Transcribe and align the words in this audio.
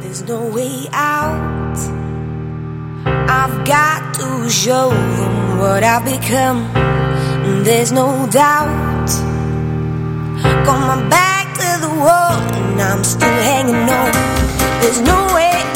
There's 0.00 0.22
no 0.22 0.46
way 0.46 0.86
out. 0.92 1.76
I've 3.28 3.66
got 3.66 4.14
to 4.16 4.48
show 4.50 4.90
them 4.90 5.58
what 5.58 5.82
I've 5.82 6.04
become. 6.04 6.72
There's 7.64 7.92
no 7.92 8.28
doubt. 8.30 9.08
Got 10.64 10.80
my 10.80 11.08
back 11.08 11.46
to 11.54 11.80
the 11.86 11.92
wall 12.04 12.36
and 12.54 12.80
I'm 12.80 13.04
still 13.04 13.28
hanging 13.28 13.74
on. 13.74 14.12
There's 14.80 15.00
no 15.00 15.34
way 15.34 15.75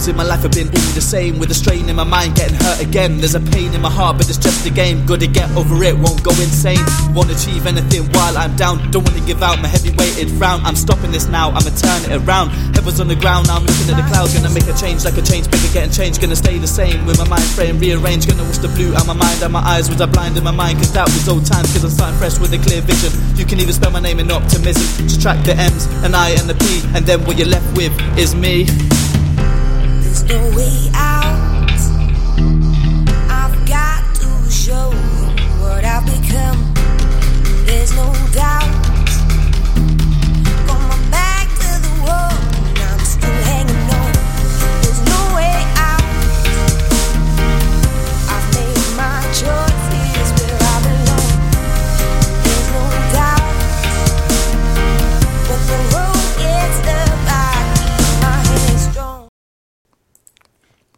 strong. 0.00 0.10
In 0.10 0.16
my 0.16 0.24
life 0.24 0.42
have 0.42 0.52
been 0.52 0.68
all 0.68 0.92
the 0.96 1.00
same 1.00 1.38
With 1.38 1.50
a 1.50 1.54
strain 1.54 1.88
in 1.88 1.96
my 1.96 2.04
mind 2.04 2.34
getting 2.34 2.56
hurt 2.56 2.80
again. 2.80 3.18
There's 3.18 3.34
a 3.34 3.40
pain 3.40 3.72
in 3.74 3.80
my 3.80 3.90
heart 3.90 4.16
but 4.16 4.28
it's 4.28 4.38
just 4.38 4.66
a 4.66 4.70
game. 4.70 5.06
Gotta 5.06 5.26
get 5.26 5.50
over 5.56 5.76
it, 5.84 5.96
won't 5.96 6.22
go 6.22 6.30
insane. 6.40 6.82
Won't 7.14 7.30
achieve 7.30 7.66
anything 7.66 8.08
while 8.12 8.36
I'm 8.36 8.56
down. 8.56 8.90
Don't 8.90 9.04
wanna 9.04 9.24
give 9.26 9.42
out 9.42 9.60
my 9.60 9.68
heavy 9.68 9.90
weighted 9.96 10.30
frown. 10.38 10.64
I'm 10.64 10.74
stopping 10.76 11.12
this 11.12 11.28
now, 11.28 11.50
I'ma 11.50 11.70
turn 11.76 12.10
it 12.10 12.16
around. 12.24 12.50
Heaven's 12.74 13.00
on 13.00 13.08
the 13.08 13.14
ground, 13.14 13.48
I'm 13.48 13.64
looking 13.64 13.88
at 13.90 13.96
the 13.96 14.06
clouds. 14.08 14.34
Gonna 14.34 14.50
make 14.50 14.66
a 14.66 14.74
change 14.74 15.04
like 15.04 15.16
a 15.16 15.22
change, 15.22 15.50
bigger 15.50 15.70
getting 15.72 15.92
changed. 15.92 16.20
Gonna 16.20 16.36
stay 16.36 16.58
the 16.58 16.66
same 16.66 17.06
with 17.06 17.18
my 17.18 17.28
mind 17.28 17.46
frame 17.54 17.78
rearranged. 17.78 18.28
Gonna 18.28 18.44
wash 18.44 18.58
the 18.58 18.72
blue 18.74 18.94
out 18.96 19.06
my 19.06 19.14
mind 19.14 19.42
and 19.42 19.52
my 19.52 19.62
eyes 19.62 19.88
Was 19.88 20.00
I 20.00 20.06
blind 20.06 20.36
in 20.36 20.44
my 20.44 20.54
mind. 20.54 20.78
Cause 20.78 20.92
that 20.92 21.06
was 21.06 21.28
old 21.28 21.46
times 21.46 21.72
Cause 21.72 21.84
I'm 21.84 21.90
starting 21.90 22.18
fresh 22.18 22.38
with 22.38 22.52
a 22.52 22.58
clear 22.58 22.80
vision. 22.82 23.12
You 23.36 23.44
can 23.44 23.60
even 23.60 23.74
spell 23.74 23.90
my 23.90 24.00
name 24.00 24.18
in 24.18 24.30
optimism. 24.30 25.08
Subtract 25.08 25.44
the 25.44 25.54
M's, 25.56 25.86
and 26.04 26.16
I 26.16 26.30
and 26.40 26.48
the 26.48 26.54
P. 26.54 26.82
And 26.96 27.04
then 27.06 27.24
what 27.24 27.38
you're 27.38 27.48
left 27.48 27.68
with 27.76 27.92
is 28.18 28.34
me 28.34 28.66
There's 30.10 30.24
no 30.24 30.56
way 30.56 30.90
out. 30.94 31.70
I've 33.30 33.64
got 33.68 34.02
to 34.16 34.50
show 34.50 34.90
what 35.60 35.84
I've 35.84 36.04
become. 36.04 36.74
There's 37.64 37.94
no 37.94 38.12
doubt. 38.34 38.89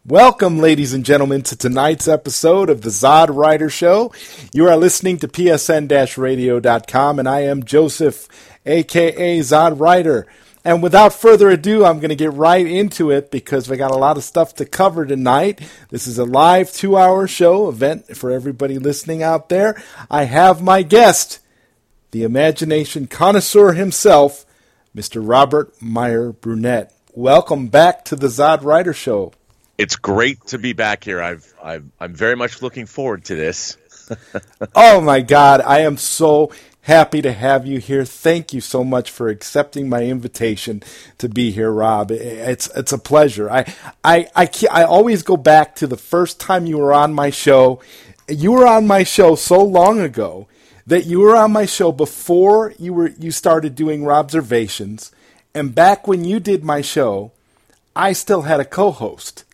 Welcome, 0.05 0.59
ladies 0.59 0.93
and 0.93 1.05
gentlemen, 1.05 1.43
to 1.43 1.55
tonight's 1.55 2.09
episode 2.09 2.69
of 2.69 2.81
the 2.81 2.89
Zod 2.89 3.33
Rider 3.33 3.69
Show. 3.69 4.11
You 4.51 4.67
are 4.67 4.75
listening 4.75 5.15
to 5.19 5.29
PSN-radio.com, 5.29 7.19
and 7.19 7.29
I 7.29 7.43
am 7.43 7.63
Joseph, 7.63 8.27
aka 8.65 9.39
Zod 9.39 9.79
Rider. 9.79 10.27
And 10.65 10.83
without 10.83 11.13
further 11.13 11.49
ado, 11.49 11.85
I'm 11.85 11.99
going 11.99 12.09
to 12.09 12.17
get 12.17 12.33
right 12.33 12.67
into 12.67 13.11
it 13.11 13.31
because 13.31 13.69
we 13.69 13.77
got 13.77 13.91
a 13.91 13.97
lot 13.97 14.17
of 14.17 14.25
stuff 14.25 14.53
to 14.55 14.65
cover 14.65 15.05
tonight. 15.05 15.61
This 15.89 16.05
is 16.05 16.19
a 16.19 16.25
live 16.25 16.73
two-hour 16.73 17.25
show 17.29 17.69
event 17.69 18.17
for 18.17 18.29
everybody 18.29 18.79
listening 18.79 19.23
out 19.23 19.47
there. 19.47 19.81
I 20.11 20.25
have 20.25 20.61
my 20.61 20.81
guest, 20.81 21.39
the 22.11 22.23
imagination 22.23 23.07
connoisseur 23.07 23.71
himself, 23.71 24.45
Mr. 24.93 25.25
Robert 25.25 25.81
Meyer 25.81 26.33
Burnett. 26.33 26.93
Welcome 27.13 27.67
back 27.67 28.03
to 28.03 28.17
the 28.17 28.27
Zod 28.27 28.65
Rider 28.65 28.91
Show. 28.91 29.31
It's 29.77 29.95
great 29.95 30.45
to 30.47 30.59
be 30.59 30.73
back 30.73 31.03
here. 31.03 31.21
I've, 31.21 31.51
I've 31.61 31.85
I'm 31.99 32.13
very 32.13 32.35
much 32.35 32.61
looking 32.61 32.85
forward 32.85 33.25
to 33.25 33.35
this. 33.35 33.77
Oh 34.75 34.99
my 35.01 35.21
God, 35.21 35.61
I 35.61 35.79
am 35.79 35.97
so 35.97 36.51
happy 36.81 37.21
to 37.21 37.31
have 37.31 37.65
you 37.65 37.79
here. 37.79 38.03
Thank 38.05 38.53
you 38.53 38.61
so 38.61 38.83
much 38.83 39.09
for 39.09 39.29
accepting 39.29 39.87
my 39.89 40.03
invitation 40.03 40.83
to 41.17 41.29
be 41.29 41.51
here, 41.51 41.71
Rob. 41.71 42.11
It's 42.11 42.67
it's 42.75 42.91
a 42.91 42.97
pleasure. 42.97 43.49
I 43.49 43.73
I 44.03 44.27
I, 44.35 44.49
I 44.71 44.83
always 44.83 45.23
go 45.23 45.37
back 45.37 45.75
to 45.77 45.87
the 45.87 45.97
first 45.97 46.39
time 46.39 46.65
you 46.65 46.77
were 46.77 46.93
on 46.93 47.13
my 47.13 47.29
show. 47.29 47.81
You 48.27 48.51
were 48.51 48.67
on 48.67 48.85
my 48.85 49.03
show 49.03 49.35
so 49.35 49.63
long 49.63 49.99
ago 50.01 50.47
that 50.85 51.05
you 51.05 51.21
were 51.21 51.35
on 51.35 51.53
my 51.53 51.65
show 51.65 51.91
before 51.91 52.73
you 52.77 52.93
were 52.93 53.09
you 53.17 53.31
started 53.31 53.73
doing 53.75 54.07
observations, 54.07 55.11
and 55.55 55.73
back 55.73 56.07
when 56.07 56.25
you 56.25 56.39
did 56.39 56.63
my 56.63 56.81
show, 56.81 57.31
I 57.95 58.13
still 58.13 58.43
had 58.43 58.59
a 58.59 58.65
co-host 58.65 59.45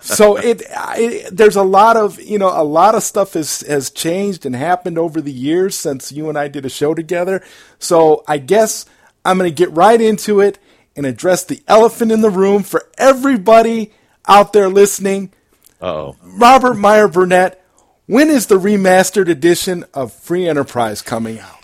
so 0.00 0.36
it, 0.36 0.62
it 0.70 1.36
there's 1.36 1.56
a 1.56 1.62
lot 1.62 1.96
of 1.96 2.20
you 2.20 2.38
know 2.38 2.48
a 2.48 2.64
lot 2.64 2.94
of 2.94 3.02
stuff 3.02 3.34
has 3.34 3.60
has 3.60 3.90
changed 3.90 4.46
and 4.46 4.56
happened 4.56 4.98
over 4.98 5.20
the 5.20 5.32
years 5.32 5.76
since 5.76 6.12
you 6.12 6.28
and 6.28 6.38
I 6.38 6.48
did 6.48 6.64
a 6.64 6.70
show 6.70 6.94
together. 6.94 7.42
So 7.78 8.24
I 8.26 8.38
guess 8.38 8.86
I'm 9.24 9.38
going 9.38 9.50
to 9.50 9.54
get 9.54 9.70
right 9.72 10.00
into 10.00 10.40
it 10.40 10.58
and 10.96 11.06
address 11.06 11.44
the 11.44 11.62
elephant 11.68 12.12
in 12.12 12.22
the 12.22 12.30
room 12.30 12.62
for 12.62 12.88
everybody 12.98 13.92
out 14.26 14.52
there 14.52 14.68
listening. 14.68 15.32
Oh, 15.80 16.16
Robert 16.22 16.74
Meyer 16.74 17.08
Burnett, 17.08 17.62
when 18.06 18.30
is 18.30 18.46
the 18.46 18.58
remastered 18.58 19.28
edition 19.28 19.84
of 19.92 20.12
Free 20.12 20.46
Enterprise 20.46 21.02
coming 21.02 21.38
out? 21.38 21.62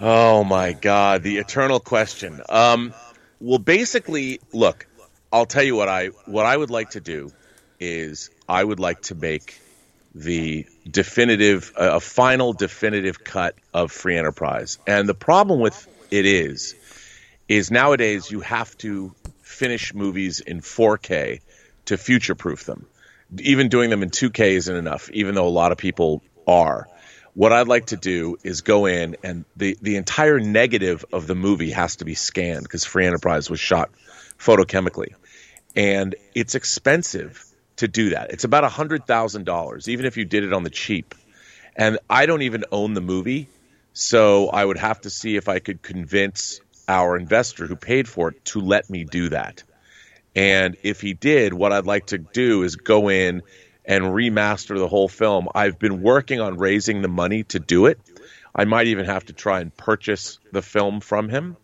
oh 0.00 0.44
my 0.44 0.72
God, 0.72 1.22
the 1.22 1.38
eternal 1.38 1.78
question. 1.78 2.40
Um, 2.48 2.94
well, 3.40 3.58
basically, 3.58 4.40
look, 4.52 4.86
I'll 5.32 5.46
tell 5.46 5.62
you 5.62 5.76
what 5.76 5.88
I 5.88 6.08
what 6.26 6.46
I 6.46 6.56
would 6.56 6.70
like 6.70 6.90
to 6.90 7.00
do 7.00 7.30
is 7.78 8.30
I 8.48 8.62
would 8.62 8.80
like 8.80 9.02
to 9.02 9.14
make 9.14 9.60
the 10.14 10.66
definitive 10.90 11.72
a 11.76 12.00
final 12.00 12.52
definitive 12.52 13.22
cut 13.22 13.54
of 13.72 13.92
Free 13.92 14.16
Enterprise. 14.16 14.78
And 14.86 15.08
the 15.08 15.14
problem 15.14 15.60
with 15.60 15.86
it 16.10 16.26
is 16.26 16.74
is 17.48 17.70
nowadays 17.70 18.30
you 18.30 18.40
have 18.40 18.76
to 18.78 19.14
finish 19.42 19.94
movies 19.94 20.40
in 20.40 20.60
4K 20.60 21.40
to 21.86 21.96
future 21.96 22.34
proof 22.34 22.64
them. 22.64 22.86
Even 23.38 23.68
doing 23.68 23.90
them 23.90 24.02
in 24.02 24.10
2K 24.10 24.52
isn't 24.52 24.76
enough, 24.76 25.10
even 25.10 25.34
though 25.34 25.46
a 25.46 25.48
lot 25.48 25.70
of 25.70 25.78
people 25.78 26.22
are. 26.46 26.88
What 27.34 27.52
I'd 27.52 27.68
like 27.68 27.86
to 27.86 27.96
do 27.96 28.36
is 28.42 28.62
go 28.62 28.86
in 28.86 29.16
and 29.22 29.44
the, 29.56 29.76
the 29.80 29.96
entire 29.96 30.40
negative 30.40 31.04
of 31.12 31.28
the 31.28 31.36
movie 31.36 31.70
has 31.70 31.96
to 31.96 32.04
be 32.04 32.14
scanned 32.14 32.64
because 32.64 32.84
Free 32.84 33.06
Enterprise 33.06 33.48
was 33.48 33.60
shot 33.60 33.90
photochemically. 34.38 35.14
And 35.76 36.14
it's 36.34 36.54
expensive 36.54 37.44
to 37.76 37.88
do 37.88 38.10
that. 38.10 38.30
It's 38.30 38.44
about 38.44 38.70
$100,000, 38.70 39.88
even 39.88 40.06
if 40.06 40.16
you 40.16 40.24
did 40.24 40.44
it 40.44 40.52
on 40.52 40.64
the 40.64 40.70
cheap. 40.70 41.14
And 41.76 41.98
I 42.08 42.26
don't 42.26 42.42
even 42.42 42.64
own 42.72 42.94
the 42.94 43.00
movie. 43.00 43.48
So 43.92 44.48
I 44.48 44.64
would 44.64 44.78
have 44.78 45.00
to 45.02 45.10
see 45.10 45.36
if 45.36 45.48
I 45.48 45.58
could 45.58 45.82
convince 45.82 46.60
our 46.88 47.16
investor 47.16 47.66
who 47.66 47.76
paid 47.76 48.08
for 48.08 48.30
it 48.30 48.44
to 48.46 48.60
let 48.60 48.90
me 48.90 49.04
do 49.04 49.28
that. 49.30 49.62
And 50.34 50.76
if 50.82 51.00
he 51.00 51.14
did, 51.14 51.52
what 51.52 51.72
I'd 51.72 51.86
like 51.86 52.06
to 52.06 52.18
do 52.18 52.62
is 52.62 52.76
go 52.76 53.08
in 53.08 53.42
and 53.84 54.04
remaster 54.04 54.76
the 54.76 54.88
whole 54.88 55.08
film. 55.08 55.48
I've 55.54 55.78
been 55.78 56.02
working 56.02 56.40
on 56.40 56.58
raising 56.58 57.02
the 57.02 57.08
money 57.08 57.44
to 57.44 57.58
do 57.58 57.86
it. 57.86 57.98
I 58.54 58.64
might 58.64 58.88
even 58.88 59.06
have 59.06 59.26
to 59.26 59.32
try 59.32 59.60
and 59.60 59.76
purchase 59.76 60.38
the 60.52 60.62
film 60.62 61.00
from 61.00 61.28
him, 61.28 61.56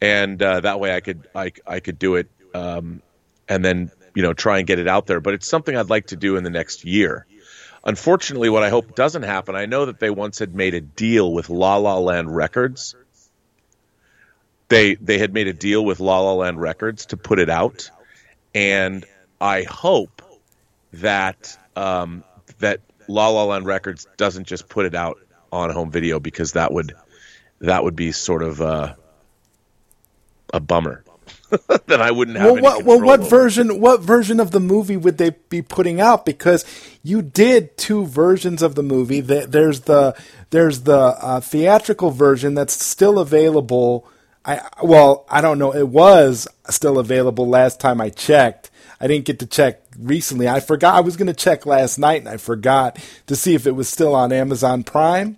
and 0.00 0.42
uh, 0.42 0.60
that 0.60 0.80
way 0.80 0.94
I 0.94 1.00
could 1.00 1.28
I, 1.34 1.52
I 1.66 1.80
could 1.80 1.98
do 1.98 2.16
it, 2.16 2.28
um, 2.54 3.02
and 3.48 3.64
then 3.64 3.90
you 4.14 4.22
know 4.22 4.32
try 4.32 4.58
and 4.58 4.66
get 4.66 4.78
it 4.78 4.88
out 4.88 5.06
there. 5.06 5.20
But 5.20 5.34
it's 5.34 5.48
something 5.48 5.76
I'd 5.76 5.90
like 5.90 6.08
to 6.08 6.16
do 6.16 6.36
in 6.36 6.44
the 6.44 6.50
next 6.50 6.84
year. 6.84 7.26
Unfortunately, 7.84 8.48
what 8.48 8.62
I 8.62 8.70
hope 8.70 8.94
doesn't 8.94 9.24
happen. 9.24 9.56
I 9.56 9.66
know 9.66 9.86
that 9.86 10.00
they 10.00 10.10
once 10.10 10.38
had 10.38 10.54
made 10.54 10.74
a 10.74 10.80
deal 10.80 11.32
with 11.32 11.50
La 11.50 11.76
La 11.76 11.98
Land 11.98 12.34
Records. 12.34 12.94
They 14.68 14.94
they 14.94 15.18
had 15.18 15.34
made 15.34 15.48
a 15.48 15.52
deal 15.52 15.84
with 15.84 16.00
La 16.00 16.20
La 16.20 16.32
Land 16.32 16.60
Records 16.60 17.06
to 17.06 17.16
put 17.16 17.38
it 17.38 17.50
out, 17.50 17.90
and 18.54 19.04
I 19.40 19.64
hope 19.64 20.22
that 20.94 21.58
um, 21.76 22.24
that 22.60 22.80
La 23.08 23.28
La 23.28 23.44
Land 23.44 23.66
Records 23.66 24.06
doesn't 24.16 24.46
just 24.46 24.68
put 24.68 24.86
it 24.86 24.94
out 24.94 25.18
on 25.52 25.70
home 25.70 25.90
video 25.90 26.18
because 26.18 26.52
that 26.52 26.72
would 26.72 26.94
that 27.60 27.84
would 27.84 27.96
be 27.96 28.12
sort 28.12 28.42
of 28.42 28.60
uh, 28.60 28.94
a 30.52 30.60
bummer. 30.60 31.04
that 31.86 32.00
I 32.00 32.10
wouldn't 32.10 32.36
have. 32.36 32.52
Well, 32.52 32.62
what 32.62 32.84
well 32.84 33.00
what 33.00 33.20
version 33.28 33.80
what 33.80 34.00
version 34.00 34.40
of 34.40 34.50
the 34.50 34.60
movie 34.60 34.96
would 34.96 35.18
they 35.18 35.30
be 35.48 35.62
putting 35.62 36.00
out? 36.00 36.24
Because 36.24 36.64
you 37.02 37.22
did 37.22 37.76
two 37.76 38.06
versions 38.06 38.62
of 38.62 38.74
the 38.74 38.82
movie. 38.82 39.20
There's 39.20 39.80
the 39.82 40.16
there's 40.50 40.82
the 40.82 40.96
uh, 41.20 41.40
theatrical 41.40 42.10
version 42.10 42.54
that's 42.54 42.84
still 42.84 43.18
available. 43.18 44.08
I 44.44 44.60
well 44.82 45.26
I 45.28 45.40
don't 45.40 45.58
know. 45.58 45.74
It 45.74 45.88
was 45.88 46.48
still 46.68 46.98
available 46.98 47.48
last 47.48 47.80
time 47.80 48.00
I 48.00 48.10
checked. 48.10 48.70
I 49.00 49.06
didn't 49.06 49.26
get 49.26 49.40
to 49.40 49.46
check 49.46 49.82
recently. 49.98 50.48
I 50.48 50.60
forgot. 50.60 50.94
I 50.94 51.00
was 51.00 51.16
going 51.16 51.26
to 51.26 51.34
check 51.34 51.66
last 51.66 51.98
night 51.98 52.20
and 52.20 52.28
I 52.28 52.36
forgot 52.38 52.98
to 53.26 53.36
see 53.36 53.54
if 53.54 53.66
it 53.66 53.72
was 53.72 53.88
still 53.88 54.14
on 54.14 54.32
Amazon 54.32 54.82
Prime. 54.82 55.36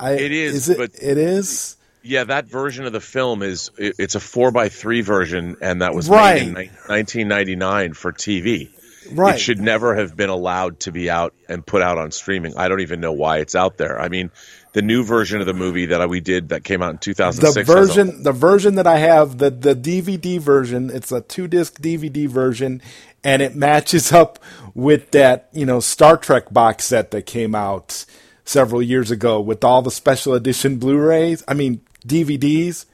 I, 0.00 0.12
It 0.12 0.32
is, 0.32 0.54
Is 0.54 0.68
it? 0.70 0.78
but- 0.78 0.90
it 1.02 1.18
is. 1.18 1.76
Yeah, 2.02 2.24
that 2.24 2.46
version 2.46 2.84
of 2.84 2.92
the 2.92 3.00
film 3.00 3.42
is 3.42 3.70
it's 3.78 4.14
a 4.14 4.20
four 4.20 4.50
by 4.50 4.68
three 4.68 5.00
version, 5.02 5.56
and 5.60 5.82
that 5.82 5.94
was 5.94 6.08
Right. 6.08 6.42
made 6.42 6.48
in 6.48 6.54
ni- 6.54 6.70
1999 6.88 7.92
for 7.94 8.12
TV. 8.12 8.70
Right. 9.10 9.34
It 9.34 9.38
should 9.40 9.60
never 9.60 9.96
have 9.96 10.16
been 10.16 10.30
allowed 10.30 10.80
to 10.80 10.92
be 10.92 11.10
out 11.10 11.34
and 11.48 11.66
put 11.66 11.82
out 11.82 11.98
on 11.98 12.12
streaming. 12.12 12.56
I 12.56 12.68
don't 12.68 12.80
even 12.80 13.00
know 13.00 13.12
why 13.12 13.38
it's 13.38 13.56
out 13.56 13.76
there. 13.76 14.00
I 14.00 14.08
mean, 14.08 14.30
the 14.74 14.82
new 14.82 15.02
version 15.04 15.40
of 15.40 15.46
the 15.46 15.54
movie 15.54 15.86
that 15.86 16.08
we 16.08 16.20
did 16.20 16.50
that 16.50 16.62
came 16.62 16.82
out 16.82 16.90
in 16.92 16.98
2006. 16.98 17.54
the 17.54 17.60
has 17.60 17.68
a- 17.68 17.72
version 18.04 18.22
the 18.22 18.32
version 18.32 18.74
that 18.76 18.86
I 18.86 18.98
have 18.98 19.38
the 19.38 19.50
the 19.50 19.74
DVD 19.74 20.38
version 20.38 20.88
it's 20.94 21.10
a 21.12 21.20
two 21.20 21.46
disc 21.48 21.80
DVD 21.82 22.26
version 22.28 22.80
and 23.24 23.42
it 23.42 23.54
matches 23.56 24.12
up 24.20 24.38
with 24.74 25.10
that 25.10 25.48
you 25.52 25.66
know 25.66 25.78
Star 25.80 26.16
Trek 26.16 26.50
box 26.52 26.84
set 26.84 27.10
that 27.10 27.26
came 27.26 27.54
out 27.54 28.06
several 28.44 28.80
years 28.80 29.10
ago 29.10 29.40
with 29.40 29.62
all 29.64 29.82
the 29.82 29.90
special 29.90 30.32
edition 30.32 30.76
Blu-rays 30.78 31.42
I 31.46 31.52
mean 31.54 31.80
DVDs 32.02 32.86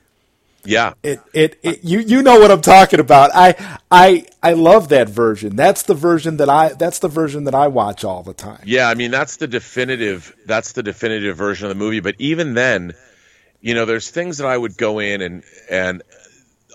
yeah, 0.64 0.94
it, 1.02 1.20
it 1.32 1.58
it 1.62 1.84
you 1.84 2.00
you 2.00 2.22
know 2.22 2.40
what 2.40 2.50
I'm 2.50 2.60
talking 2.60 3.00
about 3.00 3.31
I 3.32 3.78
I 3.90 4.26
I 4.43 4.52
love 4.55 4.88
that 4.88 5.08
version 5.08 5.56
that's 5.56 5.84
the 5.84 5.94
version 5.94 6.37
that 6.38 6.50
I 6.50 6.75
that's 6.75 6.99
the 6.99 7.08
version 7.08 7.44
that 7.44 7.55
I 7.55 7.69
watch 7.69 8.05
all 8.05 8.22
the 8.22 8.34
time 8.34 8.60
Yeah, 8.64 8.88
I 8.88 8.94
mean 8.94 9.10
that's 9.10 9.37
the 9.37 9.46
definitive 9.46 10.34
that's 10.46 10.72
the 10.72 10.82
definitive 10.82 11.37
version 11.37 11.66
of 11.66 11.69
the 11.70 11.75
movie. 11.82 12.00
But 12.00 12.16
even 12.19 12.55
then, 12.55 12.94
you 13.60 13.75
know, 13.75 13.84
there's 13.84 14.10
things 14.10 14.38
that 14.38 14.46
I 14.46 14.58
would 14.58 14.76
go 14.76 14.99
in 14.99 15.22
and 15.22 15.44
and 15.70 16.02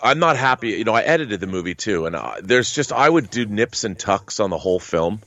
I'm 0.01 0.19
not 0.19 0.37
happy. 0.37 0.69
You 0.69 0.85
know, 0.85 0.95
I 0.95 1.01
edited 1.01 1.39
the 1.39 1.47
movie 1.47 1.75
too, 1.75 2.05
and 2.05 2.15
uh, 2.15 2.35
there's 2.41 2.73
just 2.73 2.91
I 2.91 3.07
would 3.07 3.29
do 3.29 3.45
nips 3.45 3.83
and 3.83 3.97
tucks 3.99 4.39
on 4.39 4.49
the 4.49 4.57
whole 4.57 4.79
film, 4.79 5.21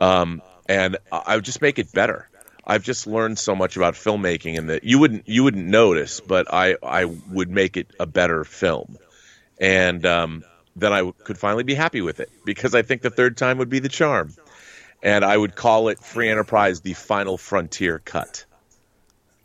um, 0.00 0.40
and 0.68 0.96
I 1.10 1.22
I 1.26 1.34
would 1.36 1.44
just 1.44 1.60
make 1.60 1.78
it 1.78 1.92
better. 1.92 2.28
I've 2.64 2.82
just 2.82 3.06
learned 3.06 3.38
so 3.38 3.54
much 3.54 3.76
about 3.76 3.94
filmmaking, 3.94 4.58
and 4.58 4.70
that 4.70 4.84
you 4.84 4.98
wouldn't 4.98 5.28
you 5.28 5.44
wouldn't 5.44 5.66
notice, 5.66 6.20
but 6.20 6.52
I 6.52 6.76
I 6.82 7.04
would 7.04 7.50
make 7.50 7.76
it 7.76 7.88
a 7.98 8.06
better 8.06 8.44
film, 8.44 8.98
and 9.60 10.04
um, 10.06 10.44
then 10.76 10.92
I 10.92 10.98
w- 10.98 11.14
could 11.24 11.38
finally 11.38 11.64
be 11.64 11.74
happy 11.74 12.00
with 12.00 12.20
it 12.20 12.30
because 12.44 12.74
I 12.74 12.82
think 12.82 13.02
the 13.02 13.10
third 13.10 13.36
time 13.36 13.58
would 13.58 13.68
be 13.68 13.78
the 13.78 13.88
charm 13.88 14.34
and 15.02 15.24
I 15.24 15.36
would 15.36 15.54
call 15.54 15.88
it 15.88 15.98
Free 15.98 16.28
Enterprise 16.28 16.80
the 16.80 16.92
Final 16.94 17.36
Frontier 17.36 17.98
cut. 17.98 18.44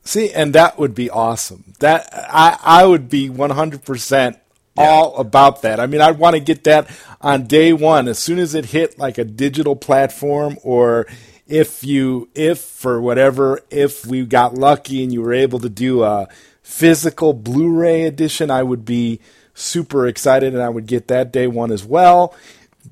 See, 0.04 0.32
and 0.32 0.54
that 0.54 0.80
would 0.80 0.96
be 0.96 1.10
awesome. 1.10 1.74
That 1.80 2.10
I 2.14 2.58
I 2.64 2.86
would 2.86 3.10
be 3.10 3.30
100% 3.30 4.40
all 4.78 5.18
about 5.18 5.64
that. 5.64 5.80
I 5.80 5.88
mean, 5.88 6.02
I'd 6.02 6.20
want 6.20 6.36
to 6.36 6.40
get 6.40 6.64
that 6.66 6.88
on 7.20 7.48
day 7.48 7.74
1 7.74 8.08
as 8.08 8.20
soon 8.20 8.38
as 8.40 8.54
it 8.54 8.66
hit 8.66 9.00
like 9.00 9.18
a 9.18 9.26
digital 9.26 9.76
platform 9.76 10.58
or 10.64 11.08
if 11.48 11.84
you 11.84 12.30
if 12.36 12.60
for 12.60 13.02
whatever 13.02 13.62
if 13.70 14.06
we 14.06 14.26
got 14.26 14.56
lucky 14.56 15.04
and 15.04 15.14
you 15.14 15.22
were 15.22 15.34
able 15.34 15.60
to 15.60 15.70
do 15.70 16.04
a 16.04 16.28
physical 16.62 17.34
Blu-ray 17.34 18.04
edition, 18.04 18.52
I 18.52 18.64
would 18.64 18.86
be 18.86 19.20
super 19.54 20.08
excited 20.08 20.54
and 20.54 20.62
I 20.62 20.70
would 20.70 20.86
get 20.86 21.08
that 21.08 21.32
day 21.32 21.48
1 21.48 21.72
as 21.72 21.84
well. 21.84 22.36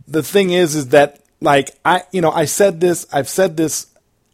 The 0.07 0.23
thing 0.23 0.51
is 0.51 0.75
is 0.75 0.89
that 0.89 1.21
like 1.41 1.71
I 1.83 2.03
you 2.11 2.21
know, 2.21 2.31
I 2.31 2.45
said 2.45 2.79
this, 2.79 3.05
I've 3.11 3.29
said 3.29 3.57
this 3.57 3.87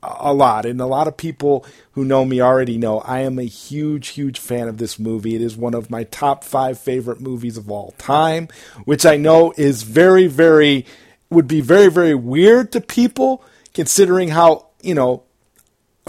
a 0.04 0.34
lot, 0.34 0.66
and 0.66 0.82
a 0.82 0.86
lot 0.86 1.08
of 1.08 1.16
people 1.16 1.66
who 1.92 2.04
know 2.04 2.26
me 2.26 2.42
already 2.42 2.78
know 2.78 3.00
I 3.02 3.20
am 3.20 3.38
a 3.38 3.44
huge, 3.44 4.10
huge 4.10 4.40
fan 4.40 4.68
of 4.68 4.78
this 4.78 4.98
movie. 4.98 5.36
It 5.36 5.42
is 5.42 5.56
one 5.56 5.74
of 5.74 5.92
my 5.92 6.06
top 6.06 6.44
five 6.44 6.80
favorite 6.80 7.22
movies 7.22 7.58
of 7.58 7.70
all 7.70 7.94
time, 7.98 8.48
which 8.86 9.06
I 9.06 9.18
know 9.18 9.54
is 9.58 9.84
very, 9.84 10.28
very, 10.28 10.86
would 11.30 11.48
be 11.48 11.62
very, 11.62 11.90
very 11.90 12.16
weird 12.16 12.72
to 12.72 12.82
people 12.82 13.44
considering 13.74 14.30
how, 14.30 14.68
you 14.82 14.94
know, 14.94 15.24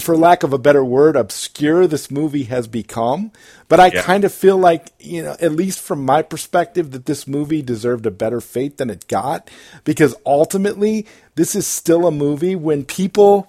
for 0.01 0.17
lack 0.17 0.43
of 0.43 0.53
a 0.53 0.59
better 0.59 0.85
word, 0.85 1.17
obscure 1.17 1.87
this 1.87 2.11
movie 2.11 2.45
has 2.45 2.67
become. 2.67 3.31
But 3.69 3.79
I 3.79 3.89
Yeah. 3.89 4.03
kind 4.03 4.25
of 4.25 4.33
feel 4.33 4.57
like, 4.57 4.91
you 4.99 5.23
know, 5.23 5.37
at 5.39 5.53
least 5.53 5.81
from 5.81 6.05
my 6.05 6.23
perspective, 6.23 6.93
that 6.93 7.05
this 7.07 7.27
movie 7.27 7.61
deserved 7.63 8.07
a 8.07 8.11
better 8.11 8.41
fate 8.41 8.79
than 8.79 8.89
it 8.91 9.07
got. 9.07 9.51
Because 9.85 10.15
ultimately, 10.25 11.07
this 11.35 11.55
is 11.55 11.67
still 11.67 12.07
a 12.07 12.11
movie 12.11 12.57
when 12.57 12.85
people 12.85 13.49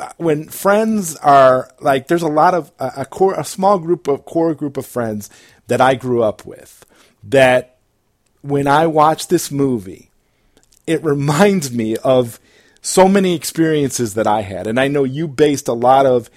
uh, 0.00 0.10
when 0.16 0.48
friends 0.48 1.16
are 1.16 1.68
like 1.80 2.08
there's 2.08 2.22
a 2.22 2.28
lot 2.28 2.54
of 2.54 2.72
a, 2.78 2.92
a 2.98 3.04
core 3.04 3.34
a 3.34 3.44
small 3.44 3.78
group 3.78 4.08
of 4.08 4.24
core 4.24 4.54
group 4.54 4.76
of 4.76 4.86
friends 4.86 5.28
that 5.68 5.80
I 5.80 5.94
grew 5.94 6.22
up 6.22 6.44
with 6.46 6.84
that 7.22 7.76
when 8.40 8.66
I 8.66 8.86
watch 8.86 9.28
this 9.28 9.50
movie 9.50 10.10
it 10.86 11.04
reminds 11.04 11.70
me 11.72 11.96
of 11.98 12.40
so 12.82 13.08
many 13.08 13.34
experiences 13.34 14.14
that 14.14 14.26
I 14.26 14.42
had 14.42 14.66
and 14.66 14.78
I 14.78 14.88
know 14.88 15.04
you 15.04 15.26
based 15.26 15.68
a 15.68 15.72
lot 15.72 16.04
of 16.04 16.28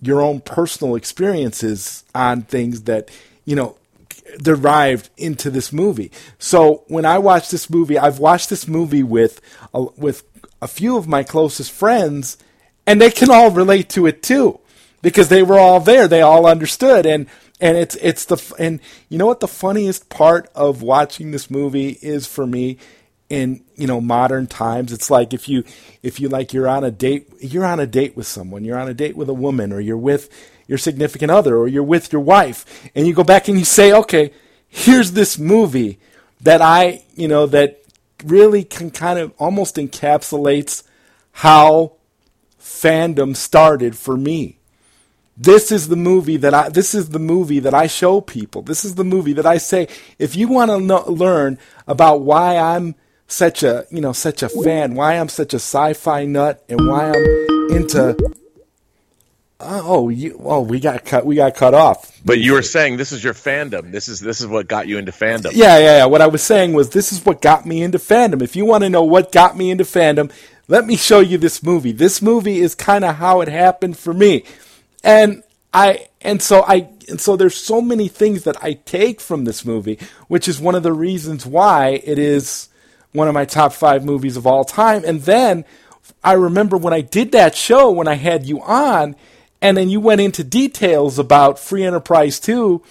your 0.00 0.22
own 0.22 0.40
personal 0.40 0.94
experiences 0.94 2.04
on 2.14 2.42
things 2.42 2.82
that 2.82 3.10
you 3.44 3.56
know 3.56 3.76
derived 4.38 5.10
into 5.16 5.50
this 5.50 5.72
movie. 5.72 6.10
So 6.38 6.84
when 6.88 7.04
I 7.04 7.18
watch 7.18 7.50
this 7.50 7.68
movie, 7.68 7.98
I've 7.98 8.18
watched 8.18 8.48
this 8.48 8.68
movie 8.68 9.02
with 9.02 9.40
a, 9.74 9.82
with 9.82 10.24
a 10.62 10.68
few 10.68 10.96
of 10.96 11.08
my 11.08 11.22
closest 11.22 11.72
friends, 11.72 12.36
and 12.86 13.00
they 13.00 13.10
can 13.10 13.30
all 13.30 13.50
relate 13.50 13.88
to 13.90 14.06
it 14.06 14.22
too, 14.22 14.60
because 15.02 15.28
they 15.28 15.42
were 15.42 15.58
all 15.58 15.80
there. 15.80 16.06
They 16.06 16.22
all 16.22 16.46
understood, 16.46 17.06
and 17.06 17.26
and 17.60 17.76
it's 17.76 17.96
it's 17.96 18.24
the 18.24 18.54
and 18.58 18.80
you 19.08 19.18
know 19.18 19.26
what 19.26 19.40
the 19.40 19.48
funniest 19.48 20.08
part 20.08 20.50
of 20.54 20.82
watching 20.82 21.30
this 21.30 21.50
movie 21.50 21.98
is 22.02 22.26
for 22.26 22.46
me 22.46 22.78
in 23.30 23.62
you 23.76 23.86
know 23.86 24.00
modern 24.00 24.46
times 24.46 24.92
it's 24.92 25.08
like 25.08 25.32
if 25.32 25.48
you 25.48 25.64
if 26.02 26.18
you 26.18 26.28
like 26.28 26.52
you're 26.52 26.68
on 26.68 26.82
a 26.82 26.90
date 26.90 27.28
you're 27.40 27.64
on 27.64 27.78
a 27.78 27.86
date 27.86 28.16
with 28.16 28.26
someone 28.26 28.64
you're 28.64 28.78
on 28.78 28.88
a 28.88 28.94
date 28.94 29.16
with 29.16 29.28
a 29.28 29.34
woman 29.34 29.72
or 29.72 29.80
you're 29.80 29.96
with 29.96 30.28
your 30.66 30.76
significant 30.76 31.30
other 31.30 31.56
or 31.56 31.68
you're 31.68 31.82
with 31.82 32.12
your 32.12 32.20
wife 32.20 32.90
and 32.94 33.06
you 33.06 33.14
go 33.14 33.24
back 33.24 33.48
and 33.48 33.56
you 33.58 33.64
say 33.64 33.92
okay 33.92 34.32
here's 34.68 35.12
this 35.12 35.38
movie 35.38 35.98
that 36.40 36.60
i 36.60 37.02
you 37.14 37.28
know 37.28 37.46
that 37.46 37.80
really 38.24 38.64
can 38.64 38.90
kind 38.90 39.18
of 39.18 39.32
almost 39.38 39.76
encapsulates 39.76 40.82
how 41.32 41.92
fandom 42.60 43.34
started 43.34 43.96
for 43.96 44.16
me 44.16 44.58
this 45.36 45.72
is 45.72 45.88
the 45.88 45.96
movie 45.96 46.36
that 46.36 46.52
I 46.52 46.68
this 46.68 46.94
is 46.94 47.10
the 47.10 47.18
movie 47.18 47.60
that 47.60 47.72
I 47.72 47.86
show 47.86 48.20
people. 48.20 48.60
This 48.60 48.84
is 48.84 48.96
the 48.96 49.04
movie 49.04 49.32
that 49.32 49.46
I 49.46 49.56
say 49.56 49.88
if 50.18 50.36
you 50.36 50.48
want 50.48 50.70
to 50.70 50.76
learn 51.10 51.58
about 51.86 52.20
why 52.20 52.58
I'm 52.58 52.94
such 53.32 53.62
a, 53.62 53.86
you 53.90 54.00
know, 54.00 54.12
such 54.12 54.42
a 54.42 54.48
fan, 54.48 54.94
why 54.94 55.14
I'm 55.14 55.28
such 55.28 55.54
a 55.54 55.56
sci-fi 55.58 56.24
nut 56.24 56.64
and 56.68 56.86
why 56.86 57.10
I'm 57.10 57.76
into 57.76 58.16
uh, 59.60 59.82
Oh, 59.84 60.08
you 60.08 60.40
oh, 60.42 60.62
we 60.62 60.80
got 60.80 61.04
cut 61.04 61.26
we 61.26 61.36
got 61.36 61.54
cut 61.54 61.74
off. 61.74 62.18
But 62.24 62.38
you 62.38 62.54
were 62.54 62.62
saying 62.62 62.96
this 62.96 63.12
is 63.12 63.22
your 63.22 63.34
fandom. 63.34 63.92
This 63.92 64.08
is 64.08 64.18
this 64.18 64.40
is 64.40 64.46
what 64.46 64.68
got 64.68 64.88
you 64.88 64.96
into 64.96 65.12
fandom. 65.12 65.52
Yeah, 65.52 65.76
yeah, 65.78 65.98
yeah. 65.98 66.04
What 66.06 66.22
I 66.22 66.28
was 66.28 66.42
saying 66.42 66.72
was 66.72 66.90
this 66.90 67.12
is 67.12 67.24
what 67.26 67.42
got 67.42 67.66
me 67.66 67.82
into 67.82 67.98
fandom. 67.98 68.40
If 68.40 68.56
you 68.56 68.64
want 68.64 68.84
to 68.84 68.90
know 68.90 69.04
what 69.04 69.32
got 69.32 69.58
me 69.58 69.70
into 69.70 69.84
fandom, 69.84 70.32
let 70.66 70.86
me 70.86 70.96
show 70.96 71.20
you 71.20 71.36
this 71.36 71.62
movie. 71.62 71.92
This 71.92 72.22
movie 72.22 72.58
is 72.58 72.74
kind 72.74 73.04
of 73.04 73.16
how 73.16 73.42
it 73.42 73.48
happened 73.48 73.98
for 73.98 74.14
me. 74.14 74.44
And 75.04 75.42
I 75.74 76.08
and 76.22 76.40
so 76.40 76.64
I 76.66 76.88
and 77.10 77.20
so 77.20 77.36
there's 77.36 77.56
so 77.56 77.82
many 77.82 78.08
things 78.08 78.44
that 78.44 78.62
I 78.64 78.74
take 78.74 79.20
from 79.20 79.44
this 79.44 79.66
movie, 79.66 79.98
which 80.28 80.48
is 80.48 80.58
one 80.58 80.74
of 80.74 80.82
the 80.82 80.92
reasons 80.94 81.44
why 81.44 82.00
it 82.02 82.18
is 82.18 82.69
one 83.12 83.28
of 83.28 83.34
my 83.34 83.44
top 83.44 83.72
5 83.72 84.04
movies 84.04 84.36
of 84.36 84.46
all 84.46 84.64
time. 84.64 85.02
And 85.04 85.22
then 85.22 85.64
I 86.22 86.32
remember 86.32 86.76
when 86.76 86.94
I 86.94 87.00
did 87.00 87.32
that 87.32 87.54
show 87.54 87.90
when 87.90 88.08
I 88.08 88.14
had 88.14 88.46
you 88.46 88.60
on 88.62 89.16
and 89.62 89.76
then 89.76 89.88
you 89.88 90.00
went 90.00 90.20
into 90.20 90.42
details 90.44 91.18
about 91.18 91.58
Free 91.58 91.84
Enterprise 91.84 92.40
2 92.40 92.82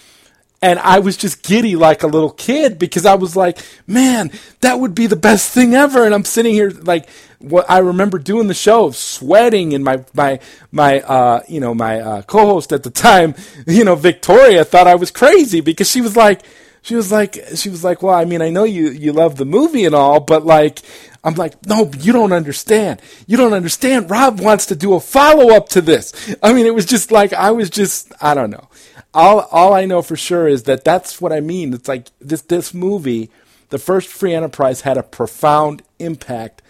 and 0.62 0.78
I 0.80 1.00
was 1.00 1.16
just 1.16 1.44
giddy 1.44 1.76
like 1.76 2.04
a 2.04 2.08
little 2.08 2.32
kid 2.32 2.78
because 2.78 3.06
I 3.06 3.16
was 3.16 3.36
like, 3.36 3.60
man, 3.88 4.32
that 4.60 4.80
would 4.80 4.94
be 4.94 5.08
the 5.08 5.16
best 5.16 5.54
thing 5.54 5.74
ever. 5.74 6.06
And 6.06 6.14
I'm 6.14 6.26
sitting 6.26 6.54
here 6.54 6.70
like, 6.70 7.08
what 7.40 7.70
I 7.70 7.78
remember 7.78 8.20
doing 8.20 8.48
the 8.48 8.54
show, 8.54 8.92
sweating, 8.92 9.74
and 9.74 9.84
my 9.84 10.04
my 10.14 10.40
my 10.74 11.00
uh, 11.02 11.42
you 11.48 11.62
know 11.62 11.74
my 11.74 12.02
uh, 12.02 12.22
co-host 12.24 12.74
at 12.74 12.84
the 12.84 12.90
time, 12.90 13.36
you 13.68 13.86
know 13.86 13.96
Victoria, 13.96 14.66
thought 14.66 14.88
I 14.88 14.96
was 14.96 15.12
crazy 15.12 15.62
because 15.62 15.90
she 15.90 16.02
was 16.02 16.18
like, 16.18 16.42
she 16.82 16.96
was 16.96 17.12
like, 17.12 17.38
she 17.56 17.70
was 17.70 17.84
like, 17.84 18.02
well, 18.02 18.16
I 18.16 18.26
mean, 18.26 18.42
I 18.42 18.50
know 18.50 18.64
you 18.64 18.90
you 18.90 19.14
love 19.14 19.38
the 19.38 19.46
movie 19.46 19.86
and 19.86 19.96
all, 19.96 20.20
but 20.20 20.46
like, 20.46 20.82
I'm 21.24 21.36
like, 21.36 21.66
no, 21.66 21.92
you 22.00 22.14
don't 22.14 22.32
understand. 22.32 23.02
You 23.28 23.38
don't 23.38 23.54
understand. 23.54 24.10
Rob 24.10 24.40
wants 24.40 24.66
to 24.68 24.76
do 24.76 24.94
a 24.94 25.00
follow 25.00 25.54
up 25.54 25.70
to 25.70 25.82
this. 25.82 26.36
I 26.42 26.54
mean, 26.54 26.66
it 26.66 26.74
was 26.74 26.86
just 26.86 27.12
like 27.12 27.34
I 27.34 27.52
was 27.52 27.70
just, 27.70 28.12
I 28.22 28.34
don't 28.34 28.50
know 28.50 28.68
all 29.14 29.42
all 29.52 29.74
I 29.74 29.86
know 29.86 30.02
for 30.02 30.16
sure 30.16 30.48
is 30.48 30.64
that 30.64 30.84
that's 30.84 31.22
what 31.22 31.34
I 31.34 31.40
mean. 31.40 31.74
It's 31.74 31.88
like 31.88 32.08
this 32.20 32.42
this 32.42 32.74
movie, 32.74 33.30
the 33.70 33.80
first 33.80 34.08
Free 34.08 34.34
Enterprise 34.34 34.82
had 34.82 34.98
a 34.98 35.04
profound 35.04 35.82
impact 35.98 36.62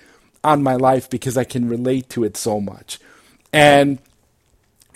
on 0.44 0.64
my 0.64 0.76
life 0.76 1.10
because 1.10 1.38
I 1.38 1.44
can 1.44 1.68
relate 1.68 2.10
to 2.10 2.24
it 2.24 2.38
so 2.38 2.62
much. 2.62 3.00
And 3.52 4.00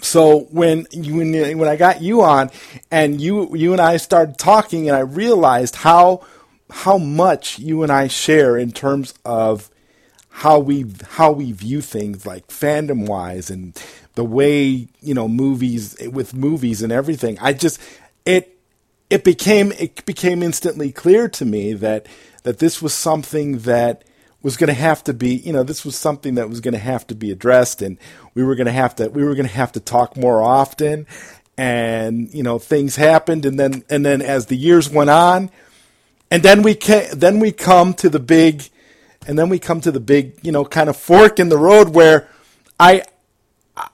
so 0.03 0.41
when 0.51 0.86
you 0.91 1.15
when, 1.57 1.67
I 1.67 1.75
got 1.75 2.01
you 2.01 2.22
on 2.24 2.51
and 2.91 3.22
you 3.22 3.55
you 3.55 3.72
and 3.72 3.81
I 3.81 3.98
started 3.98 4.38
talking 4.38 4.89
and 4.89 4.98
I 4.98 5.01
realized 5.01 5.77
how 5.77 6.25
how 6.69 6.98
much 6.98 7.57
you 7.60 7.83
and 7.83 7.91
I 7.91 8.07
share 8.07 8.57
in 8.57 8.72
terms 8.72 9.13
of 9.24 9.69
how 10.29 10.60
we 10.60 10.86
how 11.12 11.31
we 11.31 11.51
view 11.51 11.79
things 11.79 12.25
like 12.25 12.48
fandom 12.48 13.07
wise 13.07 13.50
and 13.50 13.81
the 14.15 14.25
way 14.25 14.88
you 15.01 15.13
know 15.13 15.27
movies 15.27 15.95
with 16.12 16.33
movies 16.33 16.81
and 16.81 16.91
everything. 16.91 17.38
I 17.39 17.53
just 17.53 17.79
it 18.25 18.60
it 19.10 19.24
became 19.24 19.72
it 19.74 20.05
became 20.05 20.43
instantly 20.43 20.91
clear 20.91 21.29
to 21.29 21.45
me 21.45 21.74
that 21.74 22.07
that 22.43 22.60
this 22.60 22.81
was 22.81 22.93
something 22.93 23.60
that 23.60 24.03
was 24.43 24.57
going 24.57 24.67
to 24.67 24.73
have 24.73 25.03
to 25.05 25.13
be 25.13 25.35
you 25.35 25.51
know 25.51 25.63
this 25.63 25.83
was 25.83 25.95
something 25.95 26.35
that 26.35 26.50
was 26.50 26.59
going 26.59 26.73
to 26.73 26.79
have 26.79 27.07
to 27.07 27.15
be 27.15 27.31
addressed 27.31 27.81
and 27.81 27.97
we 28.35 28.43
were 28.43 28.55
going 28.55 28.67
to 28.67 28.73
have 28.73 28.95
to 28.95 29.09
we 29.09 29.23
were 29.23 29.33
going 29.33 29.47
to 29.47 29.53
have 29.53 29.71
to 29.71 29.79
talk 29.79 30.15
more 30.15 30.43
often 30.43 31.07
and 31.57 32.31
you 32.33 32.43
know 32.43 32.59
things 32.59 32.95
happened 32.95 33.45
and 33.45 33.59
then 33.59 33.83
and 33.89 34.05
then 34.05 34.21
as 34.21 34.47
the 34.47 34.55
years 34.57 34.89
went 34.89 35.09
on 35.09 35.50
and 36.29 36.43
then 36.43 36.62
we 36.62 36.75
ca- 36.75 37.09
then 37.13 37.39
we 37.39 37.51
come 37.51 37.93
to 37.93 38.09
the 38.09 38.19
big 38.19 38.69
and 39.25 39.39
then 39.39 39.50
we 39.50 39.59
come 39.59 39.81
to 39.81 39.91
the 39.91 40.00
big 40.00 40.38
you 40.43 40.51
know 40.51 40.65
kind 40.65 40.89
of 40.89 40.97
fork 40.97 41.39
in 41.39 41.50
the 41.50 41.57
road 41.57 41.89
where 41.89 42.27
I 42.79 43.03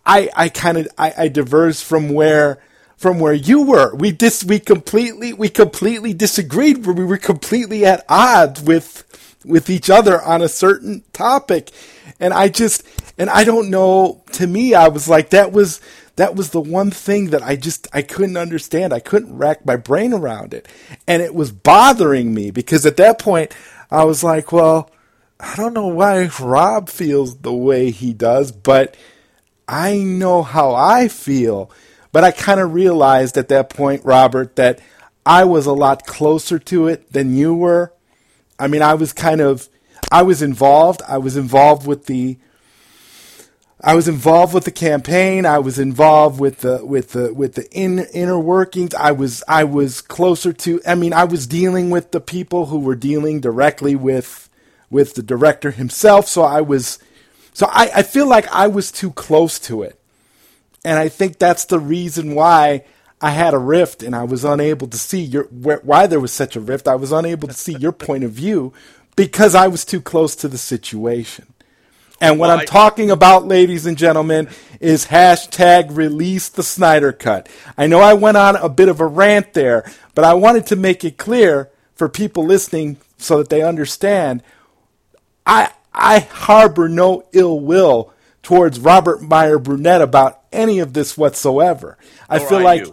I 0.05 0.29
I 0.35 0.49
kind 0.49 0.77
of 0.77 0.87
I, 0.97 1.13
I 1.17 1.27
diverged 1.27 1.83
from 1.83 2.09
where 2.09 2.61
from 2.97 3.19
where 3.19 3.33
you 3.33 3.61
were. 3.63 3.95
We 3.95 4.11
dis 4.11 4.43
we 4.43 4.59
completely 4.59 5.33
we 5.33 5.49
completely 5.49 6.13
disagreed. 6.13 6.85
We 6.85 7.05
were 7.05 7.17
completely 7.17 7.85
at 7.85 8.05
odds 8.09 8.61
with 8.61 9.28
with 9.45 9.69
each 9.69 9.89
other 9.89 10.21
on 10.21 10.41
a 10.41 10.49
certain 10.49 11.03
topic, 11.13 11.71
and 12.19 12.33
I 12.33 12.49
just 12.49 12.83
and 13.17 13.29
I 13.29 13.43
don't 13.43 13.69
know. 13.69 14.23
To 14.33 14.47
me, 14.47 14.73
I 14.73 14.87
was 14.87 15.07
like 15.07 15.29
that 15.31 15.51
was 15.51 15.81
that 16.15 16.35
was 16.35 16.49
the 16.49 16.61
one 16.61 16.91
thing 16.91 17.29
that 17.29 17.41
I 17.41 17.55
just 17.55 17.87
I 17.93 18.01
couldn't 18.01 18.37
understand. 18.37 18.93
I 18.93 18.99
couldn't 18.99 19.37
rack 19.37 19.65
my 19.65 19.75
brain 19.75 20.13
around 20.13 20.53
it, 20.53 20.67
and 21.07 21.21
it 21.21 21.33
was 21.33 21.51
bothering 21.51 22.33
me 22.33 22.51
because 22.51 22.85
at 22.85 22.97
that 22.97 23.19
point 23.19 23.55
I 23.89 24.03
was 24.03 24.23
like, 24.23 24.51
well, 24.51 24.89
I 25.39 25.55
don't 25.55 25.73
know 25.73 25.87
why 25.87 26.29
Rob 26.39 26.89
feels 26.89 27.37
the 27.37 27.53
way 27.53 27.91
he 27.91 28.13
does, 28.13 28.51
but 28.51 28.97
I 29.67 29.97
know 29.97 30.43
how 30.43 30.73
I 30.73 31.07
feel. 31.07 31.71
But 32.11 32.23
I 32.23 32.31
kind 32.31 32.59
of 32.59 32.73
realized 32.73 33.37
at 33.37 33.49
that 33.49 33.69
point, 33.69 34.03
Robert, 34.03 34.55
that 34.55 34.81
I 35.25 35.43
was 35.45 35.65
a 35.65 35.73
lot 35.73 36.05
closer 36.05 36.59
to 36.59 36.87
it 36.87 37.13
than 37.13 37.35
you 37.35 37.53
were. 37.53 37.93
I 38.59 38.67
mean, 38.67 38.81
I 38.81 38.93
was 38.93 39.13
kind 39.13 39.41
of, 39.41 39.69
I 40.11 40.21
was 40.21 40.41
involved. 40.41 41.01
I 41.07 41.17
was 41.17 41.37
involved 41.37 41.87
with 41.87 42.05
the, 42.05 42.37
I 43.81 43.95
was 43.95 44.07
involved 44.09 44.53
with 44.53 44.65
the 44.65 44.71
campaign. 44.71 45.45
I 45.45 45.59
was 45.59 45.79
involved 45.79 46.39
with 46.39 46.59
the 46.59 46.85
with 46.85 47.13
the 47.13 47.33
with 47.33 47.53
the 47.53 47.71
in, 47.71 47.99
inner 48.13 48.37
workings. 48.37 48.93
I 48.93 49.11
was 49.11 49.41
I 49.47 49.63
was 49.63 50.01
closer 50.01 50.51
to. 50.51 50.81
I 50.85 50.95
mean, 50.95 51.13
I 51.13 51.23
was 51.23 51.47
dealing 51.47 51.89
with 51.89 52.11
the 52.11 52.19
people 52.19 52.65
who 52.65 52.79
were 52.79 52.95
dealing 52.95 53.39
directly 53.39 53.95
with 53.95 54.49
with 54.89 55.13
the 55.13 55.23
director 55.23 55.71
himself. 55.71 56.27
So 56.27 56.41
I 56.41 56.59
was 56.59 56.99
so 57.53 57.67
I, 57.71 57.89
I 57.95 58.03
feel 58.03 58.27
like 58.27 58.53
I 58.53 58.67
was 58.67 58.91
too 58.91 59.11
close 59.11 59.59
to 59.59 59.83
it. 59.83 59.99
And 60.83 60.99
I 60.99 61.07
think 61.09 61.39
that's 61.39 61.65
the 61.65 61.79
reason 61.79 62.35
why 62.35 62.83
I 63.21 63.31
had 63.31 63.53
a 63.53 63.59
rift 63.59 64.01
and 64.01 64.15
I 64.15 64.23
was 64.23 64.45
unable 64.45 64.87
to 64.87 64.97
see 64.97 65.21
your 65.21 65.43
why 65.43 66.07
there 66.07 66.19
was 66.19 66.31
such 66.31 66.55
a 66.55 66.61
rift. 66.61 66.87
I 66.87 66.95
was 66.95 67.11
unable 67.11 67.47
to 67.47 67.53
see 67.53 67.75
your 67.75 67.91
point 67.91 68.23
of 68.23 68.31
view 68.31 68.73
because 69.15 69.55
I 69.55 69.67
was 69.67 69.83
too 69.83 70.01
close 70.01 70.35
to 70.37 70.47
the 70.47 70.57
situation. 70.57 71.53
And 72.21 72.37
what 72.37 72.47
well, 72.47 72.57
I'm 72.57 72.61
I, 72.61 72.65
talking 72.65 73.11
about, 73.11 73.47
ladies 73.47 73.85
and 73.85 73.97
gentlemen, 73.97 74.49
is 74.79 75.07
hashtag 75.07 75.95
release 75.95 76.49
the 76.49 76.63
Snyder 76.63 77.13
Cut. 77.13 77.47
I 77.77 77.87
know 77.87 77.99
I 77.99 78.13
went 78.13 78.37
on 78.37 78.55
a 78.57 78.67
bit 78.67 78.89
of 78.89 78.99
a 78.99 79.05
rant 79.05 79.53
there, 79.53 79.89
but 80.15 80.25
I 80.25 80.33
wanted 80.33 80.65
to 80.67 80.75
make 80.75 81.05
it 81.05 81.17
clear 81.17 81.69
for 81.95 82.09
people 82.09 82.45
listening 82.45 82.97
so 83.17 83.37
that 83.37 83.49
they 83.49 83.61
understand. 83.61 84.43
I 85.45 85.71
I 85.93 86.19
harbor 86.19 86.89
no 86.89 87.25
ill 87.31 87.59
will 87.59 88.13
towards 88.43 88.79
Robert 88.79 89.21
Meyer 89.21 89.59
Burnett 89.59 90.01
about 90.01 90.41
any 90.51 90.79
of 90.79 90.93
this 90.93 91.17
whatsoever. 91.17 91.97
I 92.29 92.39
feel 92.39 92.61
like 92.61 92.85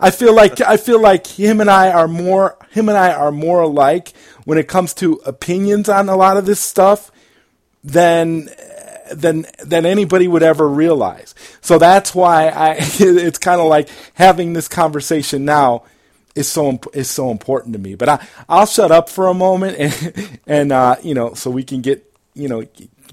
I 0.00 0.10
feel 0.10 0.34
like 0.34 0.60
I 0.60 0.76
feel 0.76 1.00
like 1.00 1.26
him 1.26 1.60
and 1.60 1.70
I 1.70 1.90
are 1.90 2.08
more 2.08 2.56
him 2.70 2.88
and 2.88 2.98
I 2.98 3.12
are 3.12 3.32
more 3.32 3.60
alike 3.60 4.12
when 4.44 4.58
it 4.58 4.68
comes 4.68 4.94
to 4.94 5.14
opinions 5.24 5.88
on 5.88 6.08
a 6.08 6.16
lot 6.16 6.36
of 6.36 6.46
this 6.46 6.60
stuff 6.60 7.10
than 7.82 8.48
than 9.12 9.46
than 9.64 9.86
anybody 9.86 10.28
would 10.28 10.42
ever 10.42 10.68
realize. 10.68 11.34
So 11.60 11.78
that's 11.78 12.14
why 12.14 12.48
I 12.48 12.76
it's 12.78 13.38
kind 13.38 13.60
of 13.60 13.68
like 13.68 13.88
having 14.14 14.52
this 14.52 14.68
conversation 14.68 15.44
now 15.44 15.84
is 16.34 16.48
so 16.48 16.78
is 16.92 17.10
so 17.10 17.30
important 17.30 17.74
to 17.74 17.78
me. 17.78 17.94
But 17.94 18.08
I 18.08 18.26
I'll 18.48 18.66
shut 18.66 18.90
up 18.90 19.08
for 19.08 19.28
a 19.28 19.34
moment 19.34 19.78
and 19.78 20.40
and 20.46 20.72
uh, 20.72 20.96
you 21.02 21.14
know 21.14 21.34
so 21.34 21.50
we 21.50 21.62
can 21.62 21.80
get 21.80 22.04
you 22.34 22.48
know 22.48 22.66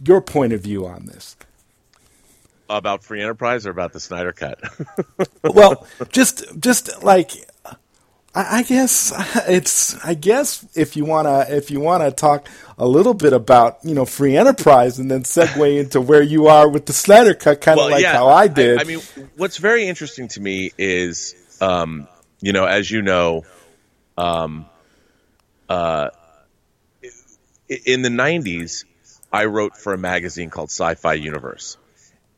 your 0.06 0.22
point 0.22 0.54
of 0.54 0.62
view 0.62 0.86
on 0.88 1.06
this 1.06 1.36
about 2.78 3.04
free 3.04 3.22
enterprise 3.22 3.66
or 3.66 3.72
about 3.72 3.94
the 3.94 4.00
Snyder 4.00 4.34
Cut? 4.34 4.60
well, 5.44 5.88
just 6.12 6.60
just 6.60 7.04
like 7.04 7.32
I 8.34 8.64
guess 8.64 9.12
it's 9.48 10.04
I 10.06 10.14
guess 10.14 10.66
if 10.76 10.96
you 10.96 11.04
wanna 11.06 11.46
if 11.50 11.70
you 11.70 11.80
wanna 11.80 12.12
talk 12.12 12.48
a 12.78 12.88
little 12.88 13.14
bit 13.14 13.34
about 13.34 13.80
you 13.84 13.94
know 13.94 14.06
free 14.06 14.38
enterprise 14.38 15.00
and 15.00 15.12
then 15.12 15.24
segue 15.24 15.80
into 15.80 16.00
where 16.00 16.22
you 16.22 16.48
are 16.48 16.70
with 16.70 16.86
the 16.86 16.94
Snyder 16.94 17.34
Cut, 17.34 17.62
kind 17.62 17.80
of 17.80 17.86
well, 17.86 17.92
like 17.92 18.04
yeah, 18.04 18.14
how 18.14 18.28
I 18.30 18.48
did. 18.48 18.78
I, 18.78 18.82
I, 18.82 18.84
mean, 18.86 19.02
what's 19.36 19.58
very 19.58 19.86
interesting 19.86 20.30
to 20.30 20.40
me 20.42 20.72
is, 20.78 21.36
um, 21.60 22.08
you 22.40 22.54
know, 22.54 22.66
as 22.66 22.90
you 22.90 23.02
know, 23.02 23.44
um, 24.18 24.66
uh, 25.68 26.10
in 27.68 28.02
the 28.02 28.10
'90s, 28.10 28.86
I 29.32 29.46
wrote 29.46 29.76
for 29.76 29.94
a 29.94 29.98
magazine 29.98 30.50
called 30.50 30.70
Sci-Fi 30.70 31.16
Universe, 31.16 31.78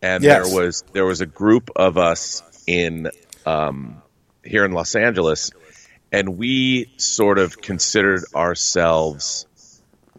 and 0.03 0.21
yes. 0.21 0.45
there 0.45 0.55
was 0.55 0.83
there 0.91 1.05
was 1.05 1.21
a 1.21 1.25
group 1.25 1.71
of 1.75 1.97
us 1.97 2.43
in 2.67 3.09
um, 3.45 4.03
here 4.43 4.65
in 4.65 4.73
Los 4.73 4.95
Angeles, 4.95 5.51
and 6.11 6.37
we 6.37 6.91
sort 6.97 7.39
of 7.39 7.59
considered 7.59 8.23
ourselves. 8.35 9.47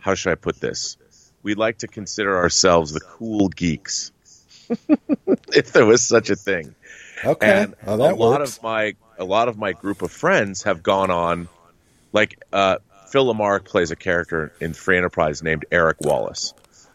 How 0.01 0.15
should 0.15 0.33
I 0.33 0.35
put 0.37 0.59
this? 0.59 0.97
We 1.43 1.55
like 1.55 1.79
to 1.79 1.87
consider 1.87 2.37
ourselves 2.37 2.93
the 2.93 3.01
cool 3.01 3.49
geeks, 3.49 4.11
if 5.53 5.73
there 5.73 5.87
was 5.87 6.03
such 6.03 6.31
a 6.31 6.37
thing. 6.37 6.75
Okay, 7.23 7.47
and 7.47 7.77
well, 7.85 8.11
a 8.11 8.17
lot 8.17 8.41
of 8.41 8.63
my 8.63 8.95
a 9.19 9.25
lot 9.25 9.49
of 9.49 9.59
my 9.59 9.73
group 9.73 10.01
of 10.01 10.11
friends 10.11 10.63
have 10.63 10.83
gone 10.83 11.11
on, 11.11 11.49
like 12.13 12.43
uh, 12.55 12.79
Phil 13.11 13.27
LaMarr 13.33 13.63
plays 13.63 13.91
a 13.91 13.97
character 13.97 14.53
in 14.61 14.73
Free 14.73 14.97
Enterprise 14.97 15.43
named 15.43 15.67
Eric 15.71 16.01
Wallace. 16.01 16.55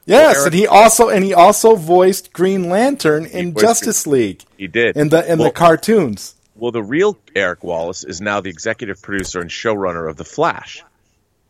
Yes, 0.09 0.37
well, 0.37 0.45
and 0.45 0.55
he 0.55 0.65
also 0.65 1.09
and 1.09 1.23
he 1.23 1.35
also 1.35 1.75
voiced 1.75 2.33
Green 2.33 2.67
Lantern 2.67 3.27
in 3.27 3.53
Justice 3.53 4.07
League. 4.07 4.43
He 4.57 4.67
did 4.67 4.97
in 4.97 5.09
the 5.09 5.31
in 5.31 5.37
well, 5.37 5.49
the 5.49 5.53
cartoons. 5.53 6.33
Well, 6.55 6.71
the 6.71 6.81
real 6.81 7.15
Eric 7.35 7.63
Wallace 7.63 8.03
is 8.03 8.19
now 8.19 8.41
the 8.41 8.49
executive 8.49 9.01
producer 9.01 9.39
and 9.39 9.51
showrunner 9.51 10.09
of 10.09 10.17
The 10.17 10.25
Flash, 10.25 10.83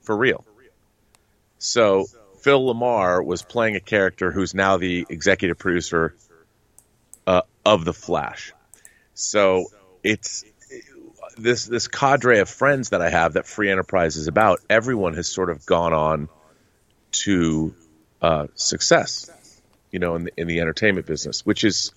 for 0.02 0.16
real. 0.16 0.44
So 1.58 2.06
Phil 2.42 2.62
LaMarr 2.62 3.24
was 3.24 3.42
playing 3.44 3.78
a 3.78 3.80
character 3.80 4.30
who's 4.30 4.54
now 4.54 4.76
the 4.76 5.06
executive 5.10 5.58
producer 5.58 6.16
uh, 7.26 7.44
of 7.66 7.86
The 7.86 7.94
Flash. 7.94 8.52
So 9.14 9.68
it's 10.04 10.44
this 11.38 11.66
this 11.66 11.88
cadre 11.88 12.40
of 12.40 12.50
friends 12.50 12.90
that 12.90 13.02
I 13.02 13.10
have 13.10 13.34
that 13.34 13.48
Free 13.48 13.72
Enterprise 13.72 14.18
is 14.18 14.28
about. 14.28 14.60
Everyone 14.70 15.14
has 15.14 15.30
sort 15.30 15.50
of 15.50 15.66
gone 15.66 15.94
on 15.94 16.28
to 17.12 17.74
uh, 18.22 18.48
success, 18.56 19.30
you 19.92 20.00
know, 20.00 20.16
in 20.16 20.26
the, 20.26 20.34
in 20.38 20.48
the 20.48 20.60
entertainment 20.60 21.06
business, 21.06 21.46
which 21.46 21.64
is 21.64 21.92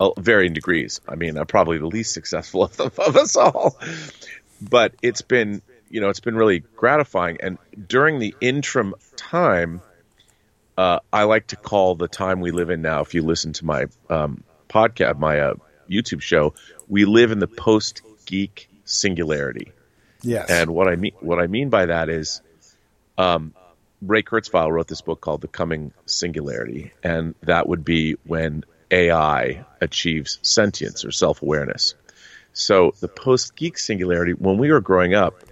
uh, 0.00 0.10
varying 0.18 0.52
degrees. 0.52 1.00
I 1.08 1.14
mean, 1.16 1.36
I'm 1.36 1.46
probably 1.46 1.78
the 1.78 1.86
least 1.86 2.14
successful 2.14 2.64
of, 2.64 2.76
them, 2.76 2.90
of 2.98 3.16
us 3.16 3.36
all, 3.36 3.78
but 4.60 4.94
it's 5.02 5.22
been, 5.22 5.62
you 5.90 6.00
know, 6.00 6.08
it's 6.08 6.20
been 6.20 6.36
really 6.36 6.60
gratifying. 6.76 7.38
And 7.40 7.58
during 7.88 8.18
the 8.18 8.34
interim 8.40 8.94
time, 9.16 9.80
uh, 10.76 11.00
I 11.12 11.24
like 11.24 11.48
to 11.48 11.56
call 11.56 11.94
the 11.94 12.08
time 12.08 12.40
we 12.40 12.50
live 12.50 12.70
in 12.70 12.82
now. 12.82 13.00
If 13.00 13.14
you 13.14 13.22
listen 13.22 13.52
to 13.54 13.64
my 13.64 13.86
um, 14.10 14.44
podcast, 14.68 15.18
my 15.18 15.40
uh, 15.40 15.54
YouTube 15.88 16.20
show, 16.20 16.54
we 16.88 17.04
live 17.04 17.32
in 17.32 17.38
the 17.38 17.46
post 17.46 18.02
geek 18.26 18.68
singularity. 18.84 19.72
Yes. 20.22 20.50
And 20.50 20.70
what 20.70 20.88
I 20.88 20.96
mean, 20.96 21.12
what 21.20 21.38
I 21.38 21.46
mean 21.46 21.70
by 21.70 21.86
that 21.86 22.08
is, 22.08 22.42
um, 23.16 23.54
Ray 24.02 24.22
Kurzweil 24.22 24.70
wrote 24.70 24.88
this 24.88 25.00
book 25.00 25.20
called 25.20 25.40
The 25.40 25.48
Coming 25.48 25.92
Singularity, 26.04 26.92
and 27.02 27.34
that 27.42 27.68
would 27.68 27.84
be 27.84 28.16
when 28.24 28.64
AI 28.90 29.64
achieves 29.80 30.38
sentience 30.42 31.04
or 31.04 31.10
self 31.10 31.42
awareness. 31.42 31.94
So 32.52 32.94
the 33.00 33.08
post 33.08 33.56
geek 33.56 33.78
singularity, 33.78 34.32
when 34.32 34.58
we 34.58 34.70
were 34.70 34.80
growing 34.80 35.14
up, 35.14 35.42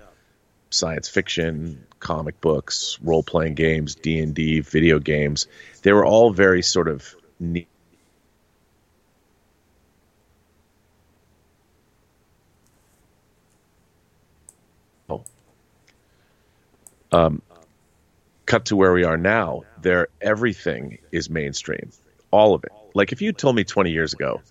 science 0.70 1.08
fiction, 1.08 1.86
comic 2.00 2.40
books, 2.40 2.98
role 3.02 3.22
playing 3.22 3.54
games, 3.54 3.94
D 3.94 4.18
and 4.20 4.34
D, 4.34 4.60
video 4.60 4.98
games, 4.98 5.46
they 5.82 5.92
were 5.92 6.04
all 6.04 6.32
very 6.32 6.62
sort 6.62 6.88
of 6.88 7.14
neat. 7.38 7.68
Oh. 15.08 15.24
Um, 17.12 17.42
cut 18.54 18.66
to 18.66 18.76
where 18.76 18.92
we 18.92 19.02
are 19.02 19.16
now, 19.16 19.62
there 19.82 20.06
everything 20.20 20.98
is 21.10 21.28
mainstream, 21.28 21.90
all 22.30 22.54
of 22.54 22.62
it. 22.62 22.70
Like 22.94 23.10
if 23.10 23.20
you 23.20 23.32
told 23.32 23.56
me 23.56 23.64
20 23.64 23.90
years 23.90 24.12
ago, 24.12 24.42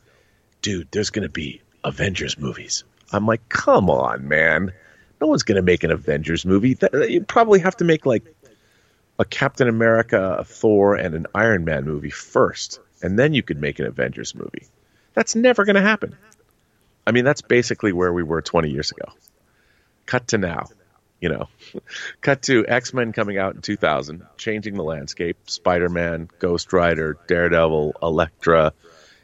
dude, 0.62 0.90
there's 0.92 1.10
going 1.10 1.24
to 1.24 1.32
be 1.32 1.62
Avengers 1.86 2.38
movies. 2.38 2.84
I'm 3.14 3.26
like, 3.26 3.48
come 3.48 3.90
on, 3.90 4.28
man. 4.28 4.74
No 5.22 5.28
one's 5.28 5.44
going 5.44 5.56
to 5.56 5.62
make 5.62 5.86
an 5.86 5.92
Avengers 5.92 6.46
movie. 6.46 6.78
Uh, 6.84 6.98
you 7.06 7.22
probably 7.22 7.62
have 7.62 7.78
to 7.78 7.86
make 7.86 8.06
like 8.06 8.26
a 9.20 9.24
Captain 9.24 9.70
America, 9.70 10.36
a 10.40 10.44
Thor, 10.44 10.96
and 10.96 11.16
an 11.16 11.28
Iron 11.34 11.64
Man 11.64 11.86
movie 11.86 12.10
first, 12.10 12.82
and 13.02 13.18
then 13.18 13.34
you 13.34 13.42
could 13.42 13.62
make 13.62 13.80
an 13.80 13.86
Avengers 13.86 14.36
movie. 14.36 14.68
That's 15.14 15.34
never 15.34 15.64
going 15.64 15.78
to 15.78 15.82
happen. 15.82 16.18
I 17.08 17.14
mean, 17.14 17.24
that's 17.24 17.42
basically 17.42 17.94
where 17.94 18.12
we 18.12 18.24
were 18.24 18.42
20 18.42 18.70
years 18.70 18.92
ago. 18.92 19.14
Cut 20.06 20.28
to 20.30 20.38
now, 20.38 20.66
you 21.24 21.30
know, 21.30 21.48
cut 22.22 22.42
to 22.44 22.68
X 22.68 22.94
Men 22.94 23.14
coming 23.14 23.38
out 23.38 23.56
in 23.56 23.62
2000, 23.62 24.24
changing 24.36 24.74
the 24.74 24.84
landscape. 24.84 25.38
Spider 25.50 25.88
Man, 25.88 26.30
Ghost 26.38 26.74
Rider, 26.74 27.18
Daredevil, 27.28 27.96
Elektra, 28.04 28.74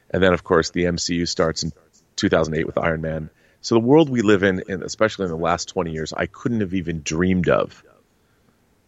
and 0.10 0.24
then 0.24 0.34
of 0.34 0.42
course 0.42 0.70
the 0.70 0.86
MCU 0.86 1.28
starts 1.28 1.64
in 1.64 1.74
2008 2.16 2.66
with 2.66 2.78
Iron 2.78 3.02
Man. 3.02 3.30
So 3.60 3.76
the 3.76 3.82
world 3.82 4.10
we 4.10 4.22
live 4.22 4.44
in, 4.44 4.64
and 4.70 4.82
especially 4.82 5.26
in 5.26 5.32
the 5.32 5.38
last 5.38 5.68
20 5.68 5.92
years, 5.92 6.14
I 6.14 6.28
couldn't 6.28 6.62
have 6.62 6.74
even 6.74 7.02
dreamed 7.04 7.50
of 7.50 7.84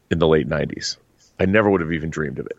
in 0.09 0.17
the 0.17 0.27
late 0.27 0.47
90s. 0.47 0.95
I 1.37 1.45
never 1.47 1.69
would 1.69 1.81
have 1.81 1.91
even 1.91 2.11
dreamed 2.11 2.39
of 2.39 2.45
it. 2.45 2.57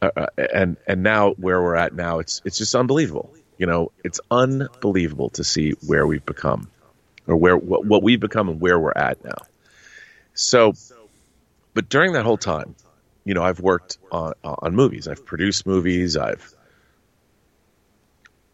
Uh, 0.00 0.10
uh, 0.16 0.26
and 0.36 0.76
and 0.86 1.02
now 1.02 1.32
where 1.32 1.60
we're 1.60 1.74
at 1.74 1.92
now, 1.92 2.20
it's 2.20 2.40
it's 2.44 2.58
just 2.58 2.76
unbelievable. 2.76 3.34
You 3.58 3.66
know, 3.66 3.90
it's 4.04 4.20
unbelievable 4.30 5.30
to 5.30 5.42
see 5.42 5.72
where 5.84 6.06
we've 6.06 6.24
become, 6.24 6.70
or 7.26 7.36
where 7.36 7.56
what, 7.56 7.84
what 7.84 8.04
we've 8.04 8.20
become 8.20 8.48
and 8.48 8.60
where 8.60 8.78
we're 8.78 8.92
at 8.94 9.24
now. 9.24 9.38
So, 10.34 10.72
but 11.74 11.88
during 11.88 12.12
that 12.12 12.24
whole 12.24 12.38
time, 12.38 12.74
you 13.24 13.34
know, 13.34 13.42
I've 13.42 13.60
worked 13.60 13.98
on 14.10 14.34
on 14.44 14.74
movies. 14.74 15.08
I've 15.08 15.24
produced 15.24 15.66
movies. 15.66 16.16
I've 16.16 16.54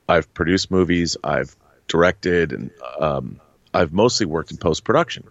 I've 0.09 0.33
produced 0.35 0.71
movies. 0.71 1.17
I've 1.23 1.55
directed, 1.87 2.53
and 2.53 2.71
um, 2.99 3.41
I've 3.73 3.93
mostly 3.93 4.27
worked 4.27 4.51
in 4.51 4.57
post 4.57 4.85
production, 4.85 5.25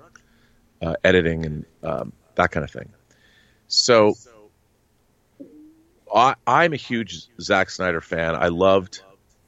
uh, 0.82 0.96
editing, 1.04 1.46
and 1.46 1.66
um, 1.84 2.14
that 2.36 2.52
kind 2.52 2.64
of 2.64 2.72
thing. 2.72 2.90
So 3.68 4.16
I, 6.14 6.36
I'm 6.46 6.74
a 6.74 6.78
huge 6.78 7.28
Zack 7.40 7.70
Snyder 7.70 8.02
fan. 8.02 8.36
I 8.36 8.48
loved 8.48 9.02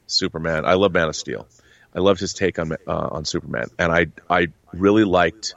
Superman. 0.06 0.64
I 0.66 0.74
love 0.74 0.92
Man 0.92 1.08
of 1.08 1.16
Steel. 1.16 1.48
I 1.94 1.98
loved 1.98 2.20
his 2.20 2.34
take 2.34 2.58
on 2.58 2.72
uh, 2.72 2.76
on 2.86 3.24
Superman, 3.24 3.68
and 3.78 3.90
I 3.90 4.06
I 4.28 4.48
really 4.72 5.04
liked 5.04 5.54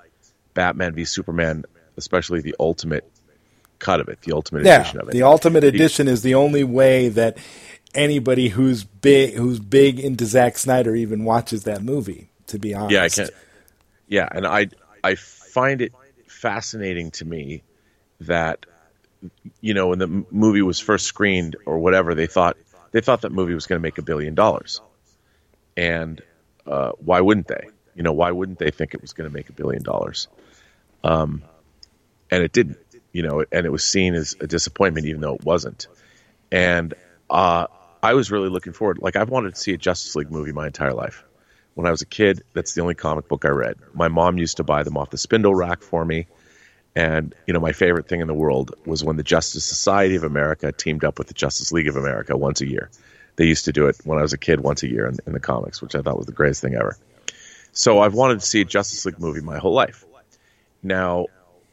Batman 0.53 0.93
v 0.93 1.05
Superman, 1.05 1.65
especially 1.97 2.41
the 2.41 2.55
ultimate 2.59 3.09
cut 3.79 3.99
of 3.99 4.07
it, 4.07 4.21
the 4.21 4.33
ultimate 4.33 4.65
yeah, 4.65 4.81
edition 4.81 4.99
of 4.99 5.09
it. 5.09 5.11
The 5.11 5.23
ultimate 5.23 5.63
edition 5.63 6.07
is 6.07 6.21
the 6.21 6.35
only 6.35 6.63
way 6.63 7.09
that 7.09 7.37
anybody 7.93 8.49
who's 8.49 8.83
big 8.83 9.35
who's 9.35 9.59
big 9.59 9.99
into 9.99 10.25
Zack 10.25 10.57
Snyder 10.57 10.95
even 10.95 11.25
watches 11.25 11.63
that 11.63 11.83
movie. 11.83 12.29
To 12.47 12.59
be 12.59 12.73
honest, 12.73 12.91
yeah, 12.91 13.03
I 13.03 13.09
can't. 13.09 13.31
Yeah, 14.07 14.27
and 14.31 14.45
I 14.45 14.67
I 15.03 15.15
find 15.15 15.81
it 15.81 15.93
fascinating 16.27 17.11
to 17.11 17.25
me 17.25 17.63
that 18.21 18.65
you 19.61 19.73
know 19.73 19.87
when 19.87 19.99
the 19.99 20.25
movie 20.29 20.61
was 20.61 20.79
first 20.79 21.05
screened 21.05 21.55
or 21.65 21.79
whatever 21.79 22.15
they 22.15 22.27
thought 22.27 22.57
they 22.91 23.01
thought 23.01 23.21
that 23.21 23.31
movie 23.31 23.53
was 23.53 23.65
going 23.65 23.79
to 23.79 23.83
make 23.83 23.97
a 23.97 24.01
billion 24.01 24.35
dollars 24.35 24.81
and 25.77 26.21
uh, 26.67 26.91
why 26.97 27.21
wouldn't 27.21 27.47
they 27.47 27.69
you 27.95 28.03
know 28.03 28.11
why 28.11 28.31
wouldn't 28.31 28.59
they 28.59 28.71
think 28.71 28.93
it 28.93 29.01
was 29.01 29.13
going 29.13 29.29
to 29.29 29.33
make 29.33 29.49
a 29.49 29.53
billion 29.53 29.81
dollars 29.81 30.27
um, 31.03 31.43
and 32.31 32.43
it 32.43 32.51
didn't 32.51 32.77
you 33.11 33.23
know 33.23 33.43
and 33.51 33.65
it 33.65 33.71
was 33.71 33.85
seen 33.85 34.13
as 34.13 34.35
a 34.39 34.47
disappointment 34.47 35.05
even 35.05 35.21
though 35.21 35.35
it 35.35 35.43
wasn't 35.43 35.87
and 36.51 36.93
uh, 37.29 37.67
i 38.01 38.13
was 38.13 38.31
really 38.31 38.49
looking 38.49 38.73
forward 38.73 38.97
like 38.99 39.15
i've 39.15 39.29
wanted 39.29 39.53
to 39.53 39.59
see 39.59 39.73
a 39.73 39.77
justice 39.77 40.15
league 40.15 40.31
movie 40.31 40.51
my 40.51 40.67
entire 40.67 40.93
life 40.93 41.23
when 41.75 41.85
i 41.85 41.91
was 41.91 42.01
a 42.01 42.07
kid 42.07 42.43
that's 42.53 42.73
the 42.73 42.81
only 42.81 42.95
comic 42.95 43.27
book 43.27 43.45
i 43.45 43.49
read 43.49 43.75
my 43.93 44.07
mom 44.07 44.37
used 44.37 44.57
to 44.57 44.63
buy 44.63 44.83
them 44.83 44.97
off 44.97 45.09
the 45.09 45.17
spindle 45.17 45.53
rack 45.53 45.81
for 45.81 46.03
me 46.03 46.25
and 46.95 47.33
you 47.47 47.53
know, 47.53 47.59
my 47.59 47.71
favorite 47.71 48.07
thing 48.07 48.21
in 48.21 48.27
the 48.27 48.33
world 48.33 48.75
was 48.85 49.03
when 49.03 49.17
the 49.17 49.23
Justice 49.23 49.65
Society 49.65 50.15
of 50.15 50.23
America 50.23 50.71
teamed 50.71 51.03
up 51.03 51.17
with 51.17 51.27
the 51.27 51.33
Justice 51.33 51.71
League 51.71 51.87
of 51.87 51.95
America 51.95 52.37
once 52.37 52.61
a 52.61 52.67
year. 52.67 52.91
They 53.35 53.45
used 53.45 53.65
to 53.65 53.71
do 53.71 53.87
it 53.87 53.97
when 54.03 54.19
I 54.19 54.21
was 54.21 54.33
a 54.33 54.37
kid 54.37 54.59
once 54.59 54.83
a 54.83 54.87
year 54.87 55.07
in, 55.07 55.17
in 55.25 55.33
the 55.33 55.39
comics, 55.39 55.81
which 55.81 55.95
I 55.95 56.01
thought 56.01 56.17
was 56.17 56.27
the 56.27 56.33
greatest 56.33 56.61
thing 56.61 56.75
ever. 56.75 56.95
So 57.71 57.99
I've 57.99 58.13
wanted 58.13 58.41
to 58.41 58.45
see 58.45 58.61
a 58.61 58.65
Justice 58.65 59.05
League 59.07 59.19
movie 59.19 59.41
my 59.41 59.57
whole 59.57 59.73
life. 59.73 60.05
Now, 60.83 61.27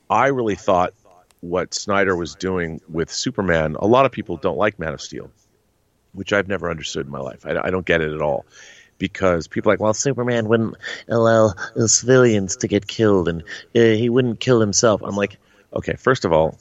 I 0.09 0.29
really 0.29 0.55
thought 0.55 0.94
what 1.40 1.75
Snyder 1.75 2.14
was 2.14 2.35
doing 2.35 2.81
with 2.88 3.11
Superman. 3.12 3.77
A 3.79 3.87
lot 3.87 4.07
of 4.07 4.12
people 4.12 4.37
don't 4.37 4.59
like 4.59 4.79
Man 4.79 4.94
of 4.94 5.01
Steel, 5.01 5.31
which 6.12 6.33
I've 6.33 6.49
never 6.49 6.70
understood 6.70 7.07
in 7.07 7.12
my 7.12 7.20
life. 7.20 7.44
I, 7.44 7.59
I 7.64 7.70
don't 7.70 7.87
get 7.87 8.01
it 8.01 8.12
at 8.12 8.23
all 8.23 8.46
because 8.99 9.49
people 9.49 9.70
are 9.70 9.75
like, 9.75 9.81
well, 9.81 9.94
Superman 9.94 10.46
wouldn't 10.46 10.77
allow 11.09 11.55
civilians 11.87 12.59
to 12.59 12.68
get 12.68 12.87
killed 12.87 13.29
and 13.29 13.42
uh, 13.75 13.81
he 13.81 14.09
wouldn't 14.09 14.38
kill 14.38 14.61
himself. 14.61 15.03
I'm 15.03 15.16
like, 15.16 15.38
okay, 15.75 15.94
first 15.94 16.25
of 16.25 16.33
all, 16.33 16.59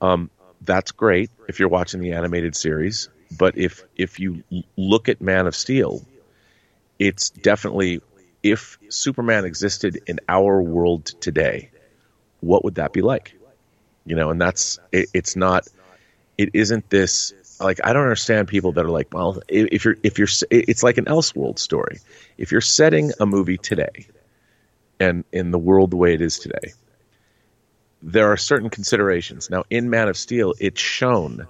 um, 0.00 0.30
that's 0.60 0.92
great 0.92 1.30
if 1.48 1.60
you're 1.60 1.68
watching 1.68 2.00
the 2.00 2.12
animated 2.12 2.56
series, 2.56 3.08
but 3.38 3.56
if 3.56 3.84
if 3.96 4.18
you 4.18 4.42
look 4.76 5.08
at 5.08 5.20
Man 5.20 5.46
of 5.46 5.54
Steel, 5.54 6.04
it's 6.98 7.30
definitely 7.30 8.00
if 8.44 8.78
Superman 8.90 9.46
existed 9.46 10.02
in 10.06 10.20
our 10.28 10.62
world 10.62 11.06
today, 11.06 11.70
what 12.40 12.62
would 12.62 12.76
that 12.76 12.92
be 12.92 13.00
like? 13.00 13.34
You 14.04 14.14
know, 14.14 14.30
and 14.30 14.40
that's 14.40 14.78
it, 14.92 15.08
it's 15.14 15.34
not 15.34 15.66
it 16.36 16.50
isn't 16.52 16.90
this 16.90 17.32
like 17.58 17.80
I 17.82 17.94
don't 17.94 18.02
understand 18.02 18.48
people 18.48 18.72
that 18.72 18.84
are 18.84 18.90
like, 18.90 19.08
well, 19.12 19.40
if 19.48 19.84
you're 19.84 19.96
if 20.02 20.18
you're 20.18 20.28
it's 20.50 20.82
like 20.82 20.98
an 20.98 21.06
Elseworld 21.06 21.58
story. 21.58 21.98
If 22.36 22.52
you're 22.52 22.60
setting 22.60 23.12
a 23.18 23.26
movie 23.26 23.56
today, 23.56 24.08
and 25.00 25.24
in 25.32 25.50
the 25.50 25.58
world 25.58 25.90
the 25.90 25.96
way 25.96 26.12
it 26.12 26.20
is 26.20 26.38
today, 26.38 26.74
there 28.02 28.30
are 28.30 28.36
certain 28.36 28.68
considerations. 28.68 29.48
Now, 29.48 29.64
in 29.70 29.88
Man 29.88 30.08
of 30.08 30.18
Steel, 30.18 30.52
it's 30.60 30.80
shown 30.80 31.46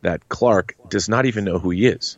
that 0.00 0.28
Clark 0.28 0.74
does 0.88 1.08
not 1.08 1.26
even 1.26 1.44
know 1.44 1.60
who 1.60 1.70
he 1.70 1.86
is. 1.86 2.16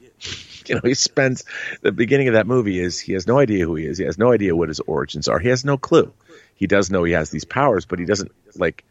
You 0.68 0.77
know, 0.77 0.81
he 0.83 0.94
spends 0.94 1.44
the 1.83 1.92
beginning 1.92 2.29
of 2.29 2.35
that 2.35 2.46
movie 2.46 2.81
is 2.81 2.98
he 2.98 3.12
has 3.12 3.27
no 3.27 3.38
idea 3.38 3.66
who 3.66 3.74
he 3.74 3.87
is. 3.87 3.98
He 3.98 4.05
has 4.05 4.16
no 4.16 4.33
idea 4.33 4.57
what 4.57 4.68
his 4.68 4.81
origins 4.81 5.29
are. 5.29 5.38
He 5.38 5.50
has 5.50 5.64
no 5.64 5.77
clue. 5.77 6.12
He 6.55 6.66
does 6.66 6.90
know 6.90 7.05
he 7.05 7.12
has 7.12 7.31
these 7.31 7.44
powers, 7.44 7.85
but 7.85 7.98
he 7.98 8.07
doesn't 8.07 8.33
like 8.57 8.83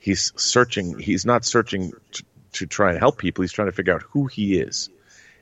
he's 0.00 0.32
searching 0.36 0.98
he's 0.98 1.24
not 1.24 1.44
searching 1.44 1.92
to, 2.12 2.24
to 2.54 2.66
try 2.66 2.90
and 2.90 2.98
help 2.98 3.18
people. 3.18 3.42
He's 3.42 3.52
trying 3.52 3.68
to 3.68 3.72
figure 3.72 3.94
out 3.94 4.02
who 4.02 4.26
he 4.26 4.58
is. 4.58 4.88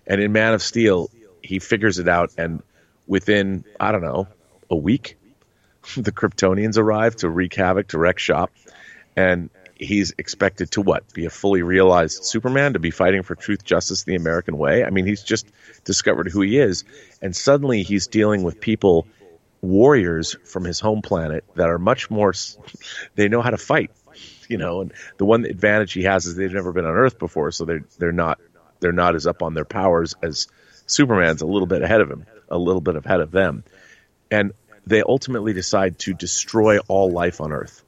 And 0.07 0.21
in 0.21 0.33
Man 0.33 0.53
of 0.53 0.63
Steel, 0.63 1.11
he 1.43 1.59
figures 1.59 1.99
it 1.99 2.09
out, 2.09 2.33
and 2.37 2.63
within 3.07 3.65
I 3.81 3.93
don't 3.93 4.03
know 4.03 4.29
a 4.71 4.77
week, 4.77 5.17
the 5.97 6.13
Kryptonians 6.13 6.77
arrive 6.77 7.17
to 7.17 7.31
wreak 7.31 7.55
havoc, 7.55 7.89
to 7.89 7.99
wreck 7.99 8.19
shop, 8.19 8.53
and 9.17 9.51
he's 9.79 10.13
expected 10.19 10.71
to 10.73 10.81
what 10.81 11.13
be 11.13 11.25
a 11.25 11.31
fully 11.31 11.63
realized 11.63 12.25
Superman 12.25 12.75
to 12.75 12.79
be 12.79 12.91
fighting 12.91 13.23
for 13.23 13.35
truth, 13.35 13.65
justice, 13.65 14.05
the 14.05 14.17
American 14.17 14.59
way. 14.59 14.85
I 14.85 14.91
mean, 14.91 15.07
he's 15.07 15.23
just 15.23 15.47
discovered 15.85 16.29
who 16.29 16.41
he 16.41 16.59
is, 16.59 16.85
and 17.23 17.35
suddenly 17.35 17.83
he's 17.83 18.07
dealing 18.07 18.43
with 18.43 18.61
people, 18.61 19.07
warriors 19.61 20.37
from 20.45 20.65
his 20.65 20.81
home 20.81 21.03
planet 21.03 21.45
that 21.57 21.69
are 21.69 21.79
much 21.79 22.11
more. 22.11 22.33
They 23.15 23.29
know 23.29 23.43
how 23.43 23.51
to 23.51 23.57
fight 23.57 23.91
you 24.49 24.57
know, 24.57 24.81
and 24.81 24.93
the 25.19 25.25
one 25.25 25.45
advantage 25.45 25.93
he 25.93 26.05
has 26.05 26.27
is 26.27 26.35
they've 26.35 26.53
never 26.53 26.73
been 26.73 26.87
on 26.87 26.95
Earth 26.95 27.19
before, 27.19 27.53
so 27.53 27.65
they're 27.65 27.85
they're 27.99 28.13
not 28.13 28.41
they're 28.81 28.93
not 28.93 29.15
as 29.15 29.27
up 29.27 29.43
on 29.43 29.55
their 29.55 29.65
powers 29.65 30.15
as 30.23 30.49
Superman's 30.87 31.43
a 31.43 31.47
little 31.47 31.67
bit 31.67 31.83
ahead 31.83 32.01
of 32.01 32.11
him, 32.11 32.27
a 32.49 32.59
little 32.59 32.81
bit 32.81 32.97
ahead 32.97 33.21
of 33.21 33.31
them, 33.31 33.65
and 34.31 34.53
they 34.87 35.03
ultimately 35.03 35.53
decide 35.53 35.99
to 36.01 36.15
destroy 36.15 36.79
all 36.89 37.11
life 37.11 37.41
on 37.41 37.53
Earth. 37.53 37.85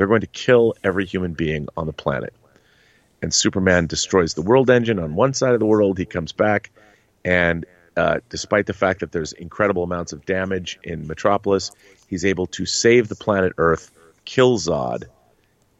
They're 0.00 0.06
going 0.06 0.22
to 0.22 0.26
kill 0.28 0.72
every 0.82 1.04
human 1.04 1.34
being 1.34 1.68
on 1.76 1.84
the 1.84 1.92
planet. 1.92 2.32
And 3.20 3.34
Superman 3.34 3.86
destroys 3.86 4.32
the 4.32 4.40
world 4.40 4.70
engine 4.70 4.98
on 4.98 5.14
one 5.14 5.34
side 5.34 5.52
of 5.52 5.60
the 5.60 5.66
world. 5.66 5.98
He 5.98 6.06
comes 6.06 6.32
back, 6.32 6.70
and 7.22 7.66
uh, 7.98 8.20
despite 8.30 8.64
the 8.64 8.72
fact 8.72 9.00
that 9.00 9.12
there's 9.12 9.34
incredible 9.34 9.82
amounts 9.82 10.14
of 10.14 10.24
damage 10.24 10.78
in 10.82 11.06
Metropolis, 11.06 11.70
he's 12.08 12.24
able 12.24 12.46
to 12.46 12.64
save 12.64 13.08
the 13.08 13.14
planet 13.14 13.52
Earth, 13.58 13.90
kill 14.24 14.56
Zod, 14.56 15.04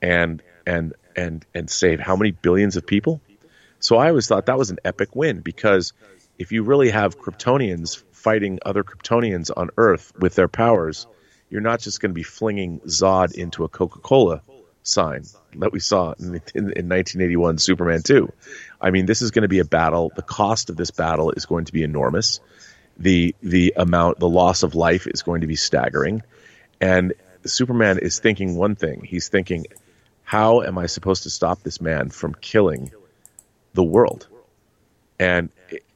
and 0.02 0.42
and 0.66 0.92
and 1.16 1.46
and 1.54 1.70
save 1.70 1.98
how 1.98 2.14
many 2.14 2.33
billions 2.33 2.76
of 2.76 2.87
people? 2.87 3.22
So 3.78 3.96
I 3.96 4.11
always 4.11 4.26
thought 4.26 4.44
that 4.44 4.59
was 4.59 4.68
an 4.68 4.80
epic 4.85 5.16
win 5.16 5.40
because 5.40 5.94
if 6.38 6.52
you 6.52 6.62
really 6.62 6.90
have 6.90 7.18
Kryptonians 7.18 8.02
fighting 8.12 8.59
other 8.66 8.85
Kryptonians 8.85 9.50
on 9.56 9.70
Earth 9.78 10.12
with 10.18 10.35
their 10.35 10.46
powers, 10.46 11.06
you're 11.50 11.60
not 11.60 11.80
just 11.80 12.00
going 12.00 12.10
to 12.10 12.14
be 12.14 12.22
flinging 12.22 12.80
Zod 12.80 13.34
into 13.34 13.64
a 13.64 13.68
Coca-Cola 13.68 14.42
sign 14.82 15.24
that 15.56 15.72
we 15.72 15.80
saw 15.80 16.12
in, 16.18 16.26
in, 16.26 16.32
in 16.54 16.88
1981 16.88 17.58
Superman 17.58 18.02
2. 18.02 18.32
I 18.80 18.90
mean, 18.90 19.06
this 19.06 19.20
is 19.20 19.30
going 19.30 19.42
to 19.42 19.48
be 19.48 19.58
a 19.58 19.64
battle. 19.64 20.10
The 20.14 20.22
cost 20.22 20.70
of 20.70 20.76
this 20.76 20.90
battle 20.90 21.32
is 21.32 21.46
going 21.46 21.66
to 21.66 21.72
be 21.72 21.82
enormous. 21.82 22.40
The 22.96 23.34
the 23.42 23.74
amount, 23.76 24.18
the 24.18 24.28
loss 24.28 24.62
of 24.62 24.74
life 24.74 25.06
is 25.06 25.22
going 25.22 25.40
to 25.40 25.46
be 25.46 25.56
staggering, 25.56 26.22
and 26.80 27.14
Superman 27.46 27.98
is 27.98 28.18
thinking 28.18 28.56
one 28.56 28.74
thing. 28.74 29.02
He's 29.02 29.28
thinking, 29.28 29.66
how 30.22 30.62
am 30.62 30.76
I 30.76 30.86
supposed 30.86 31.22
to 31.22 31.30
stop 31.30 31.62
this 31.62 31.80
man 31.80 32.10
from 32.10 32.34
killing 32.34 32.92
the 33.72 33.84
world? 33.84 34.28
and 35.20 35.50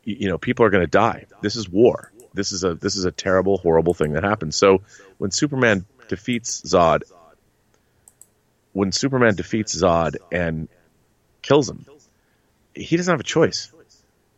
you 0.04 0.28
know 0.28 0.38
people 0.38 0.64
are 0.66 0.70
going 0.70 0.84
to 0.84 0.90
die. 0.90 1.24
This 1.40 1.56
is 1.56 1.68
war. 1.68 2.12
This 2.34 2.52
is 2.52 2.64
a 2.64 2.74
this 2.74 2.96
is 2.96 3.04
a 3.04 3.12
terrible, 3.12 3.58
horrible 3.58 3.94
thing 3.94 4.12
that 4.12 4.24
happens. 4.24 4.56
So 4.56 4.82
when 5.18 5.30
Superman 5.30 5.86
defeats 6.08 6.62
Zod, 6.62 7.02
when 8.72 8.92
Superman 8.92 9.36
defeats 9.36 9.74
Zod 9.74 10.16
and 10.32 10.68
kills 11.42 11.70
him, 11.70 11.86
he 12.74 12.96
doesn't 12.96 13.12
have 13.12 13.20
a 13.20 13.24
choice. 13.24 13.72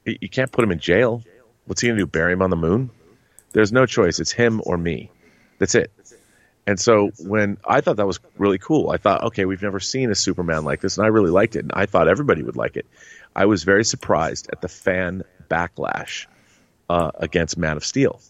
You 0.05 0.29
can't 0.29 0.53
put 0.53 0.63
him 0.63 0.71
in 0.71 0.79
jail. 0.79 1.25
What's 1.65 1.81
he 1.81 1.89
going 1.89 1.99
to 1.99 2.03
do? 2.03 2.07
Bury 2.07 2.33
him 2.33 2.43
on 2.43 2.51
the 2.51 2.57
moon? 2.57 2.91
There's 3.53 3.73
no 3.73 3.87
choice. 3.87 4.21
It's 4.21 4.31
him 4.31 4.61
or 4.65 4.77
me. 4.77 5.11
That's 5.59 5.75
it. 5.75 5.91
And 6.67 6.79
so 6.79 7.11
when 7.19 7.59
I 7.65 7.81
thought 7.81 7.97
that 7.97 8.07
was 8.07 8.21
really 8.37 8.59
cool, 8.59 8.91
I 8.91 8.99
thought, 8.99 9.25
okay, 9.25 9.45
we've 9.45 9.63
never 9.63 9.81
seen 9.81 10.11
a 10.11 10.15
Superman 10.15 10.65
like 10.65 10.81
this, 10.81 10.99
and 10.99 11.07
I 11.07 11.09
really 11.09 11.31
liked 11.31 11.57
it, 11.57 11.61
and 11.61 11.73
I 11.73 11.87
thought 11.87 12.09
everybody 12.09 12.43
would 12.43 12.57
like 12.57 12.77
it. 12.77 12.87
I 13.35 13.47
was 13.47 13.63
very 13.65 13.85
surprised 13.85 14.49
at 14.53 14.61
the 14.61 14.69
fan 14.69 15.23
backlash 15.49 16.27
uh, 16.89 17.11
against 17.15 17.57
Man 17.57 17.77
of 17.77 17.85
Steel. 17.85 18.21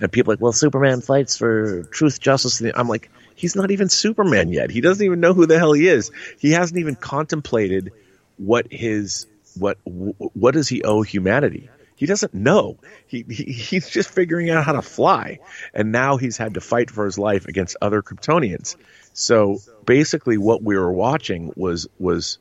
And 0.00 0.12
people 0.12 0.30
are 0.30 0.34
like, 0.36 0.42
well, 0.42 0.52
Superman 0.52 1.00
fights 1.00 1.36
for 1.36 1.82
truth, 1.84 2.20
justice. 2.20 2.62
I'm 2.74 2.88
like, 2.88 3.10
he's 3.34 3.56
not 3.56 3.70
even 3.70 3.88
Superman 3.88 4.50
yet. 4.50 4.70
He 4.70 4.80
doesn't 4.80 5.04
even 5.04 5.20
know 5.20 5.34
who 5.34 5.46
the 5.46 5.58
hell 5.58 5.72
he 5.72 5.88
is. 5.88 6.12
He 6.38 6.52
hasn't 6.52 6.78
even 6.78 6.94
contemplated 6.94 7.92
what 8.36 8.72
his 8.72 9.26
what 9.58 9.78
what 9.84 10.54
does 10.54 10.68
he 10.68 10.82
owe 10.84 11.02
humanity. 11.02 11.68
He 11.96 12.06
doesn't 12.06 12.32
know. 12.32 12.78
He, 13.08 13.24
he 13.28 13.44
he's 13.50 13.90
just 13.90 14.10
figuring 14.10 14.50
out 14.50 14.64
how 14.64 14.72
to 14.72 14.82
fly, 14.82 15.40
and 15.74 15.90
now 15.90 16.16
he's 16.16 16.36
had 16.36 16.54
to 16.54 16.60
fight 16.60 16.92
for 16.92 17.04
his 17.04 17.18
life 17.18 17.46
against 17.46 17.76
other 17.82 18.02
Kryptonians. 18.02 18.76
So 19.14 19.58
basically, 19.84 20.38
what 20.38 20.62
we 20.62 20.76
were 20.78 20.92
watching 20.92 21.52
was 21.56 21.88
was 21.98 22.38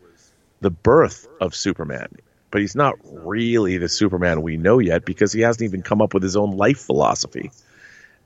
the 0.61 0.69
birth 0.69 1.27
of 1.41 1.55
Superman. 1.55 2.09
But 2.57 2.61
he's 2.61 2.75
not 2.75 2.95
really 3.03 3.77
the 3.77 3.87
Superman 3.87 4.41
we 4.41 4.57
know 4.57 4.79
yet 4.79 5.05
because 5.05 5.31
he 5.31 5.41
hasn't 5.41 5.61
even 5.61 5.83
come 5.83 6.01
up 6.01 6.15
with 6.15 6.23
his 6.23 6.35
own 6.35 6.57
life 6.57 6.79
philosophy. 6.79 7.51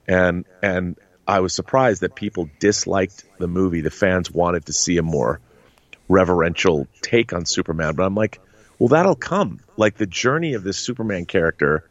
And 0.07 0.45
and 0.63 0.95
I 1.27 1.41
was 1.41 1.53
surprised 1.53 1.99
that 1.99 2.15
people 2.15 2.49
disliked 2.57 3.25
the 3.39 3.49
movie. 3.49 3.81
The 3.81 3.89
fans 3.89 4.31
wanted 4.31 4.67
to 4.67 4.71
see 4.71 4.95
a 4.95 5.01
more 5.01 5.41
reverential 6.07 6.87
take 7.01 7.33
on 7.33 7.43
Superman. 7.43 7.95
But 7.95 8.05
I'm 8.05 8.15
like, 8.15 8.39
well, 8.79 8.87
that'll 8.87 9.15
come. 9.15 9.59
Like 9.75 9.97
the 9.97 10.05
journey 10.05 10.53
of 10.53 10.63
this 10.63 10.77
Superman 10.77 11.25
character, 11.25 11.83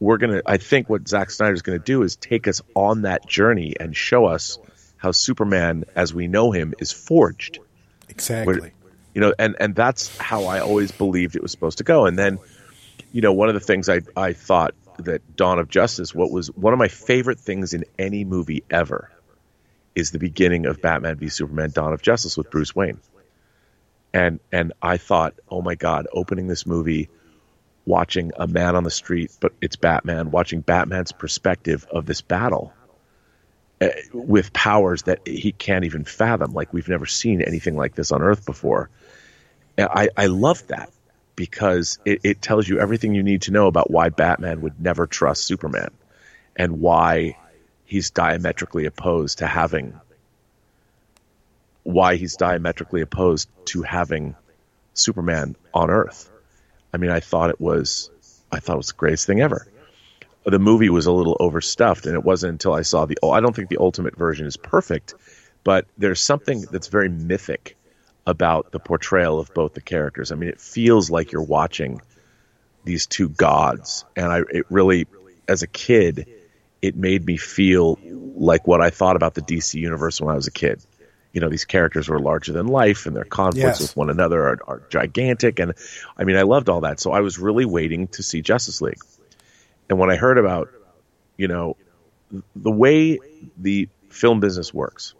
we're 0.00 0.18
gonna. 0.18 0.42
I 0.44 0.56
think 0.56 0.90
what 0.90 1.06
Zack 1.06 1.30
Snyder's 1.30 1.62
gonna 1.62 1.78
do 1.78 2.02
is 2.02 2.16
take 2.16 2.48
us 2.48 2.60
on 2.74 3.02
that 3.02 3.24
journey 3.24 3.76
and 3.78 3.96
show 3.96 4.24
us 4.24 4.58
how 4.96 5.12
Superman, 5.12 5.84
as 5.94 6.12
we 6.12 6.26
know 6.26 6.50
him, 6.50 6.74
is 6.80 6.90
forged. 6.90 7.60
Exactly. 8.08 8.58
Where, 8.58 8.72
you 9.14 9.20
know, 9.20 9.34
and 9.38 9.56
and 9.60 9.74
that's 9.74 10.16
how 10.18 10.44
I 10.44 10.60
always 10.60 10.92
believed 10.92 11.36
it 11.36 11.42
was 11.42 11.50
supposed 11.50 11.78
to 11.78 11.84
go. 11.84 12.06
And 12.06 12.18
then, 12.18 12.38
you 13.12 13.20
know, 13.20 13.32
one 13.32 13.48
of 13.48 13.54
the 13.54 13.60
things 13.60 13.88
I 13.88 14.00
I 14.16 14.32
thought 14.32 14.74
that 14.98 15.36
Dawn 15.36 15.58
of 15.58 15.68
Justice, 15.68 16.14
what 16.14 16.30
was 16.30 16.48
one 16.48 16.72
of 16.72 16.78
my 16.78 16.88
favorite 16.88 17.38
things 17.38 17.74
in 17.74 17.84
any 17.98 18.24
movie 18.24 18.64
ever, 18.70 19.10
is 19.94 20.10
the 20.10 20.18
beginning 20.18 20.66
of 20.66 20.80
Batman 20.80 21.16
v 21.16 21.28
Superman: 21.28 21.70
Dawn 21.70 21.92
of 21.92 22.02
Justice 22.02 22.36
with 22.36 22.50
Bruce 22.50 22.74
Wayne 22.74 23.00
and 24.12 24.40
and 24.52 24.72
I 24.80 24.96
thought, 24.96 25.34
oh 25.48 25.62
my 25.62 25.74
god, 25.74 26.06
opening 26.12 26.46
this 26.46 26.66
movie, 26.66 27.08
watching 27.86 28.32
a 28.36 28.46
man 28.46 28.76
on 28.76 28.84
the 28.84 28.90
street, 28.90 29.36
but 29.40 29.52
it's 29.60 29.76
Batman, 29.76 30.30
watching 30.30 30.60
Batman's 30.60 31.12
perspective 31.12 31.86
of 31.90 32.06
this 32.06 32.20
battle 32.20 32.72
Uh, 33.80 33.90
with 34.12 34.52
powers 34.52 35.02
that 35.02 35.26
he 35.26 35.52
can't 35.52 35.84
even 35.84 36.04
fathom. 36.04 36.52
Like 36.52 36.72
we've 36.72 36.88
never 36.88 37.06
seen 37.06 37.42
anything 37.42 37.76
like 37.76 37.94
this 37.94 38.10
on 38.10 38.22
Earth 38.22 38.44
before. 38.44 38.90
I 39.78 40.08
I 40.16 40.26
love 40.26 40.66
that 40.66 40.90
because 41.36 41.98
it, 42.04 42.20
it 42.24 42.42
tells 42.42 42.68
you 42.68 42.80
everything 42.80 43.14
you 43.14 43.22
need 43.22 43.42
to 43.42 43.52
know 43.52 43.68
about 43.68 43.88
why 43.88 44.08
Batman 44.08 44.62
would 44.62 44.80
never 44.80 45.06
trust 45.06 45.44
Superman 45.44 45.90
and 46.56 46.80
why 46.80 47.36
he's 47.84 48.10
diametrically 48.10 48.86
opposed 48.86 49.38
to 49.38 49.46
having 49.46 50.00
why 51.84 52.16
he's 52.16 52.36
diametrically 52.36 53.00
opposed 53.00 53.48
to 53.64 53.82
having 53.82 54.34
Superman 54.92 55.56
on 55.72 55.88
Earth. 55.88 56.28
I 56.92 56.96
mean, 56.98 57.10
I 57.10 57.20
thought 57.20 57.50
it 57.50 57.60
was, 57.60 58.10
I 58.52 58.58
thought 58.60 58.74
it 58.74 58.78
was 58.78 58.88
the 58.88 58.94
greatest 58.94 59.26
thing 59.26 59.40
ever. 59.40 59.66
The 60.44 60.58
movie 60.58 60.88
was 60.88 61.06
a 61.06 61.12
little 61.12 61.36
overstuffed, 61.40 62.06
and 62.06 62.14
it 62.14 62.24
wasn't 62.24 62.52
until 62.52 62.72
I 62.72 62.82
saw 62.82 63.06
the. 63.06 63.18
Oh, 63.22 63.30
I 63.30 63.40
don't 63.40 63.54
think 63.54 63.68
the 63.68 63.78
ultimate 63.78 64.16
version 64.16 64.46
is 64.46 64.56
perfect, 64.56 65.14
but 65.64 65.86
there's 65.98 66.20
something 66.20 66.64
that's 66.70 66.88
very 66.88 67.08
mythic 67.08 67.76
about 68.26 68.72
the 68.72 68.78
portrayal 68.78 69.40
of 69.40 69.52
both 69.52 69.74
the 69.74 69.80
characters. 69.80 70.32
I 70.32 70.36
mean, 70.36 70.48
it 70.48 70.60
feels 70.60 71.10
like 71.10 71.32
you're 71.32 71.42
watching 71.42 72.00
these 72.84 73.06
two 73.06 73.28
gods, 73.28 74.04
and 74.16 74.26
I 74.26 74.40
it 74.50 74.66
really, 74.70 75.06
as 75.46 75.62
a 75.62 75.66
kid, 75.66 76.28
it 76.80 76.96
made 76.96 77.26
me 77.26 77.36
feel 77.36 77.98
like 78.02 78.66
what 78.66 78.80
I 78.80 78.90
thought 78.90 79.16
about 79.16 79.34
the 79.34 79.42
DC 79.42 79.74
universe 79.74 80.20
when 80.20 80.32
I 80.32 80.36
was 80.36 80.46
a 80.46 80.52
kid 80.52 80.80
you 81.32 81.40
know 81.40 81.48
these 81.48 81.64
characters 81.64 82.08
were 82.08 82.18
larger 82.18 82.52
than 82.52 82.66
life 82.66 83.06
and 83.06 83.14
their 83.14 83.24
conflicts 83.24 83.80
yes. 83.80 83.80
with 83.80 83.96
one 83.96 84.10
another 84.10 84.42
are, 84.42 84.58
are, 84.66 84.82
gigantic 84.88 85.58
and 85.58 85.74
i 86.16 86.24
mean 86.24 86.36
i 86.36 86.42
loved 86.42 86.68
all 86.68 86.80
that 86.80 86.98
so 86.98 87.12
i 87.12 87.20
was 87.20 87.38
really 87.38 87.64
waiting 87.64 88.08
to 88.08 88.22
see 88.22 88.40
justice 88.40 88.80
league 88.80 88.98
and 89.88 89.98
when 89.98 90.10
i 90.10 90.16
heard 90.16 90.38
about 90.38 90.70
you 91.36 91.48
know 91.48 91.76
the 92.56 92.70
way 92.70 93.18
the 93.56 93.88
film 94.08 94.40
business 94.40 94.72
works 94.72 95.14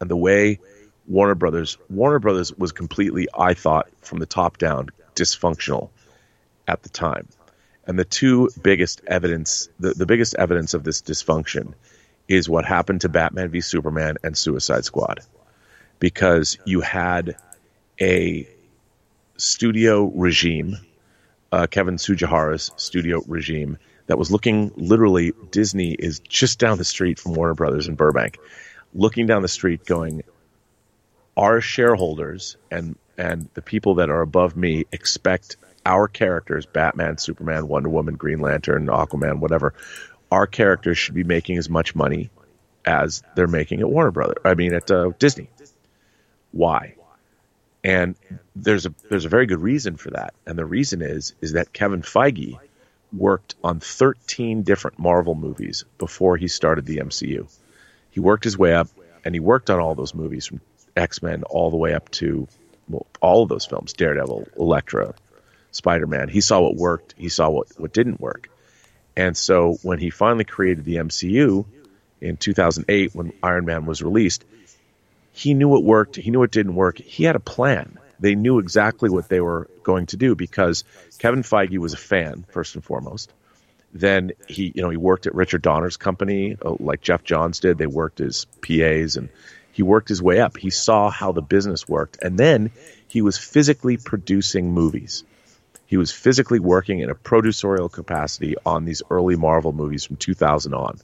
and 0.00 0.10
the 0.10 0.16
way 0.16 0.58
warner 1.06 1.34
brothers 1.34 1.78
warner 1.90 2.18
brothers 2.18 2.52
was 2.56 2.72
completely 2.72 3.28
i 3.36 3.54
thought 3.54 3.88
from 4.00 4.18
the 4.18 4.26
top 4.26 4.58
down 4.58 4.88
dysfunctional 5.14 5.90
at 6.68 6.82
the 6.82 6.88
time 6.88 7.28
and 7.86 7.98
the 7.98 8.04
two 8.04 8.48
biggest 8.62 9.02
evidence 9.06 9.68
the, 9.80 9.92
the 9.94 10.06
biggest 10.06 10.34
evidence 10.36 10.74
of 10.74 10.84
this 10.84 11.02
dysfunction 11.02 11.74
is 12.28 12.48
what 12.48 12.64
happened 12.64 13.02
to 13.02 13.08
Batman 13.08 13.50
v 13.50 13.60
Superman 13.60 14.16
and 14.22 14.36
Suicide 14.36 14.84
Squad. 14.84 15.20
Because 15.98 16.58
you 16.64 16.80
had 16.80 17.36
a 18.00 18.48
studio 19.36 20.04
regime, 20.04 20.76
uh, 21.52 21.66
Kevin 21.66 21.96
Tsujihara's 21.96 22.72
studio 22.76 23.22
regime, 23.26 23.78
that 24.06 24.18
was 24.18 24.30
looking 24.30 24.72
literally, 24.76 25.32
Disney 25.50 25.92
is 25.92 26.20
just 26.20 26.58
down 26.58 26.78
the 26.78 26.84
street 26.84 27.20
from 27.20 27.34
Warner 27.34 27.54
Brothers 27.54 27.86
in 27.88 27.94
Burbank, 27.94 28.38
looking 28.94 29.26
down 29.26 29.42
the 29.42 29.48
street 29.48 29.84
going, 29.84 30.24
our 31.36 31.60
shareholders 31.60 32.56
and, 32.70 32.96
and 33.16 33.48
the 33.54 33.62
people 33.62 33.96
that 33.96 34.10
are 34.10 34.20
above 34.20 34.56
me 34.56 34.86
expect 34.90 35.56
our 35.84 36.08
characters, 36.08 36.66
Batman, 36.66 37.18
Superman, 37.18 37.68
Wonder 37.68 37.88
Woman, 37.88 38.16
Green 38.16 38.40
Lantern, 38.40 38.86
Aquaman, 38.86 39.38
whatever, 39.38 39.74
our 40.30 40.46
characters 40.46 40.98
should 40.98 41.14
be 41.14 41.24
making 41.24 41.58
as 41.58 41.68
much 41.68 41.94
money 41.94 42.30
as 42.84 43.22
they're 43.36 43.46
making 43.46 43.80
at 43.80 43.88
Warner 43.88 44.10
Brothers. 44.10 44.38
I 44.44 44.54
mean, 44.54 44.74
at 44.74 44.90
uh, 44.90 45.10
Disney. 45.18 45.48
Why? 46.50 46.96
And 47.84 48.14
there's 48.54 48.86
a 48.86 48.94
there's 49.10 49.24
a 49.24 49.28
very 49.28 49.46
good 49.46 49.60
reason 49.60 49.96
for 49.96 50.10
that, 50.10 50.34
and 50.46 50.56
the 50.56 50.64
reason 50.64 51.02
is 51.02 51.34
is 51.40 51.52
that 51.52 51.72
Kevin 51.72 52.02
Feige 52.02 52.58
worked 53.12 53.56
on 53.62 53.80
13 53.80 54.62
different 54.62 54.98
Marvel 54.98 55.34
movies 55.34 55.84
before 55.98 56.36
he 56.36 56.48
started 56.48 56.86
the 56.86 56.98
MCU. 56.98 57.50
He 58.10 58.20
worked 58.20 58.44
his 58.44 58.56
way 58.56 58.74
up, 58.74 58.88
and 59.24 59.34
he 59.34 59.40
worked 59.40 59.68
on 59.68 59.80
all 59.80 59.94
those 59.94 60.14
movies 60.14 60.46
from 60.46 60.60
X 60.96 61.22
Men 61.22 61.42
all 61.44 61.70
the 61.70 61.76
way 61.76 61.92
up 61.94 62.10
to 62.12 62.46
well, 62.88 63.06
all 63.20 63.42
of 63.42 63.48
those 63.48 63.66
films: 63.66 63.92
Daredevil, 63.94 64.48
Elektra, 64.56 65.14
Spider 65.72 66.06
Man. 66.06 66.28
He 66.28 66.40
saw 66.40 66.60
what 66.60 66.76
worked. 66.76 67.14
He 67.16 67.28
saw 67.28 67.50
what 67.50 67.68
what 67.78 67.92
didn't 67.92 68.20
work. 68.20 68.48
And 69.16 69.36
so 69.36 69.78
when 69.82 69.98
he 69.98 70.10
finally 70.10 70.44
created 70.44 70.84
the 70.84 70.96
MCU 70.96 71.66
in 72.20 72.36
2008, 72.36 73.14
when 73.14 73.32
Iron 73.42 73.66
Man 73.66 73.84
was 73.84 74.02
released, 74.02 74.44
he 75.32 75.54
knew 75.54 75.76
it 75.76 75.84
worked. 75.84 76.16
He 76.16 76.30
knew 76.30 76.42
it 76.42 76.50
didn't 76.50 76.74
work. 76.74 76.98
He 76.98 77.24
had 77.24 77.36
a 77.36 77.40
plan. 77.40 77.98
They 78.20 78.34
knew 78.34 78.58
exactly 78.58 79.10
what 79.10 79.28
they 79.28 79.40
were 79.40 79.68
going 79.82 80.06
to 80.06 80.16
do 80.16 80.34
because 80.34 80.84
Kevin 81.18 81.42
Feige 81.42 81.78
was 81.78 81.94
a 81.94 81.98
fan 81.98 82.44
first 82.50 82.74
and 82.74 82.84
foremost. 82.84 83.32
Then 83.92 84.32
he, 84.46 84.72
you 84.74 84.82
know, 84.82 84.90
he 84.90 84.96
worked 84.96 85.26
at 85.26 85.34
Richard 85.34 85.62
Donner's 85.62 85.96
company, 85.96 86.56
uh, 86.64 86.76
like 86.78 87.02
Geoff 87.02 87.24
Johns 87.24 87.60
did. 87.60 87.78
They 87.78 87.86
worked 87.86 88.20
as 88.20 88.46
PAs, 88.62 89.16
and 89.16 89.28
he 89.72 89.82
worked 89.82 90.08
his 90.08 90.22
way 90.22 90.40
up. 90.40 90.56
He 90.56 90.70
saw 90.70 91.10
how 91.10 91.32
the 91.32 91.42
business 91.42 91.88
worked, 91.88 92.22
and 92.22 92.38
then 92.38 92.70
he 93.08 93.22
was 93.22 93.36
physically 93.36 93.96
producing 93.96 94.72
movies. 94.72 95.24
He 95.86 95.98
was 95.98 96.10
physically 96.10 96.58
working 96.58 97.00
in 97.00 97.10
a 97.10 97.14
producerial 97.14 97.92
capacity 97.92 98.54
on 98.64 98.86
these 98.86 99.02
early 99.10 99.36
Marvel 99.36 99.72
movies 99.72 100.04
from 100.04 100.16
2000 100.16 100.72
on. 100.72 100.98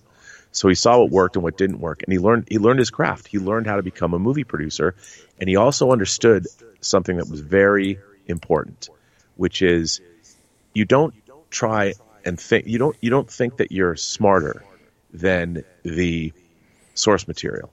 So 0.58 0.66
he 0.66 0.74
saw 0.74 0.98
what 0.98 1.10
worked 1.12 1.36
and 1.36 1.44
what 1.44 1.56
didn't 1.56 1.78
work, 1.78 2.02
and 2.02 2.12
he 2.12 2.18
learned 2.18 2.48
he 2.50 2.58
learned 2.58 2.80
his 2.80 2.90
craft. 2.90 3.28
He 3.28 3.38
learned 3.38 3.68
how 3.68 3.76
to 3.76 3.82
become 3.82 4.12
a 4.12 4.18
movie 4.18 4.42
producer, 4.42 4.96
and 5.38 5.48
he 5.48 5.54
also 5.54 5.92
understood 5.92 6.48
something 6.80 7.18
that 7.18 7.30
was 7.30 7.40
very 7.40 8.00
important, 8.26 8.88
which 9.36 9.62
is 9.62 10.00
you 10.74 10.84
don't 10.84 11.14
try 11.48 11.94
and 12.24 12.40
think 12.40 12.66
you 12.66 12.76
don't 12.76 12.96
you 13.00 13.08
don't 13.08 13.30
think 13.30 13.58
that 13.58 13.70
you're 13.70 13.94
smarter 13.94 14.64
than 15.12 15.62
the 15.84 16.32
source 16.94 17.28
material. 17.28 17.70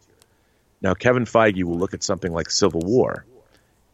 Now 0.79 0.93
Kevin 0.93 1.25
Feige 1.25 1.63
will 1.63 1.79
look 1.79 1.95
at 1.95 2.03
something 2.03 2.31
like 2.31 2.51
Civil 2.51 2.81
War 2.81 3.25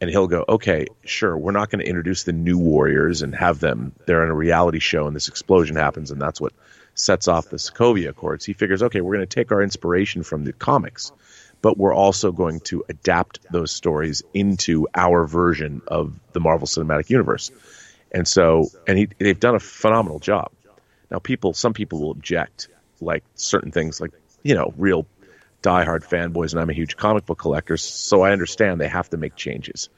and 0.02 0.10
he'll 0.10 0.28
go, 0.28 0.44
okay, 0.50 0.88
sure, 1.06 1.38
we're 1.38 1.52
not 1.52 1.70
going 1.70 1.80
to 1.80 1.88
introduce 1.88 2.24
the 2.24 2.34
new 2.34 2.58
Warriors 2.58 3.22
and 3.22 3.36
have 3.36 3.60
them. 3.60 3.94
They're 4.08 4.24
in 4.24 4.32
a 4.32 4.36
reality 4.36 4.80
show, 4.80 5.06
and 5.06 5.16
this 5.16 5.28
explosion 5.28 5.76
happens, 5.76 6.10
and 6.10 6.20
that's 6.20 6.42
what 6.42 6.54
sets 7.02 7.28
off 7.28 7.50
the 7.50 7.58
Sokovia 7.58 8.10
Accords. 8.10 8.46
He 8.46 8.54
figures, 8.54 8.84
okay, 8.84 9.02
we're 9.02 9.16
going 9.16 9.28
to 9.28 9.36
take 9.36 9.52
our 9.52 9.62
inspiration 9.62 10.24
from 10.24 10.46
the 10.46 10.54
comics, 10.54 11.12
but 11.62 11.78
we're 11.78 11.94
also 11.94 12.32
going 12.32 12.60
to 12.62 12.84
adapt 12.88 13.40
those 13.52 13.72
stories 13.72 14.24
into 14.34 14.88
our 14.94 15.26
version 15.26 15.82
of 15.88 16.14
the 16.32 16.40
Marvel 16.40 16.68
Cinematic 16.68 17.10
Universe. 17.10 17.52
And 18.12 18.28
so, 18.28 18.68
and 18.88 18.98
he, 18.98 19.10
they've 19.18 19.40
done 19.40 19.56
a 19.56 19.60
phenomenal 19.60 20.20
job. 20.20 20.52
Now, 21.10 21.20
people, 21.20 21.54
some 21.54 21.74
people 21.74 22.02
will 22.02 22.12
object, 22.12 22.70
like 23.00 23.24
certain 23.36 23.72
things, 23.72 24.00
like 24.00 24.12
you 24.44 24.56
know, 24.56 24.74
real 24.78 25.06
diehard 25.62 26.04
fanboys, 26.04 26.52
and 26.54 26.62
I'm 26.62 26.70
a 26.70 26.74
huge 26.74 26.98
comic 26.98 27.26
book 27.26 27.38
collector, 27.38 27.78
so 27.78 28.22
I 28.22 28.32
understand 28.32 28.80
they 28.80 28.88
have 28.88 29.10
to 29.10 29.18
make 29.18 29.36
changes. 29.36 29.90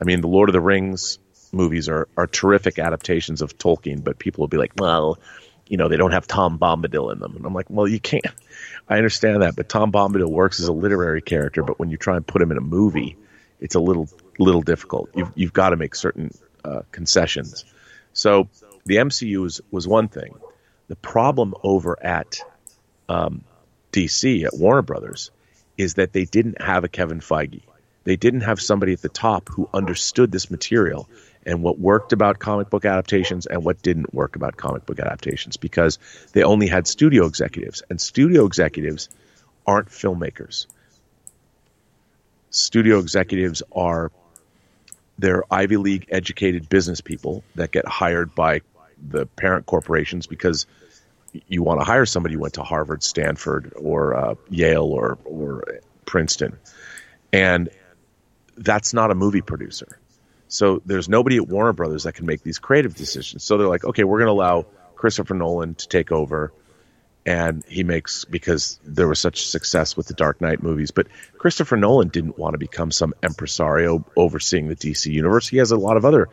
I 0.00 0.04
mean, 0.04 0.20
the 0.20 0.28
Lord 0.28 0.48
of 0.48 0.52
the 0.52 0.60
Rings 0.60 1.18
movies 1.52 1.88
are 1.88 2.08
are 2.16 2.26
terrific 2.26 2.78
adaptations 2.78 3.42
of 3.42 3.56
Tolkien, 3.56 4.02
but 4.02 4.18
people 4.18 4.42
will 4.42 4.48
be 4.48 4.56
like, 4.56 4.72
well, 4.76 5.18
you 5.66 5.76
know, 5.76 5.88
they 5.88 5.96
don't 5.96 6.12
have 6.12 6.26
Tom 6.26 6.58
Bombadil 6.58 7.12
in 7.12 7.20
them, 7.20 7.36
and 7.36 7.46
I'm 7.46 7.54
like, 7.54 7.70
well, 7.70 7.88
you 7.88 8.00
can't. 8.00 8.26
I 8.88 8.96
understand 8.96 9.42
that, 9.42 9.56
but 9.56 9.68
Tom 9.68 9.92
Bombadil 9.92 10.28
works 10.28 10.60
as 10.60 10.68
a 10.68 10.72
literary 10.72 11.22
character, 11.22 11.62
but 11.62 11.78
when 11.78 11.90
you 11.90 11.96
try 11.96 12.16
and 12.16 12.26
put 12.26 12.42
him 12.42 12.50
in 12.50 12.58
a 12.58 12.62
movie, 12.62 13.16
it's 13.60 13.74
a 13.74 13.80
little 13.80 14.08
little 14.38 14.62
difficult. 14.62 15.10
You've 15.14 15.32
you've 15.34 15.52
got 15.52 15.70
to 15.70 15.76
make 15.76 15.94
certain 15.94 16.32
uh, 16.64 16.82
concessions. 16.92 17.64
So 18.12 18.48
the 18.84 18.96
MCU 18.96 19.42
was 19.42 19.60
was 19.70 19.88
one 19.88 20.08
thing. 20.08 20.34
The 20.88 20.96
problem 20.96 21.54
over 21.62 21.96
at 22.04 22.40
um, 23.08 23.42
DC 23.92 24.44
at 24.44 24.52
Warner 24.54 24.82
Brothers 24.82 25.30
is 25.78 25.94
that 25.94 26.12
they 26.12 26.24
didn't 26.24 26.60
have 26.60 26.84
a 26.84 26.88
Kevin 26.88 27.20
Feige. 27.20 27.62
They 28.04 28.16
didn't 28.16 28.42
have 28.42 28.60
somebody 28.60 28.92
at 28.92 29.00
the 29.00 29.08
top 29.08 29.48
who 29.48 29.68
understood 29.72 30.30
this 30.30 30.50
material 30.50 31.08
and 31.46 31.62
what 31.62 31.78
worked 31.78 32.12
about 32.12 32.38
comic 32.38 32.70
book 32.70 32.84
adaptations 32.84 33.46
and 33.46 33.64
what 33.64 33.82
didn't 33.82 34.12
work 34.14 34.36
about 34.36 34.56
comic 34.56 34.86
book 34.86 34.98
adaptations 34.98 35.56
because 35.56 35.98
they 36.32 36.42
only 36.42 36.66
had 36.66 36.86
studio 36.86 37.26
executives 37.26 37.82
and 37.90 38.00
studio 38.00 38.46
executives 38.46 39.08
aren't 39.66 39.88
filmmakers. 39.88 40.66
Studio 42.50 42.98
executives 42.98 43.62
are 43.72 44.10
they're 45.18 45.44
Ivy 45.50 45.76
League 45.76 46.06
educated 46.10 46.68
business 46.68 47.00
people 47.00 47.44
that 47.54 47.70
get 47.70 47.86
hired 47.86 48.34
by 48.34 48.62
the 49.00 49.26
parent 49.26 49.66
corporations 49.66 50.26
because 50.26 50.66
you 51.48 51.62
want 51.62 51.80
to 51.80 51.84
hire 51.84 52.06
somebody 52.06 52.34
who 52.34 52.40
went 52.40 52.54
to 52.54 52.62
Harvard, 52.62 53.02
Stanford, 53.02 53.72
or 53.76 54.14
uh, 54.14 54.34
Yale, 54.50 54.84
or 54.84 55.18
or 55.24 55.80
Princeton, 56.06 56.58
and 57.32 57.68
that's 58.56 58.94
not 58.94 59.10
a 59.10 59.14
movie 59.14 59.40
producer. 59.40 59.98
So 60.54 60.80
there's 60.86 61.08
nobody 61.08 61.38
at 61.38 61.48
Warner 61.48 61.72
Brothers 61.72 62.04
that 62.04 62.14
can 62.14 62.26
make 62.26 62.44
these 62.44 62.60
creative 62.60 62.94
decisions. 62.94 63.42
So 63.42 63.58
they're 63.58 63.66
like, 63.66 63.84
okay, 63.84 64.04
we're 64.04 64.20
going 64.20 64.28
to 64.28 64.40
allow 64.40 64.66
Christopher 64.94 65.34
Nolan 65.34 65.74
to 65.74 65.88
take 65.88 66.12
over, 66.12 66.52
and 67.26 67.64
he 67.66 67.82
makes 67.82 68.24
because 68.24 68.78
there 68.84 69.08
was 69.08 69.18
such 69.18 69.48
success 69.48 69.96
with 69.96 70.06
the 70.06 70.14
Dark 70.14 70.40
Knight 70.40 70.62
movies. 70.62 70.92
But 70.92 71.08
Christopher 71.38 71.76
Nolan 71.76 72.06
didn't 72.06 72.38
want 72.38 72.54
to 72.54 72.58
become 72.58 72.92
some 72.92 73.14
impresario 73.20 74.04
overseeing 74.14 74.68
the 74.68 74.76
DC 74.76 75.12
universe. 75.12 75.48
He 75.48 75.56
has 75.56 75.72
a 75.72 75.76
lot 75.76 75.96
of 75.96 76.04
other 76.04 76.28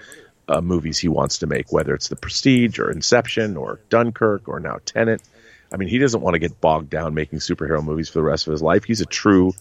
uh, 0.48 0.62
movies 0.62 1.00
he 1.00 1.08
wants 1.08 1.40
to 1.40 1.48
make, 1.48 1.74
whether 1.74 1.96
it's 1.96 2.10
The 2.10 2.16
Prestige 2.16 2.78
or 2.78 2.92
Inception 2.92 3.58
or 3.58 3.80
Dunkirk 3.90 4.48
or 4.48 4.60
now 4.60 4.78
Tenet. 4.86 5.24
I 5.72 5.78
mean, 5.78 5.90
he 5.90 5.98
doesn't 5.98 6.22
want 6.22 6.36
to 6.36 6.40
get 6.40 6.62
bogged 6.62 6.92
down 6.92 7.16
making 7.16 7.40
superhero 7.40 7.84
movies 7.84 8.10
for 8.10 8.20
the 8.20 8.24
rest 8.24 8.46
of 8.46 8.52
his 8.52 8.62
life. 8.62 8.84
He's 8.84 9.02
a 9.02 9.06
true 9.08 9.54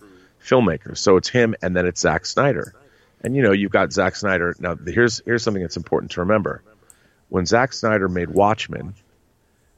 filmmaker. 0.45 0.99
So 0.99 1.17
it's 1.17 1.31
him, 1.31 1.55
and 1.63 1.75
then 1.75 1.87
it's 1.87 2.03
Zack 2.03 2.27
Snyder. 2.27 2.75
And 3.23 3.37
you 3.37 3.43
know, 3.43 3.53
you've 3.53 3.71
got 3.71 3.93
Zack 3.93 4.17
Snyder. 4.17 4.55
Now, 4.59 4.77
here's 4.77 5.21
here's 5.25 5.43
something 5.43 5.63
that's 5.63 5.77
important 5.77 6.13
to 6.13 6.21
remember. 6.21 6.63
When 7.29 7.47
Zack 7.47 7.73
Snyder 7.73 8.09
made 8.09 8.31
Watchmen, 8.31 8.95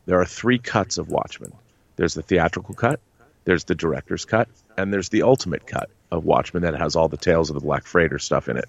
there 0.07 0.21
are 0.21 0.25
three 0.25 0.59
cuts 0.59 0.99
of 0.99 1.09
Watchmen. 1.09 1.53
There's 1.97 2.15
the 2.15 2.23
theatrical 2.23 2.75
cut, 2.75 3.01
there's 3.45 3.65
the 3.65 3.75
director's 3.75 4.25
cut, 4.25 4.49
and 4.77 4.93
there's 4.93 5.09
the 5.09 5.23
ultimate 5.23 5.67
cut 5.67 5.91
of 6.11 6.25
Watchmen 6.25 6.63
that 6.63 6.75
has 6.75 6.97
all 6.97 7.09
the 7.09 7.17
Tales 7.17 7.51
of 7.51 7.55
the 7.55 7.61
Black 7.61 7.85
Freighter 7.85 8.19
stuff 8.19 8.49
in 8.49 8.57
it. 8.57 8.69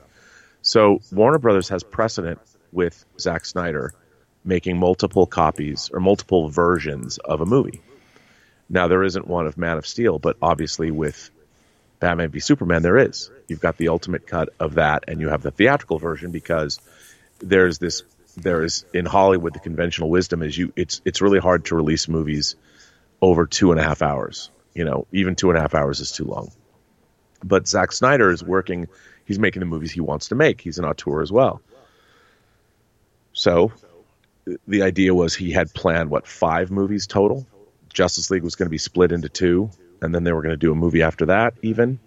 So 0.62 0.99
Warner 1.12 1.39
Brothers 1.39 1.69
has 1.69 1.83
precedent 1.83 2.39
with 2.71 3.05
Zack 3.19 3.45
Snyder 3.45 3.93
making 4.45 4.77
multiple 4.77 5.25
copies 5.25 5.89
or 5.93 5.99
multiple 5.99 6.49
versions 6.49 7.17
of 7.17 7.41
a 7.41 7.45
movie. 7.45 7.81
Now 8.69 8.88
there 8.88 9.03
isn't 9.03 9.27
one 9.27 9.47
of 9.47 9.57
Man 9.57 9.77
of 9.77 9.88
Steel, 9.88 10.19
but 10.19 10.38
obviously 10.41 10.91
with 10.91 11.29
Batman 12.03 12.31
v 12.31 12.41
Superman 12.41 12.81
there 12.81 12.97
is. 12.97 13.31
You've 13.47 13.61
got 13.61 13.77
the 13.77 13.87
ultimate 13.87 14.27
cut 14.27 14.49
of 14.59 14.73
that, 14.73 15.05
and 15.07 15.21
you 15.21 15.29
have 15.29 15.41
the 15.41 15.51
theatrical 15.51 15.99
version 15.99 16.31
because 16.31 16.81
there's 17.39 17.79
this. 17.79 18.03
There 18.35 18.61
is 18.61 18.83
in 18.93 19.05
Hollywood 19.05 19.53
the 19.53 19.59
conventional 19.59 20.09
wisdom 20.09 20.43
is 20.43 20.57
you. 20.57 20.73
It's 20.75 21.01
it's 21.05 21.21
really 21.21 21.39
hard 21.39 21.63
to 21.65 21.75
release 21.75 22.09
movies 22.09 22.57
over 23.21 23.45
two 23.45 23.71
and 23.71 23.79
a 23.79 23.83
half 23.83 24.01
hours. 24.01 24.51
You 24.73 24.83
know, 24.83 25.07
even 25.13 25.35
two 25.35 25.49
and 25.49 25.57
a 25.57 25.61
half 25.61 25.75
hours 25.75 26.01
is 26.01 26.11
too 26.11 26.25
long. 26.25 26.51
But 27.41 27.69
Zack 27.69 27.93
Snyder 27.93 28.31
is 28.31 28.43
working 28.43 28.89
he's 29.23 29.39
making 29.39 29.61
the 29.61 29.65
movies 29.65 29.93
he 29.93 30.01
wants 30.01 30.27
to 30.27 30.35
make. 30.35 30.59
He's 30.59 30.79
an 30.79 30.83
auteur 30.83 31.21
as 31.21 31.31
well. 31.31 31.61
So 33.31 33.71
the 34.67 34.81
idea 34.81 35.15
was 35.15 35.33
he 35.33 35.51
had 35.51 35.73
planned 35.73 36.09
what 36.09 36.27
five 36.27 36.69
movies 36.69 37.07
total. 37.07 37.47
Justice 37.93 38.29
League 38.29 38.43
was 38.43 38.55
going 38.55 38.65
to 38.65 38.71
be 38.71 38.77
split 38.77 39.13
into 39.13 39.29
two, 39.29 39.69
and 40.03 40.13
then 40.13 40.23
they 40.23 40.31
were 40.31 40.41
going 40.41 40.53
to 40.53 40.57
do 40.57 40.71
a 40.71 40.75
movie 40.75 41.01
after 41.01 41.27
that, 41.27 41.55
even. 41.61 41.99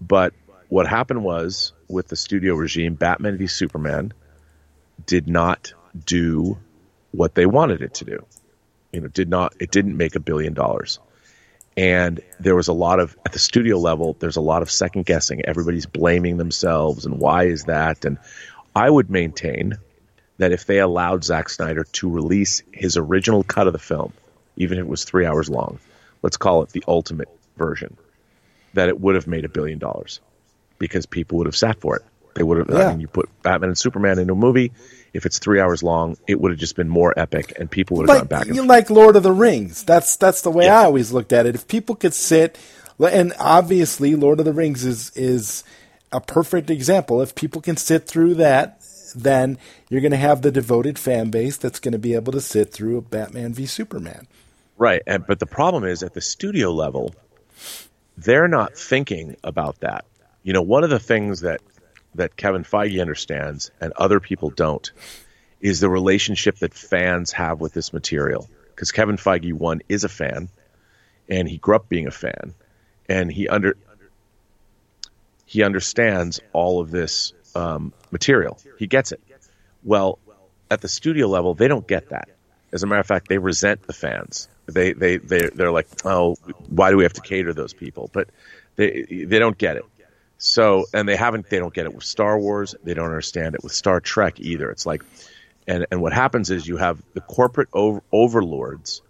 But 0.00 0.32
what 0.68 0.86
happened 0.86 1.24
was 1.24 1.72
with 1.88 2.08
the 2.08 2.16
studio 2.16 2.54
regime, 2.54 2.94
Batman 2.94 3.38
v 3.38 3.46
Superman 3.46 4.12
did 5.04 5.28
not 5.28 5.72
do 6.04 6.58
what 7.12 7.34
they 7.34 7.46
wanted 7.46 7.82
it 7.82 7.94
to 7.94 8.04
do. 8.04 8.26
You 8.92 9.00
know, 9.02 9.08
did 9.08 9.28
not 9.28 9.54
it 9.60 9.70
didn't 9.70 9.96
make 9.96 10.14
a 10.14 10.20
billion 10.20 10.54
dollars 10.54 11.00
and 11.76 12.22
there 12.40 12.54
was 12.54 12.68
a 12.68 12.72
lot 12.72 12.98
of 13.00 13.16
at 13.26 13.32
the 13.32 13.38
studio 13.38 13.78
level 13.78 14.16
there's 14.18 14.36
a 14.36 14.40
lot 14.40 14.62
of 14.62 14.70
second 14.70 15.04
guessing 15.04 15.44
everybody's 15.44 15.86
blaming 15.86 16.36
themselves 16.36 17.04
and 17.04 17.18
why 17.18 17.44
is 17.44 17.64
that 17.64 18.04
and 18.04 18.18
i 18.74 18.88
would 18.88 19.10
maintain 19.10 19.74
that 20.38 20.52
if 20.52 20.66
they 20.66 20.80
allowed 20.80 21.24
Zack 21.24 21.48
Snyder 21.48 21.84
to 21.84 22.10
release 22.10 22.62
his 22.70 22.98
original 22.98 23.42
cut 23.42 23.66
of 23.66 23.72
the 23.72 23.78
film 23.78 24.12
even 24.56 24.78
if 24.78 24.84
it 24.84 24.88
was 24.88 25.04
3 25.04 25.26
hours 25.26 25.50
long 25.50 25.78
let's 26.22 26.36
call 26.36 26.62
it 26.62 26.70
the 26.70 26.84
ultimate 26.86 27.28
version 27.56 27.96
that 28.74 28.88
it 28.88 29.00
would 29.00 29.14
have 29.14 29.26
made 29.26 29.44
a 29.44 29.48
billion 29.48 29.78
dollars 29.78 30.20
because 30.78 31.06
people 31.06 31.38
would 31.38 31.46
have 31.46 31.56
sat 31.56 31.80
for 31.80 31.96
it 31.96 32.02
they 32.34 32.42
would 32.42 32.58
have 32.58 32.68
yeah. 32.70 32.88
I 32.88 32.90
mean 32.90 33.00
you 33.00 33.08
put 33.08 33.30
Batman 33.42 33.70
and 33.70 33.78
Superman 33.78 34.18
in 34.18 34.28
a 34.30 34.34
movie 34.34 34.72
if 35.16 35.26
it's 35.26 35.38
three 35.38 35.60
hours 35.60 35.82
long, 35.82 36.16
it 36.26 36.40
would 36.40 36.50
have 36.50 36.60
just 36.60 36.76
been 36.76 36.88
more 36.88 37.18
epic, 37.18 37.54
and 37.58 37.70
people 37.70 37.96
would 37.96 38.08
have 38.08 38.16
like, 38.20 38.28
gone 38.28 38.38
back. 38.38 38.46
And 38.46 38.54
you 38.54 38.64
like 38.64 38.90
Lord 38.90 39.16
of 39.16 39.22
the 39.22 39.32
Rings. 39.32 39.82
That's 39.82 40.16
that's 40.16 40.42
the 40.42 40.50
way 40.50 40.66
yeah. 40.66 40.80
I 40.80 40.84
always 40.84 41.10
looked 41.10 41.32
at 41.32 41.46
it. 41.46 41.54
If 41.54 41.66
people 41.66 41.94
could 41.96 42.14
sit, 42.14 42.58
and 43.00 43.32
obviously 43.40 44.14
Lord 44.14 44.38
of 44.38 44.44
the 44.44 44.52
Rings 44.52 44.84
is 44.84 45.10
is 45.16 45.64
a 46.12 46.20
perfect 46.20 46.70
example. 46.70 47.22
If 47.22 47.34
people 47.34 47.62
can 47.62 47.76
sit 47.76 48.06
through 48.06 48.34
that, 48.34 48.82
then 49.14 49.58
you're 49.88 50.02
going 50.02 50.10
to 50.10 50.18
have 50.18 50.42
the 50.42 50.52
devoted 50.52 50.98
fan 50.98 51.30
base 51.30 51.56
that's 51.56 51.80
going 51.80 51.92
to 51.92 51.98
be 51.98 52.14
able 52.14 52.32
to 52.32 52.40
sit 52.40 52.72
through 52.72 52.98
a 52.98 53.02
Batman 53.02 53.54
v 53.54 53.66
Superman. 53.66 54.28
Right, 54.78 55.02
and, 55.06 55.26
but 55.26 55.38
the 55.38 55.46
problem 55.46 55.84
is 55.84 56.02
at 56.02 56.12
the 56.12 56.20
studio 56.20 56.70
level, 56.72 57.14
they're 58.16 58.48
not 58.48 58.76
thinking 58.76 59.36
about 59.42 59.80
that. 59.80 60.04
You 60.42 60.52
know, 60.52 60.62
one 60.62 60.84
of 60.84 60.90
the 60.90 60.98
things 60.98 61.40
that 61.40 61.60
that 62.14 62.36
Kevin 62.36 62.64
Feige 62.64 63.00
understands 63.00 63.70
and 63.80 63.92
other 63.92 64.20
people 64.20 64.50
don't 64.50 64.90
is 65.60 65.80
the 65.80 65.90
relationship 65.90 66.56
that 66.58 66.72
fans 66.72 67.32
have 67.32 67.60
with 67.60 67.72
this 67.72 67.92
material. 67.92 68.48
Because 68.74 68.92
Kevin 68.92 69.16
Feige, 69.16 69.52
one, 69.52 69.80
is 69.88 70.04
a 70.04 70.08
fan, 70.08 70.48
and 71.28 71.48
he 71.48 71.58
grew 71.58 71.76
up 71.76 71.88
being 71.88 72.06
a 72.06 72.10
fan, 72.10 72.54
and 73.08 73.30
he 73.30 73.48
under 73.48 73.76
he 75.46 75.62
understands 75.62 76.40
all 76.52 76.80
of 76.80 76.90
this 76.90 77.32
um, 77.54 77.92
material. 78.10 78.58
He 78.78 78.86
gets 78.86 79.12
it. 79.12 79.22
Well, 79.82 80.18
at 80.70 80.80
the 80.80 80.88
studio 80.88 81.28
level, 81.28 81.54
they 81.54 81.68
don't 81.68 81.86
get 81.86 82.10
that. 82.10 82.28
As 82.72 82.82
a 82.82 82.86
matter 82.86 83.00
of 83.00 83.06
fact, 83.06 83.28
they 83.28 83.38
resent 83.38 83.86
the 83.86 83.92
fans. 83.92 84.48
They 84.66 84.92
they 84.92 85.18
they 85.18 85.48
they're 85.54 85.72
like, 85.72 85.88
oh, 86.04 86.36
why 86.68 86.90
do 86.90 86.96
we 86.96 87.04
have 87.04 87.12
to 87.14 87.20
cater 87.20 87.52
those 87.52 87.72
people? 87.72 88.10
But 88.12 88.28
they 88.76 89.02
they 89.02 89.38
don't 89.38 89.56
get 89.56 89.76
it. 89.76 89.84
So, 90.38 90.84
and 90.92 91.08
they 91.08 91.16
haven't, 91.16 91.48
they 91.48 91.58
don't 91.58 91.72
get 91.72 91.86
it 91.86 91.94
with 91.94 92.04
Star 92.04 92.38
Wars. 92.38 92.74
They 92.84 92.94
don't 92.94 93.06
understand 93.06 93.54
it 93.54 93.62
with 93.62 93.72
Star 93.72 94.00
Trek 94.00 94.38
either. 94.38 94.70
It's 94.70 94.84
like, 94.84 95.02
and, 95.66 95.86
and 95.90 96.02
what 96.02 96.12
happens 96.12 96.50
is 96.50 96.66
you 96.66 96.76
have 96.76 97.00
the 97.14 97.22
corporate 97.22 97.68
over, 97.72 98.02
overlords, 98.12 99.02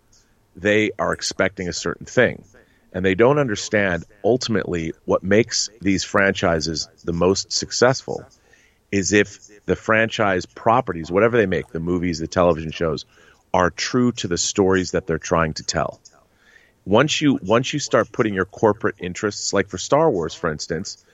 they 0.55 0.93
are 0.99 1.13
expecting 1.13 1.69
a 1.69 1.73
certain 1.73 2.07
thing. 2.07 2.45
And 2.93 3.05
they 3.05 3.15
don't 3.15 3.39
understand 3.39 4.05
ultimately 4.25 4.93
what 5.05 5.23
makes 5.23 5.69
these 5.83 6.05
franchises 6.05 6.89
the 7.05 7.13
most 7.13 7.53
successful 7.53 8.25
is 8.93 9.13
if 9.13 9.65
the 9.67 9.77
franchise 9.77 10.47
properties, 10.47 11.11
whatever 11.11 11.37
they 11.37 11.47
make, 11.47 11.69
the 11.69 11.81
movies, 11.81 12.21
the 12.21 12.29
television 12.29 12.71
shows, 12.71 13.05
are 13.53 13.71
true 13.71 14.13
to 14.13 14.29
the 14.29 14.39
stories 14.39 14.93
that 14.93 15.07
they're 15.07 15.19
trying 15.19 15.55
to 15.55 15.63
tell. 15.63 16.01
Once 16.85 17.21
you 17.21 17.39
once 17.43 17.73
you 17.73 17.79
start 17.81 18.13
putting 18.13 18.35
your 18.35 18.45
corporate 18.45 18.97
interests, 18.99 19.53
like 19.53 19.69
for 19.69 19.79
Star 19.79 20.11
Wars, 20.11 20.35
for 20.35 20.51
instance, 20.51 21.05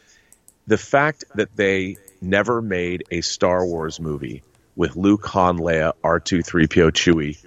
the 0.67 0.79
fact 0.79 1.25
that 1.35 1.55
they 1.57 1.97
never 2.21 2.61
made 2.61 3.05
a 3.11 3.21
Star 3.21 3.67
Wars 3.67 3.99
movie 3.99 4.43
with 4.77 4.97
Luke, 4.97 5.27
Han, 5.27 5.59
Leia, 5.59 5.93
R2, 6.03 6.41
3PO, 6.45 6.91
Chewie 6.93 7.45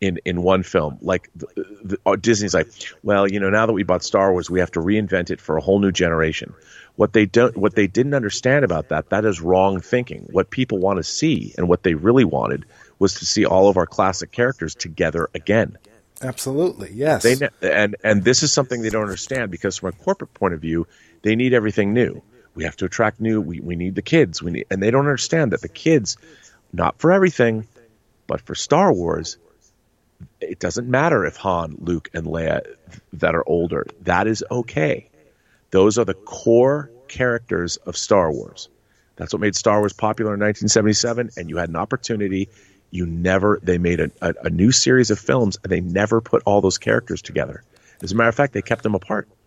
in, 0.00 0.18
in 0.24 0.42
one 0.42 0.62
film. 0.62 0.98
Like 1.00 1.30
the, 1.34 1.46
the, 1.84 1.98
uh, 2.04 2.16
Disney's 2.16 2.54
like, 2.54 2.68
well, 3.02 3.30
you 3.30 3.40
know, 3.40 3.50
now 3.50 3.66
that 3.66 3.72
we 3.72 3.84
bought 3.84 4.02
Star 4.02 4.32
Wars, 4.32 4.50
we 4.50 4.60
have 4.60 4.72
to 4.72 4.80
reinvent 4.80 5.30
it 5.30 5.40
for 5.40 5.56
a 5.56 5.60
whole 5.60 5.78
new 5.78 5.92
generation. 5.92 6.54
What 6.96 7.12
they 7.12 7.24
don't, 7.24 7.56
what 7.56 7.74
they 7.74 7.86
didn't 7.86 8.14
understand 8.14 8.64
about 8.64 8.88
that, 8.88 9.10
that 9.10 9.24
is 9.24 9.40
wrong 9.40 9.80
thinking. 9.80 10.28
What 10.30 10.50
people 10.50 10.78
want 10.78 10.98
to 10.98 11.04
see 11.04 11.54
and 11.56 11.68
what 11.68 11.84
they 11.84 11.94
really 11.94 12.24
wanted 12.24 12.66
was 13.02 13.14
to 13.14 13.26
see 13.26 13.44
all 13.44 13.68
of 13.68 13.76
our 13.76 13.86
classic 13.86 14.30
characters 14.30 14.76
together 14.76 15.28
again. 15.34 15.76
Absolutely, 16.22 16.92
yes. 16.94 17.24
They 17.24 17.48
and 17.60 17.96
and 18.04 18.22
this 18.22 18.44
is 18.44 18.52
something 18.52 18.80
they 18.80 18.90
don't 18.90 19.02
understand 19.02 19.50
because 19.50 19.76
from 19.78 19.88
a 19.88 20.04
corporate 20.04 20.32
point 20.34 20.54
of 20.54 20.60
view, 20.60 20.86
they 21.22 21.34
need 21.34 21.52
everything 21.52 21.92
new. 21.92 22.22
We 22.54 22.62
have 22.62 22.76
to 22.76 22.84
attract 22.84 23.20
new. 23.20 23.40
We 23.40 23.58
we 23.58 23.74
need 23.74 23.96
the 23.96 24.02
kids. 24.02 24.40
We 24.40 24.52
need, 24.52 24.66
and 24.70 24.80
they 24.80 24.92
don't 24.92 25.06
understand 25.06 25.50
that 25.50 25.62
the 25.62 25.68
kids, 25.68 26.16
not 26.72 27.00
for 27.00 27.10
everything, 27.10 27.66
but 28.28 28.40
for 28.40 28.54
Star 28.54 28.92
Wars, 28.92 29.36
it 30.40 30.60
doesn't 30.60 30.88
matter 30.88 31.26
if 31.26 31.36
Han, 31.38 31.74
Luke, 31.80 32.08
and 32.14 32.24
Leia 32.24 32.60
that 33.14 33.34
are 33.34 33.42
older. 33.48 33.84
That 34.02 34.28
is 34.28 34.44
okay. 34.48 35.10
Those 35.72 35.98
are 35.98 36.04
the 36.04 36.14
core 36.14 36.88
characters 37.08 37.78
of 37.78 37.96
Star 37.96 38.30
Wars. 38.30 38.68
That's 39.16 39.32
what 39.32 39.40
made 39.40 39.56
Star 39.56 39.80
Wars 39.80 39.92
popular 39.92 40.34
in 40.34 40.40
1977, 40.40 41.30
and 41.36 41.50
you 41.50 41.56
had 41.56 41.68
an 41.68 41.76
opportunity 41.76 42.48
you 42.92 43.06
never 43.06 43.58
they 43.62 43.78
made 43.78 43.98
a, 43.98 44.10
a, 44.20 44.34
a, 44.44 44.50
new 44.50 44.70
series 44.70 45.10
of 45.10 45.18
films 45.18 45.58
and 45.64 45.72
they 45.72 45.80
never 45.80 46.20
put 46.20 46.42
all 46.46 46.60
those 46.60 46.78
characters 46.78 47.22
together. 47.22 47.64
As 48.00 48.12
a 48.12 48.14
matter 48.14 48.28
of 48.28 48.34
fact 48.36 48.52
they 48.52 48.62
kept 48.62 48.82
them 48.84 48.94
apart. 48.94 49.28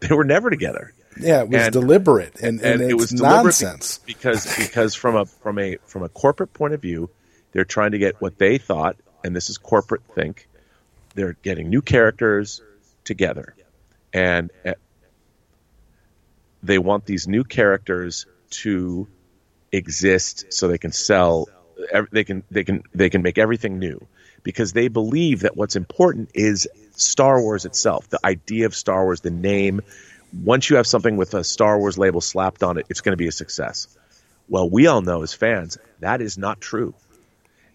They 0.00 0.14
were 0.14 0.24
never 0.24 0.50
together. 0.50 0.92
Yeah 1.18 1.42
it 1.42 1.48
was 1.48 1.62
and, 1.62 1.72
deliberate 1.72 2.34
and, 2.42 2.60
and, 2.60 2.82
and 2.82 2.90
it 2.90 2.94
was 2.94 3.12
nonsense. 3.12 4.00
because 4.04 4.44
because 4.58 4.94
from 4.94 5.16
a 5.16 5.24
from 5.24 5.58
a 5.58 5.76
from 5.86 6.02
a 6.02 6.10
corporate 6.10 6.52
point 6.52 6.74
of 6.74 6.82
view 6.82 7.08
they're 7.52 7.64
trying 7.64 7.92
to 7.92 7.98
get 7.98 8.20
what 8.20 8.36
they 8.36 8.58
thought 8.58 8.96
and 9.22 9.34
this 9.34 9.48
is 9.48 9.56
corporate 9.56 10.02
think 10.14 10.46
they're 11.14 11.36
getting 11.42 11.70
new 11.70 11.80
characters 11.80 12.60
together. 13.04 13.54
And 14.12 14.50
uh, 14.64 14.74
they 16.62 16.78
want 16.78 17.06
these 17.06 17.26
new 17.26 17.44
characters 17.44 18.26
to 18.50 19.08
exist 19.72 20.52
so 20.52 20.68
they 20.68 20.78
can 20.78 20.92
sell 20.92 21.48
they 22.10 22.24
can 22.24 22.42
they 22.50 22.64
can 22.64 22.82
they 22.94 23.10
can 23.10 23.22
make 23.22 23.38
everything 23.38 23.78
new 23.78 24.06
because 24.42 24.72
they 24.72 24.88
believe 24.88 25.40
that 25.40 25.56
what's 25.56 25.76
important 25.76 26.30
is 26.34 26.68
Star 26.96 27.40
Wars 27.40 27.64
itself, 27.64 28.08
the 28.08 28.24
idea 28.24 28.66
of 28.66 28.74
Star 28.74 29.04
Wars, 29.04 29.20
the 29.20 29.30
name. 29.30 29.80
Once 30.32 30.68
you 30.68 30.76
have 30.76 30.86
something 30.86 31.16
with 31.16 31.34
a 31.34 31.44
Star 31.44 31.78
Wars 31.78 31.96
label 31.96 32.20
slapped 32.20 32.62
on 32.62 32.78
it, 32.78 32.86
it's 32.88 33.00
going 33.00 33.12
to 33.12 33.16
be 33.16 33.28
a 33.28 33.32
success. 33.32 33.88
Well, 34.48 34.68
we 34.68 34.86
all 34.86 35.00
know 35.00 35.22
as 35.22 35.32
fans 35.32 35.78
that 36.00 36.20
is 36.20 36.36
not 36.36 36.60
true. 36.60 36.94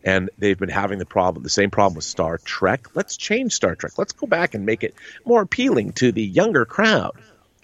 And 0.01 0.29
they've 0.37 0.57
been 0.57 0.69
having 0.69 0.97
the 0.97 1.05
problem, 1.05 1.43
the 1.43 1.49
same 1.49 1.71
problem 1.71 1.95
with 1.95 2.05
Star 2.05 2.37
Trek. 2.37 2.95
Let's 2.95 3.17
change 3.17 3.53
Star 3.53 3.75
Trek. 3.75 3.97
Let's 3.97 4.13
go 4.13 4.27
back 4.27 4.53
and 4.53 4.65
make 4.65 4.83
it 4.83 4.95
more 5.25 5.41
appealing 5.41 5.91
to 5.93 6.13
the 6.13 6.23
younger 6.23 6.63
crowd. 6.65 7.11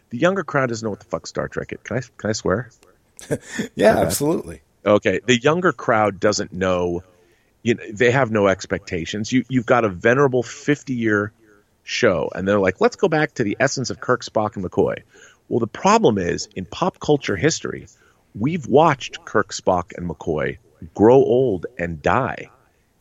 The 0.09 0.17
younger 0.17 0.43
crowd 0.43 0.67
doesn't 0.67 0.85
know 0.85 0.89
what 0.89 0.99
the 0.99 1.05
fuck 1.05 1.27
Star 1.27 1.47
Trek 1.47 1.71
is. 1.71 1.79
Can 1.83 1.97
I 1.97 2.01
can 2.17 2.29
I 2.29 2.33
swear? 2.33 2.71
yeah, 3.75 3.97
absolutely. 3.99 4.61
Okay, 4.85 5.19
the 5.25 5.39
younger 5.39 5.71
crowd 5.71 6.19
doesn't 6.19 6.53
know. 6.53 7.03
You 7.63 7.75
know, 7.75 7.83
they 7.91 8.11
have 8.11 8.31
no 8.31 8.47
expectations. 8.47 9.31
You 9.31 9.43
you've 9.49 9.65
got 9.65 9.85
a 9.85 9.89
venerable 9.89 10.43
fifty 10.43 10.93
year 10.93 11.31
show, 11.83 12.29
and 12.33 12.47
they're 12.47 12.59
like, 12.59 12.81
let's 12.81 12.95
go 12.95 13.07
back 13.07 13.33
to 13.35 13.43
the 13.43 13.57
essence 13.59 13.89
of 13.89 13.99
Kirk, 13.99 14.23
Spock, 14.23 14.55
and 14.55 14.65
McCoy. 14.65 15.03
Well, 15.49 15.59
the 15.59 15.67
problem 15.67 16.17
is 16.17 16.47
in 16.55 16.65
pop 16.65 16.99
culture 16.99 17.35
history, 17.35 17.87
we've 18.33 18.67
watched 18.67 19.23
Kirk, 19.25 19.51
Spock, 19.51 19.93
and 19.95 20.09
McCoy 20.09 20.57
grow 20.93 21.15
old 21.15 21.65
and 21.77 22.01
die 22.01 22.49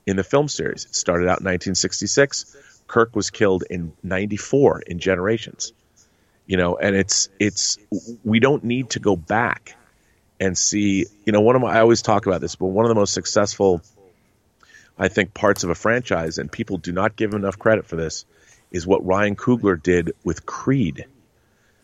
in 0.07 0.17
the 0.17 0.25
film 0.25 0.49
series. 0.49 0.85
It 0.85 0.95
started 0.95 1.25
out 1.25 1.41
in 1.41 1.47
1966. 1.47 2.57
Kirk 2.87 3.17
was 3.17 3.31
killed 3.31 3.65
in 3.69 3.93
94 4.03 4.81
in 4.87 4.99
Generations. 4.99 5.73
You 6.47 6.59
know, 6.59 6.77
and 6.77 6.95
it's 6.95 7.31
it's 7.39 7.79
we 8.23 8.39
don't 8.39 8.65
need 8.65 8.91
to 8.91 9.01
go 9.01 9.17
back 9.17 9.77
and 10.41 10.57
see, 10.59 11.07
you 11.25 11.33
know, 11.33 11.41
one 11.41 11.57
of 11.57 11.63
my, 11.63 11.75
I 11.77 11.81
always 11.81 12.03
talk 12.03 12.27
about 12.27 12.41
this, 12.41 12.57
but 12.57 12.67
one 12.67 12.85
of 12.85 12.89
the 12.89 12.95
most 12.95 13.13
successful, 13.13 13.83
I 14.99 15.09
think, 15.09 15.35
parts 15.35 15.65
of 15.65 15.71
a 15.71 15.75
franchise, 15.75 16.39
and 16.39 16.51
people 16.51 16.79
do 16.79 16.93
not 16.93 17.17
give 17.17 17.35
enough 17.35 17.59
credit 17.59 17.87
for 17.87 17.97
this, 17.97 18.25
is 18.71 18.87
what 18.87 19.07
Ryan 19.07 19.37
Coogler 19.37 19.81
did 19.81 20.13
with 20.25 20.45
Creed. 20.45 21.07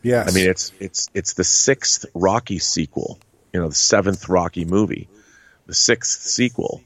Yes. 0.03 0.29
I 0.29 0.35
mean, 0.35 0.49
it's, 0.49 0.71
it's, 0.79 1.09
it's 1.13 1.33
the 1.33 1.43
sixth 1.43 2.05
Rocky 2.13 2.59
sequel, 2.59 3.19
you 3.53 3.61
know, 3.61 3.69
the 3.69 3.75
seventh 3.75 4.27
Rocky 4.27 4.65
movie, 4.65 5.07
the 5.67 5.73
sixth 5.73 6.21
sequel. 6.23 6.81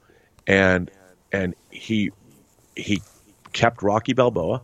And, 0.46 0.92
and 1.32 1.56
he, 1.72 2.12
he 2.76 3.02
kept 3.54 3.82
Rocky 3.82 4.14
Balboa. 4.14 4.62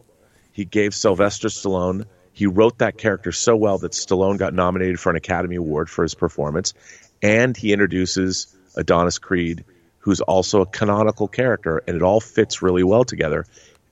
He 0.52 0.66
gave 0.66 0.94
Sylvester 0.94 1.48
Stallone 1.48 2.06
he 2.34 2.46
wrote 2.46 2.78
that 2.80 2.98
character 2.98 3.32
so 3.32 3.56
well 3.56 3.78
that 3.80 3.92
Stallone 3.92 4.38
got 4.38 4.54
nominated 4.54 5.00
for 5.00 5.10
an 5.10 5.16
Academy 5.16 5.58
Award 5.58 5.90
for 5.90 6.04
his 6.04 6.16
performance, 6.16 6.74
and 7.22 7.56
he 7.56 7.74
introduces 7.74 8.56
Adonis 8.76 9.20
Creed, 9.20 9.66
who's 10.00 10.22
also 10.22 10.62
a 10.62 10.66
canonical 10.66 11.28
character, 11.28 11.84
and 11.88 11.96
it 11.96 12.02
all 12.02 12.20
fits 12.20 12.62
really 12.62 12.84
well 12.84 13.04
together. 13.04 13.46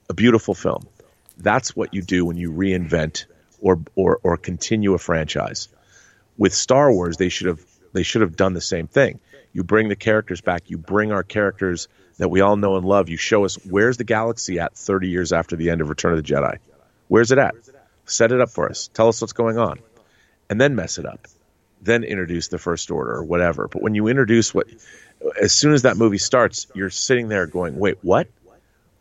A 0.10 0.14
beautiful 0.14 0.54
film. 0.54 0.88
That's 1.38 1.76
what 1.76 1.94
you 1.94 2.02
do 2.02 2.26
when 2.26 2.38
you 2.38 2.52
reinvent 2.52 3.26
or 3.62 3.80
or 3.96 4.20
or 4.24 4.38
continue 4.38 4.94
a 4.94 4.98
franchise. 4.98 5.68
With 6.38 6.54
Star 6.54 6.92
Wars, 6.92 7.18
they 7.18 7.30
should 7.30 7.48
have 7.48 7.64
they 7.94 8.04
should 8.04 8.22
have 8.22 8.36
done 8.36 8.54
the 8.54 8.62
same 8.62 8.88
thing. 8.88 9.20
You 9.54 9.64
bring 9.64 9.90
the 9.90 9.96
characters 9.96 10.42
back. 10.42 10.70
You 10.70 10.78
bring 10.78 11.12
our 11.12 11.24
characters 11.24 11.88
that 12.18 12.30
we 12.30 12.42
all 12.42 12.56
know 12.56 12.76
and 12.76 12.86
love. 12.86 13.10
You 13.10 13.18
show 13.18 13.46
us 13.46 13.56
where's 13.66 13.98
the 13.98 14.04
galaxy 14.04 14.60
at 14.60 14.76
30 14.76 15.10
years 15.10 15.34
after 15.34 15.56
the 15.56 15.70
end 15.70 15.82
of 15.82 15.90
Return 15.90 16.14
of 16.14 16.24
the 16.24 16.34
Jedi. 16.34 16.58
Where's 17.08 17.32
it 17.32 17.38
at? 17.38 17.56
Set 18.10 18.32
it 18.32 18.42
up 18.42 18.50
for 18.50 18.70
us. 18.70 18.90
Tell 18.94 19.08
us 19.08 19.22
what's 19.22 19.34
going 19.34 19.58
on. 19.58 19.80
And 20.50 20.60
then 20.60 20.76
mess 20.76 20.98
it 20.98 21.06
up. 21.06 21.28
Then 21.82 22.04
introduce 22.04 22.48
the 22.48 22.58
first 22.58 22.92
order 22.92 23.14
or 23.14 23.24
whatever. 23.24 23.68
But 23.68 23.82
when 23.82 23.96
you 23.96 24.08
introduce 24.08 24.54
what, 24.54 24.68
as 25.40 25.54
soon 25.54 25.74
as 25.74 25.84
that 25.84 25.96
movie 25.96 26.18
starts, 26.18 26.68
you're 26.74 26.90
sitting 26.90 27.28
there 27.28 27.46
going, 27.46 27.78
wait, 27.78 28.00
what? 28.02 28.28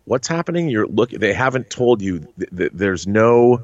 What's 0.04 0.28
happening? 0.28 0.68
You're 0.68 0.86
look. 0.86 1.10
They 1.10 1.34
haven't 1.34 1.68
told 1.68 2.00
you. 2.00 2.20
Th- 2.20 2.50
th- 2.56 2.70
there's 2.72 3.06
no 3.06 3.62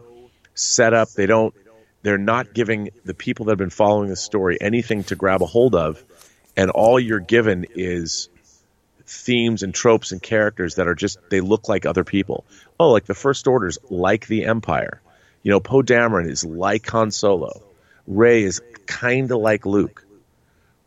setup. 0.54 1.10
They 1.10 1.24
don't. 1.24 1.54
They're 2.02 2.18
not 2.18 2.52
giving 2.52 2.90
the 3.04 3.14
people 3.14 3.46
that 3.46 3.52
have 3.52 3.58
been 3.58 3.70
following 3.70 4.10
the 4.10 4.16
story 4.16 4.58
anything 4.60 5.04
to 5.04 5.16
grab 5.16 5.40
a 5.40 5.46
hold 5.46 5.74
of, 5.74 6.04
and 6.54 6.70
all 6.70 7.00
you're 7.00 7.20
given 7.20 7.64
is 7.74 8.28
themes 9.06 9.62
and 9.62 9.74
tropes 9.74 10.12
and 10.12 10.22
characters 10.22 10.74
that 10.74 10.86
are 10.86 10.94
just 10.94 11.18
they 11.30 11.40
look 11.40 11.68
like 11.68 11.86
other 11.86 12.04
people. 12.04 12.44
Oh, 12.78 12.90
like 12.90 13.06
the 13.06 13.14
First 13.14 13.46
Orders, 13.46 13.78
like 13.88 14.26
the 14.26 14.44
Empire. 14.44 15.00
You 15.44 15.50
know, 15.50 15.60
Poe 15.60 15.82
Dameron 15.82 16.28
is 16.28 16.44
like 16.44 16.88
Han 16.88 17.10
Solo. 17.10 17.62
Rey 18.06 18.42
is 18.42 18.62
kind 18.86 19.30
of 19.30 19.38
like 19.38 19.66
Luke. 19.66 20.04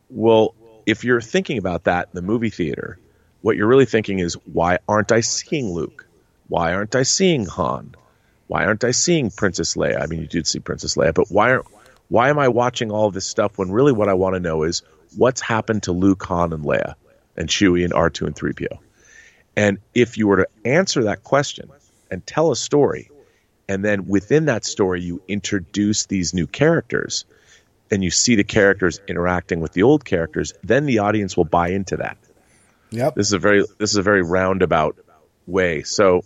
Well, 0.09 0.55
if 0.85 1.03
you're 1.03 1.21
thinking 1.21 1.59
about 1.59 1.85
that 1.85 2.09
in 2.11 2.15
the 2.15 2.21
movie 2.23 2.49
theater, 2.49 2.97
what 3.41 3.55
you're 3.55 3.67
really 3.67 3.85
thinking 3.85 4.17
is, 4.19 4.33
why 4.51 4.79
aren't 4.89 5.11
I 5.11 5.19
seeing 5.19 5.71
Luke? 5.71 6.07
Why 6.47 6.73
aren't 6.73 6.95
I 6.95 7.03
seeing 7.03 7.45
Han? 7.45 7.93
Why 8.47 8.65
aren't 8.65 8.83
I 8.83 8.91
seeing 8.91 9.29
Princess 9.29 9.75
Leia? 9.75 10.01
I 10.01 10.07
mean, 10.07 10.21
you 10.21 10.27
did 10.27 10.47
see 10.47 10.59
Princess 10.59 10.95
Leia, 10.95 11.13
but 11.13 11.29
why 11.29 11.51
aren't 11.51 11.67
why 12.09 12.29
am 12.29 12.39
I 12.39 12.47
watching 12.47 12.89
all 12.89 13.11
this 13.11 13.25
stuff 13.25 13.57
when 13.57 13.69
really 13.69 13.91
what 13.91 14.07
I 14.07 14.13
want 14.13 14.35
to 14.35 14.39
know 14.39 14.63
is 14.63 14.81
what's 15.17 15.41
happened 15.41 15.83
to 15.83 15.91
Luke, 15.91 16.23
Han, 16.23 16.53
and 16.53 16.63
Leia, 16.63 16.95
and 17.35 17.49
Chewie, 17.49 17.83
and 17.83 17.93
R2 17.93 18.27
and 18.27 18.35
3PO? 18.35 18.77
And 19.57 19.79
if 19.93 20.17
you 20.17 20.27
were 20.27 20.37
to 20.37 20.47
answer 20.63 21.03
that 21.03 21.23
question 21.23 21.69
and 22.09 22.25
tell 22.25 22.51
a 22.51 22.55
story 22.55 23.11
and 23.67 23.83
then 23.83 24.07
within 24.07 24.45
that 24.45 24.65
story 24.65 25.01
you 25.01 25.21
introduce 25.27 26.05
these 26.05 26.33
new 26.33 26.47
characters 26.47 27.25
and 27.89 28.03
you 28.03 28.11
see 28.11 28.35
the 28.35 28.43
characters 28.43 28.99
interacting 29.07 29.59
with 29.59 29.73
the 29.73 29.83
old 29.83 30.03
characters 30.03 30.53
then 30.63 30.85
the 30.85 30.99
audience 30.99 31.35
will 31.37 31.45
buy 31.45 31.69
into 31.69 31.97
that 31.97 32.17
yep 32.89 33.15
this 33.15 33.27
is 33.27 33.33
a 33.33 33.39
very 33.39 33.63
this 33.77 33.91
is 33.91 33.97
a 33.97 34.03
very 34.03 34.21
roundabout 34.21 34.97
way 35.45 35.83
so 35.83 36.23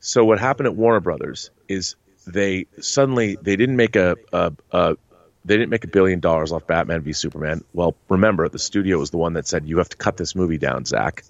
so 0.00 0.24
what 0.24 0.38
happened 0.38 0.66
at 0.66 0.76
warner 0.76 1.00
brothers 1.00 1.50
is 1.68 1.96
they 2.26 2.66
suddenly 2.80 3.36
they 3.40 3.56
didn't 3.56 3.76
make 3.76 3.96
a, 3.96 4.16
a, 4.32 4.52
a 4.70 4.96
they 5.44 5.56
didn't 5.56 5.70
make 5.70 5.84
a 5.84 5.88
billion 5.88 6.20
dollars 6.20 6.52
off 6.52 6.66
Batman 6.66 7.02
v 7.02 7.12
Superman. 7.12 7.64
Well, 7.74 7.94
remember 8.08 8.48
the 8.48 8.58
studio 8.58 8.98
was 8.98 9.10
the 9.10 9.18
one 9.18 9.34
that 9.34 9.46
said 9.46 9.66
you 9.66 9.78
have 9.78 9.90
to 9.90 9.96
cut 9.96 10.16
this 10.16 10.34
movie 10.34 10.56
down, 10.58 10.84
zack 10.86 11.24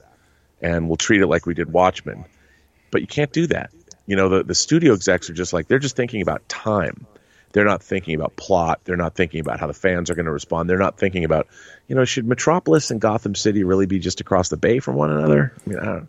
and 0.61 0.89
we'll 0.89 0.97
treat 0.97 1.21
it 1.21 1.27
like 1.27 1.47
we 1.47 1.55
did 1.55 1.73
Watchmen. 1.73 2.25
But 2.91 3.01
you 3.01 3.07
can't 3.07 3.33
do 3.33 3.47
that 3.49 3.71
you 4.07 4.17
know, 4.17 4.29
the, 4.29 4.43
the 4.43 4.55
studio 4.55 4.95
execs 4.95 5.31
are 5.31 5.35
just 5.35 5.53
like, 5.53 5.69
they're 5.69 5.79
just 5.79 5.97
thinking 5.97 6.23
about 6.23 6.49
time. 6.49 7.07
They're 7.53 7.65
not 7.65 7.83
thinking 7.83 8.17
about 8.17 8.35
plot. 8.35 8.81
They're 8.85 8.97
not 8.97 9.15
thinking 9.15 9.41
about 9.41 9.61
how 9.61 9.69
the 9.69 9.75
fans 9.75 10.11
are 10.11 10.15
going 10.15 10.27
to 10.27 10.33
respond. 10.33 10.69
They're 10.69 10.77
not 10.77 10.99
thinking 10.99 11.25
about, 11.25 11.47
you 11.87 11.95
know, 11.95 12.05
should 12.05 12.27
Metropolis 12.27 12.91
and 12.91 13.01
Gotham 13.01 13.37
City 13.37 13.63
really 13.63 13.87
be 13.87 14.01
just 14.01 14.21
across 14.21 14.49
the 14.49 14.57
bay 14.57 14.81
from 14.81 14.97
one 14.97 15.13
another? 15.13 15.55
I 15.65 15.71
mean, 15.71 15.79
I 15.79 16.03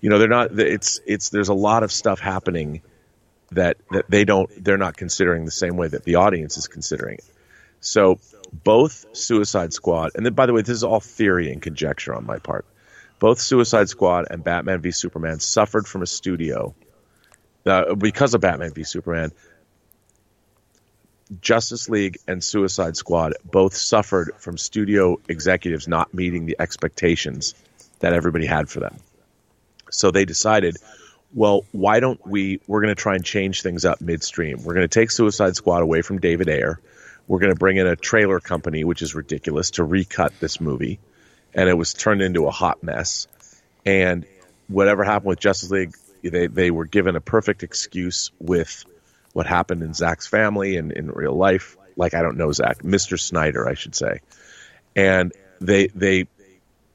you 0.00 0.08
know, 0.08 0.18
they're 0.18 0.28
not, 0.28 0.58
it's, 0.58 1.00
it's, 1.06 1.28
there's 1.28 1.50
a 1.50 1.54
lot 1.54 1.82
of 1.82 1.92
stuff 1.92 2.18
happening 2.18 2.80
that 3.52 3.76
that 3.90 4.10
they 4.10 4.24
don't 4.24 4.50
they're 4.64 4.78
not 4.78 4.96
considering 4.96 5.44
the 5.44 5.50
same 5.50 5.76
way 5.76 5.88
that 5.88 6.04
the 6.04 6.16
audience 6.16 6.56
is 6.56 6.68
considering 6.68 7.18
it. 7.18 7.24
So 7.80 8.18
both 8.52 9.06
Suicide 9.12 9.72
Squad, 9.72 10.12
and 10.14 10.24
then 10.24 10.34
by 10.34 10.46
the 10.46 10.52
way, 10.52 10.62
this 10.62 10.70
is 10.70 10.84
all 10.84 11.00
theory 11.00 11.52
and 11.52 11.60
conjecture 11.60 12.14
on 12.14 12.26
my 12.26 12.38
part. 12.38 12.66
Both 13.18 13.40
Suicide 13.40 13.88
Squad 13.88 14.26
and 14.30 14.42
Batman 14.42 14.80
v 14.80 14.90
Superman 14.90 15.40
suffered 15.40 15.86
from 15.86 16.02
a 16.02 16.06
studio 16.06 16.74
uh, 17.66 17.94
because 17.94 18.34
of 18.34 18.40
Batman 18.40 18.72
v 18.72 18.84
Superman. 18.84 19.32
Justice 21.40 21.88
League 21.88 22.18
and 22.28 22.42
Suicide 22.42 22.96
Squad 22.96 23.34
both 23.44 23.74
suffered 23.74 24.32
from 24.38 24.56
studio 24.56 25.18
executives 25.28 25.88
not 25.88 26.14
meeting 26.14 26.46
the 26.46 26.56
expectations 26.60 27.54
that 27.98 28.12
everybody 28.12 28.46
had 28.46 28.68
for 28.68 28.78
them. 28.78 28.96
So 29.90 30.10
they 30.10 30.24
decided, 30.24 30.76
well, 31.34 31.64
why 31.72 32.00
don't 32.00 32.24
we? 32.26 32.60
We're 32.66 32.80
going 32.80 32.94
to 32.94 33.00
try 33.00 33.16
and 33.16 33.24
change 33.24 33.62
things 33.62 33.84
up 33.84 34.00
midstream. 34.00 34.62
We're 34.62 34.74
going 34.74 34.88
to 34.88 35.00
take 35.00 35.10
Suicide 35.10 35.56
Squad 35.56 35.82
away 35.82 36.02
from 36.02 36.18
David 36.18 36.48
Ayer. 36.48 36.78
We're 37.26 37.40
going 37.40 37.52
to 37.52 37.58
bring 37.58 37.76
in 37.76 37.86
a 37.88 37.96
trailer 37.96 38.38
company, 38.38 38.84
which 38.84 39.02
is 39.02 39.14
ridiculous, 39.14 39.72
to 39.72 39.84
recut 39.84 40.32
this 40.38 40.60
movie. 40.60 41.00
And 41.54 41.68
it 41.68 41.74
was 41.74 41.92
turned 41.92 42.22
into 42.22 42.46
a 42.46 42.52
hot 42.52 42.82
mess. 42.82 43.26
And 43.84 44.26
whatever 44.68 45.02
happened 45.02 45.28
with 45.30 45.40
Justice 45.40 45.70
League, 45.70 45.94
they, 46.28 46.46
they 46.46 46.70
were 46.70 46.84
given 46.84 47.16
a 47.16 47.20
perfect 47.20 47.62
excuse 47.62 48.30
with 48.38 48.84
what 49.32 49.46
happened 49.46 49.82
in 49.82 49.92
Zack's 49.92 50.26
family 50.26 50.76
and 50.76 50.92
in 50.92 51.10
real 51.10 51.34
life. 51.34 51.76
Like, 51.96 52.14
I 52.14 52.22
don't 52.22 52.36
know 52.36 52.52
Zack, 52.52 52.82
Mr. 52.82 53.18
Snyder, 53.18 53.68
I 53.68 53.74
should 53.74 53.94
say. 53.94 54.20
And 54.94 55.32
they, 55.60 55.88
they, 55.88 56.26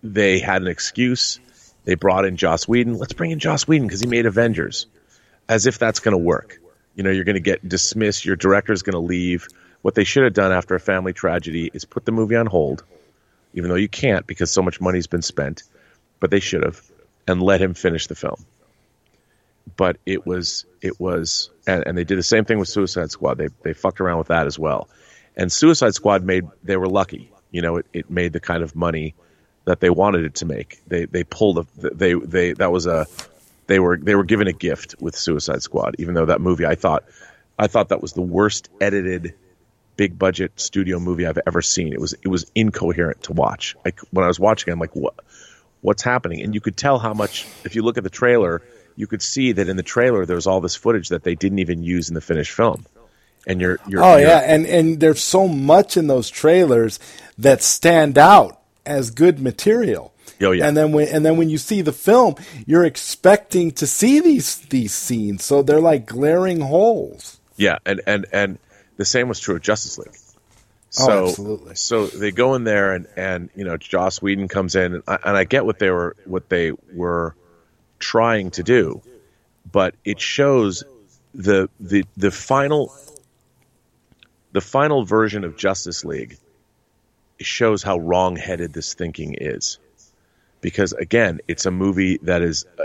they 0.04 0.40
had 0.40 0.62
an 0.62 0.68
excuse. 0.68 1.40
They 1.86 1.96
brought 1.96 2.26
in 2.26 2.38
Joss 2.38 2.68
Whedon. 2.68 2.98
Let's 2.98 3.14
bring 3.14 3.32
in 3.32 3.40
Joss 3.40 3.68
Whedon 3.68 3.88
because 3.88 4.02
he 4.02 4.08
made 4.08 4.26
Avengers. 4.26 4.88
As 5.48 5.66
if 5.66 5.78
that's 5.80 6.00
going 6.00 6.14
to 6.14 6.24
work. 6.24 6.60
You 6.96 7.04
know, 7.04 7.10
you're 7.10 7.24
going 7.24 7.36
to 7.36 7.42
get 7.42 7.68
dismissed. 7.68 8.26
Your 8.26 8.36
director's 8.36 8.84
going 8.84 8.94
to 8.94 9.00
leave. 9.00 9.48
What 9.82 9.96
they 9.96 10.04
should 10.04 10.24
have 10.24 10.34
done 10.34 10.52
after 10.52 10.76
a 10.76 10.80
family 10.80 11.14
tragedy 11.14 11.70
is 11.74 11.86
put 11.86 12.06
the 12.06 12.12
movie 12.12 12.36
on 12.36 12.46
hold, 12.46 12.84
even 13.54 13.70
though 13.70 13.76
you 13.76 13.90
can't 13.90 14.28
because 14.28 14.52
so 14.52 14.62
much 14.62 14.80
money's 14.80 15.08
been 15.08 15.24
spent. 15.24 15.64
But 16.20 16.30
they 16.30 16.40
should 16.40 16.64
have, 16.64 16.82
and 17.28 17.42
let 17.42 17.62
him 17.62 17.74
finish 17.74 18.08
the 18.08 18.16
film. 18.16 18.46
But 19.76 19.98
it 20.06 20.26
was 20.26 20.66
it 20.82 21.00
was, 21.00 21.50
and, 21.68 21.86
and 21.86 21.98
they 21.98 22.04
did 22.04 22.18
the 22.18 22.24
same 22.24 22.46
thing 22.46 22.60
with 22.60 22.68
Suicide 22.68 23.12
Squad. 23.12 23.38
They 23.38 23.50
they 23.64 23.74
fucked 23.74 24.02
around 24.02 24.18
with 24.18 24.28
that 24.28 24.48
as 24.48 24.58
well. 24.58 24.90
And 25.36 25.52
Suicide 25.52 25.94
Squad 25.94 26.24
made 26.24 26.46
they 26.64 26.78
were 26.78 26.88
lucky. 26.88 27.32
You 27.52 27.62
know, 27.62 27.78
it, 27.78 27.86
it 27.94 28.10
made 28.10 28.34
the 28.34 28.40
kind 28.40 28.64
of 28.64 28.76
money 28.76 29.14
that 29.66 29.80
they 29.80 29.90
wanted 29.90 30.26
it 30.26 30.36
to 30.36 30.46
make. 30.46 30.82
They 30.88 31.06
they 31.06 31.24
pulled 31.24 31.60
a 31.60 31.66
they 31.76 32.14
they 32.14 32.54
that 32.54 32.72
was 32.72 32.86
a 32.86 33.08
they 33.68 33.80
were 33.80 33.98
they 33.98 34.16
were 34.16 34.24
given 34.24 34.48
a 34.48 34.54
gift 34.54 34.96
with 35.00 35.16
Suicide 35.16 35.62
Squad. 35.62 35.96
Even 36.00 36.14
though 36.14 36.26
that 36.26 36.42
movie, 36.42 36.66
I 36.66 36.76
thought 36.76 37.04
I 37.58 37.68
thought 37.68 37.90
that 37.90 38.02
was 38.02 38.14
the 38.14 38.22
worst 38.22 38.70
edited 38.80 39.36
big 39.98 40.18
budget 40.18 40.60
studio 40.60 41.00
movie 41.00 41.28
I've 41.28 41.40
ever 41.46 41.62
seen. 41.62 41.94
It 41.94 42.00
was 42.00 42.14
it 42.14 42.28
was 42.28 42.50
incoherent 42.56 43.24
to 43.24 43.34
watch. 43.34 43.76
Like 43.86 44.00
when 44.12 44.24
I 44.24 44.28
was 44.28 44.40
watching, 44.40 44.74
I'm 44.74 44.80
like, 44.80 44.96
what 44.96 45.14
what's 45.82 46.04
happening? 46.04 46.42
And 46.42 46.54
you 46.54 46.62
could 46.62 46.78
tell 46.78 47.00
how 47.00 47.14
much 47.14 47.46
if 47.64 47.76
you 47.76 47.84
look 47.84 47.98
at 47.98 48.04
the 48.04 48.10
trailer, 48.10 48.62
you 48.96 49.08
could 49.08 49.22
see 49.22 49.52
that 49.54 49.70
in 49.70 49.78
the 49.78 49.84
trailer 49.84 50.26
there's 50.26 50.48
all 50.48 50.62
this 50.62 50.76
footage 50.76 51.10
that 51.10 51.24
they 51.24 51.36
didn't 51.36 51.60
even 51.60 51.84
use 51.84 52.10
in 52.10 52.16
the 52.16 52.22
finished 52.22 52.54
film. 52.54 52.86
And 53.48 53.60
you're, 53.60 53.80
you're 53.88 54.04
oh 54.04 54.18
you're, 54.18 54.28
yeah, 54.28 54.40
and 54.46 54.68
and 54.68 55.00
there's 55.00 55.24
so 55.24 55.48
much 55.48 55.98
in 55.98 56.06
those 56.08 56.30
trailers 56.30 57.00
that 57.40 57.64
stand 57.64 58.18
out 58.18 58.60
as 58.86 59.10
good 59.10 59.40
material. 59.40 60.14
Oh, 60.44 60.52
yeah. 60.52 60.68
And 60.68 60.78
then 60.78 60.92
when 60.92 61.08
and 61.08 61.26
then 61.26 61.38
when 61.38 61.50
you 61.50 61.58
see 61.58 61.82
the 61.82 61.92
film, 61.92 62.36
you're 62.68 62.86
expecting 62.86 63.72
to 63.74 63.88
see 63.88 64.20
these 64.20 64.58
these 64.58 64.94
scenes, 64.94 65.44
so 65.44 65.64
they're 65.64 65.80
like 65.80 66.06
glaring 66.06 66.62
holes. 66.62 67.40
Yeah, 67.58 67.80
and 67.86 68.02
and 68.06 68.26
and 68.32 68.60
the 68.98 69.06
same 69.06 69.28
was 69.28 69.40
true 69.40 69.56
of 69.56 69.62
Justice 69.62 69.98
League. 69.98 70.10
Oh, 71.00 71.06
So, 71.06 71.28
absolutely. 71.30 71.76
so 71.76 72.08
they 72.08 72.32
go 72.32 72.54
in 72.56 72.64
there 72.64 72.94
and, 72.94 73.08
and 73.16 73.50
you 73.56 73.64
know 73.64 73.78
Joss 73.78 74.22
Whedon 74.22 74.48
comes 74.50 74.76
in 74.76 74.96
and 74.96 75.04
I, 75.08 75.18
and 75.26 75.38
I 75.38 75.46
get 75.46 75.66
what 75.66 75.80
they 75.80 75.90
were 75.90 76.16
what 76.26 76.50
they 76.50 76.74
were 76.94 77.34
trying 78.02 78.52
to 78.52 78.64
do, 78.64 79.02
but 79.72 79.96
it 80.04 80.20
shows 80.20 80.84
the 81.34 81.70
the 81.80 82.04
the 82.18 82.32
final 82.32 82.94
the 84.52 84.62
final 84.62 85.06
version 85.06 85.46
of 85.46 85.56
Justice 85.56 86.04
League 86.04 86.38
shows 87.40 87.82
how 87.82 87.98
wrong-headed 87.98 88.74
this 88.74 88.94
thinking 88.94 89.36
is. 89.40 89.80
Because 90.60 90.94
again, 90.94 91.40
it's 91.48 91.66
a 91.66 91.72
movie 91.72 92.18
that 92.24 92.44
is, 92.44 92.66
uh, 92.78 92.84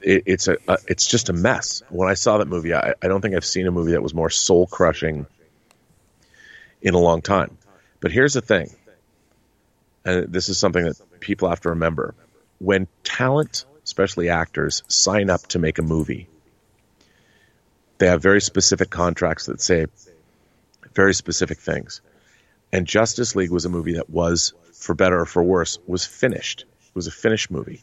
it, 0.00 0.22
it's 0.24 0.48
a, 0.48 0.56
uh, 0.66 0.78
it's 0.86 1.06
just 1.06 1.28
a 1.28 1.34
mess. 1.34 1.82
When 1.90 2.08
I 2.08 2.14
saw 2.14 2.38
that 2.38 2.48
movie, 2.48 2.72
I, 2.72 2.94
I 3.02 3.08
don't 3.08 3.20
think 3.20 3.34
I've 3.34 3.44
seen 3.44 3.66
a 3.66 3.70
movie 3.70 3.92
that 3.92 4.02
was 4.02 4.14
more 4.14 4.30
soul-crushing 4.30 5.26
in 6.80 6.94
a 6.94 6.98
long 6.98 7.20
time. 7.20 7.58
But 8.00 8.10
here's 8.10 8.32
the 8.32 8.40
thing, 8.40 8.70
and 10.02 10.32
this 10.32 10.48
is 10.48 10.56
something 10.58 10.82
that 10.82 11.20
people 11.20 11.50
have 11.50 11.60
to 11.60 11.70
remember: 11.70 12.14
when 12.58 12.88
talent, 13.04 13.66
especially 13.90 14.28
actors, 14.28 14.84
sign 14.86 15.30
up 15.30 15.44
to 15.48 15.58
make 15.58 15.80
a 15.80 15.82
movie, 15.82 16.28
they 17.98 18.06
have 18.06 18.22
very 18.22 18.40
specific 18.40 18.88
contracts 18.88 19.46
that 19.46 19.60
say 19.60 19.86
very 20.94 21.12
specific 21.12 21.58
things. 21.58 22.00
And 22.72 22.86
Justice 22.86 23.34
League 23.34 23.50
was 23.50 23.64
a 23.64 23.68
movie 23.68 23.94
that 23.94 24.08
was, 24.08 24.54
for 24.74 24.94
better 24.94 25.18
or 25.18 25.26
for 25.26 25.42
worse, 25.42 25.76
was 25.88 26.06
finished. 26.06 26.66
It 26.86 26.94
was 26.94 27.08
a 27.08 27.10
finished 27.10 27.50
movie. 27.50 27.82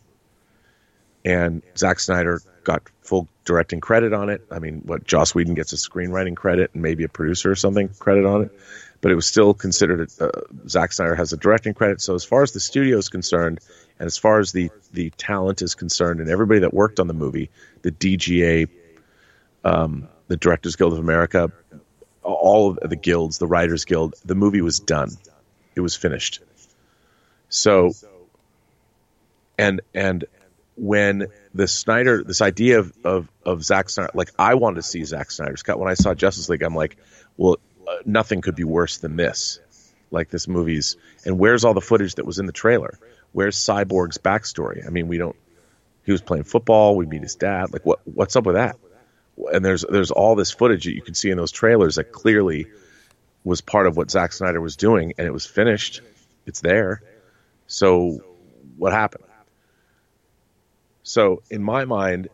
And 1.27 1.61
Zack 1.77 1.99
Snyder 1.99 2.41
got 2.63 2.83
full 3.01 3.27
directing 3.43 3.81
credit 3.81 4.13
on 4.13 4.29
it. 4.29 4.45
I 4.49 4.59
mean, 4.59 4.81
what 4.85 5.03
Joss 5.03 5.35
Whedon 5.35 5.55
gets 5.55 5.73
a 5.73 5.75
screenwriting 5.75 6.37
credit 6.37 6.71
and 6.73 6.81
maybe 6.81 7.03
a 7.03 7.09
producer 7.09 7.51
or 7.51 7.55
something 7.55 7.89
credit 7.99 8.25
on 8.25 8.43
it, 8.43 8.57
but 9.01 9.11
it 9.11 9.15
was 9.15 9.27
still 9.27 9.53
considered. 9.53 10.09
Uh, 10.21 10.29
Zack 10.69 10.93
Snyder 10.93 11.15
has 11.15 11.33
a 11.33 11.37
directing 11.37 11.73
credit. 11.73 11.99
So 11.99 12.15
as 12.15 12.23
far 12.23 12.43
as 12.43 12.53
the 12.53 12.61
studio 12.61 12.97
is 12.97 13.09
concerned, 13.09 13.59
and 13.99 14.07
as 14.07 14.17
far 14.17 14.39
as 14.39 14.53
the 14.53 14.69
the 14.93 15.09
talent 15.17 15.61
is 15.61 15.75
concerned, 15.75 16.21
and 16.21 16.29
everybody 16.29 16.61
that 16.61 16.73
worked 16.73 17.01
on 17.01 17.07
the 17.07 17.13
movie, 17.13 17.49
the 17.81 17.91
DGA, 17.91 18.69
um, 19.65 20.07
the 20.29 20.37
Directors 20.37 20.77
Guild 20.77 20.93
of 20.93 20.99
America, 20.99 21.51
all 22.23 22.77
of 22.77 22.89
the 22.89 22.95
guilds, 22.95 23.37
the 23.37 23.47
Writers 23.47 23.83
Guild, 23.83 24.15
the 24.23 24.35
movie 24.35 24.61
was 24.61 24.79
done. 24.79 25.09
It 25.75 25.81
was 25.81 25.93
finished. 25.93 26.39
So, 27.49 27.91
and 29.57 29.81
and 29.93 30.23
when 30.77 31.27
the 31.53 31.67
Snyder, 31.67 32.23
this 32.23 32.41
idea 32.41 32.79
of 32.79 32.93
of, 33.03 33.29
of 33.43 33.63
Zack 33.63 33.89
Snyder, 33.89 34.11
like 34.13 34.31
I 34.37 34.55
wanted 34.55 34.77
to 34.77 34.83
see 34.83 35.03
Zack 35.03 35.31
Snyder's 35.31 35.63
cut. 35.63 35.79
When 35.79 35.89
I 35.89 35.95
saw 35.95 36.13
Justice 36.13 36.49
League, 36.49 36.63
I'm 36.63 36.75
like, 36.75 36.97
well, 37.35 37.57
uh, 37.87 37.95
nothing 38.05 38.41
could 38.41 38.55
be 38.55 38.63
worse 38.63 38.97
than 38.97 39.15
this. 39.15 39.59
Like 40.09 40.29
this 40.29 40.47
movie's, 40.47 40.95
and 41.25 41.37
where's 41.37 41.65
all 41.65 41.73
the 41.73 41.81
footage 41.81 42.15
that 42.15 42.25
was 42.25 42.39
in 42.39 42.45
the 42.45 42.53
trailer? 42.53 42.97
Where's 43.33 43.57
Cyborg's 43.57 44.17
backstory? 44.17 44.85
I 44.87 44.89
mean, 44.89 45.07
we 45.07 45.17
don't. 45.17 45.35
He 46.05 46.13
was 46.13 46.21
playing 46.21 46.45
football. 46.45 46.95
We 46.95 47.05
meet 47.05 47.23
his 47.23 47.35
dad. 47.35 47.73
Like, 47.73 47.85
what 47.85 47.99
what's 48.05 48.35
up 48.37 48.45
with 48.45 48.55
that? 48.55 48.77
and 49.51 49.63
there's 49.63 49.85
there's 49.87 50.11
all 50.11 50.35
this 50.35 50.51
footage 50.51 50.85
that 50.85 50.95
you 50.95 51.01
can 51.01 51.13
see 51.13 51.29
in 51.29 51.37
those 51.37 51.51
trailers 51.51 51.95
that 51.95 52.11
clearly 52.11 52.67
was 53.43 53.61
part 53.61 53.87
of 53.87 53.95
what 53.95 54.11
Zack 54.11 54.33
Snyder 54.33 54.59
was 54.59 54.75
doing, 54.75 55.13
and 55.17 55.27
it 55.27 55.31
was 55.31 55.45
finished. 55.45 56.01
It's 56.45 56.61
there. 56.61 57.01
So 57.67 58.21
what 58.77 58.93
happened? 58.93 59.23
So 61.07 61.41
in 61.49 61.63
my 61.63 61.85
mind, 61.85 62.27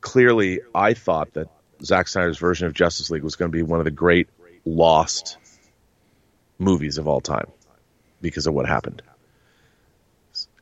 clearly, 0.00 0.62
I 0.74 0.92
thought 0.92 1.34
that 1.34 1.46
Zack 1.84 2.08
Snyder's 2.08 2.36
version 2.36 2.66
of 2.66 2.72
Justice 2.72 3.12
League 3.12 3.22
was 3.22 3.36
going 3.36 3.48
to 3.48 3.56
be 3.56 3.62
one 3.62 3.78
of 3.78 3.84
the 3.84 3.92
great 3.92 4.28
lost 4.64 5.36
movies 6.58 6.98
of 6.98 7.06
all 7.06 7.20
time 7.20 7.46
because 8.20 8.48
of 8.48 8.54
what 8.54 8.66
happened. 8.66 9.02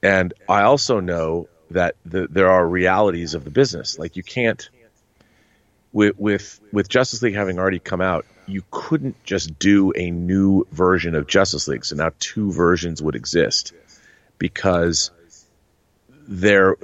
And 0.03 0.35
I 0.47 0.65
also 0.65 1.01
know 1.01 1.49
that 1.71 1.97
the, 2.05 2.27
there 2.29 2.51
are 2.51 2.69
realities 2.69 3.33
of 3.33 3.45
the 3.45 3.51
business. 3.51 3.99
Like 3.99 4.17
you 4.17 4.23
can't 4.23 4.69
with 5.95 6.19
with 6.19 6.61
with 6.73 6.91
Justice 6.91 7.23
League 7.23 7.35
having 7.35 7.59
already 7.59 7.79
come 7.79 8.03
out, 8.03 8.27
you 8.47 8.65
couldn't 8.71 9.17
just 9.25 9.59
do 9.59 9.95
a 9.97 10.11
new 10.11 10.67
version 10.73 11.15
of 11.15 11.27
Justice 11.27 11.69
League. 11.69 11.87
So 11.87 11.97
now 11.97 12.11
two 12.19 12.53
versions 12.53 13.01
would 13.01 13.17
exist 13.17 13.73
because 14.37 15.11
there 16.41 16.77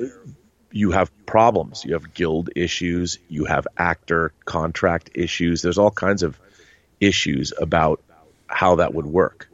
you 0.70 0.90
have 0.90 1.10
problems. 1.26 1.84
You 1.84 1.94
have 1.94 2.12
guild 2.12 2.50
issues, 2.54 3.18
you 3.28 3.46
have 3.46 3.66
actor 3.76 4.32
contract 4.44 5.10
issues. 5.14 5.62
There's 5.62 5.78
all 5.78 5.90
kinds 5.90 6.22
of 6.22 6.38
issues 7.00 7.52
about 7.56 8.02
how 8.46 8.76
that 8.76 8.94
would 8.94 9.06
work. 9.06 9.48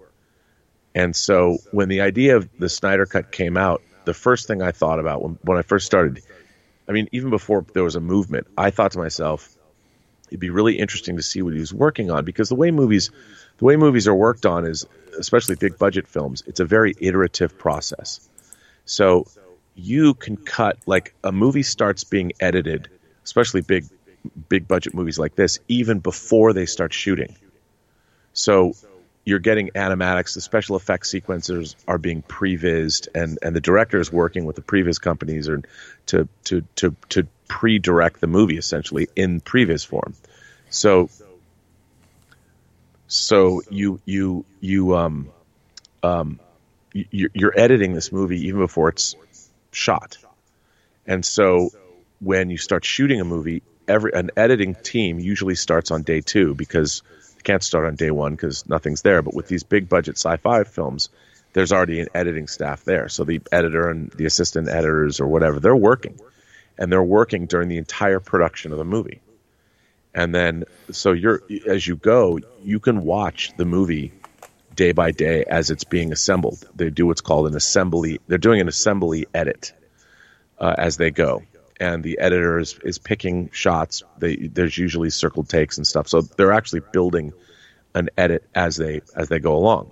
And 0.94 1.14
so 1.14 1.58
when 1.70 1.88
the 1.88 2.00
idea 2.02 2.36
of 2.36 2.48
the 2.58 2.68
Snyder 2.68 3.06
Cut 3.06 3.32
came 3.32 3.56
out, 3.56 3.82
the 4.04 4.14
first 4.14 4.46
thing 4.46 4.62
I 4.62 4.72
thought 4.72 5.00
about 5.00 5.22
when, 5.22 5.38
when 5.42 5.58
I 5.58 5.62
first 5.62 5.86
started 5.86 6.22
I 6.88 6.92
mean, 6.92 7.08
even 7.12 7.30
before 7.30 7.64
there 7.72 7.84
was 7.84 7.96
a 7.96 8.00
movement, 8.00 8.46
I 8.58 8.70
thought 8.70 8.92
to 8.92 8.98
myself, 8.98 9.56
it'd 10.28 10.40
be 10.40 10.50
really 10.50 10.78
interesting 10.78 11.16
to 11.16 11.22
see 11.22 11.40
what 11.42 11.54
he 11.54 11.60
was 11.60 11.72
working 11.72 12.10
on 12.10 12.24
because 12.24 12.48
the 12.48 12.54
way 12.54 12.70
movies, 12.70 13.10
the 13.58 13.64
way 13.64 13.76
movies 13.76 14.06
are 14.06 14.14
worked 14.14 14.44
on 14.44 14.66
is, 14.66 14.86
especially 15.18 15.56
big 15.56 15.78
budget 15.78 16.06
films, 16.06 16.42
it's 16.46 16.60
a 16.60 16.64
very 16.64 16.94
iterative 17.00 17.58
process. 17.58 18.28
So 18.84 19.26
you 19.74 20.14
can 20.14 20.36
cut 20.36 20.78
like 20.86 21.14
a 21.22 21.32
movie 21.32 21.62
starts 21.62 22.04
being 22.04 22.32
edited, 22.40 22.88
especially 23.24 23.60
big 23.60 23.86
big 24.48 24.66
budget 24.66 24.94
movies 24.94 25.18
like 25.18 25.34
this 25.34 25.58
even 25.68 25.98
before 25.98 26.52
they 26.52 26.66
start 26.66 26.92
shooting. 26.92 27.36
So 28.32 28.74
you're 29.24 29.38
getting 29.38 29.70
animatics. 29.70 30.34
The 30.34 30.40
special 30.40 30.76
effects 30.76 31.12
sequencers 31.12 31.74
are 31.88 31.98
being 31.98 32.22
prevised, 32.22 33.08
and 33.14 33.38
and 33.42 33.54
the 33.54 33.60
director 33.60 34.00
is 34.00 34.12
working 34.12 34.44
with 34.44 34.56
the 34.56 34.62
previs 34.62 35.00
companies 35.00 35.48
or 35.48 35.62
to 36.06 36.28
to 36.44 36.62
to 36.76 36.96
to 37.10 37.26
pre-direct 37.48 38.20
the 38.20 38.26
movie 38.26 38.56
essentially 38.56 39.08
in 39.16 39.40
previs 39.40 39.86
form. 39.86 40.14
So 40.70 41.10
so 43.06 43.62
you 43.70 44.00
you 44.04 44.44
you 44.60 44.96
um 44.96 45.30
um 46.02 46.40
you, 46.92 47.28
you're 47.34 47.58
editing 47.58 47.92
this 47.92 48.12
movie 48.12 48.46
even 48.46 48.60
before 48.60 48.88
it's 48.90 49.16
shot, 49.74 50.18
and 51.06 51.24
so 51.24 51.70
when 52.20 52.50
you 52.50 52.56
start 52.56 52.84
shooting 52.84 53.20
a 53.20 53.24
movie, 53.24 53.62
every 53.86 54.12
an 54.12 54.30
editing 54.36 54.74
team 54.74 55.18
usually 55.18 55.54
starts 55.54 55.90
on 55.90 56.02
day 56.02 56.20
two 56.20 56.54
because 56.54 57.02
they 57.36 57.42
can't 57.42 57.62
start 57.62 57.86
on 57.86 57.96
day 57.96 58.10
one 58.10 58.34
because 58.34 58.68
nothing's 58.68 59.02
there. 59.02 59.22
But 59.22 59.34
with 59.34 59.48
these 59.48 59.62
big 59.62 59.88
budget 59.88 60.16
sci-fi 60.16 60.64
films, 60.64 61.10
there's 61.52 61.72
already 61.72 62.00
an 62.00 62.08
editing 62.14 62.48
staff 62.48 62.84
there. 62.84 63.08
So 63.08 63.24
the 63.24 63.40
editor 63.52 63.88
and 63.88 64.10
the 64.12 64.26
assistant 64.26 64.68
editors 64.68 65.20
or 65.20 65.26
whatever, 65.26 65.60
they're 65.60 65.76
working, 65.76 66.18
and 66.78 66.90
they're 66.90 67.02
working 67.02 67.46
during 67.46 67.68
the 67.68 67.78
entire 67.78 68.20
production 68.20 68.72
of 68.72 68.78
the 68.78 68.84
movie. 68.84 69.20
And 70.14 70.34
then, 70.34 70.64
so 70.92 71.12
you're 71.12 71.42
as 71.66 71.86
you 71.86 71.96
go, 71.96 72.38
you 72.62 72.78
can 72.78 73.04
watch 73.04 73.52
the 73.56 73.64
movie 73.64 74.12
day 74.74 74.92
by 74.92 75.10
day 75.10 75.44
as 75.44 75.70
it's 75.70 75.84
being 75.84 76.12
assembled. 76.12 76.68
They 76.74 76.90
do 76.90 77.06
what's 77.06 77.20
called 77.20 77.46
an 77.46 77.56
assembly. 77.56 78.20
They're 78.26 78.38
doing 78.38 78.60
an 78.60 78.68
assembly 78.68 79.26
edit 79.34 79.72
uh, 80.58 80.74
as 80.76 80.96
they 80.96 81.10
go 81.10 81.42
and 81.80 82.02
the 82.02 82.18
editor 82.18 82.58
is, 82.58 82.78
is 82.84 82.98
picking 82.98 83.50
shots. 83.50 84.02
They, 84.18 84.36
there's 84.36 84.76
usually 84.76 85.10
circled 85.10 85.48
takes 85.48 85.76
and 85.76 85.86
stuff, 85.86 86.08
so 86.08 86.20
they're 86.22 86.52
actually 86.52 86.82
building 86.92 87.32
an 87.94 88.10
edit 88.16 88.44
as 88.54 88.76
they 88.76 89.02
as 89.14 89.28
they 89.28 89.38
go 89.38 89.56
along. 89.56 89.90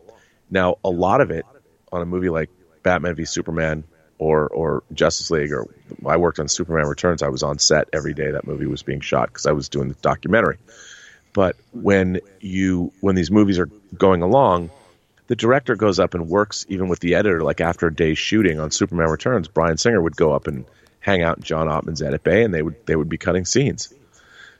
Now, 0.51 0.77
a 0.85 0.91
lot 0.91 1.21
of 1.21 1.31
it 1.31 1.47
on 1.93 2.03
a 2.03 2.07
movie 2.07 2.29
like 2.29 2.51
Batman 2.83 3.15
v 3.15 3.25
Superman 3.25 3.85
or 4.19 4.49
or 4.49 4.83
Justice 4.93 5.31
League, 5.31 5.53
or 5.53 5.67
I 6.07 6.17
worked 6.17 6.39
on 6.39 6.49
Superman 6.49 6.87
Returns. 6.87 7.23
I 7.23 7.29
was 7.29 7.43
on 7.43 7.59
set 7.59 7.89
every 7.93 8.15
day 8.15 8.31
that 8.33 8.47
movie 8.47 8.67
was 8.67 8.83
being 8.83 9.01
shot 9.01 9.29
because 9.29 9.47
I 9.47 9.53
was 9.53 9.69
doing 9.69 9.89
the 9.89 9.95
documentary. 9.97 10.59
But 11.33 11.57
when 11.73 12.21
you 12.41 12.93
when 13.01 13.15
these 13.15 13.31
movies 13.31 13.59
are 13.59 13.69
going 13.97 14.23
along, 14.23 14.71
the 15.29 15.37
director 15.37 15.77
goes 15.77 15.99
up 15.99 16.15
and 16.15 16.29
works 16.29 16.67
even 16.69 16.89
with 16.89 17.01
the 17.01 17.15
editor. 17.15 17.43
Like 17.43 17.61
after 17.61 17.87
a 17.87 17.95
day's 17.95 18.19
shooting 18.19 18.61
on 18.61 18.71
Superman 18.71 19.09
Returns, 19.09 19.49
Bryan 19.49 19.79
Singer 19.79 20.01
would 20.01 20.17
go 20.17 20.33
up 20.33 20.47
and 20.47 20.65
hang 21.01 21.23
out 21.23 21.39
in 21.39 21.43
John 21.43 21.69
Ottman's 21.69 22.03
edit 22.03 22.23
bay, 22.23 22.43
and 22.43 22.53
they 22.53 22.63
would 22.63 22.85
they 22.87 22.97
would 22.97 23.09
be 23.09 23.19
cutting 23.19 23.45
scenes. 23.45 23.93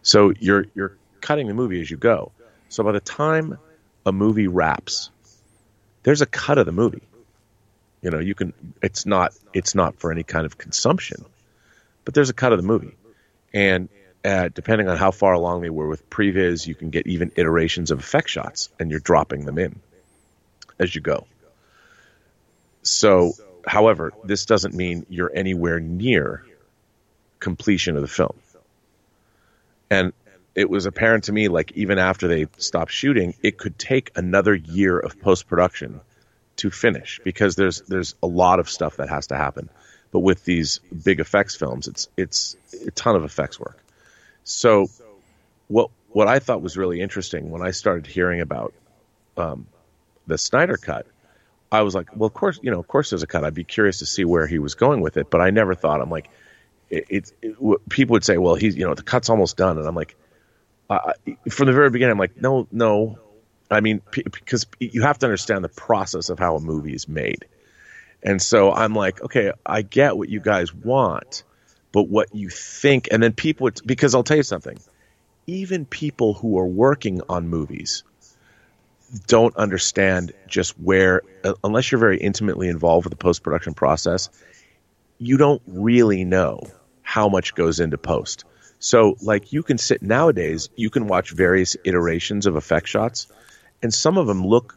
So 0.03 0.33
you're 0.39 0.67
you're 0.75 0.97
cutting 1.21 1.47
the 1.47 1.55
movie 1.55 1.81
as 1.81 1.91
you 1.91 1.97
go. 1.97 2.33
So 2.69 2.83
by 2.85 2.93
the 2.93 3.01
time 3.01 3.59
a 4.07 4.13
movie 4.13 4.49
wraps, 4.49 5.11
there's 6.03 6.23
a 6.23 6.27
cut 6.27 6.59
of 6.59 6.67
the 6.67 6.73
movie. 6.73 7.03
You 8.01 8.11
know, 8.11 8.19
you 8.19 8.35
can. 8.35 8.53
It's 8.83 9.07
not. 9.07 9.33
It's 9.53 9.75
not 9.75 9.97
for 9.97 10.11
any 10.11 10.25
kind 10.25 10.45
of 10.47 10.59
consumption, 10.59 11.25
but 12.05 12.15
there's 12.15 12.31
a 12.31 12.35
cut 12.35 12.53
of 12.53 12.59
the 12.59 12.67
movie, 12.67 12.97
and 13.55 13.89
depending 14.23 14.89
on 14.89 14.97
how 14.97 15.11
far 15.11 15.33
along 15.33 15.63
they 15.63 15.71
were 15.71 15.89
with 15.89 16.09
previs, 16.09 16.67
you 16.67 16.75
can 16.75 16.91
get 16.91 17.07
even 17.07 17.33
iterations 17.37 17.91
of 17.91 17.99
effect 17.99 18.29
shots, 18.29 18.69
and 18.79 18.91
you're 18.91 19.01
dropping 19.01 19.45
them 19.45 19.59
in 19.59 19.81
as 20.79 20.95
you 20.95 21.01
go. 21.01 21.27
So 22.83 23.33
However, 23.67 24.13
this 24.25 24.47
doesn't 24.47 24.75
mean 24.75 25.07
you're 25.09 25.31
anywhere 25.35 25.81
near 25.81 26.45
completion 27.39 27.97
of 27.97 28.03
the 28.03 28.09
film. 28.09 28.35
And 29.91 30.13
it 30.55 30.69
was 30.69 30.87
apparent 30.87 31.25
to 31.25 31.33
me, 31.33 31.49
like 31.49 31.73
even 31.73 31.99
after 31.99 32.29
they 32.29 32.47
stopped 32.59 32.93
shooting, 32.93 33.35
it 33.43 33.59
could 33.59 33.79
take 33.79 34.11
another 34.17 34.55
year 34.55 34.99
of 34.99 35.21
post 35.21 35.47
production 35.47 36.01
to 36.57 36.71
finish 36.71 37.21
because 37.25 37.57
there's 37.57 37.81
there's 37.83 38.15
a 38.23 38.27
lot 38.27 38.61
of 38.61 38.69
stuff 38.69 38.97
that 38.97 39.09
has 39.09 39.29
to 39.29 39.37
happen. 39.37 39.71
But 40.11 40.21
with 40.21 40.45
these 40.45 40.81
big 41.05 41.21
effects 41.21 41.57
films, 41.57 41.89
it's 41.89 42.09
it's 42.17 42.57
a 42.87 42.91
ton 42.91 43.17
of 43.17 43.25
effects 43.25 43.59
work. 43.59 43.79
So 44.45 44.89
what 45.69 45.91
what 46.11 46.29
I 46.29 46.39
thought 46.39 46.63
was 46.63 46.77
really 46.77 47.01
interesting 47.01 47.51
when 47.51 47.63
I 47.63 47.71
started 47.71 48.07
hearing 48.07 48.41
about 48.41 48.75
um, 49.37 49.67
the 50.27 50.37
Snyder 50.37 50.77
cut 50.77 51.07
I 51.73 51.81
was 51.81 51.95
like, 51.95 52.15
well, 52.15 52.27
of 52.27 52.35
course, 52.35 52.61
you 52.63 52.71
know, 52.71 52.79
of 52.79 52.87
course, 52.87 53.11
there's 53.11 53.23
a 53.23 53.27
cut. 53.27 53.45
I'd 53.45 53.55
be 53.55 53.65
curious 53.65 54.01
to 54.01 54.07
see 54.07 54.27
where 54.27 54.47
he 54.47 54.59
was 54.59 54.75
going 54.75 55.01
with 55.01 55.17
it, 55.17 55.31
but 55.31 55.41
I 55.41 55.49
never 55.49 55.75
thought. 55.75 56.03
I'm 56.03 56.11
like, 56.11 56.29
it, 56.91 57.07
it, 57.09 57.33
it 57.41 57.89
people 57.89 58.13
would 58.13 58.25
say, 58.25 58.37
well, 58.37 58.55
he's, 58.55 58.77
you 58.77 58.85
know, 58.85 58.95
the 58.95 59.03
cut's 59.03 59.31
almost 59.31 59.57
done, 59.57 59.79
and 59.79 59.89
I'm 59.89 59.95
like, 59.95 60.15
from 61.49 61.67
the 61.67 61.73
very 61.73 61.89
beginning, 61.89 62.13
I'm 62.13 62.19
like, 62.19 62.37
no, 62.41 62.69
no. 62.71 63.19
I 63.71 63.81
mean, 63.81 64.01
p- 64.11 64.23
because 64.23 64.67
you 64.79 65.01
have 65.01 65.19
to 65.21 65.27
understand 65.27 65.65
the 65.65 65.71
process 65.71 66.29
of 66.29 66.39
how 66.39 66.57
a 66.57 66.61
movie 66.61 66.93
is 66.93 67.09
made, 67.09 67.47
and 68.23 68.41
so 68.41 68.71
I'm 68.71 68.95
like, 68.95 69.23
okay, 69.23 69.53
I 69.65 69.81
get 69.81 70.19
what 70.19 70.29
you 70.29 70.41
guys 70.41 70.75
want, 70.75 71.43
but 71.93 72.09
what 72.09 72.35
you 72.35 72.49
think, 72.49 73.09
and 73.11 73.23
then 73.23 73.33
people, 73.33 73.71
because 73.85 74.15
I'll 74.15 74.25
tell 74.25 74.37
you 74.37 74.43
something, 74.43 74.79
even 75.47 75.85
people 75.85 76.35
who 76.35 76.59
are 76.59 76.67
working 76.67 77.21
on 77.29 77.49
movies 77.49 78.03
don't 79.27 79.55
understand 79.57 80.33
just 80.47 80.79
where, 80.81 81.23
unless 81.63 81.93
you're 81.93 81.99
very 81.99 82.19
intimately 82.19 82.69
involved 82.69 83.05
with 83.05 83.13
the 83.13 83.23
post 83.23 83.43
production 83.43 83.75
process, 83.75 84.31
you 85.19 85.37
don't 85.37 85.63
really 85.67 86.25
know 86.25 86.63
how 87.03 87.29
much 87.29 87.55
goes 87.55 87.79
into 87.79 87.99
post. 87.99 88.45
So, 88.79 89.17
like, 89.21 89.53
you 89.53 89.63
can 89.63 89.79
sit 89.79 90.03
nowadays, 90.03 90.71
you 90.77 90.91
can 90.91 91.07
watch 91.07 91.31
various 91.31 91.77
iterations 91.85 92.47
of 92.47 92.57
effect 92.57 92.89
shots, 92.89 93.27
and 93.83 93.93
some 93.93 94.17
of 94.17 94.27
them 94.27 94.45
look 94.45 94.77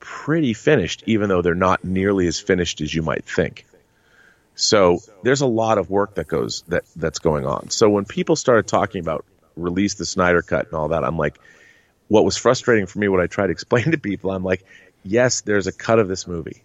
pretty 0.00 0.54
finished, 0.54 1.04
even 1.06 1.28
though 1.28 1.40
they're 1.40 1.54
not 1.54 1.84
nearly 1.84 2.26
as 2.26 2.40
finished 2.40 2.80
as 2.80 2.92
you 2.94 3.02
might 3.02 3.24
think. 3.24 3.64
So, 4.58 4.98
there's 5.22 5.40
a 5.40 5.46
lot 5.46 5.78
of 5.78 5.88
work 5.88 6.16
that 6.16 6.26
goes 6.26 6.62
that 6.68 6.84
that's 6.96 7.20
going 7.20 7.46
on. 7.46 7.70
So, 7.70 7.88
when 7.88 8.04
people 8.04 8.36
started 8.36 8.66
talking 8.66 9.00
about 9.00 9.24
release 9.56 9.94
the 9.94 10.04
Snyder 10.04 10.42
cut 10.42 10.66
and 10.66 10.74
all 10.74 10.88
that, 10.88 11.04
I'm 11.04 11.16
like, 11.16 11.38
what 12.08 12.24
was 12.24 12.36
frustrating 12.36 12.86
for 12.86 12.98
me, 12.98 13.08
what 13.08 13.20
I 13.20 13.26
try 13.26 13.46
to 13.46 13.52
explain 13.52 13.84
to 13.92 13.98
people, 13.98 14.30
I'm 14.32 14.44
like, 14.44 14.64
yes, 15.04 15.42
there's 15.42 15.66
a 15.66 15.72
cut 15.72 15.98
of 15.98 16.08
this 16.08 16.26
movie. 16.26 16.62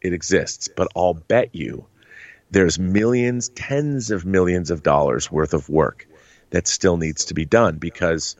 It 0.00 0.12
exists, 0.12 0.68
but 0.68 0.88
I'll 0.96 1.14
bet 1.14 1.54
you 1.54 1.86
there's 2.52 2.78
millions, 2.78 3.48
tens 3.48 4.10
of 4.10 4.24
millions 4.24 4.70
of 4.70 4.82
dollars 4.82 5.32
worth 5.32 5.54
of 5.54 5.68
work 5.68 6.06
that 6.50 6.68
still 6.68 6.98
needs 6.98 7.26
to 7.26 7.34
be 7.34 7.44
done 7.44 7.78
because 7.78 8.36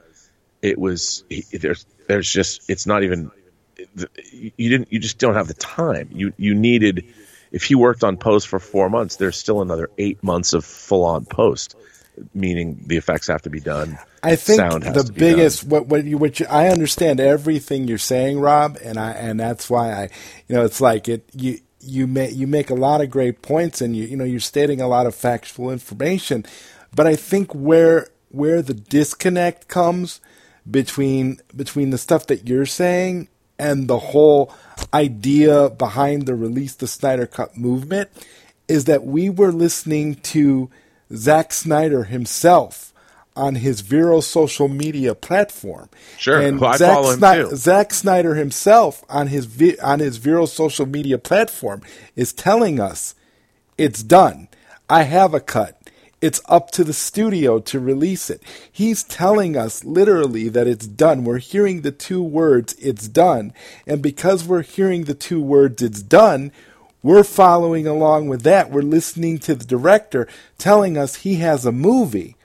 it 0.61 0.79
was 0.79 1.25
there's 1.51 1.87
there's 2.07 2.31
just 2.31 2.69
it's 2.71 2.87
not 2.87 3.03
even 3.03 3.31
you 4.31 4.71
didn't 4.71 4.93
you 4.93 4.99
just 4.99 5.19
don't 5.19 5.35
have 5.35 5.49
the 5.49 5.55
time. 5.55 6.11
You 6.13 6.33
you 6.37 6.55
needed 6.55 7.07
if 7.53 7.65
he 7.65 7.75
worked 7.75 8.03
on 8.03 8.17
post 8.17 8.49
for 8.49 8.59
4 8.59 8.91
months, 8.91 9.17
there's 9.17 9.37
still 9.37 9.63
another 9.63 9.91
8 9.99 10.23
months 10.23 10.53
of 10.53 10.65
full 10.65 11.05
on 11.05 11.25
post 11.25 11.77
meaning 12.35 12.83
the 12.87 12.97
effects 12.97 13.27
have 13.29 13.43
to 13.43 13.51
be 13.51 13.61
done. 13.61 13.99
I 14.23 14.37
think 14.37 14.61
the 14.61 15.11
biggest 15.13 15.65
what 15.65 15.87
what 15.87 16.05
you 16.05 16.19
which 16.19 16.43
I 16.43 16.69
understand 16.69 17.21
everything 17.21 17.89
you're 17.89 17.99
saying, 17.99 18.41
Rob, 18.41 18.79
and 18.83 18.99
I 18.99 19.13
and 19.13 19.41
that's 19.41 19.69
why 19.69 19.93
I 19.93 20.03
you 20.49 20.55
know 20.55 20.65
it's 20.65 20.81
like 20.81 21.09
it 21.09 21.29
you 21.33 21.59
you 21.81 22.07
make 22.07 22.35
you 22.35 22.47
make 22.47 22.71
a 22.71 22.75
lot 22.75 23.01
of 23.01 23.11
great 23.11 23.43
points 23.43 23.81
and 23.81 23.97
you 23.97 24.05
you 24.05 24.17
know 24.17 24.25
you're 24.25 24.41
stating 24.41 24.81
a 24.81 24.87
lot 24.89 25.07
of 25.07 25.15
factual 25.15 25.71
information, 25.71 26.45
but 26.95 27.07
I 27.07 27.17
think 27.17 27.53
where 27.53 28.09
where 28.29 28.63
the 28.63 28.75
disconnect 28.75 29.69
comes 29.69 30.21
between 30.71 31.41
between 31.55 31.91
the 31.91 31.99
stuff 31.99 32.27
that 32.29 32.49
you're 32.49 32.67
saying 32.67 33.29
and 33.63 33.87
the 33.87 33.99
whole 33.99 34.53
idea 34.93 35.71
behind 35.71 36.27
the 36.27 36.35
release 36.35 36.75
the 36.75 36.89
Snyder 36.89 37.27
Cut 37.27 37.57
movement 37.57 38.11
is 38.67 38.87
that 38.87 39.05
we 39.05 39.31
were 39.31 39.53
listening 39.53 40.17
to 40.17 40.69
Zack 41.15 41.53
Snyder 41.53 42.05
himself 42.05 42.93
on 43.37 43.55
his 43.55 43.81
Vero 43.81 44.21
social 44.21 44.69
media 44.69 45.15
platform. 45.15 45.89
Sure, 46.19 46.41
and 46.41 46.61
well, 46.61 46.73
I 46.73 46.77
Zack 46.77 46.95
follow 46.95 47.11
him 47.13 47.51
too. 47.51 47.57
Zack 47.57 47.95
Snyder 47.95 48.35
himself 48.35 49.05
on 49.09 49.29
his 49.29 49.47
vi- 49.47 49.79
on 49.83 50.01
his 50.01 50.17
Vero 50.17 50.45
social 50.47 50.87
media 50.87 51.19
platform 51.19 51.83
is 52.17 52.33
telling 52.33 52.81
us 52.81 53.15
it's 53.79 54.03
done. 54.03 54.49
I 54.91 55.05
have 55.05 55.35
a 55.35 55.41
cut. 55.41 55.82
It's 56.23 56.41
up 56.49 56.71
to 56.71 56.85
the 56.85 56.93
studio 56.93 57.59
to 57.59 57.81
release 57.81 58.31
it. 58.31 58.45
He's 58.71 59.03
telling 59.03 59.57
us 59.57 59.85
literally 59.85 60.49
that 60.49 60.69
it's 60.69 60.87
done. 60.87 61.25
We're 61.25 61.39
hearing 61.39 61.81
the 61.81 61.91
two 61.91 62.23
words, 62.23 62.75
it's 62.75 63.09
done. 63.09 63.53
And 63.89 64.01
because 64.01 64.45
we're 64.45 64.63
hearing 64.63 65.05
the 65.05 65.15
two 65.15 65.43
words, 65.43 65.83
it's 65.83 66.01
done, 66.01 66.53
we're 67.03 67.25
following 67.25 67.89
along 67.89 68.29
with 68.29 68.43
that. 68.43 68.71
We're 68.71 68.83
listening 68.83 69.41
to 69.41 69.57
the 69.57 69.65
director 69.65 70.29
telling 70.59 70.97
us 70.97 71.17
he 71.17 71.37
has 71.37 71.67
a 71.67 71.73
movie. 71.73 72.37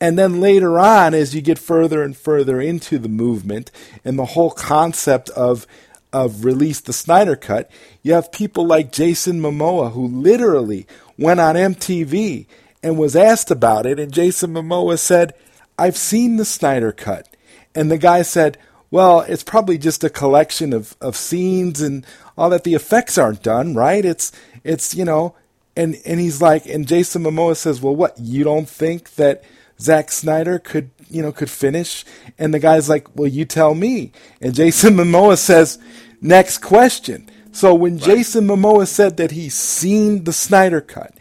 And 0.00 0.18
then 0.18 0.40
later 0.40 0.78
on, 0.78 1.12
as 1.12 1.34
you 1.34 1.42
get 1.42 1.58
further 1.58 2.02
and 2.02 2.16
further 2.16 2.58
into 2.58 2.98
the 2.98 3.10
movement 3.10 3.70
and 4.02 4.18
the 4.18 4.24
whole 4.24 4.50
concept 4.50 5.28
of 5.30 5.66
of 6.12 6.44
release 6.44 6.80
the 6.80 6.92
Snyder 6.92 7.36
Cut, 7.36 7.70
you 8.02 8.14
have 8.14 8.32
people 8.32 8.66
like 8.66 8.90
Jason 8.90 9.40
Momoa 9.40 9.92
who 9.92 10.08
literally 10.08 10.86
went 11.16 11.38
on 11.38 11.54
MTV 11.54 12.46
and 12.82 12.98
was 12.98 13.16
asked 13.16 13.50
about 13.50 13.86
it, 13.86 13.98
and 13.98 14.12
Jason 14.12 14.52
Momoa 14.52 14.98
said, 14.98 15.34
I've 15.78 15.96
seen 15.96 16.36
the 16.36 16.44
Snyder 16.44 16.92
cut. 16.92 17.28
And 17.74 17.90
the 17.90 17.98
guy 17.98 18.22
said, 18.22 18.58
well, 18.90 19.20
it's 19.20 19.44
probably 19.44 19.78
just 19.78 20.02
a 20.02 20.10
collection 20.10 20.72
of, 20.72 20.96
of 21.00 21.16
scenes 21.16 21.80
and 21.80 22.04
all 22.36 22.50
that. 22.50 22.64
The 22.64 22.74
effects 22.74 23.16
aren't 23.16 23.42
done, 23.42 23.74
right? 23.74 24.04
It's, 24.04 24.32
it's, 24.64 24.94
you 24.94 25.04
know, 25.04 25.34
and, 25.76 25.96
and 26.04 26.18
he's 26.18 26.42
like, 26.42 26.66
and 26.66 26.88
Jason 26.88 27.22
Momoa 27.22 27.56
says, 27.56 27.80
well, 27.80 27.94
what, 27.94 28.18
you 28.18 28.42
don't 28.44 28.68
think 28.68 29.14
that 29.14 29.44
Zack 29.80 30.10
Snyder 30.10 30.58
could, 30.58 30.90
you 31.08 31.22
know, 31.22 31.32
could 31.32 31.50
finish? 31.50 32.04
And 32.38 32.52
the 32.52 32.58
guy's 32.58 32.88
like, 32.88 33.06
well, 33.16 33.28
you 33.28 33.44
tell 33.44 33.74
me. 33.74 34.12
And 34.40 34.54
Jason 34.54 34.94
Momoa 34.96 35.38
says, 35.38 35.78
next 36.20 36.58
question. 36.58 37.30
So 37.52 37.74
when 37.74 37.96
right. 37.96 38.04
Jason 38.04 38.46
Momoa 38.46 38.86
said 38.86 39.16
that 39.16 39.30
he's 39.30 39.54
seen 39.54 40.24
the 40.24 40.32
Snyder 40.32 40.80
cut, 40.80 41.14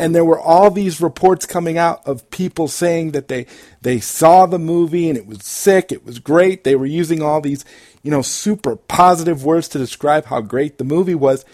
and 0.00 0.14
there 0.14 0.24
were 0.24 0.40
all 0.40 0.70
these 0.70 1.02
reports 1.02 1.44
coming 1.44 1.76
out 1.76 2.00
of 2.06 2.28
people 2.30 2.68
saying 2.68 3.10
that 3.10 3.28
they 3.28 3.46
they 3.82 4.00
saw 4.00 4.46
the 4.46 4.58
movie 4.58 5.10
and 5.10 5.18
it 5.18 5.26
was 5.26 5.44
sick, 5.44 5.92
it 5.92 6.06
was 6.06 6.18
great. 6.18 6.64
They 6.64 6.74
were 6.74 6.86
using 6.86 7.20
all 7.22 7.42
these, 7.42 7.66
you 8.02 8.10
know, 8.10 8.22
super 8.22 8.76
positive 8.76 9.44
words 9.44 9.68
to 9.68 9.78
describe 9.78 10.24
how 10.24 10.40
great 10.40 10.78
the 10.78 10.84
movie 10.84 11.14
was. 11.14 11.44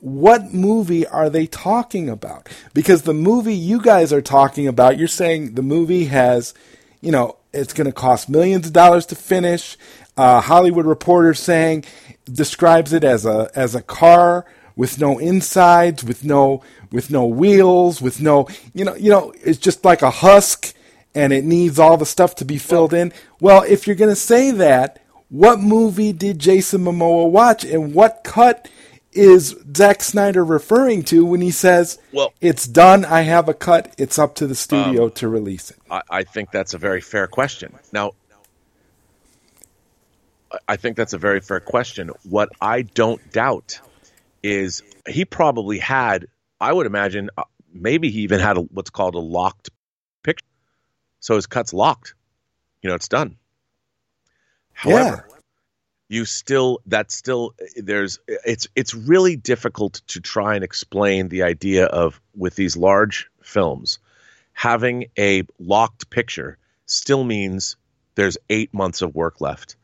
What 0.00 0.54
movie 0.54 1.06
are 1.06 1.28
they 1.28 1.46
talking 1.46 2.08
about? 2.08 2.48
Because 2.72 3.02
the 3.02 3.14
movie 3.14 3.54
you 3.54 3.80
guys 3.80 4.14
are 4.14 4.22
talking 4.22 4.66
about, 4.66 4.98
you're 4.98 5.06
saying 5.06 5.54
the 5.54 5.62
movie 5.62 6.06
has, 6.06 6.54
you 7.02 7.12
know, 7.12 7.36
it's 7.52 7.74
going 7.74 7.86
to 7.86 7.92
cost 7.92 8.30
millions 8.30 8.66
of 8.66 8.72
dollars 8.72 9.04
to 9.06 9.14
finish. 9.14 9.76
Uh, 10.16 10.40
Hollywood 10.40 10.86
Reporter 10.86 11.34
saying 11.34 11.84
describes 12.24 12.94
it 12.94 13.04
as 13.04 13.26
a 13.26 13.50
as 13.54 13.74
a 13.74 13.82
car 13.82 14.46
with 14.76 14.98
no 15.00 15.18
insides, 15.18 16.04
with 16.04 16.24
no 16.24 16.62
with 16.90 17.10
no 17.10 17.26
wheels, 17.26 18.00
with 18.00 18.20
no 18.20 18.48
you 18.72 18.84
know 18.84 18.94
you 18.96 19.10
know 19.10 19.32
it's 19.42 19.58
just 19.58 19.84
like 19.84 20.02
a 20.02 20.10
husk, 20.10 20.74
and 21.14 21.32
it 21.32 21.44
needs 21.44 21.78
all 21.78 21.96
the 21.96 22.06
stuff 22.06 22.34
to 22.36 22.44
be 22.44 22.58
filled 22.58 22.92
in. 22.92 23.12
Well, 23.40 23.62
if 23.62 23.86
you're 23.86 23.96
going 23.96 24.10
to 24.10 24.16
say 24.16 24.50
that, 24.52 25.00
what 25.28 25.60
movie 25.60 26.12
did 26.12 26.38
Jason 26.38 26.82
Momoa 26.82 27.30
watch, 27.30 27.64
and 27.64 27.94
what 27.94 28.22
cut 28.24 28.68
is 29.12 29.56
Zack 29.76 30.02
Snyder 30.02 30.44
referring 30.44 31.04
to 31.04 31.24
when 31.24 31.40
he 31.40 31.50
says, 31.50 31.98
"Well, 32.12 32.32
it's 32.40 32.66
done. 32.66 33.04
I 33.04 33.22
have 33.22 33.48
a 33.48 33.54
cut. 33.54 33.94
It's 33.98 34.18
up 34.18 34.34
to 34.36 34.46
the 34.46 34.54
studio 34.54 35.04
um, 35.04 35.10
to 35.12 35.28
release 35.28 35.70
it." 35.70 35.78
I, 35.90 36.02
I 36.10 36.22
think 36.24 36.50
that's 36.50 36.74
a 36.74 36.78
very 36.78 37.00
fair 37.00 37.26
question. 37.26 37.74
Now, 37.92 38.12
I 40.68 40.76
think 40.76 40.96
that's 40.96 41.12
a 41.12 41.18
very 41.18 41.40
fair 41.40 41.60
question. 41.60 42.10
What 42.28 42.50
I 42.60 42.82
don't 42.82 43.32
doubt 43.32 43.80
is 44.44 44.82
he 45.08 45.24
probably 45.24 45.78
had, 45.78 46.26
I 46.60 46.72
would 46.72 46.86
imagine, 46.86 47.30
uh, 47.38 47.44
maybe 47.72 48.10
he 48.10 48.20
even 48.20 48.40
had 48.40 48.58
a, 48.58 48.60
what's 48.60 48.90
called 48.90 49.14
a 49.14 49.18
locked 49.18 49.70
picture. 50.22 50.44
So 51.20 51.36
his 51.36 51.46
cut's 51.46 51.72
locked. 51.72 52.14
You 52.82 52.90
know, 52.90 52.94
it's 52.94 53.08
done. 53.08 53.36
However, 54.74 55.26
yeah. 55.30 55.36
you 56.08 56.24
still 56.26 56.80
that's 56.84 57.16
still 57.16 57.54
there's 57.76 58.18
it's 58.26 58.68
it's 58.76 58.94
really 58.94 59.36
difficult 59.36 60.02
to 60.08 60.20
try 60.20 60.56
and 60.56 60.62
explain 60.64 61.28
the 61.28 61.44
idea 61.44 61.86
of 61.86 62.20
with 62.36 62.54
these 62.56 62.76
large 62.76 63.30
films 63.40 64.00
having 64.52 65.06
a 65.16 65.44
locked 65.58 66.10
picture 66.10 66.58
still 66.86 67.24
means 67.24 67.76
there's 68.16 68.36
8 68.50 68.74
months 68.74 69.00
of 69.00 69.14
work 69.14 69.40
left 69.40 69.76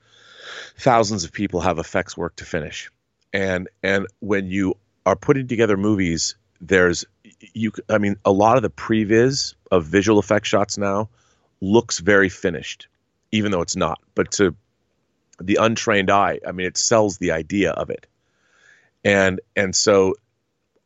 thousands 0.76 1.24
of 1.24 1.32
people 1.32 1.60
have 1.60 1.78
effects 1.78 2.16
work 2.16 2.36
to 2.36 2.44
finish. 2.44 2.90
And 3.32 3.68
and 3.82 4.06
when 4.20 4.50
you 4.50 4.76
are 5.06 5.16
putting 5.16 5.48
together 5.48 5.76
movies, 5.76 6.36
there's 6.60 7.04
you 7.52 7.72
I 7.88 7.98
mean 7.98 8.16
a 8.24 8.32
lot 8.32 8.56
of 8.56 8.62
the 8.62 8.70
previs 8.70 9.54
of 9.70 9.84
visual 9.84 10.18
effect 10.18 10.46
shots 10.46 10.78
now 10.78 11.08
looks 11.60 11.98
very 11.98 12.28
finished, 12.28 12.88
even 13.32 13.52
though 13.52 13.62
it's 13.62 13.76
not. 13.76 14.00
But 14.14 14.32
to 14.32 14.54
the 15.40 15.58
untrained 15.60 16.10
eye, 16.10 16.40
I 16.46 16.52
mean 16.52 16.66
it 16.66 16.76
sells 16.76 17.18
the 17.18 17.32
idea 17.32 17.70
of 17.70 17.90
it. 17.90 18.06
And 19.04 19.40
and 19.56 19.74
so 19.74 20.14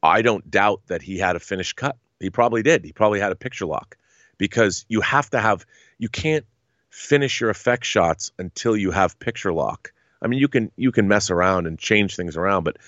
I 0.03 0.21
don't 0.23 0.51
doubt 0.51 0.83
that 0.89 1.03
he 1.03 1.19
had 1.19 1.35
a 1.35 1.41
finished 1.41 1.77
cut. 1.77 1.97
He 2.21 2.31
probably 2.31 2.63
did. 2.63 2.85
He 2.85 2.93
probably 2.93 3.21
had 3.21 3.33
a 3.33 3.37
picture 3.37 3.67
lock 3.67 3.97
because 4.39 4.85
you 4.89 5.01
have 5.01 5.31
to 5.31 5.41
have 5.41 5.65
you 5.99 6.09
can't 6.09 6.45
finish 6.91 7.41
your 7.41 7.51
effect 7.51 7.85
shots 7.85 8.31
until 8.39 8.77
you 8.77 8.91
have 8.91 9.19
picture 9.19 9.53
lock. 9.53 9.93
I 10.25 10.27
mean, 10.27 10.41
you 10.41 10.49
can 10.49 10.73
you 10.75 10.91
can 10.91 11.07
mess 11.07 11.31
around 11.31 11.67
and 11.67 11.79
change 11.79 12.17
things 12.17 12.37
around, 12.37 12.65
but 12.65 12.79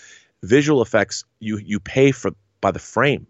visual 0.43 0.81
effects 0.81 1.25
you 1.39 1.59
you 1.59 1.79
pay 1.79 2.11
for 2.11 2.33
by 2.63 2.71
the 2.71 2.79
frame. 2.79 3.27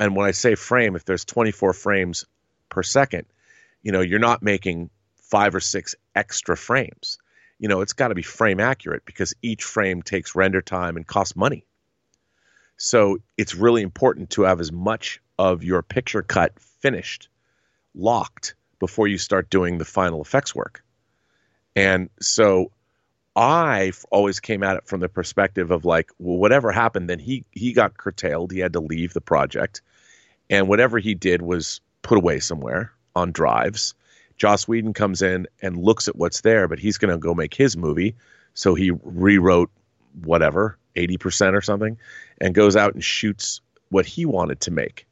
And 0.00 0.16
when 0.16 0.26
I 0.26 0.32
say 0.32 0.56
frame, 0.56 0.96
if 0.96 1.04
there's 1.04 1.24
24 1.24 1.72
frames 1.72 2.26
per 2.68 2.82
second, 2.82 3.26
you 3.82 3.92
know, 3.92 4.00
you're 4.00 4.18
not 4.18 4.42
making 4.42 4.90
five 5.16 5.54
or 5.54 5.60
six 5.60 5.94
extra 6.14 6.56
frames. 6.56 7.18
You 7.60 7.68
know, 7.68 7.80
it's 7.80 7.92
got 7.92 8.08
to 8.08 8.16
be 8.16 8.22
frame 8.22 8.58
accurate 8.58 9.04
because 9.04 9.34
each 9.40 9.62
frame 9.62 10.02
takes 10.02 10.34
render 10.34 10.60
time 10.60 10.96
and 10.96 11.06
costs 11.06 11.36
money. 11.36 11.64
So 12.76 13.18
it's 13.36 13.54
really 13.54 13.82
important 13.82 14.30
to 14.30 14.42
have 14.42 14.60
as 14.60 14.72
much 14.72 15.20
of 15.38 15.62
your 15.62 15.82
picture 15.82 16.22
cut 16.22 16.58
finished, 16.58 17.28
locked, 17.94 18.56
before 18.80 19.06
you 19.06 19.18
start 19.18 19.48
doing 19.48 19.78
the 19.78 19.84
final 19.84 20.20
effects 20.20 20.52
work. 20.52 20.82
And 21.76 22.10
so 22.20 22.72
I 23.34 23.92
always 24.10 24.40
came 24.40 24.62
at 24.62 24.76
it 24.76 24.86
from 24.86 25.00
the 25.00 25.08
perspective 25.08 25.70
of 25.70 25.84
like, 25.84 26.10
well, 26.18 26.36
whatever 26.36 26.70
happened, 26.70 27.08
then 27.08 27.18
he 27.18 27.44
he 27.50 27.72
got 27.72 27.96
curtailed. 27.96 28.52
He 28.52 28.58
had 28.58 28.74
to 28.74 28.80
leave 28.80 29.14
the 29.14 29.20
project, 29.20 29.80
and 30.50 30.68
whatever 30.68 30.98
he 30.98 31.14
did 31.14 31.40
was 31.40 31.80
put 32.02 32.18
away 32.18 32.40
somewhere 32.40 32.92
on 33.16 33.32
drives. 33.32 33.94
Joss 34.36 34.66
Whedon 34.66 34.92
comes 34.92 35.22
in 35.22 35.46
and 35.60 35.76
looks 35.76 36.08
at 36.08 36.16
what's 36.16 36.40
there, 36.40 36.68
but 36.68 36.78
he's 36.78 36.98
going 36.98 37.12
to 37.12 37.18
go 37.18 37.34
make 37.34 37.54
his 37.54 37.76
movie. 37.76 38.16
So 38.54 38.74
he 38.74 38.90
rewrote 38.90 39.70
whatever, 40.22 40.76
80% 40.96 41.54
or 41.54 41.60
something, 41.60 41.98
and 42.40 42.54
goes 42.54 42.76
out 42.76 42.94
and 42.94 43.04
shoots 43.04 43.60
what 43.90 44.04
he 44.04 44.26
wanted 44.26 44.60
to 44.62 44.70
make. 44.70 45.06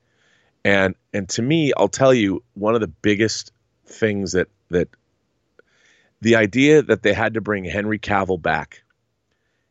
And 0.65 0.95
and 1.15 1.29
to 1.31 1.43
me, 1.43 1.73
I'll 1.75 1.89
tell 1.89 2.13
you, 2.13 2.43
one 2.55 2.75
of 2.75 2.81
the 2.81 2.89
biggest 2.89 3.53
things 3.87 4.33
that 4.33 4.49
that 4.71 4.89
the 6.21 6.37
idea 6.37 6.83
that 6.83 7.03
they 7.03 7.13
had 7.13 7.35
to 7.35 7.41
bring 7.41 7.65
Henry 7.65 7.99
Cavill 7.99 8.41
back. 8.41 8.83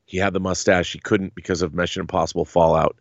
He 0.05 0.17
had 0.17 0.33
the 0.33 0.39
mustache. 0.39 0.93
He 0.93 0.99
couldn't 0.99 1.35
because 1.35 1.61
of 1.61 1.73
Mission 1.73 2.01
Impossible 2.01 2.45
Fallout. 2.45 2.97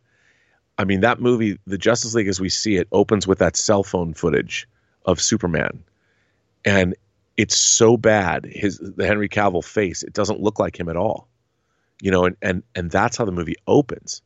I 0.76 0.84
mean, 0.84 1.01
that 1.01 1.20
movie, 1.20 1.59
the 1.66 1.78
Justice 1.78 2.14
League 2.14 2.28
as 2.28 2.40
we 2.40 2.51
see 2.51 2.76
it, 2.76 2.86
opens 2.92 3.26
with 3.26 3.38
that 3.38 3.57
cell 3.57 3.82
phone 3.82 4.14
footage 4.14 4.68
of 5.05 5.20
Superman, 5.20 5.82
and 6.64 6.94
it's 7.36 7.57
so 7.57 7.96
bad. 7.96 8.44
His 8.44 8.78
the 8.78 9.07
Henry 9.07 9.28
Cavill 9.28 9.64
face, 9.64 10.03
it 10.03 10.12
doesn't 10.12 10.40
look 10.40 10.59
like 10.59 10.78
him 10.78 10.88
at 10.88 10.96
all. 10.96 11.26
You 12.01 12.11
know, 12.11 12.26
and 12.26 12.36
and 12.42 12.62
and 12.74 12.90
that's 12.90 13.16
how 13.16 13.24
the 13.24 13.32
movie 13.32 13.57
opens. 13.66 14.22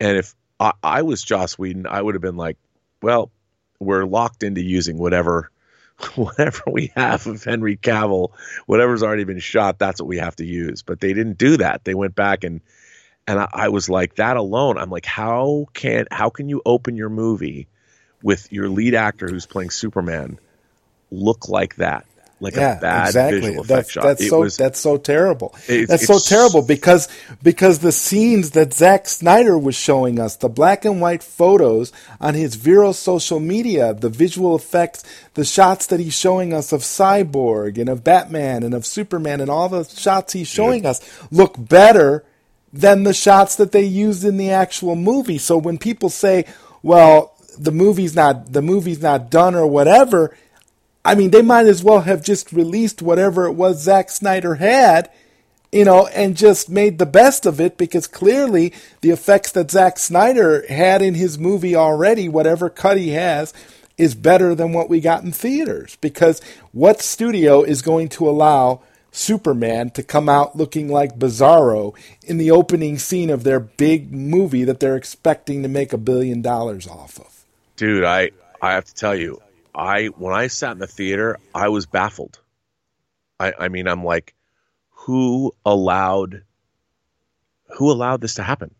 And 0.00 0.18
if 0.18 0.34
I, 0.60 0.72
I 0.82 1.02
was 1.02 1.22
Joss 1.22 1.56
Whedon, 1.56 1.86
I 1.86 2.02
would 2.02 2.14
have 2.14 2.22
been 2.22 2.36
like, 2.36 2.58
well, 3.00 3.30
we're 3.78 4.04
locked 4.04 4.42
into 4.42 4.60
using 4.60 4.98
whatever 4.98 5.50
whatever 6.14 6.62
we 6.70 6.92
have 6.96 7.26
of 7.26 7.42
Henry 7.44 7.76
Cavill, 7.76 8.32
whatever's 8.66 9.02
already 9.02 9.24
been 9.24 9.38
shot, 9.38 9.78
that's 9.78 10.00
what 10.00 10.08
we 10.08 10.18
have 10.18 10.36
to 10.36 10.44
use. 10.44 10.82
But 10.82 11.00
they 11.00 11.12
didn't 11.12 11.38
do 11.38 11.56
that. 11.58 11.84
They 11.84 11.94
went 11.94 12.14
back 12.14 12.44
and 12.44 12.60
and 13.26 13.40
I, 13.40 13.48
I 13.52 13.68
was 13.68 13.88
like 13.88 14.16
that 14.16 14.36
alone. 14.36 14.76
I'm 14.76 14.90
like, 14.90 15.06
how 15.06 15.66
can 15.72 16.06
how 16.10 16.30
can 16.30 16.48
you 16.48 16.62
open 16.66 16.96
your 16.96 17.08
movie 17.08 17.68
with 18.22 18.52
your 18.52 18.68
lead 18.68 18.94
actor 18.94 19.28
who's 19.28 19.46
playing 19.46 19.70
Superman 19.70 20.38
look 21.10 21.48
like 21.48 21.76
that? 21.76 22.06
Like 22.40 22.56
yeah, 22.56 22.76
a 22.76 22.80
bad 22.80 23.06
exactly. 23.06 23.40
visual 23.40 23.60
effect 23.60 23.68
that's, 23.68 23.90
shot. 23.90 24.02
That's 24.02 24.22
it 24.22 24.28
so 24.28 24.40
was, 24.40 24.56
that's 24.56 24.80
so 24.80 24.96
terrible. 24.96 25.54
It, 25.68 25.88
that's 25.88 26.06
so 26.06 26.18
terrible 26.18 26.62
because 26.62 27.08
because 27.42 27.78
the 27.78 27.92
scenes 27.92 28.50
that 28.52 28.74
Zack 28.74 29.08
Snyder 29.08 29.56
was 29.56 29.76
showing 29.76 30.18
us, 30.18 30.36
the 30.36 30.48
black 30.48 30.84
and 30.84 31.00
white 31.00 31.22
photos 31.22 31.92
on 32.20 32.34
his 32.34 32.56
Vero 32.56 32.92
social 32.92 33.40
media, 33.40 33.94
the 33.94 34.08
visual 34.08 34.56
effects, 34.56 35.04
the 35.34 35.44
shots 35.44 35.86
that 35.86 36.00
he's 36.00 36.14
showing 36.14 36.52
us 36.52 36.72
of 36.72 36.80
Cyborg 36.80 37.78
and 37.78 37.88
of 37.88 38.02
Batman 38.02 38.62
and 38.62 38.74
of 38.74 38.84
Superman 38.84 39.40
and 39.40 39.50
all 39.50 39.68
the 39.68 39.84
shots 39.84 40.32
he's 40.32 40.48
showing 40.48 40.84
yeah. 40.84 40.90
us 40.90 41.30
look 41.30 41.54
better 41.56 42.24
than 42.72 43.04
the 43.04 43.14
shots 43.14 43.54
that 43.56 43.70
they 43.70 43.84
used 43.84 44.24
in 44.24 44.36
the 44.36 44.50
actual 44.50 44.96
movie. 44.96 45.38
So 45.38 45.56
when 45.56 45.78
people 45.78 46.10
say, 46.10 46.46
"Well, 46.82 47.32
the 47.56 47.70
movie's 47.70 48.16
not 48.16 48.52
the 48.52 48.62
movie's 48.62 49.00
not 49.00 49.30
done" 49.30 49.54
or 49.54 49.68
whatever, 49.68 50.36
I 51.04 51.14
mean, 51.14 51.30
they 51.30 51.42
might 51.42 51.66
as 51.66 51.84
well 51.84 52.00
have 52.00 52.22
just 52.22 52.52
released 52.52 53.02
whatever 53.02 53.44
it 53.46 53.52
was 53.52 53.82
Zack 53.82 54.10
Snyder 54.10 54.54
had, 54.54 55.10
you 55.70 55.84
know, 55.84 56.06
and 56.08 56.36
just 56.36 56.70
made 56.70 56.98
the 56.98 57.06
best 57.06 57.44
of 57.44 57.60
it 57.60 57.76
because 57.76 58.06
clearly 58.06 58.72
the 59.02 59.10
effects 59.10 59.52
that 59.52 59.70
Zack 59.70 59.98
Snyder 59.98 60.64
had 60.68 61.02
in 61.02 61.14
his 61.14 61.38
movie 61.38 61.76
already, 61.76 62.28
whatever 62.28 62.70
cut 62.70 62.96
he 62.96 63.10
has, 63.10 63.52
is 63.98 64.14
better 64.14 64.54
than 64.54 64.72
what 64.72 64.88
we 64.88 65.00
got 65.00 65.22
in 65.22 65.32
theaters. 65.32 65.96
Because 66.00 66.40
what 66.72 67.02
studio 67.02 67.62
is 67.62 67.82
going 67.82 68.08
to 68.10 68.28
allow 68.28 68.82
Superman 69.12 69.90
to 69.90 70.02
come 70.02 70.28
out 70.28 70.56
looking 70.56 70.88
like 70.88 71.18
Bizarro 71.18 71.94
in 72.22 72.38
the 72.38 72.50
opening 72.50 72.98
scene 72.98 73.30
of 73.30 73.44
their 73.44 73.60
big 73.60 74.12
movie 74.12 74.64
that 74.64 74.80
they're 74.80 74.96
expecting 74.96 75.62
to 75.62 75.68
make 75.68 75.92
a 75.92 75.98
billion 75.98 76.40
dollars 76.40 76.86
off 76.88 77.18
of? 77.20 77.44
Dude, 77.76 78.04
I, 78.04 78.30
I 78.62 78.72
have 78.72 78.86
to 78.86 78.94
tell 78.94 79.14
you, 79.14 79.40
I 79.74 80.06
when 80.06 80.34
I 80.34 80.46
sat 80.46 80.72
in 80.72 80.78
the 80.78 80.86
theater, 80.86 81.38
I 81.54 81.68
was 81.68 81.86
baffled. 81.86 82.40
I, 83.40 83.52
I 83.58 83.68
mean, 83.68 83.88
I'm 83.88 84.04
like, 84.04 84.34
who 84.90 85.54
allowed 85.66 86.42
who 87.76 87.90
allowed 87.90 88.20
this 88.20 88.34
to 88.34 88.42
happen? 88.42 88.74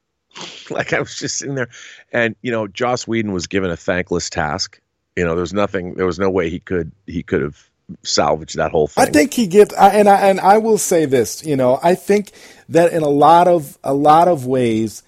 like 0.70 0.92
I 0.92 1.00
was 1.00 1.18
just 1.18 1.38
sitting 1.38 1.54
there, 1.54 1.68
and 2.12 2.36
you 2.42 2.50
know, 2.50 2.66
Joss 2.66 3.06
Whedon 3.06 3.32
was 3.32 3.46
given 3.46 3.70
a 3.70 3.76
thankless 3.76 4.28
task. 4.30 4.80
You 5.14 5.24
know, 5.24 5.34
there's 5.34 5.54
nothing, 5.54 5.94
there 5.94 6.04
was 6.04 6.18
no 6.18 6.28
way 6.28 6.50
he 6.50 6.60
could 6.60 6.92
he 7.06 7.22
could 7.22 7.42
have 7.42 7.70
salvaged 8.02 8.56
that 8.56 8.70
whole 8.70 8.86
thing. 8.88 9.06
I 9.06 9.10
think 9.10 9.32
he 9.32 9.46
gives, 9.46 9.72
and 9.74 10.08
I 10.08 10.28
and 10.28 10.40
I 10.40 10.58
will 10.58 10.78
say 10.78 11.06
this. 11.06 11.44
You 11.44 11.56
know, 11.56 11.78
I 11.82 11.94
think 11.94 12.32
that 12.68 12.92
in 12.92 13.02
a 13.02 13.08
lot 13.08 13.48
of 13.48 13.78
a 13.84 13.94
lot 13.94 14.28
of 14.28 14.46
ways, 14.46 15.02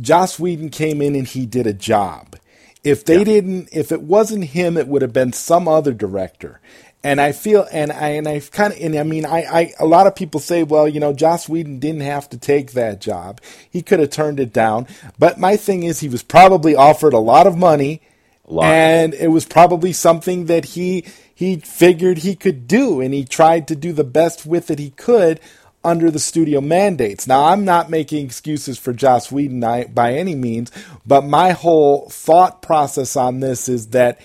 Joss 0.00 0.38
Whedon 0.38 0.70
came 0.70 1.02
in 1.02 1.14
and 1.14 1.26
he 1.26 1.46
did 1.46 1.66
a 1.66 1.72
job. 1.72 2.36
If 2.84 3.04
they 3.04 3.18
yeah. 3.18 3.24
didn't, 3.24 3.68
if 3.72 3.92
it 3.92 4.02
wasn't 4.02 4.44
him, 4.44 4.76
it 4.76 4.88
would 4.88 5.02
have 5.02 5.12
been 5.12 5.32
some 5.32 5.68
other 5.68 5.92
director. 5.92 6.60
And 7.04 7.20
I 7.20 7.32
feel, 7.32 7.66
and 7.72 7.90
I, 7.90 8.10
and 8.10 8.28
I 8.28 8.40
kind 8.40 8.72
of, 8.72 8.80
and 8.80 8.96
I 8.96 9.02
mean, 9.02 9.26
I, 9.26 9.42
I, 9.42 9.72
a 9.80 9.86
lot 9.86 10.06
of 10.06 10.14
people 10.14 10.40
say, 10.40 10.62
well, 10.62 10.88
you 10.88 11.00
know, 11.00 11.12
Joss 11.12 11.48
Whedon 11.48 11.80
didn't 11.80 12.02
have 12.02 12.28
to 12.30 12.38
take 12.38 12.72
that 12.72 13.00
job. 13.00 13.40
He 13.68 13.82
could 13.82 13.98
have 13.98 14.10
turned 14.10 14.38
it 14.38 14.52
down. 14.52 14.86
But 15.18 15.38
my 15.38 15.56
thing 15.56 15.82
is, 15.82 16.00
he 16.00 16.08
was 16.08 16.22
probably 16.22 16.76
offered 16.76 17.12
a 17.12 17.18
lot 17.18 17.48
of 17.48 17.56
money, 17.56 18.02
and 18.48 19.14
it 19.14 19.28
was 19.28 19.44
probably 19.46 19.92
something 19.92 20.46
that 20.46 20.64
he, 20.64 21.04
he 21.34 21.56
figured 21.56 22.18
he 22.18 22.36
could 22.36 22.68
do, 22.68 23.00
and 23.00 23.12
he 23.12 23.24
tried 23.24 23.66
to 23.68 23.74
do 23.74 23.92
the 23.92 24.04
best 24.04 24.46
with 24.46 24.70
it 24.70 24.78
he 24.78 24.90
could 24.90 25.40
under 25.84 26.10
the 26.10 26.18
studio 26.18 26.60
mandates. 26.60 27.26
Now, 27.26 27.44
I'm 27.46 27.64
not 27.64 27.90
making 27.90 28.24
excuses 28.24 28.78
for 28.78 28.92
Joss 28.92 29.32
Whedon 29.32 29.60
by 29.92 30.14
any 30.14 30.34
means, 30.34 30.70
but 31.06 31.24
my 31.24 31.52
whole 31.52 32.08
thought 32.08 32.62
process 32.62 33.16
on 33.16 33.40
this 33.40 33.68
is 33.68 33.88
that 33.88 34.20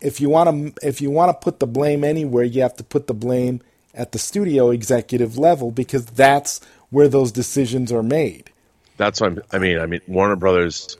if 0.00 0.20
you 0.20 0.28
want 0.28 0.76
to 0.76 0.86
if 0.86 1.00
you 1.00 1.10
want 1.10 1.30
to 1.30 1.44
put 1.44 1.60
the 1.60 1.66
blame 1.66 2.04
anywhere, 2.04 2.44
you 2.44 2.62
have 2.62 2.76
to 2.76 2.84
put 2.84 3.06
the 3.06 3.14
blame 3.14 3.60
at 3.94 4.12
the 4.12 4.18
studio 4.18 4.70
executive 4.70 5.36
level 5.36 5.70
because 5.70 6.06
that's 6.06 6.60
where 6.90 7.08
those 7.08 7.32
decisions 7.32 7.92
are 7.92 8.02
made. 8.02 8.50
That's 8.96 9.20
what 9.20 9.32
I'm, 9.32 9.42
I 9.52 9.58
mean. 9.58 9.78
I 9.78 9.86
mean, 9.86 10.00
Warner 10.06 10.36
Brothers, 10.36 10.96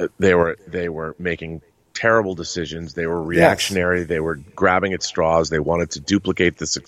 uh, 0.00 0.08
they 0.18 0.34
were 0.34 0.58
they 0.66 0.88
were 0.88 1.14
making 1.18 1.62
terrible 1.94 2.34
decisions. 2.34 2.94
They 2.94 3.06
were 3.06 3.22
reactionary. 3.22 4.00
Yes. 4.00 4.08
They 4.08 4.20
were 4.20 4.36
grabbing 4.36 4.92
at 4.92 5.02
straws. 5.02 5.50
They 5.50 5.58
wanted 5.58 5.90
to 5.92 6.00
duplicate 6.00 6.56
this. 6.58 6.78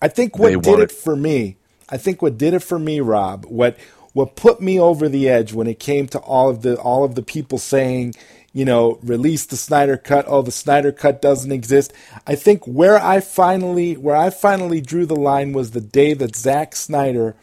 I 0.00 0.08
think 0.08 0.38
what 0.38 0.62
did 0.62 0.78
it 0.80 0.92
for 0.92 1.16
me. 1.16 1.56
I 1.88 1.96
think 1.96 2.20
what 2.20 2.36
did 2.36 2.54
it 2.54 2.62
for 2.62 2.78
me, 2.78 3.00
Rob. 3.00 3.46
What 3.46 3.78
what 4.12 4.34
put 4.36 4.60
me 4.60 4.80
over 4.80 5.08
the 5.08 5.28
edge 5.28 5.52
when 5.52 5.66
it 5.66 5.78
came 5.78 6.06
to 6.08 6.18
all 6.18 6.48
of 6.48 6.62
the 6.62 6.76
all 6.76 7.04
of 7.04 7.14
the 7.14 7.22
people 7.22 7.58
saying 7.58 8.14
you 8.56 8.64
know, 8.64 8.98
release 9.02 9.44
the 9.44 9.54
Snyder 9.54 9.98
cut. 9.98 10.24
Oh, 10.26 10.40
the 10.40 10.50
Snyder 10.50 10.90
cut 10.90 11.20
doesn't 11.20 11.52
exist. 11.52 11.92
I 12.26 12.36
think 12.36 12.64
where 12.64 12.98
I 12.98 13.20
finally 13.20 13.98
where 13.98 14.16
I 14.16 14.30
finally 14.30 14.80
drew 14.80 15.04
the 15.04 15.14
line 15.14 15.52
was 15.52 15.72
the 15.72 15.80
day 15.82 16.14
that 16.14 16.34
Zack 16.34 16.74
Snyder 16.74 17.36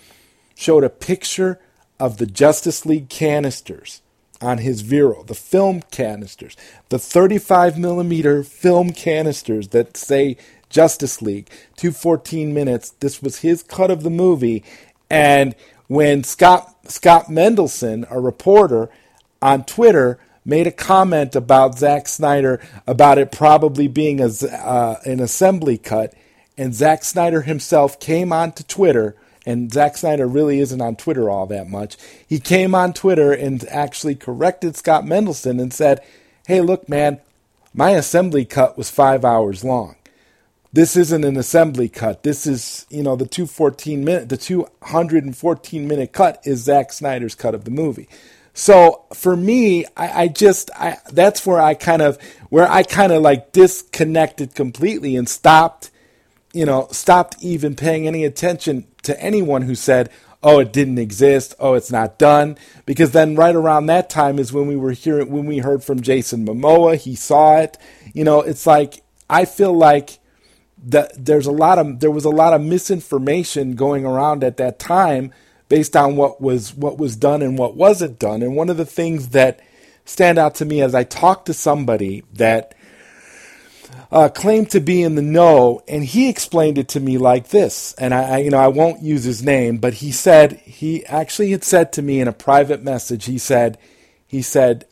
showed 0.55 0.83
a 0.83 0.89
picture 0.89 1.59
of 1.99 2.17
the 2.17 2.25
Justice 2.25 2.83
League 2.83 3.09
canisters 3.09 4.01
on 4.41 4.57
his 4.57 4.81
Vero, 4.81 5.21
the 5.21 5.35
film 5.35 5.83
canisters, 5.91 6.57
the 6.89 6.97
35 6.97 7.77
millimeter 7.77 8.43
film 8.43 8.91
canisters 8.91 9.67
that 9.67 9.95
say 9.95 10.35
Justice 10.74 11.21
League, 11.21 11.49
214 11.78 12.53
minutes. 12.53 12.89
This 12.99 13.21
was 13.21 13.39
his 13.39 13.63
cut 13.63 13.91
of 13.91 14.03
the 14.03 14.09
movie. 14.09 14.63
And 15.09 15.55
when 15.88 16.24
Scott 16.24 16.76
Scott 16.89 17.28
Mendelson, 17.28 18.05
a 18.09 18.19
reporter 18.19 18.89
on 19.41 19.63
Twitter, 19.63 20.19
made 20.43 20.67
a 20.67 20.71
comment 20.71 21.36
about 21.36 21.78
Zack 21.78 22.07
Snyder 22.07 22.59
about 22.86 23.17
it 23.17 23.32
probably 23.32 23.88
being 23.88 24.19
a, 24.19 24.28
uh, 24.28 24.99
an 25.05 25.21
assembly 25.21 25.78
cut, 25.78 26.13
and 26.57 26.74
Zack 26.74 27.03
Snyder 27.05 27.43
himself 27.43 27.99
came 27.99 28.34
onto 28.34 28.63
Twitter. 28.63 29.15
And 29.45 29.74
Zack 29.74 29.97
Snyder 29.97 30.26
really 30.26 30.59
isn't 30.61 30.80
on 30.80 30.95
Twitter 30.95 31.30
all 31.30 31.45
that 31.47 31.67
much. 31.67 31.97
He 32.26 32.39
came 32.39 32.74
on 32.74 32.93
Twitter 32.93 33.34
and 33.34 33.61
actually 33.67 34.15
corrected 34.15 34.78
Scott 34.78 35.03
Mendelson 35.03 35.61
and 35.61 35.74
said, 35.74 35.99
Hey, 36.47 36.61
look, 36.61 36.88
man, 36.88 37.19
my 37.74 37.89
assembly 37.89 38.45
cut 38.45 38.78
was 38.78 38.89
five 38.89 39.26
hours 39.26 39.65
long 39.65 39.97
this 40.74 40.97
isn't 40.97 41.24
an 41.24 41.38
assembly 41.38 41.88
cut. 41.88 42.24
This 42.24 42.47
is, 42.47 42.88
you 42.89 43.03
know, 43.03 43.15
the 43.15 43.28
214 43.28 44.03
minute, 44.03 44.30
the 44.30 44.38
214 44.38 45.88
minute 45.88 46.11
cut 46.11 46.41
is 46.45 46.63
Zack 46.63 46.91
Snyder's 46.91 47.36
cut 47.36 47.53
of 47.53 47.63
the 47.63 47.71
movie. 47.71 48.09
So 48.55 49.05
for 49.13 49.36
me, 49.36 49.86
I, 49.95 50.24
I 50.24 50.28
just 50.28 50.71
I, 50.76 50.97
that's 51.11 51.45
where 51.45 51.61
I 51.61 51.76
kind 51.76 52.01
of 52.01 52.19
where 52.49 52.69
I 52.69 52.84
kind 52.84 53.11
of 53.11 53.21
like 53.21 53.51
disconnected 53.51 54.55
completely 54.55 55.15
and 55.15 55.30
stopped, 55.30 55.91
you 56.53 56.65
know, 56.65 56.88
stopped 56.91 57.36
even 57.41 57.76
paying 57.76 58.07
any 58.07 58.26
attention 58.26 58.86
to 59.03 59.19
anyone 59.19 59.63
who 59.63 59.74
said, 59.74 60.09
"Oh, 60.43 60.59
it 60.59 60.71
didn't 60.71 60.99
exist. 60.99 61.55
Oh, 61.59 61.74
it's 61.74 61.91
not 61.91 62.19
done." 62.19 62.57
Because 62.86 63.11
then 63.11 63.36
right 63.36 63.55
around 63.55 63.88
that 63.88 64.09
time 64.09 64.38
is 64.38 64.53
when 64.53 64.67
we 64.67 64.76
were 64.76 64.91
hearing 64.91 65.32
when 65.32 65.45
we 65.45 65.59
heard 65.59 65.84
from 65.84 66.01
Jason 66.01 66.45
Momoa. 66.45 66.95
He 66.95 67.15
saw 67.15 67.57
it. 67.57 67.78
You 68.13 68.24
know, 68.24 68.41
it's 68.41 68.67
like 68.67 69.01
I 69.28 69.45
feel 69.45 69.74
like 69.74 70.19
that 70.84 71.25
there's 71.25 71.47
a 71.47 71.51
lot 71.51 71.79
of 71.79 71.99
there 71.99 72.11
was 72.11 72.25
a 72.25 72.29
lot 72.29 72.53
of 72.53 72.61
misinformation 72.61 73.75
going 73.75 74.05
around 74.05 74.43
at 74.43 74.57
that 74.57 74.79
time 74.79 75.34
based 75.69 75.95
on 75.95 76.15
what 76.15 76.41
was 76.41 76.73
what 76.75 76.97
was 76.97 77.15
done 77.15 77.41
and 77.41 77.57
what 77.57 77.75
wasn't 77.75 78.19
done. 78.19 78.41
And 78.41 78.55
one 78.55 78.69
of 78.69 78.77
the 78.77 78.86
things 78.86 79.29
that 79.29 79.59
stand 80.05 80.38
out 80.38 80.55
to 80.55 80.65
me 80.65 80.81
as 80.81 80.93
I 80.93 81.03
talk 81.03 81.45
to 81.45 81.53
somebody 81.53 82.23
that 82.34 82.75
uh, 84.11 84.29
claimed 84.29 84.69
to 84.71 84.79
be 84.79 85.01
in 85.01 85.15
the 85.15 85.21
know, 85.21 85.81
and 85.88 86.03
he 86.03 86.29
explained 86.29 86.77
it 86.77 86.89
to 86.89 86.99
me 86.99 87.17
like 87.17 87.49
this. 87.49 87.93
And 87.97 88.13
I, 88.13 88.36
I, 88.36 88.38
you 88.39 88.51
know, 88.51 88.59
I 88.59 88.67
won't 88.67 89.01
use 89.01 89.23
his 89.23 89.41
name, 89.41 89.77
but 89.77 89.95
he 89.95 90.11
said 90.11 90.53
he 90.59 91.05
actually 91.05 91.51
had 91.51 91.63
said 91.63 91.91
to 91.93 92.01
me 92.01 92.19
in 92.19 92.27
a 92.27 92.34
private 92.34 92.84
message. 92.84 93.25
He 93.25 93.38
said, 93.38 93.77
he 94.27 94.41
said, 94.41 94.86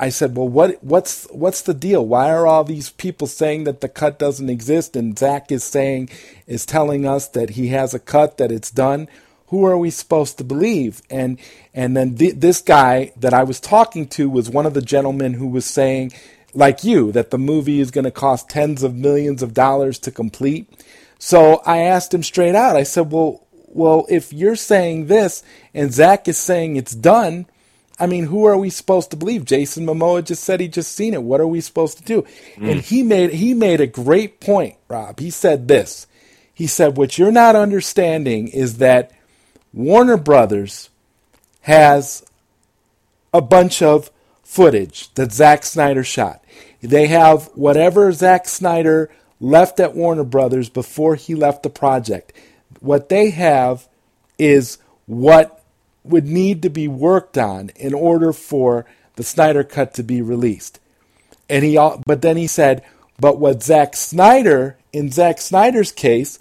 I 0.00 0.08
said, 0.08 0.36
well, 0.36 0.48
what, 0.48 0.82
what's, 0.82 1.26
what's 1.30 1.62
the 1.62 1.74
deal? 1.74 2.04
Why 2.04 2.30
are 2.30 2.46
all 2.46 2.64
these 2.64 2.90
people 2.90 3.26
saying 3.26 3.64
that 3.64 3.82
the 3.82 3.88
cut 3.88 4.18
doesn't 4.18 4.48
exist? 4.48 4.96
And 4.96 5.16
Zack 5.16 5.52
is 5.52 5.62
saying, 5.62 6.08
is 6.46 6.66
telling 6.66 7.06
us 7.06 7.28
that 7.28 7.50
he 7.50 7.68
has 7.68 7.94
a 7.94 8.00
cut, 8.00 8.38
that 8.38 8.50
it's 8.50 8.70
done 8.70 9.08
who 9.50 9.64
are 9.64 9.76
we 9.76 9.90
supposed 9.90 10.38
to 10.38 10.44
believe? 10.44 11.02
And 11.10 11.38
and 11.74 11.96
then 11.96 12.16
th- 12.16 12.36
this 12.36 12.60
guy 12.60 13.12
that 13.16 13.34
I 13.34 13.42
was 13.42 13.60
talking 13.60 14.08
to 14.10 14.30
was 14.30 14.48
one 14.48 14.66
of 14.66 14.74
the 14.74 14.82
gentlemen 14.82 15.34
who 15.34 15.48
was 15.48 15.66
saying, 15.66 16.12
like 16.54 16.82
you, 16.82 17.12
that 17.12 17.30
the 17.30 17.38
movie 17.38 17.80
is 17.80 17.90
going 17.90 18.04
to 18.04 18.10
cost 18.10 18.48
tens 18.48 18.82
of 18.82 18.94
millions 18.94 19.42
of 19.42 19.54
dollars 19.54 19.98
to 20.00 20.10
complete. 20.10 20.68
So 21.18 21.62
I 21.66 21.78
asked 21.78 22.14
him 22.14 22.22
straight 22.22 22.54
out. 22.54 22.76
I 22.76 22.84
said, 22.84 23.10
"Well, 23.12 23.44
well, 23.66 24.06
if 24.08 24.32
you're 24.32 24.56
saying 24.56 25.06
this 25.06 25.42
and 25.74 25.92
Zack 25.92 26.26
is 26.26 26.38
saying 26.38 26.76
it's 26.76 26.94
done." 26.94 27.46
I 28.00 28.06
mean, 28.06 28.24
who 28.24 28.46
are 28.46 28.56
we 28.56 28.70
supposed 28.70 29.10
to 29.10 29.16
believe? 29.16 29.44
Jason 29.44 29.86
Momoa 29.86 30.24
just 30.24 30.42
said 30.42 30.58
he 30.58 30.68
just 30.68 30.92
seen 30.92 31.12
it. 31.12 31.22
What 31.22 31.40
are 31.40 31.46
we 31.46 31.60
supposed 31.60 31.98
to 31.98 32.04
do? 32.04 32.22
Mm. 32.56 32.70
And 32.70 32.80
he 32.80 33.02
made 33.02 33.34
he 33.34 33.52
made 33.54 33.80
a 33.80 33.86
great 33.86 34.40
point, 34.40 34.76
Rob. 34.88 35.20
He 35.20 35.30
said 35.30 35.68
this. 35.68 36.06
He 36.52 36.66
said, 36.66 36.96
"What 36.96 37.18
you're 37.18 37.30
not 37.30 37.56
understanding 37.56 38.48
is 38.48 38.78
that 38.78 39.12
Warner 39.72 40.16
Brothers 40.16 40.88
has 41.62 42.24
a 43.32 43.40
bunch 43.40 43.82
of 43.82 44.10
footage 44.42 45.12
that 45.14 45.32
Zack 45.32 45.64
Snyder 45.64 46.02
shot. 46.02 46.42
They 46.80 47.06
have 47.08 47.44
whatever 47.54 48.10
Zack 48.12 48.48
Snyder 48.48 49.10
left 49.40 49.78
at 49.78 49.94
Warner 49.94 50.24
Brothers 50.24 50.68
before 50.68 51.14
he 51.14 51.34
left 51.34 51.62
the 51.62 51.70
project. 51.70 52.32
What 52.80 53.08
they 53.08 53.30
have 53.30 53.86
is 54.38 54.78
what 55.06 55.59
would 56.04 56.26
need 56.26 56.62
to 56.62 56.70
be 56.70 56.88
worked 56.88 57.36
on 57.36 57.70
in 57.76 57.94
order 57.94 58.32
for 58.32 58.86
the 59.16 59.22
Snyder 59.22 59.64
cut 59.64 59.94
to 59.94 60.02
be 60.02 60.22
released. 60.22 60.80
And 61.48 61.64
he 61.64 61.74
but 62.06 62.22
then 62.22 62.36
he 62.36 62.46
said, 62.46 62.82
but 63.18 63.38
what 63.38 63.62
Zack 63.62 63.96
Snyder 63.96 64.76
in 64.92 65.10
Zack 65.10 65.40
Snyder's 65.40 65.92
case 65.92 66.38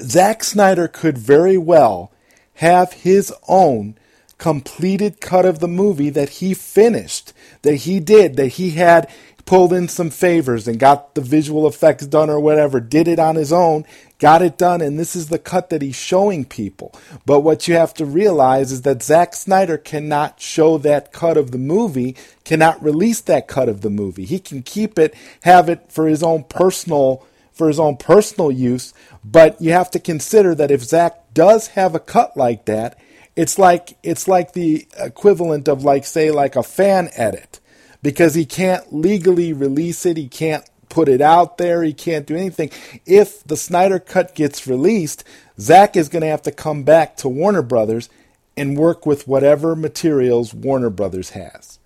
Zack 0.00 0.44
Snyder 0.44 0.88
could 0.88 1.18
very 1.18 1.56
well 1.56 2.10
have 2.54 2.92
his 2.92 3.32
own 3.48 3.96
completed 4.38 5.20
cut 5.20 5.44
of 5.44 5.60
the 5.60 5.68
movie 5.68 6.10
that 6.10 6.28
he 6.28 6.54
finished, 6.54 7.32
that 7.62 7.76
he 7.76 8.00
did, 8.00 8.36
that 8.36 8.48
he 8.48 8.70
had 8.70 9.08
pulled 9.44 9.72
in 9.72 9.88
some 9.88 10.10
favors 10.10 10.68
and 10.68 10.78
got 10.78 11.14
the 11.14 11.20
visual 11.20 11.66
effects 11.66 12.06
done 12.06 12.30
or 12.30 12.40
whatever, 12.40 12.80
did 12.80 13.08
it 13.08 13.18
on 13.18 13.36
his 13.36 13.52
own, 13.52 13.84
got 14.18 14.42
it 14.42 14.56
done, 14.56 14.80
and 14.80 14.98
this 14.98 15.16
is 15.16 15.28
the 15.28 15.38
cut 15.38 15.70
that 15.70 15.82
he's 15.82 15.96
showing 15.96 16.44
people. 16.44 16.94
But 17.26 17.40
what 17.40 17.66
you 17.66 17.74
have 17.74 17.92
to 17.94 18.04
realize 18.04 18.72
is 18.72 18.82
that 18.82 19.02
Zack 19.02 19.34
Snyder 19.34 19.76
cannot 19.78 20.40
show 20.40 20.78
that 20.78 21.12
cut 21.12 21.36
of 21.36 21.50
the 21.50 21.58
movie, 21.58 22.16
cannot 22.44 22.82
release 22.82 23.20
that 23.22 23.48
cut 23.48 23.68
of 23.68 23.80
the 23.80 23.90
movie. 23.90 24.24
He 24.24 24.38
can 24.38 24.62
keep 24.62 24.98
it, 24.98 25.14
have 25.42 25.68
it 25.68 25.90
for 25.90 26.06
his 26.06 26.22
own 26.22 26.44
personal 26.44 27.26
for 27.52 27.68
his 27.68 27.78
own 27.78 27.98
personal 27.98 28.50
use, 28.50 28.94
but 29.22 29.60
you 29.60 29.72
have 29.72 29.90
to 29.90 30.00
consider 30.00 30.54
that 30.54 30.70
if 30.70 30.82
Zack 30.82 31.34
does 31.34 31.68
have 31.68 31.94
a 31.94 32.00
cut 32.00 32.34
like 32.34 32.64
that, 32.64 32.98
it's 33.36 33.58
like 33.58 33.96
it's 34.02 34.28
like 34.28 34.52
the 34.52 34.86
equivalent 34.98 35.68
of 35.68 35.84
like 35.84 36.04
say 36.04 36.30
like 36.30 36.56
a 36.56 36.62
fan 36.62 37.10
edit 37.14 37.60
because 38.02 38.34
he 38.34 38.44
can't 38.44 38.92
legally 38.92 39.52
release 39.52 40.04
it. 40.04 40.16
He 40.16 40.28
can't 40.28 40.68
put 40.88 41.08
it 41.08 41.20
out 41.20 41.58
there. 41.58 41.82
He 41.82 41.92
can't 41.92 42.26
do 42.26 42.36
anything. 42.36 42.70
If 43.06 43.42
the 43.44 43.56
Snyder 43.56 43.98
Cut 43.98 44.34
gets 44.34 44.66
released, 44.66 45.24
Zack 45.58 45.96
is 45.96 46.08
going 46.08 46.22
to 46.22 46.28
have 46.28 46.42
to 46.42 46.52
come 46.52 46.82
back 46.82 47.16
to 47.18 47.28
Warner 47.28 47.62
Brothers 47.62 48.08
and 48.56 48.76
work 48.76 49.06
with 49.06 49.26
whatever 49.26 49.74
materials 49.74 50.52
Warner 50.52 50.90
Brothers 50.90 51.30
has. 51.30 51.78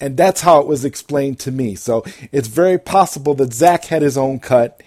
And 0.00 0.16
that's 0.16 0.40
how 0.40 0.60
it 0.60 0.66
was 0.66 0.84
explained 0.84 1.38
to 1.40 1.52
me. 1.52 1.76
So 1.76 2.04
it's 2.32 2.48
very 2.48 2.78
possible 2.78 3.34
that 3.34 3.54
Zack 3.54 3.84
had 3.86 4.02
his 4.02 4.18
own 4.18 4.40
cut, 4.40 4.82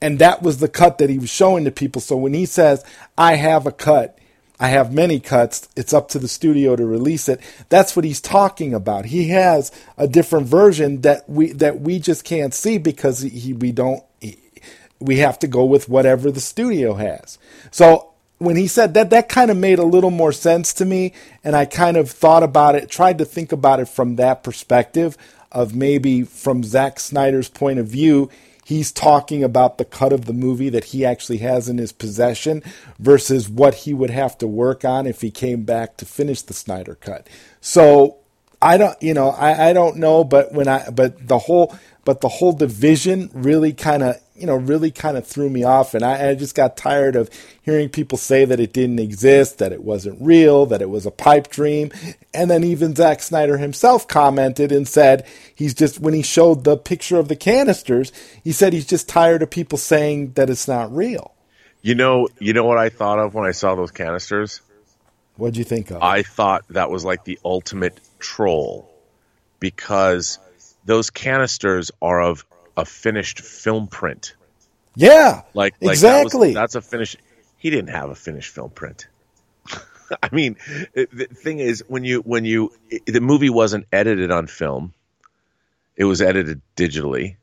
and 0.00 0.18
that 0.18 0.42
was 0.42 0.58
the 0.58 0.68
cut 0.68 0.98
that 0.98 1.10
he 1.10 1.18
was 1.18 1.30
showing 1.30 1.64
to 1.64 1.70
people. 1.70 2.00
So 2.02 2.16
when 2.16 2.34
he 2.34 2.44
says, 2.44 2.84
I 3.16 3.36
have 3.36 3.66
a 3.66 3.72
cut, 3.72 4.17
I 4.60 4.68
have 4.68 4.92
many 4.92 5.20
cuts, 5.20 5.68
it's 5.76 5.92
up 5.92 6.08
to 6.08 6.18
the 6.18 6.28
studio 6.28 6.74
to 6.74 6.84
release 6.84 7.28
it. 7.28 7.40
That's 7.68 7.94
what 7.94 8.04
he's 8.04 8.20
talking 8.20 8.74
about. 8.74 9.06
He 9.06 9.28
has 9.28 9.70
a 9.96 10.08
different 10.08 10.46
version 10.46 11.02
that 11.02 11.28
we 11.28 11.52
that 11.52 11.80
we 11.80 12.00
just 12.00 12.24
can't 12.24 12.52
see 12.52 12.78
because 12.78 13.20
he, 13.20 13.52
we 13.52 13.70
don't 13.70 14.02
he, 14.20 14.38
we 14.98 15.18
have 15.18 15.38
to 15.40 15.46
go 15.46 15.64
with 15.64 15.88
whatever 15.88 16.30
the 16.30 16.40
studio 16.40 16.94
has. 16.94 17.38
So 17.70 18.08
when 18.38 18.56
he 18.56 18.66
said 18.66 18.94
that, 18.94 19.10
that 19.10 19.28
kind 19.28 19.50
of 19.50 19.56
made 19.56 19.78
a 19.78 19.84
little 19.84 20.10
more 20.10 20.32
sense 20.32 20.72
to 20.74 20.84
me. 20.84 21.12
And 21.44 21.54
I 21.54 21.64
kind 21.64 21.96
of 21.96 22.10
thought 22.10 22.42
about 22.42 22.74
it, 22.74 22.88
tried 22.88 23.18
to 23.18 23.24
think 23.24 23.52
about 23.52 23.80
it 23.80 23.88
from 23.88 24.16
that 24.16 24.42
perspective 24.42 25.16
of 25.50 25.74
maybe 25.74 26.22
from 26.22 26.62
Zack 26.62 27.00
Snyder's 27.00 27.48
point 27.48 27.78
of 27.78 27.86
view, 27.86 28.30
he's 28.68 28.92
talking 28.92 29.42
about 29.42 29.78
the 29.78 29.84
cut 29.84 30.12
of 30.12 30.26
the 30.26 30.32
movie 30.34 30.68
that 30.68 30.84
he 30.84 31.02
actually 31.02 31.38
has 31.38 31.70
in 31.70 31.78
his 31.78 31.90
possession 31.90 32.62
versus 32.98 33.48
what 33.48 33.74
he 33.74 33.94
would 33.94 34.10
have 34.10 34.36
to 34.36 34.46
work 34.46 34.84
on 34.84 35.06
if 35.06 35.22
he 35.22 35.30
came 35.30 35.62
back 35.62 35.96
to 35.96 36.04
finish 36.04 36.42
the 36.42 36.52
Snyder 36.52 36.94
cut. 36.94 37.26
So 37.62 38.18
I 38.60 38.76
don't, 38.76 39.02
you 39.02 39.14
know, 39.14 39.30
I, 39.30 39.70
I 39.70 39.72
don't 39.72 39.96
know, 39.96 40.22
but 40.22 40.52
when 40.52 40.68
I, 40.68 40.90
but 40.90 41.28
the 41.28 41.38
whole, 41.38 41.74
but 42.04 42.20
the 42.20 42.28
whole 42.28 42.52
division 42.52 43.30
really 43.32 43.72
kind 43.72 44.02
of 44.02 44.20
you 44.38 44.46
know, 44.46 44.56
really 44.56 44.90
kind 44.90 45.16
of 45.16 45.26
threw 45.26 45.50
me 45.50 45.64
off. 45.64 45.94
And 45.94 46.04
I, 46.04 46.30
I, 46.30 46.34
just 46.34 46.54
got 46.54 46.76
tired 46.76 47.16
of 47.16 47.28
hearing 47.62 47.88
people 47.88 48.16
say 48.16 48.44
that 48.44 48.60
it 48.60 48.72
didn't 48.72 48.98
exist, 48.98 49.58
that 49.58 49.72
it 49.72 49.82
wasn't 49.82 50.18
real, 50.20 50.66
that 50.66 50.80
it 50.80 50.90
was 50.90 51.06
a 51.06 51.10
pipe 51.10 51.48
dream. 51.48 51.90
And 52.32 52.50
then 52.50 52.64
even 52.64 52.94
Zack 52.94 53.20
Snyder 53.20 53.58
himself 53.58 54.06
commented 54.06 54.70
and 54.70 54.86
said 54.86 55.26
he's 55.54 55.74
just, 55.74 56.00
when 56.00 56.14
he 56.14 56.22
showed 56.22 56.64
the 56.64 56.76
picture 56.76 57.18
of 57.18 57.28
the 57.28 57.36
canisters, 57.36 58.12
he 58.44 58.52
said 58.52 58.72
he's 58.72 58.86
just 58.86 59.08
tired 59.08 59.42
of 59.42 59.50
people 59.50 59.78
saying 59.78 60.32
that 60.32 60.50
it's 60.50 60.68
not 60.68 60.94
real. 60.94 61.34
You 61.82 61.94
know, 61.94 62.28
you 62.38 62.52
know 62.52 62.64
what 62.64 62.78
I 62.78 62.88
thought 62.88 63.18
of 63.18 63.34
when 63.34 63.46
I 63.46 63.52
saw 63.52 63.74
those 63.74 63.90
canisters? 63.90 64.60
What'd 65.36 65.56
you 65.56 65.64
think 65.64 65.90
of? 65.90 66.02
I 66.02 66.22
thought 66.22 66.64
that 66.70 66.90
was 66.90 67.04
like 67.04 67.24
the 67.24 67.38
ultimate 67.44 68.00
troll 68.18 68.90
because 69.60 70.38
those 70.84 71.10
canisters 71.10 71.90
are 72.02 72.20
of 72.20 72.44
a 72.78 72.84
finished 72.84 73.40
film 73.40 73.88
print. 73.88 74.34
Yeah, 74.94 75.42
like, 75.52 75.74
like 75.80 75.92
exactly. 75.92 76.54
That 76.54 76.62
was, 76.62 76.72
that's 76.72 76.74
a 76.76 76.80
finished. 76.80 77.16
He 77.58 77.70
didn't 77.70 77.90
have 77.90 78.08
a 78.08 78.14
finished 78.14 78.54
film 78.54 78.70
print. 78.70 79.08
I 80.22 80.28
mean, 80.32 80.56
the 80.94 81.28
thing 81.30 81.58
is, 81.58 81.84
when 81.88 82.04
you 82.04 82.20
when 82.20 82.44
you 82.44 82.72
the 83.06 83.20
movie 83.20 83.50
wasn't 83.50 83.86
edited 83.92 84.30
on 84.30 84.46
film, 84.46 84.94
it 85.96 86.04
was 86.04 86.22
edited 86.22 86.62
digitally, 86.76 87.36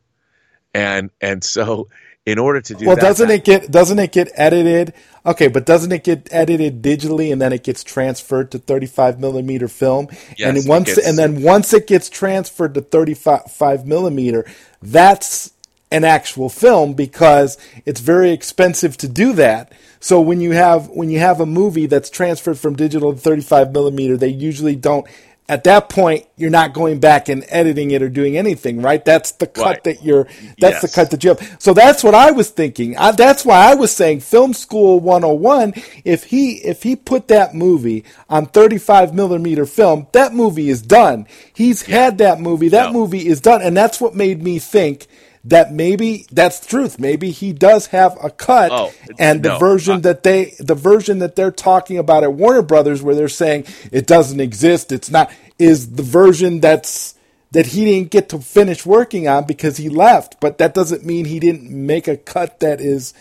and 0.73 1.11
and 1.19 1.43
so 1.43 1.89
in 2.25 2.39
order 2.39 2.59
to 2.59 2.73
do 2.73 2.79
that. 2.79 2.85
well, 2.85 2.95
that, 2.95 3.01
doesn't 3.01 3.29
it 3.29 3.43
get 3.43 3.71
doesn't 3.71 3.99
it 3.99 4.11
get 4.11 4.31
edited? 4.35 4.93
Okay, 5.25 5.47
but 5.47 5.65
doesn't 5.65 5.91
it 5.91 6.03
get 6.03 6.27
edited 6.31 6.81
digitally 6.81 7.31
and 7.31 7.41
then 7.41 7.53
it 7.53 7.63
gets 7.63 7.83
transferred 7.83 8.51
to 8.51 8.59
35 8.59 9.19
millimeter 9.19 9.67
film? 9.67 10.07
Yes, 10.37 10.57
and 10.57 10.67
once 10.67 10.95
gets, 10.95 11.07
and 11.07 11.17
then 11.17 11.41
once 11.41 11.73
it 11.73 11.87
gets 11.87 12.09
transferred 12.09 12.73
to 12.75 12.81
35 12.81 13.85
millimeter, 13.85 14.45
that's 14.81 15.51
an 15.91 16.03
actual 16.03 16.49
film 16.49 16.93
because 16.93 17.57
it's 17.85 17.99
very 17.99 18.31
expensive 18.31 18.97
to 18.97 19.07
do 19.07 19.33
that. 19.33 19.71
So 19.99 20.19
when 20.19 20.41
you 20.41 20.51
have 20.51 20.89
when 20.89 21.09
you 21.09 21.19
have 21.19 21.39
a 21.39 21.45
movie 21.45 21.85
that's 21.85 22.09
transferred 22.09 22.57
from 22.57 22.75
digital 22.75 23.13
to 23.13 23.19
35 23.19 23.71
millimeter, 23.71 24.17
they 24.17 24.29
usually 24.29 24.75
don't 24.75 25.07
at 25.47 25.63
that 25.63 25.89
point 25.89 26.25
you're 26.37 26.49
not 26.49 26.73
going 26.73 26.99
back 26.99 27.29
and 27.29 27.45
editing 27.49 27.91
it 27.91 28.01
or 28.01 28.09
doing 28.09 28.35
anything 28.35 28.81
right 28.81 29.05
that's 29.05 29.31
the 29.33 29.45
cut 29.45 29.65
right. 29.65 29.83
that 29.83 30.03
you're 30.03 30.23
that's 30.59 30.81
yes. 30.81 30.81
the 30.81 30.87
cut 30.87 31.11
that 31.11 31.23
you 31.23 31.29
have 31.29 31.57
so 31.59 31.73
that's 31.73 32.03
what 32.03 32.15
i 32.15 32.31
was 32.31 32.49
thinking 32.49 32.97
I, 32.97 33.11
that's 33.11 33.45
why 33.45 33.71
i 33.71 33.75
was 33.75 33.91
saying 33.91 34.21
film 34.21 34.53
school 34.53 34.99
101 34.99 35.73
if 36.03 36.25
he 36.25 36.53
if 36.55 36.83
he 36.83 36.95
put 36.95 37.27
that 37.27 37.53
movie 37.53 38.03
on 38.29 38.47
35 38.47 39.13
millimeter 39.13 39.65
film 39.65 40.07
that 40.13 40.33
movie 40.33 40.69
is 40.69 40.81
done 40.81 41.27
he's 41.53 41.87
yeah. 41.87 42.05
had 42.05 42.17
that 42.17 42.39
movie 42.39 42.69
that 42.69 42.91
no. 42.91 42.99
movie 42.99 43.27
is 43.27 43.39
done 43.39 43.61
and 43.61 43.77
that's 43.77 44.01
what 44.01 44.15
made 44.15 44.41
me 44.41 44.57
think 44.57 45.07
that 45.45 45.71
maybe 45.71 46.25
that's 46.31 46.59
the 46.59 46.67
truth. 46.67 46.99
Maybe 46.99 47.31
he 47.31 47.53
does 47.53 47.87
have 47.87 48.17
a 48.23 48.29
cut, 48.29 48.71
oh, 48.71 48.91
and 49.19 49.43
the 49.43 49.49
no, 49.49 49.59
version 49.59 50.01
that 50.01 50.23
they, 50.23 50.55
the 50.59 50.75
version 50.75 51.19
that 51.19 51.35
they're 51.35 51.51
talking 51.51 51.97
about 51.97 52.23
at 52.23 52.33
Warner 52.33 52.63
Brothers, 52.63 53.01
where 53.01 53.15
they're 53.15 53.29
saying 53.29 53.65
it 53.91 54.07
doesn't 54.07 54.39
exist, 54.39 54.91
it's 54.91 55.09
not, 55.09 55.31
is 55.59 55.93
the 55.93 56.03
version 56.03 56.59
that's 56.59 57.15
that 57.51 57.67
he 57.67 57.85
didn't 57.85 58.11
get 58.11 58.29
to 58.29 58.39
finish 58.39 58.85
working 58.85 59.27
on 59.27 59.45
because 59.45 59.77
he 59.77 59.87
left. 59.87 60.39
But 60.41 60.57
that 60.57 60.73
doesn't 60.73 61.05
mean 61.05 61.25
he 61.25 61.39
didn't 61.39 61.69
make 61.69 62.07
a 62.07 62.17
cut 62.17 62.59
that 62.59 62.81
is 62.81 63.13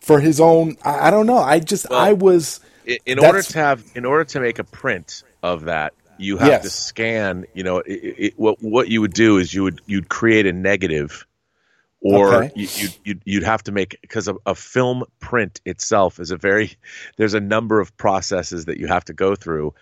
for 0.00 0.20
his 0.20 0.38
own. 0.38 0.76
I, 0.84 1.08
I 1.08 1.10
don't 1.10 1.26
know. 1.26 1.38
I 1.38 1.60
just 1.60 1.88
well, 1.88 1.98
I 1.98 2.12
was 2.12 2.60
in 2.84 3.18
order 3.18 3.42
to 3.42 3.58
have 3.58 3.84
in 3.94 4.04
order 4.04 4.24
to 4.24 4.40
make 4.40 4.58
a 4.58 4.64
print 4.64 5.22
of 5.42 5.64
that 5.64 5.94
you 6.18 6.36
have 6.36 6.48
yes. 6.48 6.62
to 6.62 6.70
scan 6.70 7.46
you 7.54 7.62
know 7.62 7.78
it, 7.78 7.92
it, 7.92 8.34
what 8.38 8.62
what 8.62 8.88
you 8.88 9.00
would 9.00 9.14
do 9.14 9.38
is 9.38 9.54
you 9.54 9.62
would 9.62 9.80
you'd 9.86 10.08
create 10.08 10.46
a 10.46 10.52
negative 10.52 11.26
or 12.00 12.44
okay. 12.44 12.52
you, 12.56 12.68
you'd, 12.74 12.94
you'd, 13.04 13.22
you'd 13.24 13.42
have 13.42 13.62
to 13.62 13.72
make 13.72 13.98
because 14.00 14.28
a, 14.28 14.36
a, 14.46 14.54
film 14.54 15.04
print 15.18 15.60
itself 15.64 16.18
is 16.18 16.30
a 16.30 16.36
very 16.36 16.72
there's 17.16 17.34
a 17.34 17.40
number 17.40 17.80
of 17.80 17.96
processes 17.96 18.66
that 18.66 18.78
you 18.78 18.86
have 18.86 19.04
to 19.04 19.12
go 19.12 19.34
through 19.34 19.74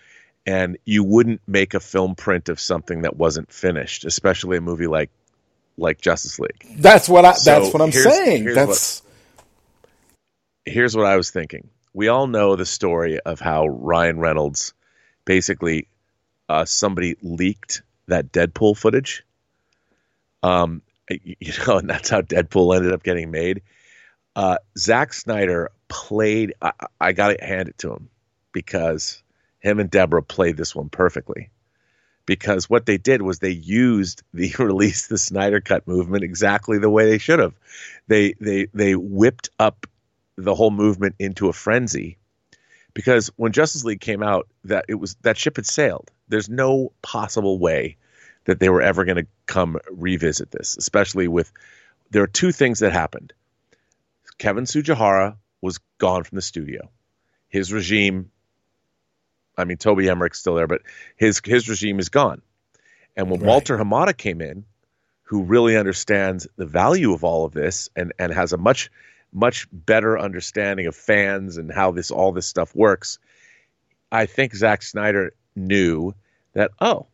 and 0.47 0.79
you 0.85 1.05
wouldn't 1.05 1.41
make 1.47 1.75
a 1.75 1.81
film 1.81 2.15
print 2.15 2.49
of 2.49 2.59
something 2.59 3.03
that 3.03 3.17
wasn't 3.17 3.51
finished 3.53 4.05
especially 4.05 4.57
a 4.57 4.61
movie 4.61 4.87
like 4.87 5.11
like 5.77 6.01
justice 6.01 6.41
league. 6.41 6.67
That's 6.79 7.09
what 7.09 7.25
i 7.25 7.33
so 7.33 7.61
that's 7.61 7.73
what 7.73 7.83
i'm 7.83 7.93
here's, 7.93 8.05
saying. 8.05 8.43
here's 8.43 8.55
that's 8.57 9.03
what, 9.03 10.73
here's 10.73 10.97
what 10.97 11.07
i 11.07 11.17
was 11.17 11.31
thinking. 11.31 11.69
We 11.95 12.09
all 12.09 12.27
know 12.27 12.57
the 12.57 12.67
story 12.67 13.21
of 13.21 13.41
how 13.41 13.67
ryan 13.67 14.19
reynolds 14.19 14.75
basically 15.25 15.89
uh, 16.49 16.65
somebody 16.65 17.17
leaked 17.23 17.83
that 18.07 18.33
deadpool 18.33 18.77
footage. 18.77 19.25
Um, 20.43 20.83
you 21.23 21.53
know, 21.67 21.79
and 21.79 21.89
that's 21.89 22.09
how 22.09 22.21
Deadpool 22.21 22.77
ended 22.77 22.93
up 22.93 23.03
getting 23.03 23.31
made. 23.31 23.63
Uh, 24.37 24.59
Zack 24.77 25.13
Snyder 25.13 25.71
played. 25.89 26.55
I, 26.63 26.73
I 27.01 27.13
got 27.13 27.37
to 27.37 27.45
hand 27.45 27.69
it 27.69 27.79
to 27.79 27.93
him 27.93 28.09
because 28.53 29.23
him 29.61 29.81
and 29.81 29.91
Deborah 29.91 30.23
played 30.23 30.57
this 30.57 30.75
one 30.75 30.89
perfectly. 30.89 31.51
Because 32.27 32.69
what 32.69 32.85
they 32.85 32.99
did 32.99 33.23
was 33.23 33.39
they 33.39 33.51
used 33.51 34.23
the 34.35 34.55
release 34.59 35.07
the 35.07 35.19
Snyder 35.19 35.61
Cut 35.61 35.87
movement 35.89 36.25
exactly 36.25 36.79
the 36.79 36.91
way 36.91 37.07
they 37.07 37.19
should 37.19 37.39
have. 37.39 37.55
They 38.07 38.35
they 38.41 38.67
they 38.75 38.95
whipped 38.95 39.51
up 39.59 39.87
the 40.37 40.55
whole 40.55 40.71
movement 40.71 41.17
into 41.19 41.49
a 41.49 41.53
frenzy. 41.53 42.19
Because 42.95 43.31
when 43.37 43.53
Justice 43.53 43.85
League 43.85 44.01
came 44.01 44.23
out, 44.23 44.49
that 44.65 44.85
it 44.89 44.97
was 44.97 45.17
that 45.23 45.39
ship 45.39 45.57
had 45.57 45.67
sailed. 45.67 46.11
There's 46.29 46.49
no 46.49 46.93
possible 47.01 47.59
way 47.59 47.97
that 48.49 48.59
they 48.59 48.71
were 48.71 48.81
ever 48.81 49.05
going 49.05 49.19
to 49.19 49.27
come 49.45 49.79
revisit 49.91 50.51
this, 50.51 50.79
especially 50.79 51.29
with 51.29 51.53
there 52.11 52.23
are 52.23 52.27
two 52.27 52.51
things 52.51 52.79
that 52.79 52.93
happened. 52.93 53.35
Kevin 54.39 54.65
Tsujihara 54.65 55.37
was 55.61 55.81
gone 55.99 56.25
from 56.25 56.37
the 56.37 56.43
studio. 56.43 56.89
His 57.51 57.75
regime, 57.75 58.31
I 59.59 59.65
mean, 59.65 59.77
Toby 59.77 60.09
Emmerich's 60.09 60.39
still 60.39 60.55
there, 60.55 60.67
but 60.67 60.81
his 61.15 61.43
his 61.45 61.69
regime 61.69 61.99
is 61.99 62.09
gone. 62.09 62.41
And 63.15 63.31
when 63.31 63.41
right. 63.41 63.49
Walter 63.49 63.77
Hamada 63.77 64.17
came 64.17 64.41
in, 64.41 64.65
who 65.25 65.43
really 65.43 65.77
understands 65.77 66.47
the 66.57 66.65
value 66.65 67.13
of 67.13 67.25
all 67.25 67.45
of 67.45 67.53
this 67.53 67.91
and 67.95 68.15
and 68.19 68.33
has 68.33 68.55
a 68.55 68.59
much 68.59 68.91
much 69.31 69.69
better 69.71 70.19
understanding 70.19 70.87
of 70.87 70.97
fans 70.97 71.59
and 71.59 71.71
how 71.71 71.91
this 71.91 72.11
all 72.11 72.33
this 72.33 72.47
stuff 72.47 72.75
works, 72.75 73.19
I 74.11 74.25
think 74.25 74.57
Zack 74.57 74.81
Snyder 74.81 75.35
knew 75.55 76.15
that 76.55 76.71
oh, 76.81 77.09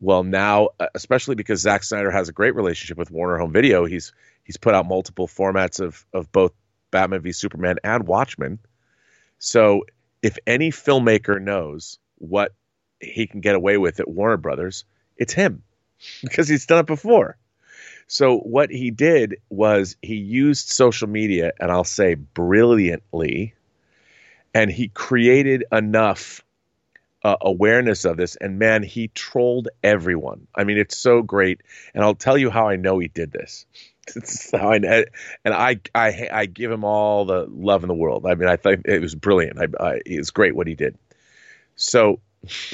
well, 0.00 0.22
now, 0.22 0.68
uh, 0.78 0.86
especially 0.94 1.34
because 1.34 1.60
Zack 1.60 1.82
Snyder 1.82 2.10
has 2.10 2.28
a 2.28 2.32
great 2.32 2.54
relationship 2.54 2.98
with 2.98 3.10
Warner 3.10 3.38
Home 3.38 3.52
Video, 3.52 3.84
he's 3.84 4.12
he's 4.44 4.56
put 4.56 4.74
out 4.74 4.86
multiple 4.86 5.26
formats 5.26 5.80
of 5.80 6.06
of 6.12 6.30
both 6.30 6.52
Batman 6.90 7.20
v 7.20 7.32
Superman 7.32 7.76
and 7.82 8.06
Watchmen. 8.06 8.58
So, 9.38 9.84
if 10.22 10.38
any 10.46 10.70
filmmaker 10.70 11.40
knows 11.40 11.98
what 12.16 12.52
he 13.00 13.26
can 13.26 13.40
get 13.40 13.54
away 13.54 13.76
with 13.76 14.00
at 14.00 14.08
Warner 14.08 14.36
Brothers, 14.36 14.84
it's 15.16 15.32
him 15.32 15.62
because 16.22 16.48
he's 16.48 16.66
done 16.66 16.80
it 16.80 16.86
before. 16.86 17.36
So, 18.06 18.38
what 18.38 18.70
he 18.70 18.90
did 18.90 19.36
was 19.50 19.96
he 20.00 20.14
used 20.14 20.68
social 20.68 21.08
media, 21.08 21.52
and 21.60 21.70
I'll 21.70 21.84
say 21.84 22.14
brilliantly, 22.14 23.54
and 24.54 24.70
he 24.70 24.88
created 24.88 25.64
enough 25.72 26.42
uh, 27.24 27.36
awareness 27.40 28.04
of 28.04 28.16
this. 28.16 28.36
And 28.36 28.58
man, 28.58 28.82
he 28.82 29.08
trolled 29.08 29.68
everyone. 29.82 30.46
I 30.54 30.64
mean, 30.64 30.78
it's 30.78 30.96
so 30.96 31.22
great. 31.22 31.62
And 31.94 32.04
I'll 32.04 32.14
tell 32.14 32.38
you 32.38 32.50
how 32.50 32.68
I 32.68 32.76
know 32.76 32.98
he 32.98 33.08
did 33.08 33.32
this. 33.32 33.66
How 34.52 34.72
I, 34.72 34.76
and 35.44 35.52
I, 35.52 35.80
I, 35.94 36.28
I 36.32 36.46
give 36.46 36.70
him 36.70 36.82
all 36.82 37.26
the 37.26 37.46
love 37.46 37.84
in 37.84 37.88
the 37.88 37.94
world. 37.94 38.24
I 38.24 38.36
mean, 38.36 38.48
I 38.48 38.56
think 38.56 38.86
it 38.86 39.02
was 39.02 39.14
brilliant. 39.14 39.58
I, 39.60 39.66
I, 39.78 40.00
it's 40.06 40.30
great 40.30 40.56
what 40.56 40.66
he 40.66 40.74
did. 40.74 40.96
So, 41.76 42.20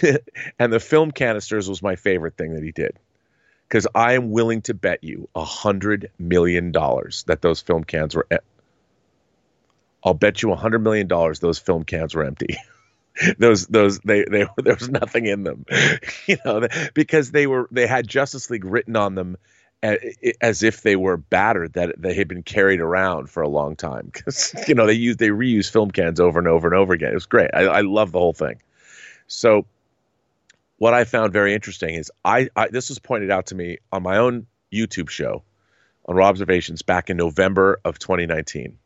and 0.61 0.73
the 0.73 0.79
film 0.79 1.11
canisters 1.11 1.69
was 1.69 1.83
my 1.83 1.97
favorite 1.97 2.37
thing 2.37 2.55
that 2.55 2.63
he 2.63 2.71
did 2.71 3.01
because 3.69 3.89
I 3.97 4.13
am 4.13 4.31
willing 4.31 4.63
to 4.63 4.75
bet 4.75 5.03
you 5.03 5.29
a 5.35 5.45
hundred 5.45 6.11
million 6.21 6.71
dollars 6.71 7.25
that 7.27 7.43
those 7.43 7.61
film 7.61 7.83
cans 7.83 8.15
were. 8.15 8.29
I'll 10.05 10.15
bet 10.15 10.41
you 10.43 10.53
a 10.53 10.57
hundred 10.57 10.81
million 10.81 11.09
dollars 11.09 11.41
those 11.41 11.59
film 11.59 11.83
cans 11.83 12.15
were 12.15 12.25
empty. 12.25 12.59
those 13.39 13.67
those 13.67 14.01
they 14.01 14.25
they 14.25 14.47
there 14.57 14.75
was 14.75 14.89
nothing 14.89 15.27
in 15.27 15.45
them, 15.45 15.65
you 16.27 16.37
know, 16.45 16.67
because 16.95 17.31
they 17.31 17.47
were 17.47 17.69
they 17.71 17.87
had 17.87 18.09
Justice 18.09 18.51
League 18.51 18.65
written 18.65 18.97
on 18.97 19.15
them 19.15 19.37
as 20.41 20.63
if 20.63 20.81
they 20.81 20.97
were 20.97 21.19
battered 21.19 21.75
that 21.75 21.95
they 22.01 22.15
had 22.15 22.27
been 22.27 22.43
carried 22.43 22.81
around 22.81 23.29
for 23.29 23.43
a 23.43 23.49
long 23.49 23.77
time 23.77 24.09
because 24.11 24.55
you 24.67 24.75
know 24.75 24.87
they 24.87 24.95
use 24.95 25.17
they 25.19 25.29
reuse 25.29 25.71
film 25.71 25.91
cans 25.91 26.21
over 26.21 26.39
and 26.39 26.49
over 26.49 26.67
and 26.67 26.77
over 26.77 26.95
again. 26.95 27.11
It 27.11 27.15
was 27.15 27.27
great. 27.27 27.51
I, 27.53 27.65
I 27.65 27.81
love 27.83 28.11
the 28.11 28.19
whole 28.19 28.33
thing. 28.33 28.63
So 29.27 29.67
what 30.79 30.95
I 30.95 31.05
found 31.05 31.33
very 31.33 31.55
interesting 31.55 31.95
is 31.95 32.11
I, 32.25 32.49
I 32.57 32.69
this 32.69 32.89
was 32.89 32.99
pointed 32.99 33.31
out 33.31 33.47
to 33.47 33.55
me 33.55 33.79
on 33.93 34.03
my 34.03 34.17
own 34.17 34.47
YouTube 34.73 35.11
show 35.11 35.43
on 36.07 36.17
Robservations 36.17 36.85
back 36.85 37.11
in 37.11 37.17
November 37.17 37.79
of 37.85 37.99
2019. 37.99 38.79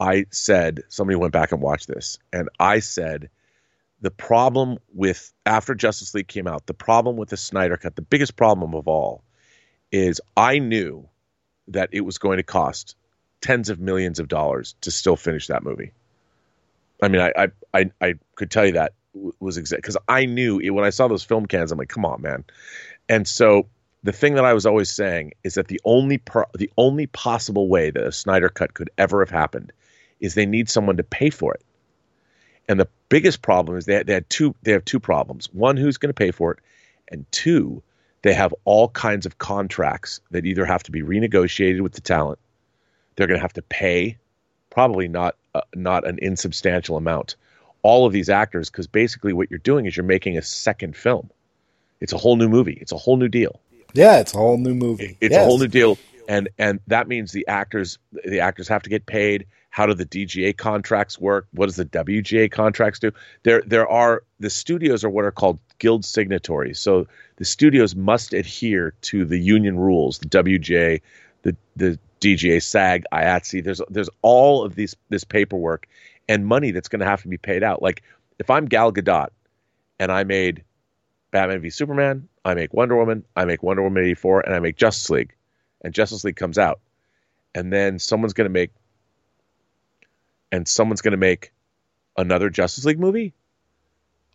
I 0.00 0.24
said 0.30 0.80
somebody 0.88 1.16
went 1.16 1.32
back 1.32 1.52
and 1.52 1.60
watched 1.60 1.86
this, 1.86 2.18
and 2.32 2.48
I 2.58 2.80
said 2.80 3.28
the 4.00 4.10
problem 4.10 4.78
with 4.94 5.32
after 5.44 5.74
Justice 5.74 6.14
League 6.14 6.28
came 6.28 6.46
out, 6.46 6.66
the 6.66 6.74
problem 6.74 7.16
with 7.16 7.28
the 7.28 7.36
Snyder 7.36 7.76
Cut, 7.76 7.96
the 7.96 8.02
biggest 8.02 8.34
problem 8.34 8.74
of 8.74 8.88
all 8.88 9.22
is 9.92 10.20
I 10.36 10.58
knew 10.58 11.06
that 11.68 11.90
it 11.92 12.00
was 12.00 12.18
going 12.18 12.38
to 12.38 12.42
cost 12.42 12.96
tens 13.42 13.68
of 13.68 13.78
millions 13.78 14.18
of 14.18 14.28
dollars 14.28 14.74
to 14.80 14.90
still 14.90 15.16
finish 15.16 15.46
that 15.48 15.62
movie. 15.62 15.92
I 17.02 17.08
mean, 17.08 17.20
I 17.20 17.32
I 17.36 17.48
I, 17.74 17.90
I 18.00 18.14
could 18.36 18.50
tell 18.50 18.64
you 18.64 18.72
that 18.72 18.94
was 19.38 19.58
exact 19.58 19.82
because 19.82 19.98
I 20.08 20.24
knew 20.24 20.60
it, 20.60 20.70
when 20.70 20.84
I 20.84 20.90
saw 20.90 21.08
those 21.08 21.24
film 21.24 21.46
cans. 21.46 21.72
I'm 21.72 21.78
like, 21.78 21.88
come 21.88 22.06
on, 22.06 22.22
man. 22.22 22.44
And 23.08 23.28
so 23.28 23.66
the 24.02 24.12
thing 24.12 24.34
that 24.34 24.44
I 24.46 24.54
was 24.54 24.64
always 24.64 24.90
saying 24.90 25.32
is 25.44 25.54
that 25.54 25.68
the 25.68 25.80
only 25.84 26.16
pro- 26.16 26.44
the 26.54 26.70
only 26.78 27.06
possible 27.06 27.68
way 27.68 27.90
that 27.90 28.02
a 28.02 28.12
Snyder 28.12 28.48
cut 28.48 28.72
could 28.72 28.88
ever 28.96 29.20
have 29.20 29.30
happened 29.30 29.72
is 30.20 30.34
they 30.34 30.46
need 30.46 30.68
someone 30.68 30.96
to 30.98 31.02
pay 31.02 31.30
for 31.30 31.54
it. 31.54 31.62
And 32.68 32.78
the 32.78 32.88
biggest 33.08 33.42
problem 33.42 33.76
is 33.76 33.84
they 33.84 34.02
they 34.02 34.14
had 34.14 34.28
two 34.30 34.54
they 34.62 34.72
have 34.72 34.84
two 34.84 35.00
problems. 35.00 35.48
One, 35.52 35.76
who's 35.76 35.96
going 35.98 36.10
to 36.10 36.14
pay 36.14 36.30
for 36.30 36.52
it, 36.52 36.58
and 37.08 37.30
two, 37.32 37.82
they 38.22 38.34
have 38.34 38.54
all 38.64 38.88
kinds 38.88 39.26
of 39.26 39.38
contracts 39.38 40.20
that 40.30 40.46
either 40.46 40.64
have 40.64 40.82
to 40.84 40.92
be 40.92 41.02
renegotiated 41.02 41.80
with 41.80 41.92
the 41.92 42.00
talent, 42.00 42.38
they're 43.16 43.26
going 43.26 43.38
to 43.38 43.42
have 43.42 43.54
to 43.54 43.62
pay, 43.62 44.18
probably 44.70 45.08
not 45.08 45.36
uh, 45.54 45.62
not 45.74 46.06
an 46.06 46.18
insubstantial 46.22 46.96
amount, 46.96 47.36
all 47.82 48.06
of 48.06 48.12
these 48.12 48.28
actors 48.28 48.70
because 48.70 48.86
basically 48.86 49.32
what 49.32 49.50
you're 49.50 49.58
doing 49.58 49.86
is 49.86 49.96
you're 49.96 50.04
making 50.04 50.38
a 50.38 50.42
second 50.42 50.96
film. 50.96 51.30
It's 52.00 52.12
a 52.12 52.18
whole 52.18 52.36
new 52.36 52.48
movie. 52.48 52.78
It's 52.80 52.92
a 52.92 52.96
whole 52.96 53.16
new 53.16 53.28
deal. 53.28 53.60
Yeah, 53.92 54.20
it's 54.20 54.34
a 54.34 54.38
whole 54.38 54.58
new 54.58 54.74
movie. 54.74 55.16
It's 55.20 55.32
yes. 55.32 55.42
a 55.42 55.44
whole 55.44 55.58
new 55.58 55.66
deal, 55.66 55.98
and 56.30 56.48
and 56.58 56.78
that 56.86 57.08
means 57.08 57.32
the 57.32 57.46
actors 57.48 57.98
the 58.24 58.38
actors 58.38 58.68
have 58.68 58.82
to 58.84 58.88
get 58.88 59.04
paid. 59.04 59.46
How 59.70 59.84
do 59.84 59.94
the 59.94 60.06
DGA 60.06 60.56
contracts 60.56 61.18
work? 61.18 61.48
What 61.52 61.66
does 61.66 61.74
the 61.74 61.84
WGA 61.84 62.52
contracts 62.52 63.00
do? 63.00 63.10
There 63.42 63.62
there 63.66 63.88
are 63.88 64.22
the 64.38 64.48
studios 64.48 65.02
are 65.02 65.10
what 65.10 65.24
are 65.24 65.32
called 65.32 65.58
guild 65.78 66.04
signatories. 66.04 66.78
So 66.78 67.08
the 67.36 67.44
studios 67.44 67.96
must 67.96 68.32
adhere 68.32 68.94
to 69.02 69.24
the 69.24 69.40
union 69.40 69.76
rules, 69.76 70.20
the 70.20 70.28
WGA, 70.28 71.00
the 71.42 71.56
the 71.74 71.98
DGA, 72.20 72.62
SAG, 72.62 73.04
IATSE. 73.12 73.64
There's 73.64 73.82
there's 73.90 74.10
all 74.22 74.64
of 74.64 74.76
these 74.76 74.94
this 75.08 75.24
paperwork 75.24 75.88
and 76.28 76.46
money 76.46 76.70
that's 76.70 76.88
going 76.88 77.00
to 77.00 77.06
have 77.06 77.22
to 77.22 77.28
be 77.28 77.38
paid 77.38 77.64
out. 77.64 77.82
Like 77.82 78.04
if 78.38 78.50
I'm 78.50 78.66
Gal 78.66 78.92
Gadot 78.92 79.30
and 79.98 80.12
I 80.12 80.22
made 80.22 80.62
Batman 81.32 81.60
v 81.60 81.70
Superman, 81.70 82.28
I 82.44 82.54
make 82.54 82.72
Wonder 82.72 82.94
Woman, 82.94 83.24
I 83.34 83.46
make 83.46 83.64
Wonder 83.64 83.82
Woman 83.82 84.04
84, 84.04 84.42
and 84.42 84.54
I 84.54 84.60
make 84.60 84.76
Justice 84.76 85.10
League, 85.10 85.34
and 85.82 85.94
Justice 85.94 86.24
League 86.24 86.36
comes 86.36 86.58
out, 86.58 86.80
and 87.54 87.72
then 87.72 87.98
someone's 87.98 88.32
going 88.32 88.46
to 88.46 88.52
make, 88.52 88.70
and 90.52 90.66
someone's 90.66 91.02
going 91.02 91.12
to 91.12 91.18
make 91.18 91.52
another 92.16 92.50
Justice 92.50 92.84
League 92.84 93.00
movie. 93.00 93.34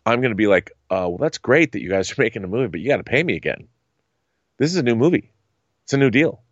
I'm 0.04 0.20
going 0.20 0.30
to 0.30 0.36
be 0.36 0.46
like, 0.46 0.70
uh, 0.90 1.06
well, 1.08 1.18
that's 1.18 1.38
great 1.38 1.72
that 1.72 1.82
you 1.82 1.90
guys 1.90 2.12
are 2.18 2.22
making 2.22 2.44
a 2.44 2.48
movie, 2.48 2.68
but 2.68 2.80
you 2.80 2.88
got 2.88 2.98
to 2.98 3.04
pay 3.04 3.22
me 3.22 3.36
again. 3.36 3.68
This 4.58 4.70
is 4.70 4.76
a 4.76 4.82
new 4.82 4.96
movie. 4.96 5.32
It's 5.84 5.92
a 5.92 5.98
new 5.98 6.10
deal. 6.10 6.42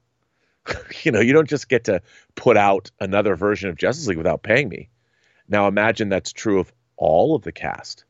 you 1.02 1.12
know, 1.12 1.20
you 1.20 1.32
don't 1.32 1.48
just 1.48 1.68
get 1.68 1.84
to 1.84 2.02
put 2.34 2.56
out 2.56 2.90
another 3.00 3.36
version 3.36 3.68
of 3.68 3.76
Justice 3.76 4.06
League 4.06 4.18
without 4.18 4.42
paying 4.42 4.68
me. 4.68 4.88
Now 5.48 5.68
imagine 5.68 6.08
that's 6.08 6.32
true 6.32 6.60
of 6.60 6.72
all 6.96 7.34
of 7.34 7.42
the 7.42 7.52
cast. 7.52 8.04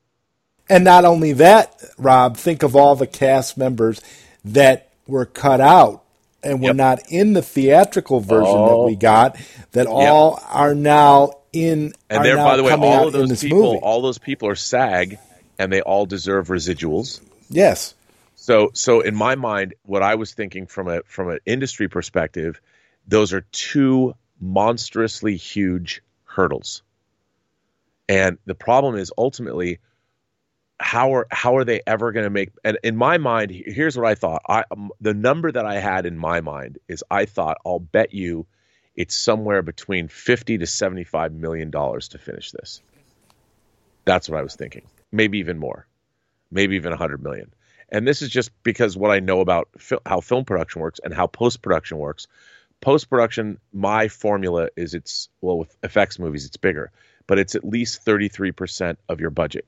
And 0.68 0.84
not 0.84 1.04
only 1.04 1.32
that, 1.34 1.82
Rob, 1.98 2.36
think 2.36 2.62
of 2.62 2.74
all 2.74 2.96
the 2.96 3.06
cast 3.06 3.58
members 3.58 4.00
that 4.44 4.92
were 5.06 5.26
cut 5.26 5.60
out 5.60 6.03
and 6.44 6.60
were 6.60 6.68
yep. 6.68 6.76
not 6.76 7.10
in 7.10 7.32
the 7.32 7.42
theatrical 7.42 8.20
version 8.20 8.54
oh. 8.54 8.68
that 8.68 8.86
we 8.86 8.96
got 8.96 9.36
that 9.72 9.86
all 9.86 10.40
are 10.48 10.74
now 10.74 11.32
in 11.52 11.92
and 12.10 12.24
there 12.24 12.36
by 12.36 12.56
the 12.56 12.62
way 12.62 12.72
all 12.72 13.06
of 13.06 13.12
those 13.12 13.42
people 13.42 13.62
movie. 13.62 13.78
all 13.82 14.02
those 14.02 14.18
people 14.18 14.48
are 14.48 14.54
SAG 14.54 15.18
and 15.58 15.72
they 15.72 15.80
all 15.80 16.06
deserve 16.06 16.48
residuals. 16.48 17.20
Yes. 17.48 17.94
So 18.34 18.70
so 18.74 19.00
in 19.00 19.14
my 19.14 19.34
mind 19.36 19.74
what 19.84 20.02
I 20.02 20.16
was 20.16 20.34
thinking 20.34 20.66
from 20.66 20.88
a 20.88 21.02
from 21.06 21.30
an 21.30 21.38
industry 21.46 21.88
perspective 21.88 22.60
those 23.06 23.32
are 23.32 23.42
two 23.52 24.14
monstrously 24.40 25.36
huge 25.36 26.02
hurdles. 26.24 26.82
And 28.08 28.38
the 28.44 28.54
problem 28.54 28.96
is 28.96 29.12
ultimately 29.16 29.78
how 30.80 31.14
are 31.14 31.26
how 31.30 31.56
are 31.56 31.64
they 31.64 31.80
ever 31.86 32.12
going 32.12 32.24
to 32.24 32.30
make 32.30 32.50
and 32.64 32.78
in 32.82 32.96
my 32.96 33.18
mind 33.18 33.50
here's 33.50 33.96
what 33.96 34.06
I 34.06 34.14
thought. 34.14 34.42
I 34.48 34.64
um, 34.70 34.90
the 35.00 35.14
number 35.14 35.50
that 35.50 35.64
I 35.64 35.78
had 35.78 36.06
in 36.06 36.18
my 36.18 36.40
mind 36.40 36.78
is 36.88 37.04
I 37.10 37.26
thought 37.26 37.58
I'll 37.64 37.78
bet 37.78 38.12
you 38.12 38.46
it's 38.96 39.16
somewhere 39.16 39.62
between 39.62 40.08
50 40.08 40.58
to 40.58 40.66
75 40.66 41.32
million 41.32 41.70
dollars 41.70 42.08
to 42.08 42.18
finish 42.18 42.50
this. 42.52 42.80
That's 44.04 44.28
what 44.28 44.38
I 44.38 44.42
was 44.42 44.56
thinking. 44.56 44.82
Maybe 45.10 45.38
even 45.38 45.58
more. 45.58 45.86
Maybe 46.50 46.76
even 46.76 46.90
100 46.90 47.22
million. 47.22 47.52
And 47.88 48.06
this 48.06 48.22
is 48.22 48.28
just 48.28 48.50
because 48.62 48.96
what 48.96 49.10
I 49.10 49.20
know 49.20 49.40
about 49.40 49.68
how 50.04 50.20
film 50.20 50.44
production 50.44 50.82
works 50.82 51.00
and 51.02 51.14
how 51.14 51.26
post 51.26 51.62
production 51.62 51.98
works. 51.98 52.26
Post 52.80 53.08
production, 53.08 53.58
my 53.72 54.08
formula 54.08 54.68
is 54.76 54.94
it's 54.94 55.28
well 55.40 55.58
with 55.58 55.74
effects 55.82 56.18
movies, 56.18 56.44
it's 56.44 56.56
bigger 56.56 56.90
but 57.26 57.38
it's 57.38 57.54
at 57.54 57.64
least 57.64 58.04
33% 58.04 58.96
of 59.08 59.20
your 59.20 59.30
budget 59.30 59.66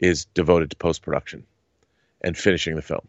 is 0.00 0.24
devoted 0.26 0.70
to 0.70 0.76
post 0.76 1.02
production 1.02 1.44
and 2.20 2.36
finishing 2.36 2.76
the 2.76 2.82
film. 2.82 3.06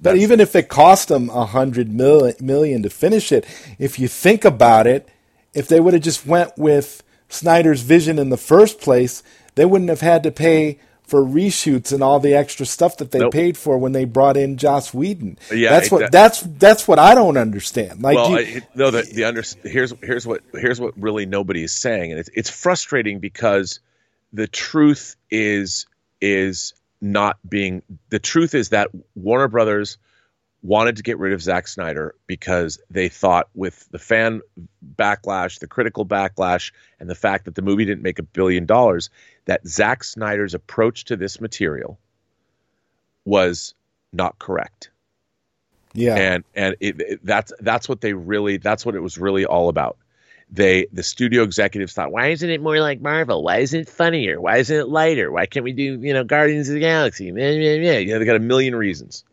But 0.00 0.12
That's, 0.12 0.22
even 0.22 0.40
if 0.40 0.54
it 0.54 0.68
cost 0.68 1.08
them 1.08 1.30
a 1.30 1.46
hundred 1.46 1.90
million 1.90 2.82
to 2.82 2.90
finish 2.90 3.32
it, 3.32 3.46
if 3.78 3.98
you 3.98 4.08
think 4.08 4.44
about 4.44 4.86
it, 4.86 5.08
if 5.54 5.68
they 5.68 5.80
would 5.80 5.94
have 5.94 6.02
just 6.02 6.26
went 6.26 6.56
with 6.58 7.02
Snyder's 7.28 7.80
vision 7.80 8.18
in 8.18 8.28
the 8.28 8.36
first 8.36 8.80
place, 8.80 9.22
they 9.54 9.64
wouldn't 9.64 9.88
have 9.88 10.02
had 10.02 10.22
to 10.24 10.30
pay 10.30 10.78
for 11.06 11.22
reshoots 11.22 11.92
and 11.92 12.02
all 12.02 12.18
the 12.18 12.34
extra 12.34 12.66
stuff 12.66 12.96
that 12.96 13.12
they 13.12 13.20
nope. 13.20 13.32
paid 13.32 13.56
for 13.56 13.78
when 13.78 13.92
they 13.92 14.04
brought 14.04 14.36
in 14.36 14.56
Joss 14.56 14.92
Whedon. 14.92 15.38
Yeah, 15.52 15.70
that's 15.70 15.90
what 15.90 16.00
that, 16.00 16.12
that's 16.12 16.40
that's 16.40 16.88
what 16.88 16.98
I 16.98 17.14
don't 17.14 17.36
understand. 17.36 18.02
Like, 18.02 18.16
well, 18.16 18.30
you, 18.32 18.60
I, 18.60 18.66
no, 18.74 18.90
the, 18.90 19.02
the 19.02 19.24
under, 19.24 19.42
here's 19.62 19.94
here's 20.02 20.26
what 20.26 20.42
here's 20.52 20.80
what 20.80 20.94
really 20.96 21.24
nobody 21.24 21.62
is 21.62 21.72
saying, 21.72 22.10
and 22.10 22.18
it's 22.18 22.30
it's 22.34 22.50
frustrating 22.50 23.20
because 23.20 23.80
the 24.32 24.48
truth 24.48 25.16
is 25.30 25.86
is 26.20 26.74
not 27.00 27.38
being 27.48 27.82
the 28.08 28.18
truth 28.18 28.54
is 28.54 28.70
that 28.70 28.88
Warner 29.14 29.48
Brothers 29.48 29.98
wanted 30.62 30.96
to 30.96 31.02
get 31.02 31.18
rid 31.18 31.32
of 31.32 31.42
Zack 31.42 31.68
Snyder 31.68 32.14
because 32.26 32.80
they 32.90 33.08
thought 33.08 33.48
with 33.54 33.88
the 33.90 33.98
fan 33.98 34.40
backlash, 34.96 35.60
the 35.60 35.66
critical 35.66 36.04
backlash, 36.04 36.72
and 36.98 37.08
the 37.08 37.14
fact 37.14 37.44
that 37.44 37.54
the 37.54 37.62
movie 37.62 37.84
didn't 37.84 38.02
make 38.02 38.18
a 38.18 38.24
billion 38.24 38.66
dollars, 38.66 39.10
that 39.44 39.66
Zack 39.66 40.02
Snyder's 40.02 40.54
approach 40.54 41.04
to 41.04 41.16
this 41.16 41.40
material 41.40 41.98
was 43.24 43.74
not 44.12 44.38
correct. 44.38 44.90
Yeah, 45.92 46.16
and 46.16 46.44
and 46.54 46.76
it, 46.80 47.00
it, 47.00 47.20
that's 47.24 47.52
that's 47.60 47.88
what 47.88 48.00
they 48.00 48.12
really 48.12 48.58
that's 48.58 48.84
what 48.84 48.94
it 48.94 49.00
was 49.00 49.18
really 49.18 49.46
all 49.46 49.68
about. 49.68 49.96
They 50.50 50.86
the 50.92 51.02
studio 51.02 51.42
executives 51.42 51.92
thought, 51.92 52.12
why 52.12 52.28
isn't 52.28 52.48
it 52.48 52.62
more 52.62 52.78
like 52.80 53.00
Marvel? 53.00 53.42
Why 53.42 53.58
isn't 53.58 53.80
it 53.80 53.88
funnier? 53.88 54.40
Why 54.40 54.58
isn't 54.58 54.76
it 54.76 54.88
lighter? 54.88 55.30
Why 55.32 55.46
can't 55.46 55.64
we 55.64 55.72
do 55.72 56.00
you 56.00 56.14
know 56.14 56.24
Guardians 56.24 56.68
of 56.68 56.74
the 56.74 56.80
Galaxy? 56.80 57.26
Yeah, 57.26 57.50
yeah. 57.50 57.98
You 57.98 58.12
know, 58.12 58.18
they 58.20 58.24
got 58.24 58.36
a 58.36 58.40
million 58.40 58.74
reasons 58.74 59.24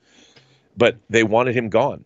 but 0.76 0.97
they 1.09 1.24
wanted 1.24 1.55
him 1.55 1.70
gone. 1.70 2.05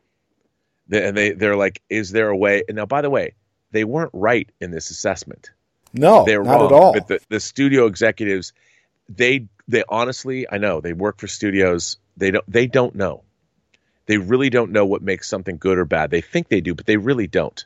and 0.91 1.15
they 1.15 1.31
they're 1.31 1.55
like, 1.55 1.81
is 1.89 2.11
there 2.11 2.29
a 2.29 2.37
way? 2.37 2.63
And 2.67 2.77
now, 2.77 2.85
by 2.85 3.01
the 3.01 3.09
way, 3.09 3.35
they 3.71 3.83
weren't 3.83 4.11
right 4.13 4.49
in 4.59 4.71
this 4.71 4.89
assessment. 4.89 5.51
No, 5.93 6.25
they're 6.25 6.43
not 6.43 6.61
wrong. 6.61 6.65
at 6.65 6.71
all. 6.71 6.93
But 6.93 7.07
the, 7.07 7.19
the 7.29 7.39
studio 7.39 7.85
executives, 7.85 8.53
they 9.09 9.47
they 9.67 9.83
honestly, 9.89 10.45
I 10.49 10.57
know 10.57 10.81
they 10.81 10.93
work 10.93 11.19
for 11.19 11.27
studios. 11.27 11.97
They 12.15 12.31
don't 12.31 12.51
they 12.51 12.67
don't 12.67 12.95
know. 12.95 13.23
They 14.05 14.17
really 14.17 14.49
don't 14.49 14.71
know 14.71 14.85
what 14.85 15.01
makes 15.01 15.27
something 15.27 15.57
good 15.57 15.77
or 15.77 15.85
bad. 15.85 16.11
They 16.11 16.21
think 16.21 16.47
they 16.47 16.61
do, 16.61 16.73
but 16.73 16.85
they 16.85 16.97
really 16.97 17.27
don't. 17.27 17.65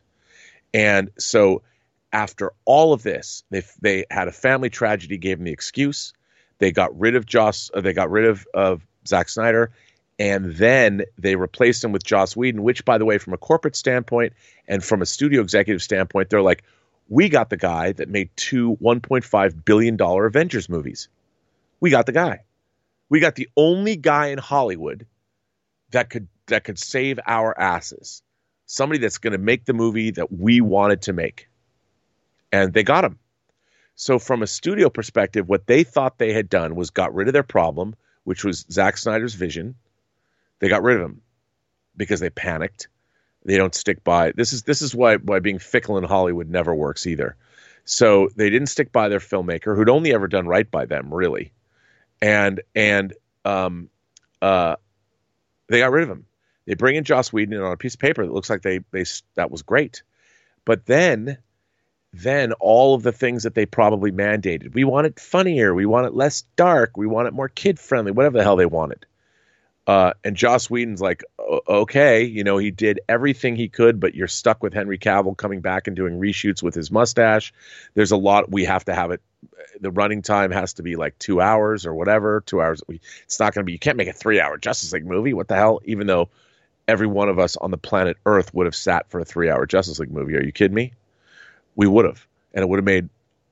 And 0.74 1.11
so 1.17 1.63
after 2.13 2.51
all 2.65 2.93
of 2.93 3.03
this, 3.03 3.43
they 3.49 3.63
they 3.82 4.05
had 4.09 4.28
a 4.28 4.32
family 4.32 4.69
tragedy, 4.69 5.17
gave 5.17 5.38
them 5.38 5.45
the 5.45 5.51
excuse. 5.51 6.13
They 6.59 6.72
got 6.72 6.97
rid 6.97 7.15
of 7.15 7.26
Joss. 7.26 7.72
Uh, 7.74 7.82
they 7.82 7.93
got 7.93 8.11
rid 8.11 8.26
of 8.26 8.47
of 8.53 8.86
Zack 9.07 9.30
Snyder, 9.30 9.72
and 10.19 10.53
then 10.55 11.03
they 11.17 11.36
replaced 11.36 11.84
him 11.84 11.91
with 11.91 12.03
Joss 12.03 12.36
Whedon. 12.36 12.63
Which, 12.63 12.86
by 12.86 12.97
the 12.97 13.05
way, 13.05 13.17
from 13.17 13.34
a 13.34 13.38
corporate 13.38 13.76
standpoint 13.76 14.34
and 14.67 14.84
from 14.84 15.01
a 15.01 15.05
studio 15.05 15.41
executive 15.41 15.82
standpoint, 15.82 16.30
they're 16.30 16.41
like, 16.41 16.63
we 17.09 17.30
got 17.30 17.49
the 17.49 17.57
guy 17.57 17.91
that 17.93 18.09
made 18.09 18.30
two 18.36 18.78
1.5 18.82 19.65
billion 19.65 19.97
dollar 19.97 20.26
Avengers 20.26 20.69
movies. 20.69 21.09
We 21.80 21.89
got 21.89 22.05
the 22.05 22.11
guy. 22.11 22.43
We 23.09 23.19
got 23.19 23.36
the 23.36 23.49
only 23.57 23.97
guy 23.97 24.28
in 24.28 24.38
Hollywood 24.38 25.05
that 25.91 26.09
could 26.09 26.28
that 26.47 26.63
could 26.63 26.80
save 26.80 27.19
our 27.26 27.57
asses. 27.57 28.22
Somebody 28.72 28.99
that's 28.99 29.17
going 29.17 29.34
to 29.34 29.38
make 29.38 29.65
the 29.65 29.74
movie 29.74 30.11
that 30.11 30.32
we 30.32 30.61
wanted 30.61 31.01
to 31.01 31.11
make. 31.11 31.49
And 32.53 32.74
they 32.74 32.84
got 32.84 33.03
him. 33.03 33.19
So 33.95 34.17
from 34.17 34.43
a 34.43 34.47
studio 34.47 34.89
perspective, 34.89 35.49
what 35.49 35.67
they 35.67 35.84
thought 35.84 36.17
they 36.17 36.32
had 36.32 36.47
done 36.47 36.76
was 36.76 36.89
got 36.89 37.13
rid 37.13 37.28
of 37.28 37.34
their 37.34 37.43
problem, 37.43 37.95
which 38.24 38.45
was 38.45 38.65
Zack 38.72 38.97
Snyder's 38.97 39.34
vision. 39.34 39.76
They 40.59 40.69
got 40.69 40.84
rid 40.84 40.95
of 40.95 41.03
him 41.03 41.19
because 41.97 42.22
they 42.22 42.30
panicked. 42.30 42.88
They 43.43 43.57
don't 43.57 43.76
stick 43.76 44.05
by 44.05 44.32
this 44.32 44.53
is 44.53 44.63
this 44.63 44.82
is 44.82 44.95
why 44.95 45.17
why 45.17 45.39
being 45.39 45.59
fickle 45.59 45.97
in 45.97 46.05
Hollywood 46.05 46.47
never 46.49 46.74
works 46.74 47.05
either. 47.05 47.36
So 47.84 48.30
they 48.38 48.49
didn't 48.49 48.67
stick 48.67 48.93
by 48.93 49.09
their 49.09 49.19
filmmaker 49.19 49.76
who'd 49.76 49.89
only 49.89 50.13
ever 50.13 50.30
done 50.30 50.47
right 50.47 50.69
by 50.72 50.86
them, 50.86 51.13
really. 51.13 51.51
And 52.22 52.61
and 52.74 53.13
um 53.43 53.89
uh 54.41 54.78
they 55.67 55.80
got 55.80 55.91
rid 55.91 56.03
of 56.03 56.09
him. 56.09 56.26
They 56.66 56.76
bring 56.76 56.95
in 56.95 57.03
Joss 57.03 57.34
Whedon 57.34 57.59
on 57.59 57.72
a 57.72 57.78
piece 57.78 57.95
of 57.95 57.99
paper 57.99 58.26
that 58.26 58.34
looks 58.34 58.49
like 58.49 58.62
they 58.62 58.80
they 58.91 59.05
that 59.36 59.51
was 59.51 59.62
great. 59.62 60.03
But 60.66 60.86
then 60.86 61.38
then 62.14 62.53
all 62.53 62.93
of 62.93 63.03
the 63.03 63.12
things 63.12 63.43
that 63.43 63.55
they 63.55 63.66
probably 63.66 64.12
mandated. 64.12 64.74
We 64.74 64.84
want 64.84 65.07
it 65.07 65.20
funnier, 65.20 65.74
we 65.74 65.86
want 65.86 66.07
it 66.07 66.14
less 66.14 66.43
dark, 66.55 66.97
we 66.97 67.07
want 67.07 67.28
it 67.28 67.34
more 67.34 67.47
kid 67.47 67.80
friendly, 67.80 68.12
whatever 68.12 68.38
the 68.38 68.43
hell 68.43 68.57
they 68.57 68.66
wanted. 68.66 69.05
Uh, 69.88 70.14
and 70.24 70.36
Joss 70.36 70.70
Whedon's 70.70 71.01
like, 71.01 71.24
okay, 71.68 72.24
you 72.24 72.43
know, 72.43 72.57
he 72.57 72.70
did 72.70 72.99
everything 73.09 73.55
he 73.55 73.68
could, 73.68 73.99
but 73.99 74.14
you're 74.14 74.28
stuck 74.28 74.62
with 74.62 74.74
Henry 74.74 74.97
Cavill 74.97 75.36
coming 75.36 75.62
back 75.62 75.88
and 75.88 75.95
doing 75.95 76.20
reshoots 76.20 76.62
with 76.62 76.76
his 76.76 76.91
mustache. 76.91 77.51
There's 77.95 78.12
a 78.12 78.18
lot 78.18 78.51
we 78.51 78.66
have 78.66 78.86
to 78.86 78.93
have 78.93 79.12
it. 79.12 79.22
The 79.80 79.89
running 79.89 80.22
time 80.22 80.51
has 80.51 80.74
to 80.74 80.84
be 80.84 80.95
like 80.95 81.18
two 81.18 81.41
hours 81.41 81.86
or 81.86 81.95
whatever. 81.95 82.41
Two 82.45 82.62
hours. 82.62 82.84
It's 83.24 83.39
not 83.39 83.53
going 83.53 83.64
to 83.64 83.66
be. 83.66 83.72
You 83.72 83.80
can't 83.80 83.97
make 83.97 84.07
a 84.07 84.14
three-hour 84.14 84.59
Justice 84.59 84.93
League 84.93 85.05
movie. 85.05 85.34
What 85.34 85.47
the 85.47 85.55
hell? 85.55 85.82
Even 85.84 86.05
though 86.05 86.30
every 86.88 87.07
one 87.07 87.29
of 87.29 87.39
us 87.39 87.57
on 87.57 87.71
the 87.71 87.77
planet 87.77 88.17
Earth 88.25 88.53
would 88.53 88.65
have 88.65 88.75
sat 88.75 89.09
for 89.09 89.19
a 89.19 89.25
three-hour 89.25 89.65
Justice 89.65 89.99
League 89.99 90.11
movie. 90.11 90.36
Are 90.36 90.43
you 90.43 90.51
kidding 90.51 90.75
me? 90.75 90.93
We 91.75 91.88
would 91.88 92.05
have, 92.05 92.25
and 92.53 92.63
it 92.63 92.69
would 92.69 92.77
have 92.77 92.86
made 92.86 93.09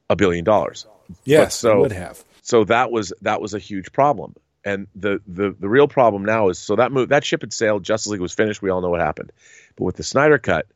a 0.09 0.15
billion 0.15 0.43
dollars. 0.43 0.85
Yes, 1.23 1.55
so 1.55 1.79
would 1.79 1.91
have. 1.91 2.23
So 2.41 2.63
that 2.65 2.91
was 2.91 3.13
that 3.21 3.41
was 3.41 3.53
a 3.53 3.59
huge 3.59 3.91
problem. 3.91 4.35
And 4.65 4.87
the, 4.95 5.21
the 5.27 5.55
the 5.57 5.69
real 5.69 5.87
problem 5.87 6.25
now 6.25 6.49
is 6.49 6.59
so 6.59 6.75
that 6.75 6.91
move 6.91 7.09
that 7.09 7.23
ship 7.23 7.41
had 7.41 7.53
sailed. 7.53 7.83
Justice 7.83 8.11
League 8.11 8.21
was 8.21 8.33
finished. 8.33 8.61
We 8.61 8.69
all 8.69 8.81
know 8.81 8.89
what 8.89 8.99
happened. 8.99 9.31
But 9.75 9.85
with 9.85 9.95
the 9.95 10.03
Snyder 10.03 10.37
cut, 10.37 10.67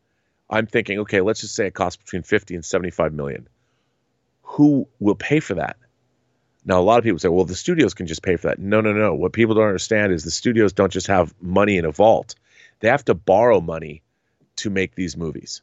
I'm 0.49 0.67
thinking, 0.67 0.99
okay, 0.99 1.21
let's 1.21 1.41
just 1.41 1.55
say 1.55 1.67
it 1.67 1.73
costs 1.73 2.01
between 2.01 2.23
50 2.23 2.55
and 2.55 2.63
75 2.63 3.13
million. 3.13 3.47
Who 4.43 4.87
will 4.99 5.15
pay 5.15 5.39
for 5.39 5.55
that? 5.55 5.77
Now, 6.65 6.79
a 6.79 6.83
lot 6.83 6.97
of 6.97 7.03
people 7.03 7.19
say, 7.19 7.27
well, 7.27 7.43
the 7.43 7.55
studios 7.55 7.93
can 7.93 8.07
just 8.07 8.21
pay 8.21 8.37
for 8.37 8.47
that. 8.47 8.59
No, 8.59 8.79
no, 8.79 8.93
no. 8.93 9.13
What 9.13 9.33
people 9.33 9.55
don't 9.55 9.65
understand 9.65 10.13
is 10.13 10.23
the 10.23 10.31
studios 10.31 10.71
don't 10.71 10.91
just 10.91 11.07
have 11.07 11.33
money 11.41 11.77
in 11.77 11.85
a 11.85 11.91
vault, 11.91 12.35
they 12.79 12.89
have 12.89 13.05
to 13.05 13.13
borrow 13.13 13.61
money 13.61 14.01
to 14.57 14.69
make 14.69 14.95
these 14.95 15.17
movies. 15.17 15.61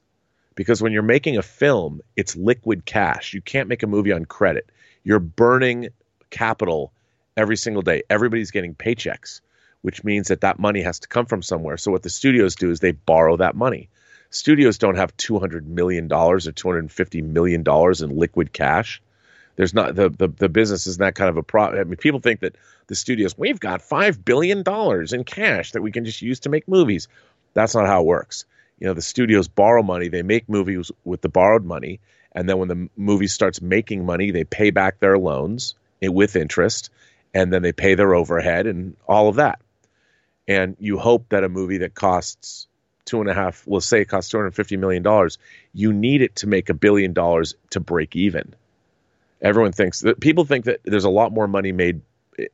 Because 0.55 0.83
when 0.83 0.93
you're 0.93 1.03
making 1.03 1.37
a 1.37 1.43
film, 1.43 2.01
it's 2.17 2.37
liquid 2.37 2.85
cash. 2.85 3.35
You 3.35 3.41
can't 3.41 3.69
make 3.69 3.83
a 3.83 3.87
movie 3.87 4.13
on 4.13 4.25
credit. 4.25 4.71
You're 5.05 5.21
burning 5.21 5.89
capital 6.29 6.93
every 7.37 7.57
single 7.57 7.83
day. 7.83 8.03
Everybody's 8.11 8.51
getting 8.51 8.75
paychecks, 8.75 9.41
which 9.83 10.05
means 10.05 10.29
that 10.29 10.43
that 10.43 10.59
money 10.59 10.83
has 10.83 11.01
to 11.01 11.09
come 11.09 11.27
from 11.27 11.43
somewhere. 11.43 11.77
So 11.77 11.91
what 11.93 12.03
the 12.03 12.11
studios 12.11 12.57
do 12.57 12.71
is 12.71 12.81
they 12.81 12.93
borrow 12.93 13.37
that 13.39 13.55
money. 13.55 13.89
Studios 14.31 14.79
don't 14.79 14.97
have 14.97 15.17
two 15.17 15.39
hundred 15.39 15.67
million 15.67 16.09
dollars 16.09 16.47
or 16.47 16.53
two 16.53 16.69
hundred 16.69 16.91
fifty 16.93 17.23
million 17.23 17.63
dollars 17.63 18.03
in 18.03 18.17
liquid 18.17 18.53
cash. 18.53 19.03
There's 19.61 19.75
not 19.75 19.95
the, 19.95 20.09
the 20.09 20.29
the 20.29 20.49
business 20.49 20.87
is 20.87 20.99
not 20.99 21.15
kind 21.15 21.29
of 21.29 21.37
a 21.37 21.43
problem. 21.43 21.79
I 21.79 21.85
mean, 21.85 21.99
people 21.99 22.21
think 22.21 22.41
that 22.41 22.57
the 22.87 22.95
studios 22.95 23.37
we've 23.37 23.61
got 23.61 23.83
five 23.83 24.25
billion 24.25 24.63
dollars 24.63 25.13
in 25.13 25.23
cash 25.23 25.73
that 25.73 25.83
we 25.83 25.93
can 25.93 26.07
just 26.07 26.23
use 26.23 26.41
to 26.41 26.49
make 26.49 26.67
movies. 26.67 27.09
That's 27.53 27.75
not 27.75 27.87
how 27.87 28.01
it 28.01 28.07
works. 28.07 28.47
You 28.79 28.87
know, 28.87 28.95
the 28.95 29.03
studios 29.03 29.49
borrow 29.49 29.83
money. 29.83 30.09
They 30.09 30.23
make 30.23 30.49
movies 30.49 30.91
with 31.05 31.21
the 31.21 31.29
borrowed 31.29 31.67
money, 31.67 32.01
and 32.33 32.49
then 32.49 32.57
when 32.57 32.69
the 32.69 32.89
movie 32.97 33.27
starts 33.27 33.61
making 33.61 34.07
money, 34.07 34.31
they 34.31 34.45
pay 34.45 34.71
back 34.71 34.99
their 34.99 35.19
loans 35.19 35.75
eh, 36.01 36.09
with 36.09 36.37
interest, 36.37 36.89
and 37.35 37.53
then 37.53 37.61
they 37.61 37.73
pay 37.73 37.97
their 37.97 38.15
overhead 38.15 38.67
and 38.67 38.97
all 39.07 39.29
of 39.29 39.37
that. 39.37 39.61
And 40.49 40.75
you 40.81 40.97
hope 40.97 41.27
that 41.29 41.45
a 41.45 41.51
movie 41.51 41.81
that 41.85 41.95
costs 41.95 42.67
two 43.05 43.21
and 43.21 43.29
a 43.29 43.35
half, 43.35 43.65
let's 43.67 43.85
say 43.85 44.01
it 44.01 44.09
costs 44.09 44.31
two 44.31 44.39
hundred 44.39 44.55
fifty 44.55 44.79
million 44.79 45.03
dollars, 45.03 45.37
you 45.75 45.93
need 45.93 46.23
it 46.23 46.37
to 46.37 46.47
make 46.47 46.71
a 46.71 46.75
billion 46.75 47.13
dollars 47.13 47.57
to 47.73 47.81
break 47.81 48.17
even. 48.17 48.55
Everyone 49.43 49.73
thinks 49.73 50.01
that 50.01 50.21
people 50.21 50.45
think 50.45 50.67
that 50.67 50.81
there's 50.85 51.05
a 51.05 51.11
lot 51.11 51.33
more 51.33 51.49
money 51.49 51.73
made 51.73 52.03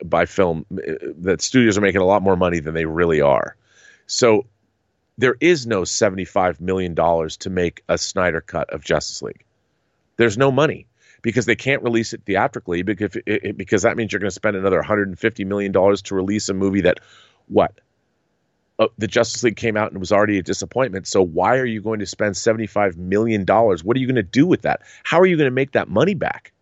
by 0.04 0.26
film 0.26 0.66
that 0.70 1.40
studios 1.40 1.78
are 1.78 1.80
making 1.80 2.00
a 2.00 2.06
lot 2.06 2.22
more 2.22 2.36
money 2.36 2.60
than 2.60 2.74
they 2.74 2.84
really 2.84 3.20
are. 3.20 3.56
So 4.06 4.46
there 5.18 5.36
is 5.40 5.66
no 5.66 5.82
$75 5.82 6.60
million 6.60 6.94
to 6.94 7.50
make 7.50 7.82
a 7.88 7.98
Snyder 7.98 8.40
cut 8.40 8.70
of 8.70 8.84
Justice 8.84 9.22
League. 9.22 9.44
There's 10.16 10.38
no 10.38 10.50
money 10.50 10.86
because 11.22 11.46
they 11.46 11.56
can't 11.56 11.82
release 11.82 12.12
it 12.12 12.22
theatrically 12.24 12.82
because 12.82 13.16
it, 13.26 13.56
because 13.56 13.82
that 13.82 13.96
means 13.96 14.12
you're 14.12 14.20
going 14.20 14.30
to 14.30 14.34
spend 14.34 14.56
another 14.56 14.76
150 14.76 15.44
million 15.44 15.72
dollars 15.72 16.02
to 16.02 16.14
release 16.14 16.48
a 16.48 16.54
movie 16.54 16.82
that 16.82 16.98
what 17.48 17.80
uh, 18.78 18.88
the 18.98 19.06
Justice 19.06 19.42
League 19.42 19.56
came 19.56 19.76
out 19.76 19.90
and 19.90 20.00
was 20.00 20.12
already 20.12 20.38
a 20.38 20.42
disappointment. 20.42 21.06
So 21.06 21.22
why 21.22 21.56
are 21.56 21.64
you 21.64 21.80
going 21.80 22.00
to 22.00 22.06
spend 22.06 22.36
75 22.36 22.96
million 22.96 23.44
dollars? 23.44 23.82
What 23.82 23.96
are 23.96 24.00
you 24.00 24.06
going 24.06 24.16
to 24.16 24.22
do 24.22 24.46
with 24.46 24.62
that? 24.62 24.82
How 25.02 25.20
are 25.20 25.26
you 25.26 25.36
going 25.36 25.48
to 25.48 25.54
make 25.54 25.72
that 25.72 25.88
money 25.88 26.14
back? 26.14 26.52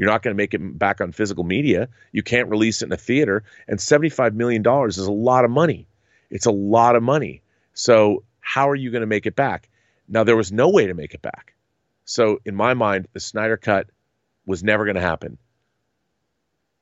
You're 0.00 0.08
not 0.08 0.22
going 0.22 0.34
to 0.34 0.36
make 0.42 0.54
it 0.54 0.78
back 0.78 1.02
on 1.02 1.12
physical 1.12 1.44
media. 1.44 1.90
You 2.10 2.22
can't 2.22 2.48
release 2.48 2.80
it 2.80 2.86
in 2.86 2.92
a 2.92 2.96
theater, 2.96 3.44
and 3.68 3.78
75 3.78 4.34
million 4.34 4.62
dollars 4.62 4.96
is 4.96 5.06
a 5.06 5.12
lot 5.12 5.44
of 5.44 5.50
money. 5.50 5.88
It's 6.30 6.46
a 6.46 6.50
lot 6.50 6.96
of 6.96 7.02
money. 7.02 7.42
So 7.74 8.24
how 8.40 8.70
are 8.70 8.74
you 8.74 8.90
going 8.90 9.02
to 9.02 9.06
make 9.06 9.26
it 9.26 9.36
back? 9.36 9.68
Now 10.08 10.24
there 10.24 10.38
was 10.38 10.50
no 10.50 10.70
way 10.70 10.86
to 10.86 10.94
make 10.94 11.12
it 11.12 11.20
back. 11.20 11.54
So 12.06 12.40
in 12.46 12.54
my 12.54 12.72
mind, 12.72 13.08
the 13.12 13.20
Snyder 13.20 13.58
cut 13.58 13.88
was 14.46 14.64
never 14.64 14.86
going 14.86 14.94
to 14.94 15.02
happen. 15.02 15.36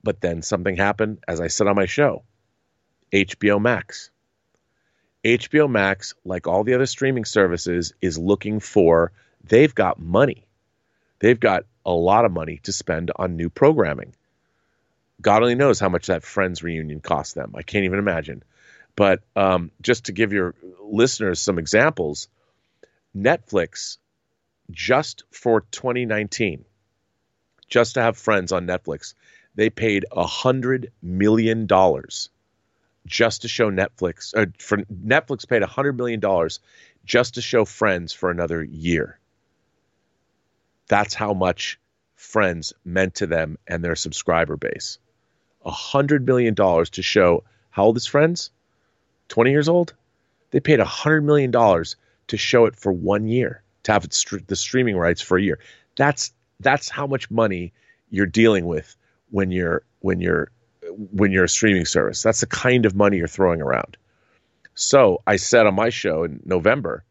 But 0.05 0.21
then 0.21 0.41
something 0.41 0.77
happened, 0.77 1.19
as 1.27 1.41
I 1.41 1.49
said 1.49 1.67
on 1.67 1.75
my 1.75 1.87
show 1.87 2.23
HBO 3.13 3.61
Max. 3.61 4.13
HBO 5.25 5.69
Max, 5.69 6.15
like 6.25 6.47
all 6.47 6.63
the 6.63 6.75
other 6.75 6.87
streaming 6.87 7.25
services, 7.25 7.95
is 8.01 8.17
looking 8.17 8.61
for, 8.61 9.11
they've 9.43 9.75
got 9.75 9.99
money. 9.99 10.47
They've 11.21 11.39
got 11.39 11.65
a 11.85 11.93
lot 11.93 12.25
of 12.25 12.33
money 12.33 12.61
to 12.65 12.73
spend 12.73 13.11
on 13.17 13.37
new 13.37 13.51
programming. 13.51 14.15
God 15.21 15.43
only 15.43 15.57
knows 15.57 15.81
how 15.81 15.89
much 15.89 16.07
that 16.07 16.23
Friends 16.23 16.63
reunion 16.63 17.01
cost 17.01 17.35
them. 17.35 17.55
I 17.57 17.63
can't 17.63 17.85
even 17.85 17.99
imagine. 17.99 18.43
But 18.95 19.23
um, 19.37 19.71
just 19.81 20.07
to 20.07 20.13
give 20.13 20.33
your 20.33 20.55
listeners 20.83 21.41
some 21.41 21.59
examples, 21.59 22.29
Netflix, 23.17 23.99
just 24.71 25.25
for 25.31 25.63
2019, 25.71 26.65
just 27.69 27.95
to 27.95 28.03
have 28.03 28.17
friends 28.17 28.53
on 28.53 28.67
Netflix. 28.67 29.15
They 29.55 29.71
paid 29.71 30.05
hundred 30.15 30.93
million 31.03 31.67
dollars 31.67 32.31
just 33.07 33.43
to 33.43 33.49
show 33.49 33.71
Netflix. 33.71 34.35
Uh, 34.37 34.47
for 34.59 34.79
Netflix 34.79 35.49
paid 35.49 35.63
hundred 35.63 35.97
million 35.97 36.21
dollars 36.21 36.61
just 37.05 37.35
to 37.35 37.41
show 37.41 37.65
Friends 37.65 38.13
for 38.13 38.31
another 38.31 38.63
year. 38.63 39.19
That's 40.89 41.15
how 41.15 41.35
much 41.35 41.79
Friends 42.17 42.73
meant 42.85 43.15
to 43.17 43.27
them 43.27 43.59
and 43.69 43.85
their 43.85 43.95
subscriber 43.95 44.57
base. 44.57 44.99
A 45.65 45.71
hundred 45.71 46.27
million 46.27 46.55
dollars 46.55 46.91
to 46.91 47.03
show 47.03 47.45
how 47.71 47.85
old 47.85 47.97
is 47.97 48.07
Friends? 48.07 48.51
Twenty 49.29 49.51
years 49.51 49.69
old. 49.69 49.95
They 50.51 50.61
paid 50.61 50.81
a 50.81 50.85
hundred 50.85 51.23
million 51.23 51.51
dollars 51.53 51.97
to 52.29 52.37
show 52.37 52.67
it 52.67 52.75
for 52.75 52.91
one 52.91 53.29
year 53.29 53.63
to 53.85 53.93
have 53.93 54.13
st- 54.13 54.49
the 54.49 54.57
streaming 54.57 54.97
rights 54.97 55.21
for 55.21 55.39
a 55.39 55.43
year. 55.43 55.61
That's 55.97 56.33
that's 56.61 56.89
how 56.89 57.07
much 57.07 57.31
money 57.31 57.73
you're 58.11 58.27
dealing 58.27 58.67
with 58.67 58.97
when 59.31 59.51
you're 59.51 59.83
when 60.01 60.21
you're 60.21 60.51
when 61.13 61.31
you're 61.33 61.45
a 61.45 61.49
streaming 61.49 61.85
service. 61.85 62.23
That's 62.23 62.41
the 62.41 62.47
kind 62.47 62.85
of 62.85 62.95
money 62.95 63.19
you're 63.19 63.29
throwing 63.29 63.63
around. 63.63 63.97
So 64.75 65.23
I 65.27 65.37
said 65.37 65.67
on 65.67 65.75
my 65.75 65.91
show 65.91 66.25
in 66.25 66.41
November, 66.45 67.05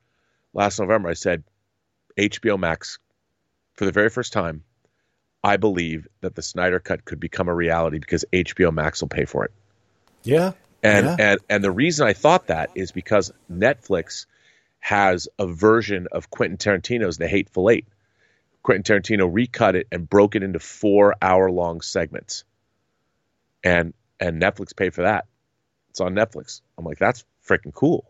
last 0.54 0.80
November, 0.80 1.10
I 1.10 1.14
said 1.14 1.44
HBO 2.18 2.60
Max 2.60 3.00
for 3.78 3.86
the 3.86 3.92
very 3.92 4.10
first 4.10 4.34
time. 4.34 4.64
I 5.44 5.58
believe 5.58 6.08
that 6.22 6.36
the 6.36 6.42
Snyder 6.42 6.80
Cut 6.80 7.06
could 7.06 7.20
become 7.20 7.48
a 7.48 7.56
reality 7.56 8.00
because 8.00 8.26
HBO 8.34 8.74
Max 8.74 9.02
will 9.02 9.08
pay 9.08 9.26
for 9.26 9.46
it. 9.46 9.52
Yeah. 10.24 10.52
And 10.84 11.06
yeah. 11.06 11.16
and 11.20 11.40
and 11.50 11.64
the 11.64 11.72
reason 11.72 12.08
I 12.08 12.14
thought 12.14 12.48
that 12.48 12.72
is 12.76 12.92
because 12.92 13.32
Netflix 13.52 14.26
has 14.80 15.28
a 15.40 15.48
version 15.48 16.08
of 16.12 16.30
Quentin 16.30 16.58
Tarantino's 16.58 17.18
The 17.18 17.28
Hateful 17.28 17.70
Eight. 17.70 17.88
Quentin 18.64 18.84
Tarantino 18.84 19.30
recut 19.32 19.76
it 19.76 19.88
and 19.92 20.10
broke 20.10 20.36
it 20.36 20.44
into 20.44 20.60
four 20.60 21.16
hour 21.22 21.50
long 21.50 21.82
segments. 21.82 22.44
And 23.64 23.94
and 24.20 24.42
Netflix 24.42 24.76
paid 24.76 24.94
for 24.94 25.04
that. 25.04 25.26
It's 25.90 26.02
on 26.02 26.14
Netflix. 26.14 26.62
I'm 26.78 26.86
like, 26.86 27.00
that's 27.00 27.24
freaking 27.48 27.74
cool. 27.74 28.06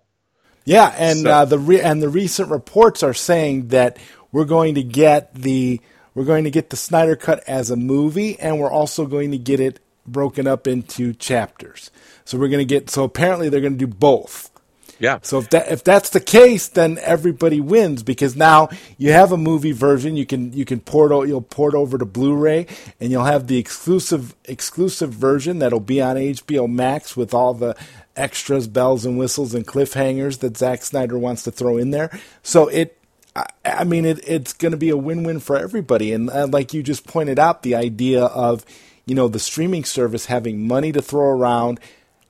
Yeah, 0.68 0.94
and 0.98 1.20
So- 1.22 1.30
uh, 1.32 1.46
the 1.46 1.58
re- 1.58 1.82
and 1.82 2.02
the 2.04 2.10
recent 2.10 2.50
reports 2.52 3.02
are 3.02 3.14
saying 3.14 3.70
that 3.70 3.98
we're 4.34 4.44
going 4.46 4.76
to 4.76 4.84
get 4.84 5.34
the 5.34 5.80
we're 6.14 6.26
going 6.26 6.44
to 6.44 6.52
get 6.52 6.72
the 6.72 6.76
Snyder 6.76 7.16
Cut 7.16 7.42
as 7.48 7.70
a 7.72 7.76
movie, 7.78 8.38
and 8.40 8.60
we're 8.60 8.72
also 8.72 9.06
going 9.06 9.32
to 9.32 9.38
get 9.38 9.60
it 9.62 9.80
broken 10.06 10.46
up 10.48 10.68
into 10.68 11.14
chapters. 11.14 11.90
So 12.26 12.38
we're 12.38 12.50
going 12.50 12.66
to 12.68 12.74
get 12.74 12.90
so 12.90 13.04
apparently 13.06 13.48
they're 13.50 13.62
going 13.62 13.78
to 13.78 13.86
do 13.86 13.88
both. 13.88 14.52
Yeah. 15.00 15.20
So 15.22 15.38
if 15.38 15.50
that 15.52 15.72
if 15.72 15.84
that's 15.86 16.10
the 16.10 16.20
case, 16.20 16.68
then 16.68 16.98
everybody 17.02 17.62
wins 17.62 18.02
because 18.04 18.36
now 18.36 18.68
you 18.98 19.12
have 19.14 19.32
a 19.32 19.38
movie 19.38 19.72
version. 19.72 20.18
You 20.18 20.26
can 20.26 20.52
you 20.54 20.66
can 20.66 20.80
port 20.82 21.12
o- 21.14 21.24
you'll 21.24 21.42
port 21.42 21.76
over 21.76 21.98
to 22.00 22.04
Blu-ray, 22.06 22.66
and 23.00 23.10
you'll 23.12 23.24
have 23.24 23.48
the 23.48 23.58
exclusive 23.60 24.36
exclusive 24.46 25.14
version 25.14 25.60
that'll 25.60 25.80
be 25.80 26.02
on 26.02 26.18
HBO 26.18 26.68
Max 26.70 27.16
with 27.16 27.34
all 27.34 27.54
the 27.54 27.76
extras, 28.18 28.68
bells 28.68 29.06
and 29.06 29.18
whistles, 29.18 29.54
and 29.54 29.66
cliffhangers 29.66 30.40
that 30.40 30.58
Zack 30.58 30.84
Snyder 30.84 31.18
wants 31.18 31.44
to 31.44 31.52
throw 31.52 31.78
in 31.78 31.92
there. 31.92 32.18
So 32.44 32.68
it. 32.68 32.94
I- 33.36 33.46
I 33.64 33.84
mean, 33.84 34.06
it, 34.06 34.20
it's 34.28 34.54
going 34.54 34.72
to 34.72 34.78
be 34.78 34.90
a 34.90 34.98
win-win 34.98 35.40
for 35.40 35.56
everybody, 35.58 36.12
and 36.12 36.28
uh, 36.32 36.48
like 36.48 36.74
you 36.74 36.82
just 36.82 37.06
pointed 37.06 37.38
out, 37.38 37.62
the 37.62 37.76
idea 37.76 38.24
of 38.26 38.66
you 39.06 39.14
know 39.14 39.28
the 39.28 39.38
streaming 39.40 39.84
service 39.84 40.26
having 40.26 40.68
money 40.68 40.92
to 40.92 41.02
throw 41.04 41.30
around, 41.30 41.80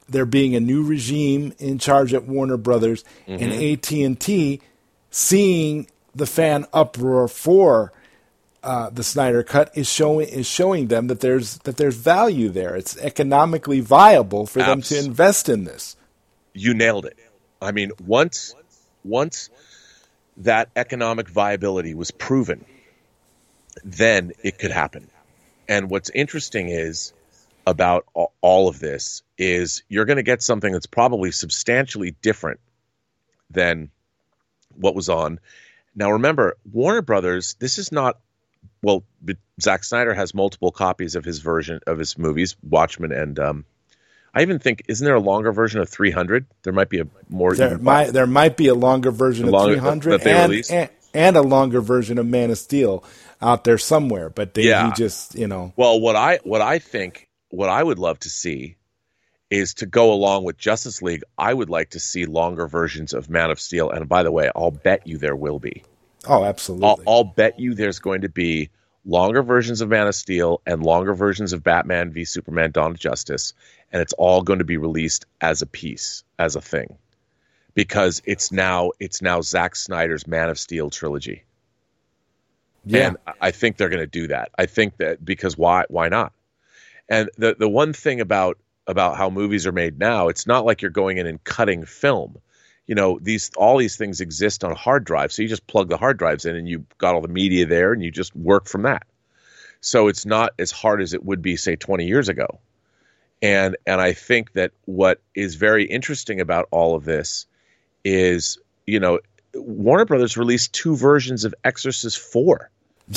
there 0.09 0.25
being 0.25 0.53
a 0.55 0.59
new 0.59 0.83
regime 0.83 1.53
in 1.59 1.79
charge 1.79 2.13
at 2.13 2.25
Warner 2.25 2.57
Brothers 2.57 3.05
and 3.25 3.53
AT 3.53 3.89
and 3.91 4.19
T 4.19 4.61
seeing 5.11 5.87
the 6.13 6.25
fan 6.25 6.65
uproar 6.73 7.27
for 7.27 7.93
uh, 8.67 8.89
the 8.89 9.03
Snyder 9.03 9.43
Cut 9.43 9.71
is 9.75 9.87
showing 9.89 10.27
is 10.27 10.45
showing 10.45 10.87
them 10.87 11.07
that 11.07 11.21
there's 11.21 11.57
that 11.59 11.77
there's 11.77 11.95
value 11.95 12.49
there. 12.49 12.75
It's 12.75 12.97
economically 12.97 13.79
viable 13.79 14.45
for 14.45 14.59
them 14.59 14.81
to 14.83 14.99
invest 14.99 15.47
in 15.49 15.63
this. 15.63 15.95
you 16.53 16.73
nailed 16.73 17.05
it. 17.05 17.17
I 17.61 17.71
mean, 17.71 17.91
once 18.05 18.53
once 19.03 19.49
that 20.37 20.69
economic 20.75 21.29
viability 21.29 21.93
was 21.93 22.11
proven, 22.11 22.65
then 23.83 24.33
it 24.43 24.59
could 24.59 24.71
happen. 24.71 25.09
And 25.67 25.89
what's 25.89 26.09
interesting 26.09 26.69
is 26.69 27.13
about 27.65 28.05
all 28.41 28.67
of 28.67 28.79
this 28.79 29.23
is 29.37 29.83
you're 29.89 30.05
going 30.05 30.17
to 30.17 30.23
get 30.23 30.41
something 30.41 30.71
that's 30.71 30.85
probably 30.85 31.31
substantially 31.31 32.15
different 32.21 32.59
than 33.49 33.89
what 34.75 34.95
was 34.95 35.09
on. 35.09 35.39
Now 35.95 36.11
remember, 36.11 36.57
Warner 36.71 37.01
Brothers, 37.01 37.55
this 37.59 37.77
is 37.77 37.91
not 37.91 38.19
well, 38.81 39.03
Zack 39.61 39.83
Snyder 39.83 40.13
has 40.13 40.33
multiple 40.33 40.71
copies 40.71 41.15
of 41.15 41.25
his 41.25 41.39
version 41.39 41.79
of 41.87 41.97
his 41.97 42.17
movies, 42.17 42.55
Watchmen 42.61 43.11
and 43.11 43.39
um 43.39 43.65
I 44.33 44.41
even 44.43 44.59
think 44.59 44.83
isn't 44.87 45.03
there 45.03 45.15
a 45.15 45.19
longer 45.19 45.51
version 45.51 45.81
of 45.81 45.89
300? 45.89 46.45
There 46.63 46.73
might 46.73 46.89
be 46.89 46.99
a 46.99 47.07
more 47.29 47.55
There 47.55 47.77
might 47.77 48.11
there 48.13 48.27
might 48.27 48.55
be 48.57 48.67
a 48.67 48.75
longer 48.75 49.11
version 49.11 49.45
of 49.45 49.51
longer- 49.51 49.73
300 49.75 50.11
that 50.11 50.21
they 50.23 50.31
and, 50.31 50.51
released? 50.51 50.71
and 50.71 50.89
and 51.13 51.35
a 51.37 51.41
longer 51.41 51.81
version 51.81 52.17
of 52.19 52.25
Man 52.27 52.51
of 52.51 52.57
Steel 52.57 53.03
out 53.41 53.63
there 53.63 53.77
somewhere, 53.77 54.29
but 54.29 54.53
they, 54.53 54.63
Yeah. 54.63 54.87
he 54.87 54.93
just 54.93 55.35
you 55.35 55.47
know 55.47 55.73
Well, 55.75 55.99
what 55.99 56.15
I 56.15 56.39
what 56.43 56.61
I 56.61 56.79
think 56.79 57.27
what 57.49 57.69
I 57.69 57.81
would 57.81 57.97
love 57.97 58.19
to 58.19 58.29
see 58.29 58.75
is 59.49 59.75
to 59.75 59.85
go 59.85 60.11
along 60.11 60.43
with 60.43 60.57
Justice 60.57 61.01
League. 61.01 61.23
I 61.37 61.53
would 61.53 61.69
like 61.69 61.91
to 61.91 61.99
see 62.01 62.25
longer 62.25 62.67
versions 62.67 63.13
of 63.13 63.29
Man 63.29 63.49
of 63.49 63.61
Steel. 63.61 63.89
And 63.89 64.09
by 64.09 64.23
the 64.23 64.31
way, 64.31 64.51
I'll 64.53 64.71
bet 64.71 65.07
you 65.07 65.17
there 65.17 65.37
will 65.37 65.57
be. 65.57 65.83
Oh 66.27 66.43
absolutely 66.43 66.87
I'll, 66.87 66.99
I'll 67.07 67.23
bet 67.23 67.59
you 67.59 67.73
there's 67.73 67.99
going 67.99 68.21
to 68.21 68.29
be 68.29 68.69
longer 69.05 69.41
versions 69.41 69.81
of 69.81 69.89
Man 69.89 70.07
of 70.07 70.15
Steel 70.15 70.61
and 70.65 70.83
longer 70.83 71.13
versions 71.13 71.53
of 71.53 71.63
Batman 71.63 72.11
v 72.11 72.25
Superman: 72.25 72.71
Dawn 72.71 72.91
of 72.91 72.99
Justice, 72.99 73.53
and 73.91 74.01
it's 74.01 74.13
all 74.13 74.41
going 74.43 74.59
to 74.59 74.65
be 74.65 74.77
released 74.77 75.25
as 75.41 75.61
a 75.61 75.65
piece, 75.65 76.23
as 76.37 76.55
a 76.55 76.61
thing, 76.61 76.97
because 77.73 78.21
it's 78.25 78.51
now 78.51 78.91
it's 78.99 79.21
now 79.21 79.41
Zack 79.41 79.75
Snyder's 79.75 80.27
Man 80.27 80.49
of 80.49 80.59
Steel 80.59 80.89
trilogy. 80.89 81.43
yeah 82.85 83.07
And 83.07 83.17
I 83.41 83.51
think 83.51 83.77
they're 83.77 83.89
going 83.89 83.99
to 83.99 84.07
do 84.07 84.27
that. 84.27 84.51
I 84.57 84.65
think 84.65 84.97
that 84.97 85.23
because 85.23 85.57
why 85.57 85.85
why 85.89 86.09
not? 86.09 86.33
And 87.09 87.29
the 87.37 87.55
the 87.57 87.69
one 87.69 87.93
thing 87.93 88.21
about 88.21 88.57
about 88.87 89.17
how 89.17 89.29
movies 89.29 89.67
are 89.67 89.71
made 89.73 89.99
now, 89.99 90.29
it's 90.29 90.47
not 90.47 90.65
like 90.65 90.81
you're 90.81 90.91
going 90.91 91.17
in 91.17 91.27
and 91.27 91.43
cutting 91.43 91.85
film. 91.85 92.37
You 92.87 92.95
know, 92.95 93.19
these 93.21 93.51
all 93.55 93.77
these 93.77 93.97
things 93.97 94.21
exist 94.21 94.63
on 94.63 94.75
hard 94.75 95.03
drives. 95.03 95.35
So 95.35 95.41
you 95.41 95.47
just 95.47 95.67
plug 95.67 95.89
the 95.89 95.97
hard 95.97 96.17
drives 96.17 96.45
in 96.45 96.55
and 96.55 96.67
you 96.67 96.85
got 96.97 97.15
all 97.15 97.21
the 97.21 97.27
media 97.27 97.65
there 97.65 97.93
and 97.93 98.01
you 98.01 98.11
just 98.11 98.35
work 98.35 98.67
from 98.67 98.83
that. 98.83 99.05
So 99.81 100.07
it's 100.07 100.25
not 100.25 100.53
as 100.57 100.71
hard 100.71 101.01
as 101.01 101.13
it 101.13 101.23
would 101.23 101.41
be 101.41 101.55
say 101.57 101.75
20 101.75 102.05
years 102.05 102.29
ago. 102.29 102.59
And 103.41 103.77
and 103.85 104.01
I 104.01 104.13
think 104.13 104.53
that 104.53 104.71
what 104.85 105.21
is 105.35 105.55
very 105.55 105.85
interesting 105.85 106.41
about 106.41 106.67
all 106.71 106.95
of 106.95 107.03
this 107.05 107.45
is, 108.03 108.57
you 108.85 108.99
know, 108.99 109.19
Warner 109.53 110.05
Brothers 110.05 110.37
released 110.37 110.73
two 110.73 110.95
versions 110.95 111.45
of 111.45 111.53
Exorcist 111.63 112.19
4. 112.19 112.69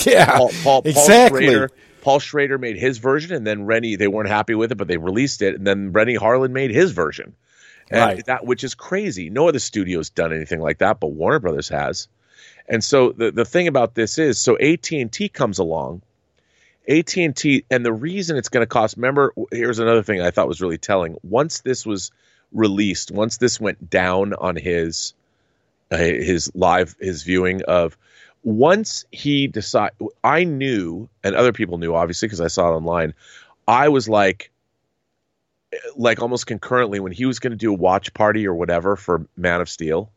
yeah 0.05 0.37
Paul, 0.37 0.51
Paul, 0.63 0.83
exactly 0.85 1.47
Paul 1.47 1.51
Schrader, 1.51 1.71
Paul 2.03 2.19
Schrader 2.19 2.59
made 2.59 2.77
his 2.77 2.99
version, 2.99 3.35
and 3.35 3.47
then 3.47 3.65
Renny 3.65 3.97
they 3.97 4.09
weren't 4.09 4.29
happy 4.29 4.55
with 4.55 4.73
it, 4.73 4.77
but 4.77 4.89
they 4.89 4.97
released 4.97 5.43
it, 5.43 5.55
and 5.55 5.67
then 5.67 5.93
Renny 5.93 6.17
Harlin 6.17 6.51
made 6.51 6.71
his 6.71 6.93
version, 6.93 7.35
and 7.91 8.01
Right. 8.01 8.27
that 8.27 8.47
which 8.47 8.65
is 8.65 8.75
crazy. 8.75 9.31
No 9.31 9.49
other 9.49 9.59
studio's 9.59 10.11
done 10.11 10.33
anything 10.33 10.61
like 10.61 10.79
that, 10.79 11.01
but 11.01 11.09
Warner 11.09 11.39
Brothers 11.41 11.69
has. 11.69 12.09
And 12.69 12.83
so 12.85 13.13
the 13.13 13.31
the 13.33 13.45
thing 13.45 13.67
about 13.69 13.95
this 13.95 14.19
is, 14.19 14.39
so 14.39 14.57
AT 14.59 14.93
and 14.93 15.11
T 15.13 15.29
comes 15.29 15.59
along, 15.59 16.03
AT 16.89 17.17
and 17.17 17.37
T, 17.37 17.65
and 17.71 17.85
the 17.85 17.93
reason 17.93 18.37
it's 18.37 18.49
going 18.49 18.63
to 18.63 18.69
cost. 18.69 18.97
Remember, 18.97 19.33
here's 19.51 19.79
another 19.81 20.03
thing 20.03 20.21
I 20.21 20.31
thought 20.31 20.49
was 20.49 20.61
really 20.61 20.79
telling. 20.79 21.17
Once 21.23 21.61
this 21.61 21.85
was 21.85 22.11
released, 22.53 23.11
once 23.11 23.39
this 23.39 23.61
went 23.61 23.91
down 23.91 24.35
on 24.35 24.57
his 24.57 25.15
uh, 25.91 25.97
his 25.97 26.51
live 26.55 26.95
his 27.01 27.25
viewing 27.25 27.63
of 27.65 27.97
once 28.43 29.05
he 29.11 29.47
decided 29.49 29.93
i 30.25 30.45
knew 30.45 31.09
and 31.23 31.35
other 31.35 31.53
people 31.53 31.79
knew 31.79 31.95
obviously 31.95 32.27
because 32.27 32.41
i 32.41 32.47
saw 32.47 32.69
it 32.73 32.77
online 32.77 33.13
i 33.69 33.89
was 33.89 34.09
like 34.09 34.51
like 35.97 36.21
almost 36.21 36.47
concurrently 36.47 37.01
when 37.01 37.13
he 37.13 37.27
was 37.27 37.39
going 37.39 37.53
to 37.53 37.57
do 37.57 37.73
a 37.73 37.77
watch 37.77 38.13
party 38.13 38.47
or 38.47 38.55
whatever 38.55 38.97
for 38.97 39.27
man 39.37 39.61
of 39.61 39.69
steel 39.69 40.11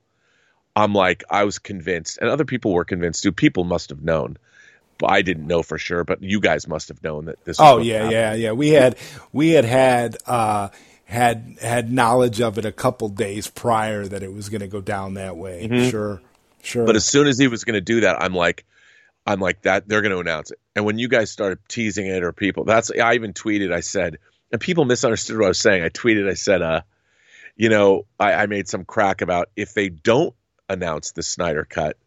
i'm 0.75 0.93
like 0.93 1.23
i 1.30 1.43
was 1.43 1.59
convinced 1.59 2.17
and 2.17 2.30
other 2.30 2.45
people 2.45 2.73
were 2.73 2.85
convinced 2.85 3.21
too 3.21 3.31
people 3.31 3.63
must 3.63 3.89
have 3.89 4.01
known 4.01 4.38
but 4.97 5.11
i 5.11 5.21
didn't 5.21 5.45
know 5.45 5.61
for 5.61 5.77
sure 5.77 6.03
but 6.03 6.23
you 6.23 6.39
guys 6.39 6.67
must 6.67 6.88
have 6.88 7.03
known 7.03 7.25
that 7.25 7.43
this 7.45 7.59
was 7.59 7.73
Oh 7.73 7.77
yeah, 7.80 8.09
yeah, 8.09 8.34
yeah. 8.34 8.51
We 8.51 8.69
had 8.69 8.97
we 9.31 9.49
had 9.49 9.65
had 9.65 10.17
uh, 10.25 10.69
had 11.05 11.57
had 11.61 11.91
knowledge 11.91 12.41
of 12.41 12.57
it 12.57 12.65
a 12.65 12.71
couple 12.71 13.09
days 13.09 13.47
prior 13.47 14.05
that 14.05 14.23
it 14.23 14.34
was 14.34 14.49
going 14.49 14.61
to 14.61 14.67
go 14.67 14.81
down 14.81 15.15
that 15.15 15.35
way. 15.38 15.67
Sure, 15.89 16.21
sure. 16.61 16.81
Mm-hmm. 16.81 16.85
But 16.85 16.95
as 16.95 17.05
soon 17.05 17.27
as 17.27 17.38
he 17.38 17.47
was 17.47 17.63
going 17.63 17.75
to 17.75 17.81
do 17.81 18.01
that, 18.01 18.21
I'm 18.21 18.34
like, 18.34 18.65
I'm 19.25 19.39
like 19.39 19.63
that. 19.63 19.88
They're 19.88 20.01
going 20.01 20.13
to 20.13 20.19
announce 20.19 20.51
it. 20.51 20.59
And 20.75 20.85
when 20.85 20.99
you 20.99 21.07
guys 21.07 21.31
started 21.31 21.59
teasing 21.67 22.07
it, 22.07 22.23
or 22.23 22.31
people, 22.31 22.63
that's 22.63 22.91
I 22.91 23.13
even 23.15 23.34
tweeted. 23.34 23.73
I 23.73 23.81
said, 23.81 24.19
and 24.53 24.61
people 24.61 24.85
misunderstood 24.85 25.38
what 25.38 25.45
I 25.45 25.49
was 25.49 25.59
saying. 25.59 25.84
I 25.84 25.89
tweeted. 25.89 26.30
I 26.30 26.35
said, 26.35 26.61
uh, 26.61 26.81
you 27.57 27.69
know, 27.69 28.05
I, 28.19 28.34
I 28.34 28.45
made 28.45 28.69
some 28.69 28.85
crack 28.85 29.21
about 29.21 29.49
if 29.55 29.73
they 29.73 29.89
don't 29.89 30.35
announce 30.69 31.11
the 31.11 31.23
Snyder 31.23 31.65
cut. 31.65 31.97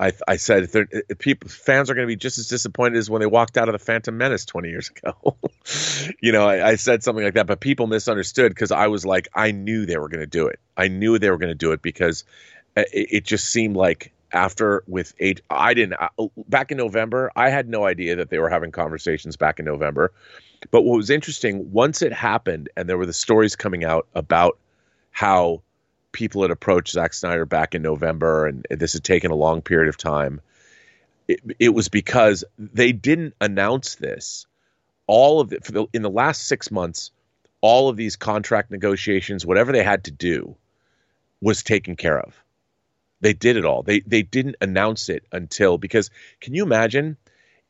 I, 0.00 0.12
I 0.26 0.36
said 0.36 0.62
if 0.62 0.74
if 0.92 1.18
people 1.18 1.50
fans 1.50 1.90
are 1.90 1.94
going 1.94 2.06
to 2.06 2.10
be 2.10 2.16
just 2.16 2.38
as 2.38 2.48
disappointed 2.48 2.96
as 2.96 3.10
when 3.10 3.20
they 3.20 3.26
walked 3.26 3.58
out 3.58 3.68
of 3.68 3.72
the 3.72 3.80
Phantom 3.80 4.16
Menace 4.16 4.46
20 4.46 4.68
years 4.68 4.90
ago. 4.90 5.36
you 6.22 6.32
know, 6.32 6.48
I, 6.48 6.68
I 6.68 6.74
said 6.76 7.02
something 7.02 7.24
like 7.24 7.34
that, 7.34 7.46
but 7.46 7.60
people 7.60 7.86
misunderstood 7.86 8.50
because 8.54 8.72
I 8.72 8.86
was 8.86 9.04
like, 9.04 9.28
I 9.34 9.50
knew 9.50 9.86
they 9.86 9.98
were 9.98 10.08
going 10.08 10.20
to 10.20 10.26
do 10.26 10.46
it. 10.46 10.60
I 10.76 10.88
knew 10.88 11.18
they 11.18 11.30
were 11.30 11.38
going 11.38 11.50
to 11.50 11.54
do 11.54 11.72
it 11.72 11.82
because 11.82 12.24
it, 12.76 12.88
it 12.92 13.24
just 13.24 13.50
seemed 13.50 13.76
like 13.76 14.12
after 14.32 14.84
with 14.86 15.14
eight, 15.18 15.40
I 15.50 15.74
didn't 15.74 15.94
I, 15.94 16.08
oh, 16.18 16.30
back 16.48 16.70
in 16.70 16.76
November. 16.78 17.30
I 17.36 17.50
had 17.50 17.68
no 17.68 17.84
idea 17.84 18.16
that 18.16 18.30
they 18.30 18.38
were 18.38 18.50
having 18.50 18.70
conversations 18.70 19.36
back 19.36 19.58
in 19.58 19.64
November. 19.64 20.12
But 20.70 20.82
what 20.82 20.96
was 20.96 21.10
interesting, 21.10 21.70
once 21.72 22.02
it 22.02 22.12
happened, 22.12 22.68
and 22.76 22.88
there 22.88 22.98
were 22.98 23.06
the 23.06 23.12
stories 23.12 23.56
coming 23.56 23.84
out 23.84 24.06
about 24.14 24.58
how 25.10 25.62
people 26.12 26.42
had 26.42 26.50
approached 26.50 26.92
Zack 26.92 27.14
Snyder 27.14 27.44
back 27.44 27.74
in 27.74 27.82
November, 27.82 28.46
and 28.46 28.66
this 28.70 28.92
had 28.92 29.04
taken 29.04 29.30
a 29.30 29.36
long 29.36 29.62
period 29.62 29.88
of 29.88 29.96
time. 29.96 30.40
It, 31.28 31.40
it 31.58 31.68
was 31.70 31.88
because 31.88 32.44
they 32.58 32.92
didn't 32.92 33.34
announce 33.40 33.96
this. 33.96 34.46
All 35.06 35.40
of 35.40 35.50
the, 35.50 35.86
in 35.92 36.02
the 36.02 36.10
last 36.10 36.48
six 36.48 36.70
months, 36.70 37.10
all 37.60 37.88
of 37.88 37.96
these 37.96 38.16
contract 38.16 38.70
negotiations, 38.70 39.46
whatever 39.46 39.72
they 39.72 39.82
had 39.82 40.04
to 40.04 40.10
do, 40.10 40.56
was 41.40 41.62
taken 41.62 41.96
care 41.96 42.18
of. 42.18 42.42
They 43.20 43.32
did 43.32 43.56
it 43.56 43.64
all. 43.64 43.82
They 43.82 44.00
they 44.00 44.22
didn't 44.22 44.56
announce 44.60 45.08
it 45.08 45.24
until 45.32 45.78
because 45.78 46.10
can 46.40 46.54
you 46.54 46.62
imagine 46.62 47.16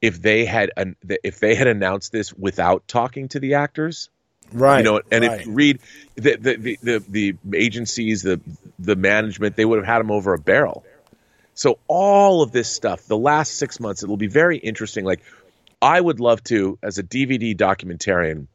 if 0.00 0.20
they 0.20 0.44
had 0.44 0.70
an, 0.76 0.96
if 1.24 1.40
they 1.40 1.54
had 1.54 1.66
announced 1.66 2.12
this 2.12 2.32
without 2.32 2.86
talking 2.86 3.28
to 3.28 3.40
the 3.40 3.54
actors. 3.54 4.10
Right. 4.52 4.78
You 4.78 4.84
know, 4.84 5.00
and 5.10 5.24
right. 5.24 5.40
if 5.40 5.46
you 5.46 5.52
read 5.52 5.80
the 6.14 6.36
the, 6.36 6.56
the 6.56 6.78
the 6.82 7.04
the 7.08 7.56
agencies, 7.56 8.22
the 8.22 8.40
the 8.78 8.96
management, 8.96 9.56
they 9.56 9.64
would 9.64 9.78
have 9.78 9.86
had 9.86 9.98
them 9.98 10.10
over 10.10 10.34
a 10.34 10.38
barrel. 10.38 10.84
So 11.54 11.78
all 11.88 12.42
of 12.42 12.52
this 12.52 12.70
stuff, 12.70 13.04
the 13.06 13.18
last 13.18 13.56
six 13.56 13.80
months, 13.80 14.02
it 14.02 14.08
will 14.08 14.16
be 14.16 14.28
very 14.28 14.56
interesting. 14.56 15.04
Like 15.04 15.22
I 15.82 16.00
would 16.00 16.20
love 16.20 16.42
to, 16.44 16.78
as 16.82 16.98
a 16.98 17.02
DVD 17.02 17.56
documentarian, 17.56 18.46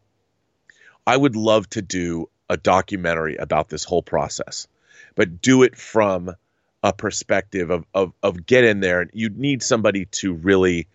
I 1.05 1.15
would 1.15 1.35
love 1.35 1.69
to 1.71 1.81
do 1.81 2.29
a 2.49 2.55
documentary 2.55 3.35
about 3.35 3.67
this 3.67 3.83
whole 3.83 4.01
process, 4.01 4.67
but 5.15 5.41
do 5.41 5.63
it 5.63 5.75
from 5.75 6.33
a 6.83 6.93
perspective 6.93 7.69
of 7.71 7.85
of, 7.93 8.13
of 8.21 8.45
get 8.45 8.65
in 8.65 8.81
there. 8.81 9.09
You 9.13 9.29
need 9.29 9.63
somebody 9.63 10.05
to 10.05 10.33
really 10.33 10.87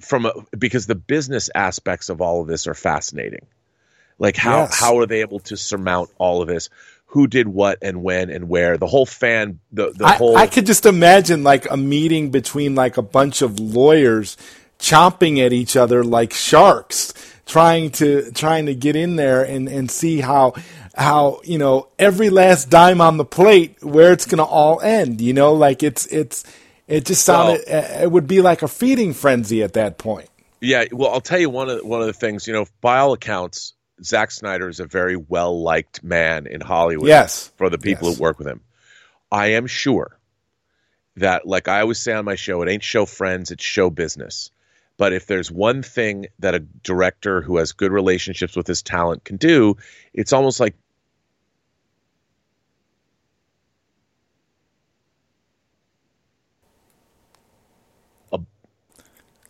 from 0.00 0.26
a, 0.26 0.32
because 0.56 0.86
the 0.86 0.94
business 0.94 1.50
aspects 1.54 2.08
of 2.08 2.20
all 2.20 2.40
of 2.40 2.48
this 2.48 2.66
are 2.66 2.74
fascinating. 2.74 3.46
Like 4.18 4.36
how 4.36 4.62
Yes. 4.62 4.80
how 4.80 4.98
are 4.98 5.06
they 5.06 5.20
able 5.20 5.40
to 5.40 5.56
surmount 5.56 6.10
all 6.18 6.42
of 6.42 6.48
this? 6.48 6.70
Who 7.10 7.26
did 7.26 7.46
what 7.46 7.78
and 7.82 8.02
when 8.02 8.30
and 8.30 8.48
where? 8.48 8.78
The 8.78 8.86
whole 8.86 9.06
fan, 9.06 9.60
the 9.72 9.92
the 9.92 10.06
I, 10.06 10.16
whole. 10.16 10.36
I 10.36 10.46
could 10.46 10.66
just 10.66 10.86
imagine 10.86 11.44
like 11.44 11.70
a 11.70 11.76
meeting 11.76 12.30
between 12.30 12.74
like 12.74 12.96
a 12.96 13.02
bunch 13.02 13.42
of 13.42 13.60
lawyers 13.60 14.36
chomping 14.78 15.44
at 15.44 15.52
each 15.52 15.76
other 15.76 16.02
like 16.04 16.32
sharks, 16.32 17.14
trying 17.46 17.90
to 17.92 18.30
trying 18.32 18.66
to 18.66 18.74
get 18.74 18.96
in 18.96 19.16
there 19.16 19.42
and, 19.42 19.68
and 19.68 19.90
see 19.90 20.20
how 20.20 20.54
how 20.96 21.40
you 21.44 21.58
know 21.58 21.88
every 21.98 22.30
last 22.30 22.70
dime 22.70 23.00
on 23.00 23.16
the 23.16 23.24
plate 23.24 23.82
where 23.82 24.12
it's 24.12 24.26
going 24.26 24.38
to 24.38 24.44
all 24.44 24.80
end. 24.80 25.20
You 25.20 25.32
know, 25.32 25.52
like 25.52 25.82
it's 25.82 26.06
it's 26.06 26.44
it 26.88 27.04
just 27.04 27.24
sounded 27.24 27.62
it 27.66 28.10
would 28.10 28.26
be 28.26 28.40
like 28.40 28.62
a 28.62 28.68
feeding 28.68 29.12
frenzy 29.12 29.62
at 29.62 29.74
that 29.74 29.98
point. 29.98 30.28
Yeah, 30.60 30.84
well, 30.92 31.10
I'll 31.12 31.20
tell 31.20 31.38
you 31.38 31.50
one 31.50 31.68
of 31.68 31.84
one 31.84 32.00
of 32.00 32.06
the 32.06 32.12
things. 32.12 32.46
You 32.46 32.54
know, 32.54 32.66
by 32.80 32.98
all 32.98 33.12
accounts, 33.12 33.74
Zack 34.02 34.30
Snyder 34.30 34.68
is 34.68 34.80
a 34.80 34.86
very 34.86 35.16
well 35.16 35.62
liked 35.62 36.02
man 36.02 36.46
in 36.46 36.60
Hollywood. 36.60 37.08
Yes. 37.08 37.52
for 37.56 37.68
the 37.68 37.78
people 37.78 38.08
Yes. 38.08 38.16
who 38.16 38.22
work 38.22 38.38
with 38.38 38.48
him, 38.48 38.62
I 39.30 39.48
am 39.48 39.66
sure 39.66 40.18
that, 41.16 41.46
like 41.46 41.68
I 41.68 41.80
always 41.80 41.98
say 41.98 42.12
on 42.12 42.24
my 42.24 42.34
show, 42.36 42.62
it 42.62 42.68
ain't 42.70 42.82
show 42.82 43.06
friends, 43.06 43.50
it's 43.50 43.64
show 43.64 43.90
business. 43.90 44.50
But 44.98 45.12
if 45.12 45.26
there's 45.26 45.50
one 45.50 45.82
thing 45.82 46.26
that 46.38 46.54
a 46.54 46.60
director 46.60 47.42
who 47.42 47.58
has 47.58 47.72
good 47.72 47.92
relationships 47.92 48.56
with 48.56 48.66
his 48.66 48.82
talent 48.82 49.24
can 49.24 49.36
do, 49.36 49.76
it's 50.14 50.32
almost 50.32 50.58
like 50.58 50.74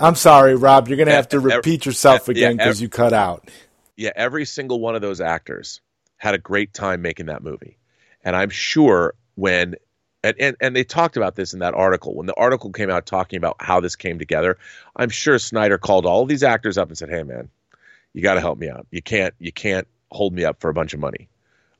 I'm 0.01 0.17
sorry, 0.17 0.55
Rob. 0.57 0.89
You're 0.89 0.97
going 0.99 1.09
to 1.09 1.15
have 1.15 1.31
to 1.31 1.41
Yeah, 1.47 1.57
yeah, 1.57 1.63
repeat 1.63 1.87
yourself 1.87 2.29
yeah, 2.33 2.35
again 2.37 2.57
yeah, 2.59 2.59
because 2.59 2.81
you 2.81 2.89
cut 2.89 3.13
out. 3.15 3.51
yeah, 3.97 4.13
every 4.17 4.45
single 4.47 4.81
one 4.81 4.97
of 4.97 5.03
those 5.03 5.21
actors 5.21 5.81
had 6.19 6.35
a 6.35 6.39
great 6.39 6.75
time 6.75 7.03
making 7.03 7.27
that 7.27 7.43
movie. 7.43 7.79
And 8.25 8.37
I'm 8.37 8.51
sure 8.51 9.15
when 9.37 9.77
and, 10.25 10.37
and 10.41 10.57
and 10.61 10.77
they 10.77 10.85
talked 10.85 11.17
about 11.19 11.37
this 11.37 11.55
in 11.55 11.61
that 11.61 11.75
article. 11.75 12.15
When 12.17 12.27
the 12.27 12.35
article 12.35 12.73
came 12.73 12.91
out 12.91 13.07
talking 13.07 13.39
about 13.39 13.57
how 13.61 13.81
this 13.81 13.97
came 13.97 14.19
together, 14.19 14.59
I'm 14.97 15.11
sure 15.11 15.39
Snyder 15.39 15.79
called 15.79 16.07
all 16.07 16.27
these 16.27 16.43
actors 16.45 16.79
up 16.79 16.89
and 16.89 16.99
said, 16.99 17.11
"Hey 17.11 17.23
man, 17.25 17.51
you 18.15 18.23
got 18.23 18.35
to 18.35 18.41
help 18.41 18.59
me 18.59 18.69
out. 18.71 18.87
You 18.91 19.03
can't 19.03 19.35
you 19.39 19.53
can't 19.53 19.89
hold 20.11 20.35
me 20.35 20.45
up 20.45 20.61
for 20.61 20.71
a 20.71 20.75
bunch 20.75 20.95
of 20.95 21.01
money. 21.01 21.29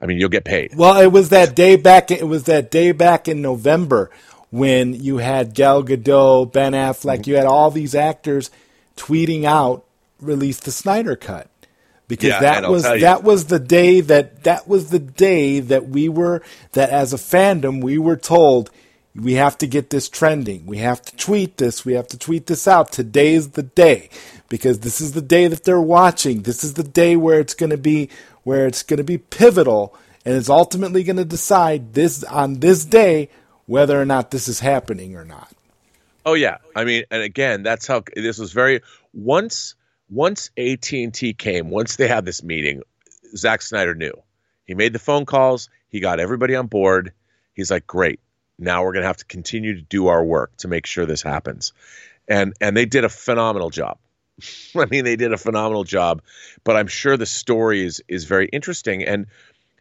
I 0.01 0.07
mean, 0.07 0.19
you'll 0.19 0.31
get 0.31 0.45
paid." 0.45 0.77
Well, 0.77 1.01
it 1.01 1.09
was 1.13 1.31
that 1.31 1.57
day 1.57 1.77
back. 1.77 2.11
It 2.11 2.29
was 2.29 2.45
that 2.45 2.71
day 2.71 2.93
back 2.93 3.29
in 3.29 3.43
November 3.43 4.11
when 4.57 4.95
you 4.95 5.19
had 5.19 5.55
Gal 5.55 5.83
Gadot, 5.83 6.53
Ben 6.53 6.73
Affleck. 6.73 7.27
You 7.27 7.37
had 7.37 7.47
all 7.47 7.71
these 7.71 7.95
actors 7.95 8.51
tweeting 8.97 9.45
out, 9.45 9.85
"Release 10.21 10.59
the 10.61 10.73
Snyder 10.73 11.17
Cut," 11.17 11.49
because 12.09 12.31
Yeah, 12.31 12.41
that 12.41 12.71
was 12.71 12.83
that 12.83 13.23
was 13.23 13.47
the 13.47 13.59
day 13.59 14.01
that 14.01 14.45
that 14.45 14.67
was 14.67 14.91
the 14.91 14.99
day 14.99 15.61
that 15.61 15.89
we 15.89 16.09
were 16.09 16.43
that 16.73 16.91
as 16.91 17.13
a 17.13 17.19
fandom 17.19 17.83
we 17.83 17.99
were 17.99 18.17
told 18.17 18.71
we 19.15 19.35
have 19.35 19.57
to 19.59 19.67
get 19.67 19.91
this 19.91 20.09
trending. 20.09 20.67
We 20.67 20.79
have 20.79 21.01
to 21.03 21.17
tweet 21.17 21.57
this. 21.57 21.85
We 21.85 21.95
have 21.95 22.09
to 22.09 22.19
tweet 22.19 22.47
this 22.47 22.69
out. 22.69 22.93
Today's 22.93 23.51
the 23.51 23.63
day 23.63 24.11
because 24.49 24.81
this 24.81 25.01
is 25.01 25.13
the 25.13 25.23
day 25.23 25.49
that 25.49 25.65
they're 25.65 25.81
watching. 25.81 26.43
This 26.43 26.63
is 26.63 26.75
the 26.75 26.83
day 26.83 27.17
where 27.17 27.41
it's 27.41 27.55
going 27.55 27.71
to 27.71 27.79
be 27.79 28.11
where 28.43 28.67
it's 28.67 28.83
going 28.83 28.99
to 28.99 29.05
be 29.05 29.19
pivotal 29.19 29.95
and 30.25 30.35
it's 30.35 30.49
ultimately 30.49 31.03
going 31.03 31.17
to 31.17 31.25
decide 31.25 31.95
this 31.95 32.25
on 32.25 32.61
this 32.61 32.85
day 32.85 33.29
whether 33.67 34.01
or 34.01 34.05
not 34.05 34.31
this 34.31 34.49
is 34.49 34.61
happening 34.61 35.17
or 35.17 35.25
not. 35.25 35.53
Oh 36.25 36.35
yeah, 36.35 36.59
I 36.75 36.85
mean, 36.85 37.05
and 37.11 37.23
again, 37.23 37.63
that's 37.63 37.87
how 37.87 38.03
this 38.15 38.39
was 38.39 38.53
very 38.53 38.81
once 39.13 39.75
once 40.09 40.51
AT 40.57 40.93
and 40.93 41.13
T 41.13 41.35
came, 41.35 41.71
once 41.71 41.97
they 41.97 42.09
had 42.09 42.25
this 42.25 42.43
meeting, 42.43 42.83
Zack 43.37 43.63
Snyder 43.63 43.95
knew. 43.95 44.13
He 44.65 44.75
made 44.75 44.93
the 44.93 44.99
phone 44.99 45.27
calls. 45.27 45.69
He 45.89 46.01
got 46.01 46.21
everybody 46.21 46.55
on 46.55 46.67
board. 46.67 47.13
He's 47.55 47.71
like, 47.71 47.87
great. 47.87 48.21
Now 48.59 48.85
we're 48.85 48.93
gonna 48.93 49.07
have 49.07 49.19
to 49.19 49.25
continue 49.25 49.75
to 49.75 49.83
do 49.83 50.09
our 50.09 50.25
work 50.25 50.57
to 50.59 50.69
make 50.69 50.87
sure 50.87 51.07
this 51.07 51.23
happens, 51.23 51.73
and 52.27 52.55
and 52.61 52.77
they 52.77 52.87
did 52.87 53.05
a 53.05 53.09
phenomenal 53.09 53.71
job. 53.71 53.99
I 54.77 54.87
mean, 54.87 55.05
they 55.05 55.17
did 55.17 55.33
a 55.33 55.39
phenomenal 55.39 55.85
job. 55.85 56.23
But 56.65 56.77
I'm 56.77 56.87
sure 56.87 57.17
the 57.17 57.27
story 57.27 57.85
is 57.85 58.03
is 58.09 58.25
very 58.25 58.47
interesting, 58.47 59.05
and 59.05 59.27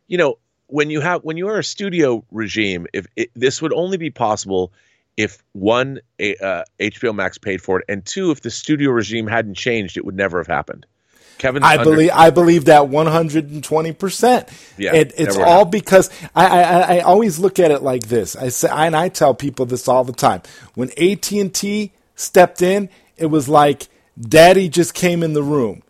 you 0.07 0.17
know 0.17 0.37
when 0.67 0.89
you 0.89 1.01
have 1.01 1.23
when 1.23 1.37
you 1.37 1.47
are 1.49 1.59
a 1.59 1.63
studio 1.63 2.23
regime, 2.31 2.87
if 2.93 3.07
it, 3.15 3.31
this 3.35 3.61
would 3.61 3.73
only 3.73 3.97
be 3.97 4.09
possible 4.09 4.71
if 5.17 5.43
one 5.53 5.99
a, 6.19 6.35
uh, 6.37 6.63
HBO 6.79 7.15
Max 7.15 7.37
paid 7.37 7.61
for 7.61 7.79
it, 7.79 7.85
and 7.87 8.05
two, 8.05 8.31
if 8.31 8.41
the 8.41 8.51
studio 8.51 8.91
regime 8.91 9.27
hadn't 9.27 9.55
changed, 9.55 9.97
it 9.97 10.05
would 10.05 10.15
never 10.15 10.39
have 10.39 10.47
happened. 10.47 10.85
Kevin, 11.37 11.63
I 11.63 11.83
believe 11.83 12.11
I 12.13 12.29
believe 12.29 12.65
that 12.65 12.87
one 12.87 13.07
hundred 13.07 13.49
and 13.49 13.63
twenty 13.63 13.91
percent. 13.91 14.47
Yeah, 14.77 14.95
it, 14.95 15.13
it's 15.17 15.35
all 15.35 15.43
happened. 15.43 15.71
because 15.71 16.09
I, 16.33 16.45
I 16.45 16.97
I 16.97 16.99
always 17.01 17.39
look 17.39 17.59
at 17.59 17.71
it 17.71 17.81
like 17.81 18.07
this. 18.07 18.35
I 18.35 18.49
say 18.49 18.69
and 18.71 18.95
I 18.95 19.09
tell 19.09 19.33
people 19.33 19.65
this 19.65 19.87
all 19.87 20.03
the 20.03 20.13
time. 20.13 20.41
When 20.75 20.91
AT 20.97 21.29
and 21.31 21.53
T 21.53 21.91
stepped 22.15 22.61
in, 22.61 22.89
it 23.17 23.27
was 23.27 23.49
like 23.49 23.87
Daddy 24.19 24.69
just 24.69 24.93
came 24.93 25.23
in 25.23 25.33
the 25.33 25.43
room. 25.43 25.83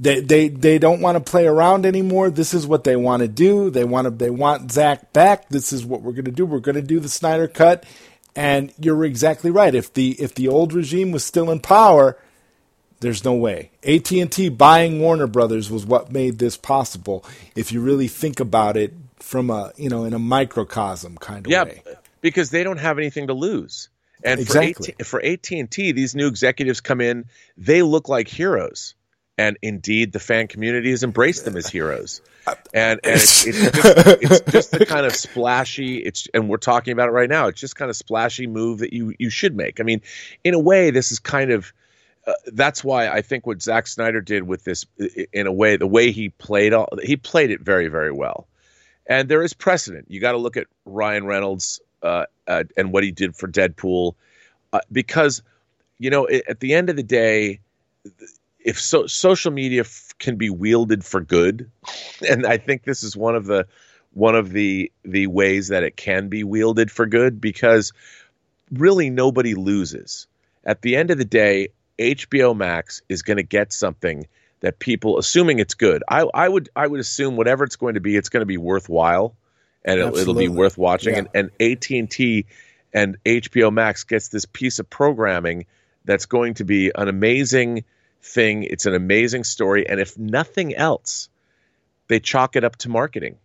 They 0.00 0.20
they 0.20 0.48
they 0.48 0.78
don't 0.78 1.02
want 1.02 1.16
to 1.16 1.30
play 1.30 1.46
around 1.46 1.84
anymore. 1.84 2.30
This 2.30 2.54
is 2.54 2.66
what 2.66 2.84
they 2.84 2.96
want 2.96 3.20
to 3.20 3.28
do. 3.28 3.68
They 3.68 3.84
want 3.84 4.06
to 4.06 4.10
they 4.10 4.30
want 4.30 4.72
Zack 4.72 5.12
back. 5.12 5.50
This 5.50 5.72
is 5.72 5.84
what 5.84 6.00
we're 6.00 6.12
going 6.12 6.24
to 6.24 6.30
do. 6.30 6.46
We're 6.46 6.58
going 6.60 6.76
to 6.76 6.82
do 6.82 7.00
the 7.00 7.08
Snyder 7.08 7.46
cut. 7.46 7.84
And 8.34 8.72
you're 8.78 9.04
exactly 9.04 9.50
right. 9.50 9.74
If 9.74 9.92
the 9.92 10.12
if 10.12 10.34
the 10.34 10.48
old 10.48 10.72
regime 10.72 11.12
was 11.12 11.22
still 11.22 11.50
in 11.50 11.60
power, 11.60 12.16
there's 13.00 13.24
no 13.24 13.34
way. 13.34 13.70
AT&T 13.82 14.50
buying 14.50 15.00
Warner 15.00 15.26
Brothers 15.26 15.70
was 15.70 15.84
what 15.84 16.12
made 16.12 16.38
this 16.38 16.56
possible 16.56 17.24
if 17.56 17.72
you 17.72 17.80
really 17.80 18.08
think 18.08 18.40
about 18.40 18.76
it 18.76 18.94
from 19.18 19.50
a, 19.50 19.72
you 19.76 19.88
know, 19.88 20.04
in 20.04 20.14
a 20.14 20.18
microcosm 20.18 21.16
kind 21.16 21.46
of 21.46 21.50
yeah, 21.50 21.64
way. 21.64 21.82
because 22.20 22.50
they 22.50 22.62
don't 22.62 22.78
have 22.78 22.98
anything 22.98 23.26
to 23.26 23.34
lose. 23.34 23.88
And 24.22 24.38
Exactly. 24.38 24.94
for 24.98 25.00
AT, 25.00 25.06
for 25.06 25.24
AT 25.24 25.50
and 25.50 25.70
T, 25.70 25.92
these 25.92 26.14
new 26.14 26.26
executives 26.26 26.80
come 26.80 27.00
in, 27.00 27.24
they 27.56 27.82
look 27.82 28.08
like 28.08 28.28
heroes, 28.28 28.94
and 29.40 29.56
indeed, 29.62 30.12
the 30.12 30.20
fan 30.20 30.46
community 30.48 30.90
has 30.90 31.02
embraced 31.02 31.44
them 31.46 31.56
as 31.56 31.66
heroes. 31.68 32.20
And, 32.74 33.00
and 33.04 33.14
it's, 33.14 33.46
it's, 33.46 33.58
just, 33.70 33.96
it's 34.22 34.52
just 34.52 34.70
the 34.72 34.84
kind 34.86 35.06
of 35.06 35.14
splashy. 35.14 35.98
It's 35.98 36.28
and 36.34 36.48
we're 36.48 36.58
talking 36.58 36.92
about 36.92 37.08
it 37.08 37.12
right 37.12 37.28
now. 37.28 37.46
It's 37.48 37.60
just 37.60 37.76
kind 37.76 37.88
of 37.90 37.96
splashy 37.96 38.46
move 38.46 38.78
that 38.80 38.92
you 38.92 39.14
you 39.18 39.30
should 39.30 39.56
make. 39.56 39.80
I 39.80 39.82
mean, 39.84 40.02
in 40.44 40.54
a 40.54 40.58
way, 40.58 40.90
this 40.90 41.10
is 41.12 41.18
kind 41.18 41.50
of 41.50 41.72
uh, 42.26 42.32
that's 42.52 42.84
why 42.84 43.08
I 43.08 43.22
think 43.22 43.46
what 43.46 43.62
Zack 43.62 43.86
Snyder 43.86 44.20
did 44.20 44.42
with 44.42 44.64
this, 44.64 44.84
in 45.32 45.46
a 45.46 45.52
way, 45.52 45.76
the 45.76 45.86
way 45.86 46.10
he 46.12 46.28
played 46.28 46.72
all, 46.74 46.88
he 47.02 47.16
played 47.16 47.50
it 47.50 47.60
very, 47.62 47.88
very 47.88 48.12
well. 48.12 48.46
And 49.06 49.28
there 49.28 49.42
is 49.42 49.54
precedent. 49.54 50.06
You 50.10 50.20
got 50.20 50.32
to 50.32 50.38
look 50.38 50.56
at 50.58 50.66
Ryan 50.84 51.24
Reynolds 51.26 51.80
uh, 52.02 52.26
uh, 52.46 52.64
and 52.76 52.92
what 52.92 53.04
he 53.04 53.10
did 53.10 53.34
for 53.36 53.48
Deadpool, 53.48 54.14
uh, 54.72 54.80
because 54.92 55.42
you 55.98 56.10
know, 56.10 56.28
i- 56.28 56.42
at 56.48 56.60
the 56.60 56.74
end 56.74 56.90
of 56.90 56.96
the 56.96 57.02
day, 57.02 57.60
if 58.64 58.80
so, 58.80 59.06
social 59.06 59.52
media 59.52 59.82
f- 59.82 60.14
can 60.18 60.36
be 60.36 60.50
wielded 60.50 61.04
for 61.04 61.20
good, 61.20 61.70
and 62.28 62.46
I 62.46 62.58
think 62.58 62.84
this 62.84 63.02
is 63.02 63.16
one 63.16 63.34
of 63.34 63.46
the 63.46 63.66
one 64.12 64.34
of 64.34 64.50
the 64.50 64.92
the 65.04 65.26
ways 65.26 65.68
that 65.68 65.82
it 65.82 65.96
can 65.96 66.28
be 66.28 66.44
wielded 66.44 66.90
for 66.90 67.06
good, 67.06 67.40
because 67.40 67.92
really 68.72 69.10
nobody 69.10 69.54
loses. 69.54 70.26
At 70.64 70.82
the 70.82 70.96
end 70.96 71.10
of 71.10 71.18
the 71.18 71.24
day, 71.24 71.68
HBO 71.98 72.56
Max 72.56 73.02
is 73.08 73.22
going 73.22 73.38
to 73.38 73.42
get 73.42 73.72
something 73.72 74.26
that 74.60 74.78
people, 74.78 75.18
assuming 75.18 75.58
it's 75.58 75.74
good, 75.74 76.02
I, 76.08 76.26
I 76.34 76.48
would 76.48 76.68
I 76.76 76.86
would 76.86 77.00
assume 77.00 77.36
whatever 77.36 77.64
it's 77.64 77.76
going 77.76 77.94
to 77.94 78.00
be, 78.00 78.16
it's 78.16 78.28
going 78.28 78.42
to 78.42 78.46
be 78.46 78.58
worthwhile, 78.58 79.34
and 79.84 79.98
it'll, 79.98 80.16
it'll 80.16 80.34
be 80.34 80.48
worth 80.48 80.76
watching. 80.76 81.14
Yeah. 81.14 81.24
And 81.34 81.50
and 81.60 81.72
AT 81.72 81.90
and 81.90 82.10
T 82.10 82.46
and 82.92 83.16
HBO 83.24 83.72
Max 83.72 84.04
gets 84.04 84.28
this 84.28 84.44
piece 84.44 84.78
of 84.78 84.90
programming 84.90 85.66
that's 86.04 86.26
going 86.26 86.54
to 86.54 86.64
be 86.64 86.90
an 86.94 87.08
amazing 87.08 87.84
thing. 88.22 88.64
It's 88.64 88.86
an 88.86 88.94
amazing 88.94 89.44
story, 89.44 89.88
and 89.88 90.00
if 90.00 90.18
nothing 90.18 90.74
else, 90.74 91.28
they 92.08 92.20
chalk 92.20 92.56
it 92.56 92.64
up 92.64 92.76
to 92.76 92.88
marketing. 92.88 93.36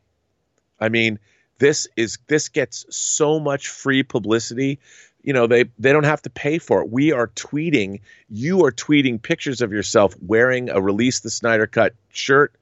I 0.80 0.90
mean, 0.90 1.20
this 1.60 1.88
is 1.96 2.18
this 2.28 2.50
gets 2.50 2.86
so 2.90 3.40
much 3.40 3.70
free 3.70 4.04
publicity. 4.04 4.80
you 5.24 5.34
know 5.34 5.48
they 5.48 5.66
they 5.80 5.92
don't 5.92 6.04
have 6.04 6.22
to 6.24 6.30
pay 6.30 6.60
for 6.60 6.82
it. 6.82 6.90
We 6.90 7.12
are 7.12 7.28
tweeting. 7.28 8.02
You 8.30 8.66
are 8.66 8.72
tweeting 8.72 9.22
pictures 9.22 9.62
of 9.62 9.72
yourself 9.72 10.16
wearing 10.22 10.70
a 10.70 10.82
release 10.82 11.22
the 11.22 11.30
Snyder 11.30 11.68
Cut 11.68 11.94
shirt, 12.10 12.54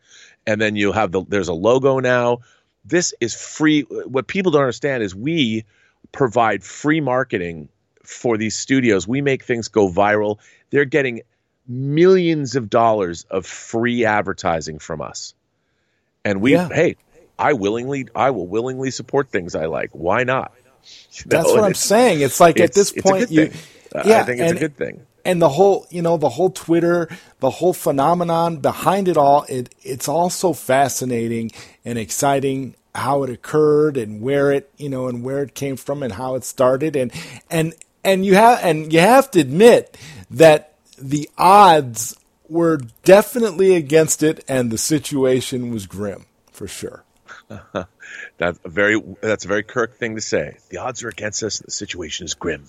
and 0.46 0.62
then 0.62 0.76
you 0.76 0.92
have 0.92 1.12
the 1.12 1.24
there's 1.28 1.50
a 1.50 1.54
logo 1.54 2.00
now. 2.00 2.40
This 2.86 3.14
is 3.20 3.34
free. 3.34 3.82
What 3.82 4.28
people 4.28 4.52
don't 4.52 4.62
understand 4.62 5.04
is 5.04 5.16
we 5.16 5.66
provide 6.12 6.64
free 6.64 7.02
marketing 7.02 7.70
for 8.04 8.38
these 8.38 8.56
studios. 8.56 9.08
We 9.08 9.22
make 9.22 9.44
things 9.44 9.70
go 9.70 9.90
viral. 9.90 10.40
They're 10.70 10.86
getting 10.86 11.22
millions 11.68 12.56
of 12.56 12.70
dollars 12.70 13.26
of 13.30 13.46
free 13.46 14.06
advertising 14.06 14.80
from 14.80 15.02
us. 15.02 15.34
And 16.26 16.42
we 16.42 16.54
Yeah. 16.54 16.70
hey, 16.70 16.96
I 17.40 17.54
willingly 17.54 18.08
I 18.16 18.32
will 18.32 18.48
willingly 18.48 18.92
support 18.92 19.30
things 19.30 19.56
I 19.56 19.66
like. 19.66 19.90
Why 19.94 20.24
not? 20.24 20.52
You 21.14 21.24
That's 21.28 21.48
know, 21.48 21.54
what 21.56 21.64
I'm 21.64 21.72
it's- 21.72 21.84
saying. 21.86 22.22
It's 22.22 22.40
like 22.40 22.60
at 22.60 22.74
this 22.74 22.92
point, 22.92 23.32
you, 23.32 23.48
thing. 23.48 23.60
Yeah, 24.06 24.22
I 24.22 24.24
think 24.24 24.40
it's 24.42 24.50
and, 24.50 24.58
a 24.58 24.60
good 24.60 24.76
thing. 24.78 25.02
And 25.26 25.42
the 25.42 25.48
whole, 25.50 25.88
you 25.90 26.02
know, 26.02 26.18
the 26.18 26.30
whole 26.30 26.50
Twitter, 26.50 27.08
the 27.40 27.50
whole 27.50 27.72
phenomenon 27.74 28.58
behind 28.58 29.08
it 29.08 29.16
all, 29.16 29.46
it 29.48 29.74
it's 29.84 30.10
all 30.10 30.30
so 30.30 30.52
fascinating 30.54 31.52
and 31.86 31.98
exciting 31.98 32.76
how 32.96 33.24
it 33.24 33.30
occurred 33.30 33.96
and 33.98 34.22
where 34.22 34.52
it, 34.52 34.70
you 34.78 34.90
know, 34.90 35.08
and 35.08 35.24
where 35.24 35.42
it 35.42 35.56
came 35.56 35.78
from 35.78 36.04
and 36.04 36.14
how 36.14 36.36
it 36.36 36.44
started 36.44 36.96
and 36.96 37.12
and 37.50 37.74
and 38.04 38.26
you 38.26 38.36
have 38.36 38.60
and 38.64 38.92
you 38.92 39.00
have 39.00 39.32
to 39.32 39.40
admit 39.40 39.98
that 40.32 40.73
the 41.10 41.30
odds 41.38 42.16
were 42.50 42.78
definitely 43.04 43.76
against 43.76 44.22
it 44.24 44.44
and 44.48 44.72
the 44.72 44.78
situation 44.78 45.72
was 45.72 45.86
grim 45.88 46.26
for 46.52 46.68
sure. 46.68 47.04
That's 48.38 48.60
a 48.64 48.70
very 48.70 49.02
that's 49.22 49.46
a 49.46 49.48
very 49.48 49.64
Kirk 49.64 49.98
thing 49.98 50.16
to 50.16 50.22
say. 50.22 50.58
The 50.70 50.78
odds 50.78 51.04
are 51.04 51.10
against 51.10 51.42
us. 51.44 51.60
and 51.60 51.68
The 51.68 51.72
situation 51.72 52.26
is 52.26 52.34
grim. 52.34 52.66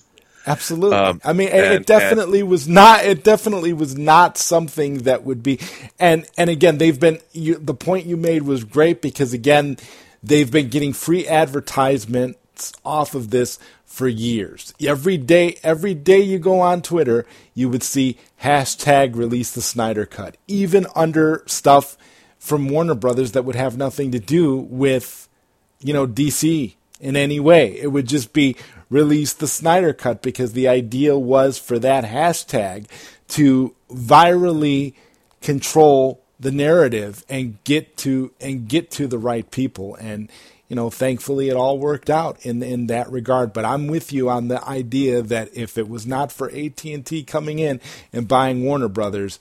Absolutely. 0.47 0.95
Um, 0.97 1.21
I 1.23 1.33
mean, 1.33 1.47
it- 1.49 1.53
and- 1.55 1.73
it 1.73 1.85
definitely 1.85 2.43
was 2.43 2.67
not. 2.67 3.03
It 3.05 3.23
definitely 3.23 3.73
was 3.73 3.97
not 3.97 4.37
something 4.37 4.99
that 4.99 5.23
would 5.23 5.41
be. 5.43 5.59
And 5.99 6.25
and 6.37 6.49
again, 6.49 6.77
they've 6.77 6.99
been. 6.99 7.19
You, 7.33 7.55
the 7.55 7.73
point 7.73 8.05
you 8.05 8.15
made 8.17 8.43
was 8.43 8.63
great 8.63 9.01
because 9.01 9.33
again, 9.33 9.77
they've 10.23 10.49
been 10.51 10.69
getting 10.69 10.93
free 10.93 11.27
advertisements 11.27 12.39
off 12.83 13.15
of 13.15 13.29
this 13.29 13.59
for 13.85 14.07
years. 14.07 14.73
Every 14.81 15.17
day, 15.17 15.57
every 15.63 15.93
day 15.93 16.19
you 16.19 16.39
go 16.39 16.59
on 16.59 16.81
Twitter, 16.81 17.25
you 17.53 17.69
would 17.69 17.83
see 17.83 18.17
hashtag 18.43 19.15
release 19.15 19.51
the 19.51 19.61
Snyder 19.61 20.05
Cut, 20.05 20.37
even 20.47 20.87
under 20.95 21.43
stuff 21.45 21.97
from 22.37 22.69
Warner 22.69 22.95
Brothers 22.95 23.31
that 23.31 23.45
would 23.45 23.55
have 23.55 23.77
nothing 23.77 24.11
to 24.11 24.19
do 24.19 24.55
with 24.57 25.25
you 25.85 25.93
know, 25.93 26.07
DC 26.07 26.73
in 26.99 27.15
any 27.15 27.39
way. 27.39 27.79
It 27.79 27.87
would 27.87 28.07
just 28.07 28.33
be 28.33 28.55
release 28.89 29.33
the 29.33 29.47
Snyder 29.47 29.93
Cut 29.93 30.21
because 30.21 30.53
the 30.53 30.67
idea 30.67 31.17
was 31.17 31.59
for 31.59 31.77
that 31.79 32.05
hashtag 32.05 32.87
to 33.29 33.75
virally 33.91 34.93
control 35.41 36.21
the 36.39 36.51
narrative 36.51 37.23
and 37.29 37.63
get 37.63 37.95
to 37.97 38.31
and 38.41 38.67
get 38.67 38.91
to 38.91 39.07
the 39.07 39.17
right 39.17 39.49
people 39.51 39.95
and 39.95 40.29
you 40.69 40.75
know 40.75 40.89
thankfully 40.89 41.49
it 41.49 41.55
all 41.55 41.77
worked 41.77 42.09
out 42.09 42.43
in 42.45 42.61
in 42.63 42.87
that 42.87 43.11
regard 43.11 43.53
but 43.53 43.65
I'm 43.65 43.87
with 43.87 44.11
you 44.11 44.29
on 44.29 44.47
the 44.47 44.63
idea 44.67 45.21
that 45.21 45.49
if 45.55 45.77
it 45.77 45.87
was 45.87 46.05
not 46.07 46.31
for 46.31 46.49
AT&T 46.49 47.23
coming 47.23 47.59
in 47.59 47.79
and 48.11 48.27
buying 48.27 48.63
Warner 48.63 48.87
Brothers 48.89 49.39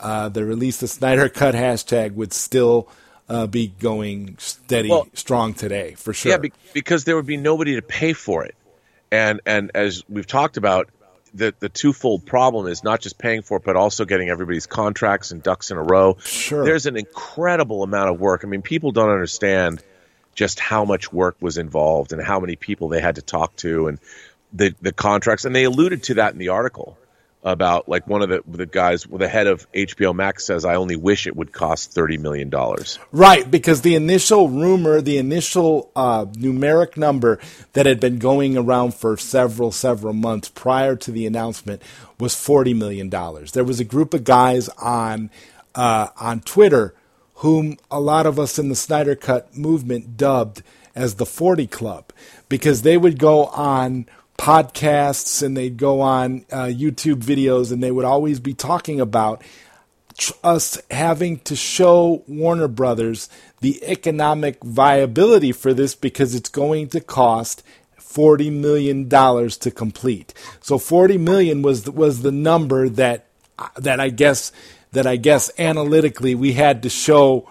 uh, 0.00 0.28
the 0.28 0.44
release 0.44 0.78
the 0.78 0.88
Snyder 0.88 1.28
Cut 1.28 1.54
hashtag 1.54 2.14
would 2.14 2.32
still 2.32 2.88
uh, 3.28 3.46
be 3.46 3.68
going 3.68 4.36
steady, 4.38 4.90
Well- 4.90 5.08
strong 5.14 5.54
today 5.54 5.94
for 5.94 6.12
sure. 6.12 6.32
Yeah, 6.32 6.38
be- 6.38 6.52
because 6.72 7.04
there 7.04 7.16
would 7.16 7.26
be 7.26 7.36
nobody 7.36 7.76
to 7.76 7.82
pay 7.82 8.12
for 8.12 8.44
it, 8.44 8.54
and 9.10 9.40
and 9.46 9.70
as 9.74 10.02
we've 10.08 10.26
talked 10.26 10.56
about, 10.58 10.90
the 11.32 11.54
the 11.58 11.70
twofold 11.70 12.26
problem 12.26 12.66
is 12.66 12.84
not 12.84 13.00
just 13.00 13.16
paying 13.16 13.40
for 13.42 13.56
it, 13.58 13.64
but 13.64 13.76
also 13.76 14.04
getting 14.04 14.28
everybody's 14.28 14.66
contracts 14.66 15.30
and 15.30 15.42
ducks 15.42 15.70
in 15.70 15.78
a 15.78 15.82
row. 15.82 16.16
Sure. 16.20 16.64
there's 16.64 16.84
an 16.86 16.96
incredible 16.98 17.82
amount 17.82 18.10
of 18.10 18.20
work. 18.20 18.42
I 18.44 18.46
mean, 18.46 18.60
people 18.62 18.92
don't 18.92 19.10
understand 19.10 19.82
just 20.34 20.60
how 20.60 20.84
much 20.84 21.12
work 21.12 21.36
was 21.40 21.58
involved 21.58 22.12
and 22.12 22.22
how 22.22 22.40
many 22.40 22.56
people 22.56 22.88
they 22.88 23.00
had 23.00 23.16
to 23.16 23.22
talk 23.22 23.54
to 23.56 23.88
and 23.88 23.98
the 24.52 24.74
the 24.80 24.92
contracts. 24.92 25.44
And 25.44 25.54
they 25.54 25.64
alluded 25.64 26.04
to 26.04 26.14
that 26.14 26.32
in 26.32 26.38
the 26.38 26.48
article 26.48 26.98
about 27.44 27.86
like 27.88 28.06
one 28.06 28.22
of 28.22 28.30
the 28.30 28.42
the 28.46 28.64
guys, 28.64 29.04
the 29.04 29.28
head 29.28 29.46
of 29.46 29.70
HBO 29.72 30.14
Max 30.14 30.46
says, 30.46 30.64
"I 30.64 30.76
only 30.76 30.96
wish 30.96 31.26
it 31.26 31.36
would 31.36 31.52
cost 31.52 31.92
thirty 31.92 32.16
million 32.16 32.48
dollars." 32.48 32.98
Right, 33.12 33.48
because 33.48 33.82
the 33.82 33.94
initial 33.94 34.48
rumor, 34.48 35.02
the 35.02 35.18
initial 35.18 35.90
uh, 35.94 36.24
numeric 36.24 36.96
number 36.96 37.38
that 37.74 37.84
had 37.84 38.00
been 38.00 38.18
going 38.18 38.56
around 38.56 38.94
for 38.94 39.16
several, 39.18 39.72
several 39.72 40.14
months 40.14 40.48
prior 40.48 40.96
to 40.96 41.10
the 41.12 41.26
announcement 41.26 41.82
was 42.18 42.34
forty 42.34 42.72
million 42.72 43.10
dollars. 43.10 43.52
There 43.52 43.64
was 43.64 43.78
a 43.78 43.84
group 43.84 44.14
of 44.14 44.24
guys 44.24 44.70
on 44.80 45.30
uh, 45.74 46.08
on 46.18 46.40
Twitter 46.40 46.94
whom 47.44 47.76
a 47.90 48.00
lot 48.00 48.24
of 48.24 48.38
us 48.38 48.58
in 48.58 48.70
the 48.70 48.74
Snyder 48.74 49.14
Cut 49.14 49.54
movement 49.54 50.16
dubbed 50.16 50.62
as 50.94 51.16
the 51.16 51.26
Forty 51.26 51.66
Club 51.66 52.10
because 52.48 52.80
they 52.80 52.96
would 52.96 53.18
go 53.18 53.44
on 53.48 54.06
podcasts 54.38 55.42
and 55.42 55.54
they'd 55.54 55.76
go 55.76 56.00
on 56.00 56.46
uh, 56.50 56.64
YouTube 56.64 57.22
videos 57.22 57.70
and 57.70 57.82
they 57.82 57.90
would 57.90 58.06
always 58.06 58.40
be 58.40 58.54
talking 58.54 58.98
about 58.98 59.42
us 60.42 60.80
having 60.90 61.38
to 61.40 61.54
show 61.54 62.24
Warner 62.26 62.66
Brothers 62.66 63.28
the 63.60 63.78
economic 63.84 64.64
viability 64.64 65.52
for 65.52 65.74
this 65.74 65.94
because 65.94 66.34
it's 66.34 66.48
going 66.48 66.88
to 66.88 67.00
cost 67.02 67.62
forty 67.98 68.48
million 68.48 69.06
dollars 69.06 69.58
to 69.58 69.70
complete. 69.70 70.32
So 70.62 70.78
forty 70.78 71.18
million 71.18 71.60
was 71.60 71.90
was 71.90 72.22
the 72.22 72.32
number 72.32 72.88
that 72.88 73.26
that 73.76 74.00
I 74.00 74.08
guess 74.08 74.50
that 74.94 75.06
I 75.06 75.16
guess 75.16 75.50
analytically 75.58 76.34
we 76.34 76.54
had 76.54 76.82
to 76.82 76.88
show 76.88 77.48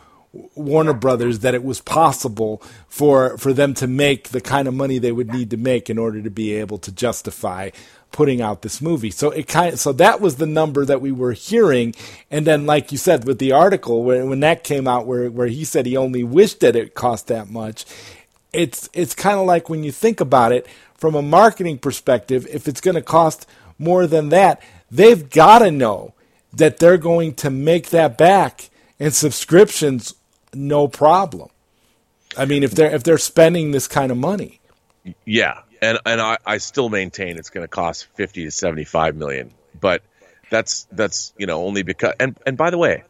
Warner 0.55 0.93
Brothers 0.93 1.39
that 1.39 1.53
it 1.53 1.63
was 1.63 1.79
possible 1.79 2.61
for 2.87 3.37
for 3.37 3.53
them 3.53 3.73
to 3.75 3.87
make 3.87 4.29
the 4.29 4.41
kind 4.41 4.67
of 4.67 4.73
money 4.73 4.97
they 4.97 5.11
would 5.11 5.31
need 5.31 5.51
to 5.51 5.57
make 5.57 5.89
in 5.89 5.99
order 5.99 6.21
to 6.21 6.31
be 6.31 6.53
able 6.53 6.79
to 6.79 6.91
justify 6.91 7.69
putting 8.11 8.41
out 8.41 8.61
this 8.61 8.81
movie. 8.81 9.11
So 9.11 9.29
it 9.31 9.47
kind 9.47 9.73
of, 9.73 9.79
so 9.79 9.91
that 9.93 10.21
was 10.21 10.37
the 10.37 10.45
number 10.45 10.85
that 10.85 11.01
we 11.01 11.11
were 11.11 11.33
hearing, 11.33 11.93
and 12.31 12.47
then 12.47 12.65
like 12.65 12.91
you 12.91 12.97
said 12.97 13.25
with 13.25 13.37
the 13.37 13.51
article 13.51 14.03
when 14.03 14.29
when 14.29 14.39
that 14.39 14.63
came 14.63 14.87
out 14.87 15.05
where 15.05 15.29
where 15.29 15.47
he 15.47 15.63
said 15.63 15.85
he 15.85 15.97
only 15.97 16.23
wished 16.23 16.61
that 16.61 16.75
it 16.75 16.95
cost 16.95 17.27
that 17.27 17.49
much. 17.49 17.85
It's 18.51 18.89
it's 18.93 19.13
kind 19.13 19.39
of 19.39 19.45
like 19.45 19.69
when 19.69 19.83
you 19.83 19.91
think 19.91 20.19
about 20.19 20.51
it 20.51 20.65
from 20.95 21.13
a 21.13 21.21
marketing 21.21 21.77
perspective, 21.77 22.47
if 22.49 22.67
it's 22.67 22.81
going 22.81 22.95
to 22.95 23.01
cost 23.01 23.47
more 23.77 24.07
than 24.07 24.29
that, 24.29 24.61
they've 24.89 25.29
got 25.29 25.59
to 25.59 25.69
know 25.69 26.13
that 26.53 26.77
they're 26.77 26.97
going 26.97 27.33
to 27.35 27.49
make 27.49 27.89
that 27.89 28.17
back 28.17 28.69
in 28.99 29.11
subscriptions 29.11 30.13
no 30.53 30.87
problem. 30.87 31.49
I 32.37 32.45
mean, 32.45 32.63
if 32.63 32.71
they're 32.71 32.93
if 32.93 33.03
they're 33.03 33.17
spending 33.17 33.71
this 33.71 33.87
kind 33.87 34.11
of 34.11 34.17
money, 34.17 34.59
Yeah, 35.25 35.61
and 35.81 35.99
and 36.05 36.21
I, 36.21 36.37
I 36.45 36.57
still 36.57 36.89
maintain 36.89 37.37
it's 37.37 37.49
going 37.49 37.63
to 37.63 37.67
cost 37.67 38.07
fifty 38.15 38.45
to 38.45 38.51
seventy 38.51 38.85
five 38.85 39.15
million, 39.15 39.51
but 39.79 40.01
that's 40.49 40.87
that's 40.91 41.33
you 41.37 41.45
know 41.45 41.63
only 41.65 41.83
because 41.83 42.13
and 42.19 42.37
and 42.45 42.57
by 42.57 42.69
the 42.69 42.77
way, 42.77 43.03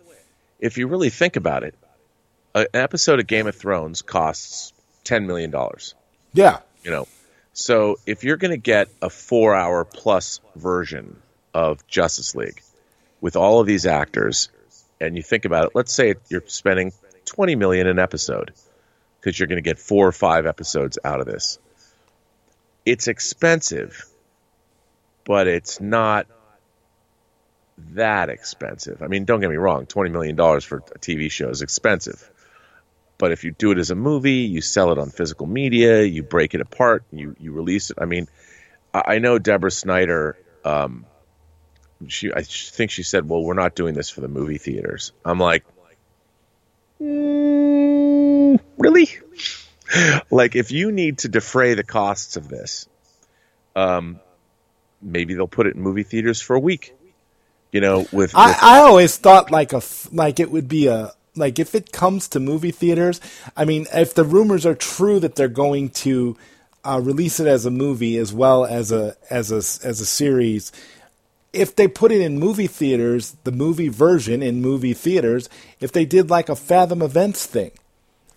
if 0.59 0.77
you 0.77 0.87
really 0.87 1.09
think 1.09 1.35
about 1.35 1.63
it, 1.63 1.75
an 2.55 2.67
episode 2.73 3.19
of 3.19 3.27
Game 3.27 3.47
of 3.47 3.55
Thrones 3.55 4.01
costs 4.01 4.73
ten 5.03 5.25
million 5.27 5.51
dollars. 5.51 5.95
yeah, 6.33 6.59
You 6.83 6.91
know, 6.91 7.07
so 7.53 7.97
if 8.05 8.23
you're 8.23 8.37
going 8.37 8.51
to 8.51 8.57
get 8.57 8.89
a 9.01 9.09
four 9.09 9.55
hour 9.55 9.85
plus 9.85 10.41
version 10.55 11.21
of 11.53 11.85
Justice 11.87 12.35
League 12.35 12.61
with 13.23 13.37
all 13.37 13.61
of 13.61 13.65
these 13.65 13.85
actors, 13.85 14.49
and 14.99 15.15
you 15.15 15.23
think 15.23 15.45
about 15.45 15.67
it, 15.67 15.71
let's 15.73 15.93
say 15.93 16.15
you're 16.27 16.43
spending 16.47 16.91
twenty 17.23 17.55
million 17.55 17.87
an 17.87 17.97
episode 17.97 18.51
because 19.19 19.39
you're 19.39 19.47
going 19.47 19.63
to 19.63 19.67
get 19.67 19.79
four 19.79 20.05
or 20.05 20.11
five 20.11 20.45
episodes 20.45 20.99
out 21.05 21.21
of 21.21 21.25
this. 21.25 21.57
It's 22.85 23.07
expensive, 23.07 24.05
but 25.23 25.47
it's 25.47 25.79
not 25.79 26.27
that 27.93 28.29
expensive. 28.29 29.01
I 29.01 29.07
mean, 29.07 29.23
don't 29.23 29.39
get 29.39 29.49
me 29.49 29.55
wrong, 29.55 29.85
twenty 29.85 30.09
million 30.09 30.35
dollars 30.35 30.65
for 30.65 30.83
a 30.93 30.99
TV 30.99 31.31
show 31.31 31.49
is 31.49 31.61
expensive. 31.61 32.29
But 33.17 33.31
if 33.31 33.45
you 33.45 33.51
do 33.51 33.71
it 33.71 33.77
as 33.77 33.89
a 33.89 33.95
movie, 33.95 34.49
you 34.51 34.59
sell 34.59 34.91
it 34.91 34.97
on 34.97 35.11
physical 35.11 35.47
media, 35.47 36.03
you 36.03 36.23
break 36.23 36.55
it 36.55 36.59
apart, 36.61 37.05
you 37.09 37.37
you 37.39 37.53
release 37.53 37.89
it. 37.89 37.99
I 38.01 38.05
mean, 38.05 38.27
I, 38.93 39.15
I 39.15 39.19
know 39.19 39.39
Deborah 39.39 39.71
Snyder. 39.71 40.37
Um, 40.65 41.05
she, 42.07 42.31
I 42.33 42.43
think 42.43 42.91
she 42.91 43.03
said, 43.03 43.27
"Well, 43.27 43.43
we're 43.43 43.53
not 43.53 43.75
doing 43.75 43.93
this 43.93 44.09
for 44.09 44.21
the 44.21 44.27
movie 44.27 44.57
theaters." 44.57 45.11
I'm 45.23 45.39
like, 45.39 45.63
"Mm, 47.01 48.59
really? 48.77 49.09
like, 50.31 50.55
if 50.55 50.71
you 50.71 50.91
need 50.91 51.19
to 51.19 51.27
defray 51.27 51.73
the 51.73 51.83
costs 51.83 52.37
of 52.37 52.47
this, 52.47 52.87
um, 53.75 54.19
maybe 55.01 55.33
they'll 55.33 55.47
put 55.47 55.67
it 55.67 55.75
in 55.75 55.81
movie 55.81 56.03
theaters 56.03 56.41
for 56.41 56.55
a 56.55 56.59
week. 56.59 56.95
You 57.71 57.81
know, 57.81 58.05
with, 58.11 58.35
I, 58.35 58.47
with 58.47 58.63
I 58.63 58.77
always 58.79 59.17
thought 59.17 59.49
like 59.49 59.73
a 59.73 59.81
like 60.11 60.39
it 60.39 60.51
would 60.51 60.67
be 60.67 60.87
a 60.87 61.11
like 61.35 61.57
if 61.57 61.73
it 61.73 61.91
comes 61.91 62.27
to 62.29 62.39
movie 62.39 62.71
theaters. 62.71 63.19
I 63.57 63.65
mean, 63.65 63.87
if 63.93 64.13
the 64.13 64.23
rumors 64.23 64.65
are 64.65 64.75
true 64.75 65.19
that 65.19 65.35
they're 65.35 65.47
going 65.47 65.89
to 65.89 66.37
uh, 66.83 66.99
release 67.03 67.39
it 67.39 67.47
as 67.47 67.65
a 67.65 67.71
movie 67.71 68.17
as 68.17 68.33
well 68.33 68.65
as 68.65 68.91
a 68.91 69.15
as 69.29 69.51
a 69.51 69.57
as 69.87 70.01
a 70.01 70.05
series. 70.05 70.71
If 71.53 71.75
they 71.75 71.87
put 71.87 72.11
it 72.11 72.19
in 72.21 72.39
movie 72.39 72.67
theaters, 72.67 73.35
the 73.43 73.51
movie 73.51 73.87
version 73.89 74.41
in 74.41 74.61
movie 74.61 74.93
theaters, 74.93 75.47
if 75.79 75.91
they 75.91 76.03
did 76.05 76.29
like 76.29 76.49
a 76.49 76.55
Fathom 76.55 77.01
Events 77.01 77.45
thing, 77.45 77.71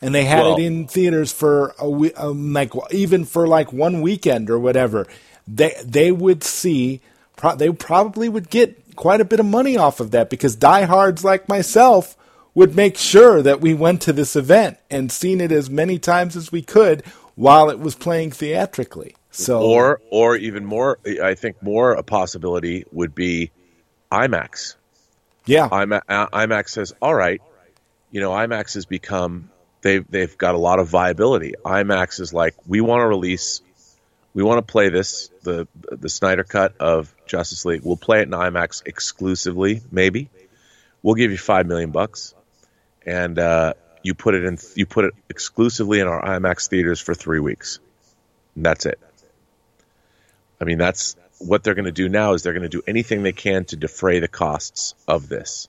and 0.03 0.15
they 0.15 0.25
had 0.25 0.45
Well- 0.45 0.57
it 0.57 0.63
in 0.63 0.87
theaters 0.87 1.33
for 1.33 1.75
a 1.79 1.89
we- 1.89 2.13
um, 2.15 2.53
like 2.53 2.73
even 2.91 3.25
for 3.25 3.47
like 3.49 3.73
one 3.73 4.03
weekend 4.03 4.51
or 4.51 4.59
whatever, 4.59 5.07
they 5.49 5.75
they 5.85 6.13
would 6.13 6.45
see 6.45 7.01
pro- 7.37 7.57
they 7.57 7.71
probably 7.71 8.29
would 8.29 8.51
get 8.51 8.95
quite 8.97 9.21
a 9.21 9.25
bit 9.25 9.41
of 9.41 9.47
money 9.47 9.77
off 9.77 10.01
of 10.01 10.11
that 10.11 10.29
because 10.31 10.55
diehards 10.57 11.25
like 11.25 11.49
myself 11.49 12.17
would 12.55 12.75
make 12.77 12.97
sure 12.97 13.43
that 13.43 13.61
we 13.61 13.75
went 13.75 14.01
to 14.03 14.13
this 14.13 14.35
event 14.37 14.79
and 14.91 15.13
seen 15.13 15.41
it 15.41 15.53
as 15.53 15.69
many 15.69 15.99
times 15.99 16.37
as 16.37 16.51
we 16.51 16.63
could 16.63 17.03
while 17.35 17.69
it 17.69 17.79
was 17.79 17.95
playing 17.95 18.31
theatrically. 18.31 19.15
So 19.37 19.61
Or, 19.61 20.01
or 20.11 20.37
even 20.37 20.65
more, 20.65 20.99
I 21.23 21.35
think 21.35 21.63
more 21.63 21.93
a 21.93 22.03
possibility 22.03 22.85
would 22.91 23.15
be 23.15 23.51
IMAX. 24.11 24.77
yeah, 25.45 25.69
IMAX, 25.69 26.01
uh, 26.09 26.29
IMAX 26.29 26.71
says, 26.71 26.95
all 27.03 27.15
right, 27.15 27.43
you 28.11 28.21
know, 28.23 28.31
IMAX 28.31 28.75
has 28.75 28.87
become 28.87 29.51
they've 29.83 30.11
they've 30.11 30.39
got 30.39 30.55
a 30.55 30.59
lot 30.59 30.79
of 30.79 30.89
viability. 30.89 31.55
IMAX 31.65 32.19
is 32.21 32.33
like, 32.33 32.55
we 32.67 32.81
want 32.81 33.03
to 33.03 33.07
release, 33.07 33.61
we 34.33 34.43
want 34.43 34.67
to 34.67 34.73
play 34.73 34.89
this 34.89 35.31
the 35.43 35.69
the 35.91 36.09
Snyder 36.09 36.45
cut 36.45 36.75
of 36.81 37.15
Justice 37.27 37.67
League. 37.67 37.83
We'll 37.85 37.99
play 37.99 38.21
it 38.21 38.23
in 38.23 38.31
IMAX 38.31 38.87
exclusively, 38.87 39.83
maybe. 39.91 40.31
We'll 41.03 41.15
give 41.15 41.31
you 41.31 41.39
five 41.39 41.67
million 41.67 41.91
bucks, 41.91 42.35
and 43.05 43.39
uh, 43.39 43.75
you 44.03 44.15
put 44.15 44.35
it 44.35 44.45
in 44.45 44.57
you 44.77 44.87
put 44.87 45.05
it 45.05 45.15
exclusively 45.29 46.01
in 46.01 46.07
our 46.07 46.23
IMAX 46.25 46.69
theaters 46.69 47.01
for 47.01 47.15
three 47.15 47.41
weeks. 47.41 47.81
And 48.55 48.65
that's 48.65 48.87
it. 48.87 48.99
I 50.61 50.65
mean, 50.65 50.79
that's 50.79 51.17
what 51.39 51.63
they're 51.63 51.75
going 51.75 51.85
to 51.87 51.93
do 51.93 52.09
now 52.09 52.33
is 52.33 52.43
they're 52.43 52.53
going 52.53 52.63
to 52.63 52.69
do 52.69 52.83
anything 52.87 53.23
they 53.23 53.33
can 53.33 53.65
to 53.67 53.77
defray 53.77 54.21
the 54.21 54.29
costs 54.29 54.95
of 55.07 55.29
this, 55.29 55.69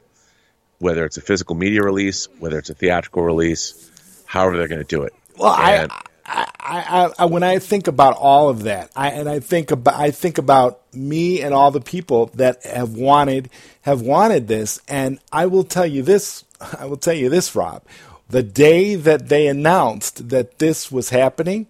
whether 0.80 1.04
it's 1.06 1.18
a 1.18 1.22
physical 1.22 1.56
media 1.56 1.82
release, 1.84 2.28
whether 2.40 2.58
it's 2.58 2.70
a 2.70 2.74
theatrical 2.74 3.24
release, 3.24 3.92
however 4.26 4.58
they're 4.58 4.68
going 4.68 4.80
to 4.80 4.86
do 4.86 5.04
it. 5.04 5.14
Well, 5.38 5.54
And- 5.54 5.92
I, 5.92 6.02
I, 6.30 6.48
I, 6.60 7.14
I, 7.20 7.26
when 7.26 7.44
I 7.44 7.60
think 7.60 7.88
about 7.88 8.18
all 8.18 8.50
of 8.50 8.64
that, 8.64 8.92
I, 8.96 9.12
and 9.12 9.30
I 9.30 9.40
think 9.40 9.72
about, 9.72 9.94
I 9.94 10.12
think 10.12 10.38
about 10.38 10.82
me 10.94 11.42
and 11.42 11.54
all 11.54 11.72
the 11.72 11.80
people 11.80 12.28
that 12.36 12.66
have 12.66 12.96
wanted, 12.96 13.50
have 13.84 14.02
wanted 14.02 14.50
this, 14.50 14.82
and 14.90 15.20
I 15.32 15.46
will 15.46 15.64
tell 15.64 15.86
you 15.86 16.02
this, 16.04 16.44
I 16.78 16.86
will 16.86 16.98
tell 16.98 17.14
you 17.14 17.30
this, 17.30 17.56
Rob, 17.56 17.84
the 18.30 18.44
day 18.44 18.96
that 18.96 19.30
they 19.30 19.48
announced 19.48 20.28
that 20.28 20.60
this 20.60 20.92
was 20.92 21.12
happening, 21.12 21.68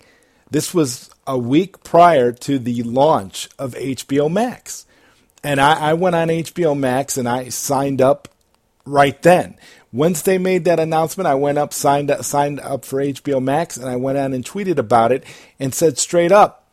this 0.50 0.74
was 0.74 1.12
a 1.28 1.38
week 1.38 1.84
prior 1.84 2.32
to 2.32 2.58
the 2.58 2.82
launch 2.84 3.50
of 3.60 3.74
HBO 3.74 4.32
Max, 4.32 4.86
and 5.44 5.60
I, 5.62 5.92
I 5.92 5.94
went 5.94 6.16
on 6.16 6.30
HBO 6.30 6.78
Max 6.78 7.18
and 7.18 7.28
I 7.28 7.50
signed 7.50 8.02
up 8.02 8.28
right 8.86 9.22
then. 9.22 9.58
Once 9.94 10.22
they 10.22 10.38
made 10.38 10.66
that 10.66 10.80
announcement, 10.80 11.28
I 11.28 11.36
went 11.36 11.58
up, 11.58 11.74
signed 11.74 12.12
up, 12.12 12.24
signed 12.24 12.60
up 12.60 12.84
for 12.84 13.00
HBO 13.00 13.42
Max, 13.42 13.78
and 13.78 13.90
I 13.90 13.96
went 13.96 14.18
on 14.18 14.34
and 14.34 14.44
tweeted 14.44 14.78
about 14.78 15.12
it 15.12 15.24
and 15.60 15.74
said 15.74 15.98
straight 15.98 16.32
up, 16.32 16.68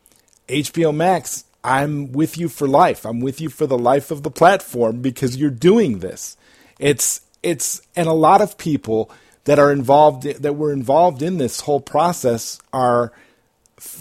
HBO 0.49 0.95
Max, 0.95 1.45
I'm 1.63 2.13
with 2.13 2.37
you 2.37 2.49
for 2.49 2.69
life. 2.69 3.07
I'm 3.07 3.21
with 3.21 3.41
you 3.41 3.49
for 3.49 3.67
the 3.67 3.79
life 3.79 4.11
of 4.11 4.23
the 4.23 4.31
platform 4.31 5.01
because 5.01 5.37
you're 5.37 5.51
doing 5.51 6.01
this. 6.01 6.37
It's 6.79 7.23
it's 7.43 7.81
and 7.97 8.09
a 8.09 8.13
lot 8.13 8.41
of 8.41 8.59
people 8.59 9.11
that 9.45 9.59
are 9.59 9.73
involved 9.73 10.25
that 10.25 10.57
were 10.57 10.73
involved 10.73 11.23
in 11.23 11.39
this 11.39 11.61
whole 11.61 11.81
process 11.81 12.59
are 12.73 13.13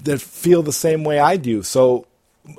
that 0.03 0.21
feel 0.21 0.63
the 0.63 0.73
same 0.73 1.03
way 1.03 1.19
I 1.19 1.37
do. 1.37 1.63
So 1.63 2.05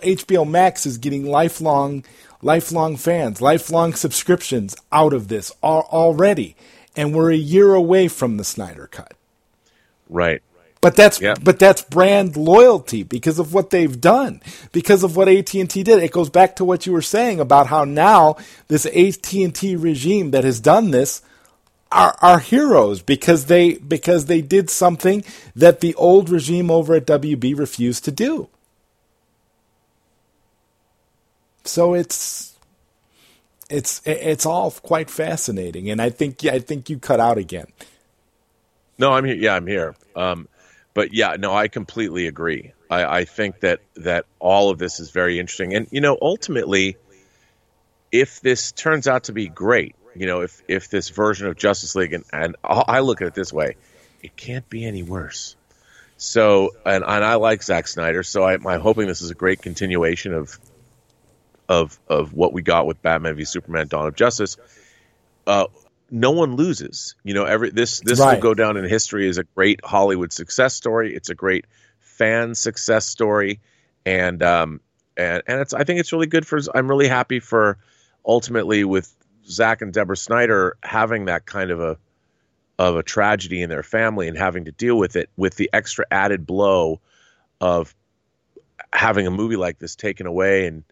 HBO 0.03 0.49
Max 0.49 0.87
is 0.87 0.99
getting 0.99 1.27
lifelong 1.27 2.05
lifelong 2.43 2.97
fans, 2.97 3.41
lifelong 3.41 3.95
subscriptions 3.95 4.77
out 4.93 5.13
of 5.15 5.29
this 5.29 5.51
already. 5.63 6.57
And 6.97 7.15
we're 7.15 7.33
a 7.33 7.37
year 7.37 7.75
away 7.75 8.09
from 8.09 8.37
the 8.37 8.45
Snyder 8.45 8.87
cut. 8.87 9.15
right. 10.09 10.43
But 10.81 10.97
that's 10.97 11.19
Yeah. 11.19 11.35
but 11.43 11.59
that's 11.59 11.81
brand 11.81 12.37
loyalty 12.37 13.03
because 13.03 13.39
of 13.39 13.55
what 13.55 13.71
they've 13.71 13.99
done, 13.99 14.43
because 14.71 15.03
of 15.03 15.17
what 15.17 15.29
AT 15.31 15.59
and 15.59 15.71
T 15.71 15.83
did. 15.83 16.03
It 16.03 16.11
goes 16.13 16.29
back 16.29 16.57
to 16.57 16.65
what 16.65 16.85
you 16.85 16.93
were 16.93 17.01
saying 17.01 17.41
about 17.41 17.69
how 17.69 17.85
now 17.85 18.37
this 18.69 18.85
AT 18.85 19.43
and 19.43 19.55
T 19.55 19.77
regime 19.77 20.31
that 20.33 20.45
has 20.45 20.61
done 20.61 20.91
this 20.91 21.23
are, 21.93 22.17
are 22.21 22.39
heroes 22.41 23.03
because 23.03 23.47
they 23.47 23.75
because 23.75 24.27
they 24.27 24.41
did 24.41 24.71
something 24.71 25.25
that 25.55 25.81
the 25.81 25.95
old 25.95 26.29
regime 26.29 26.71
over 26.71 26.95
at 26.95 27.07
WB 27.07 27.57
refused 27.57 28.05
to 28.05 28.11
do. 28.11 28.49
So 31.65 31.95
it's 31.95 32.55
it's 33.71 34.03
it's 34.05 34.45
all 34.45 34.71
quite 34.71 35.11
fascinating, 35.11 35.91
and 35.91 36.01
I 36.01 36.11
think 36.11 36.43
yeah, 36.43 36.53
I 36.53 36.59
think 36.59 36.91
you 36.91 36.99
cut 36.99 37.21
out 37.21 37.39
again. 37.39 37.67
No, 38.99 39.13
I'm 39.13 39.25
here. 39.25 39.35
Yeah, 39.35 39.55
I'm 39.55 39.67
here. 39.67 39.95
Um, 40.15 40.49
but 40.93 41.13
yeah, 41.13 41.37
no, 41.39 41.53
I 41.53 41.69
completely 41.69 42.27
agree. 42.27 42.73
I, 42.91 43.21
I 43.21 43.25
think 43.25 43.61
that 43.61 43.81
that 43.97 44.27
all 44.39 44.71
of 44.71 44.79
this 44.79 45.01
is 45.01 45.11
very 45.11 45.39
interesting, 45.39 45.75
and 45.75 45.89
you 45.91 46.01
know, 46.01 46.19
ultimately, 46.21 46.97
if 48.13 48.41
this 48.41 48.73
turns 48.73 49.09
out 49.09 49.25
to 49.25 49.33
be 49.33 49.49
great, 49.49 49.97
you 50.15 50.27
know, 50.27 50.43
if 50.43 50.63
if 50.69 50.89
this 50.89 51.09
version 51.11 51.47
of 51.47 51.57
Justice 51.57 51.95
League, 51.95 52.13
and, 52.13 52.25
and 52.33 52.57
I 52.63 53.01
look 53.01 53.21
at 53.23 53.29
it 53.29 53.35
this 53.35 53.53
way, 53.53 53.77
it 54.23 54.37
can't 54.37 54.69
be 54.69 54.85
any 54.85 55.03
worse. 55.03 55.57
So, 56.17 56.71
and 56.87 57.05
and 57.05 57.25
I 57.25 57.35
like 57.35 57.63
Zack 57.63 57.89
Snyder, 57.89 58.23
so 58.23 58.43
I, 58.45 58.55
I'm 58.55 58.81
hoping 58.81 59.07
this 59.07 59.23
is 59.23 59.31
a 59.31 59.35
great 59.35 59.61
continuation 59.63 60.33
of 60.35 60.59
of 61.69 61.99
of 62.09 62.33
what 62.33 62.53
we 62.53 62.63
got 62.63 62.87
with 62.87 63.03
Batman 63.03 63.37
v 63.37 63.45
Superman: 63.45 63.89
Dawn 63.89 64.07
of 64.07 64.15
Justice. 64.15 64.57
Uh, 65.47 65.67
no 66.11 66.31
one 66.31 66.57
loses. 66.57 67.17
You 67.25 67.35
know, 67.35 67.45
every 67.45 67.71
this 67.71 68.01
this 68.01 68.19
Right. 68.19 68.35
will 68.35 68.43
go 68.43 68.55
down 68.55 68.77
in 68.77 68.85
history 68.85 69.29
as 69.29 69.39
a 69.39 69.45
great 69.45 69.85
Hollywood 69.85 70.33
success 70.33 70.75
story. 70.75 71.15
It's 71.15 71.31
a 71.31 71.35
great 71.35 71.67
fan 72.01 72.55
success 72.55 73.07
story, 73.07 73.61
and 74.07 74.43
um 74.43 74.81
and 75.17 75.43
and 75.47 75.61
it's 75.61 75.75
I 75.75 75.85
think 75.85 76.01
it's 76.01 76.13
really 76.13 76.27
good 76.27 76.47
for. 76.47 76.61
I'm 76.75 76.89
really 76.89 77.09
happy 77.09 77.41
for 77.41 77.79
ultimately 78.25 78.85
with 78.85 79.13
Zack 79.47 79.83
and 79.83 79.93
Deborah 79.93 80.17
Snyder 80.17 80.77
having 80.83 81.27
that 81.27 81.47
kind 81.47 81.71
of 81.71 81.81
a 81.81 81.99
of 82.79 82.97
a 82.97 83.03
tragedy 83.03 83.63
in 83.63 83.69
their 83.69 83.83
family 83.83 84.27
and 84.27 84.37
having 84.37 84.65
to 84.65 84.73
deal 84.73 84.99
with 84.99 85.17
it 85.17 85.31
with 85.37 85.55
the 85.57 85.71
extra 85.73 86.05
added 86.11 86.45
blow 86.45 87.01
of 87.61 87.95
having 88.93 89.27
a 89.27 89.31
movie 89.31 89.57
like 89.57 89.79
this 89.79 89.95
taken 89.95 90.27
away 90.27 90.67
and 90.67 90.83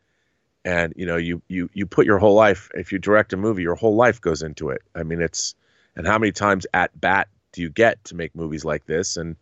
and 0.64 0.92
you 0.96 1.06
know 1.06 1.16
you 1.16 1.42
you 1.48 1.68
you 1.72 1.86
put 1.86 2.06
your 2.06 2.18
whole 2.18 2.34
life 2.34 2.70
if 2.74 2.92
you 2.92 2.98
direct 2.98 3.32
a 3.32 3.36
movie 3.36 3.62
your 3.62 3.74
whole 3.74 3.96
life 3.96 4.20
goes 4.20 4.42
into 4.42 4.70
it. 4.70 4.82
I 4.94 5.02
mean 5.02 5.20
it's 5.20 5.54
and 5.96 6.06
how 6.06 6.18
many 6.18 6.32
times 6.32 6.66
at 6.72 6.98
bat 6.98 7.28
do 7.52 7.62
you 7.62 7.68
get 7.68 8.02
to 8.04 8.14
make 8.14 8.34
movies 8.34 8.64
like 8.64 8.86
this? 8.86 9.16
And 9.16 9.36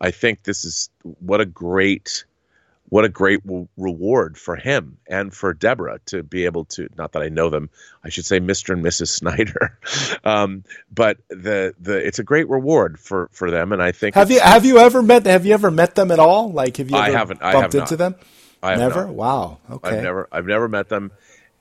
i 0.00 0.10
think 0.10 0.42
this 0.42 0.64
is 0.64 0.90
what 1.02 1.40
a 1.40 1.46
great 1.46 2.24
what 2.90 3.04
a 3.04 3.08
great 3.08 3.42
w- 3.46 3.66
reward 3.78 4.36
for 4.36 4.54
him 4.56 4.98
and 5.08 5.32
for 5.32 5.54
deborah 5.54 5.98
to 6.06 6.22
be 6.22 6.44
able 6.44 6.64
to 6.66 6.88
not 6.98 7.12
that 7.12 7.22
i 7.22 7.28
know 7.28 7.48
them 7.48 7.70
i 8.04 8.08
should 8.10 8.26
say 8.26 8.38
mr 8.40 8.74
and 8.74 8.84
mrs 8.84 9.08
snyder 9.08 9.78
um, 10.24 10.62
but 10.92 11.16
the 11.30 11.74
the 11.80 11.96
it's 12.06 12.18
a 12.18 12.24
great 12.24 12.48
reward 12.48 12.98
for 13.00 13.28
for 13.32 13.50
them 13.50 13.72
and 13.72 13.82
i 13.82 13.90
think 13.92 14.14
Have 14.14 14.30
you 14.30 14.40
have 14.40 14.64
you 14.66 14.78
ever 14.78 15.02
met 15.02 15.24
have 15.26 15.46
you 15.46 15.54
ever 15.54 15.70
met 15.70 15.94
them 15.94 16.10
at 16.10 16.18
all? 16.18 16.52
Like 16.52 16.76
have 16.76 16.90
you 16.90 16.96
I 16.96 17.10
haven't- 17.10 17.42
I 17.42 17.52
bumped 17.52 17.72
have 17.72 17.82
into 17.82 17.96
not. 17.96 17.98
them? 17.98 18.14
I 18.62 18.70
have 18.72 18.78
Never? 18.80 19.06
not. 19.06 19.14
Wow. 19.14 19.58
Okay. 19.70 19.88
I've 19.96 20.02
never 20.02 20.28
I've 20.30 20.46
never 20.46 20.68
met 20.68 20.90
them. 20.90 21.12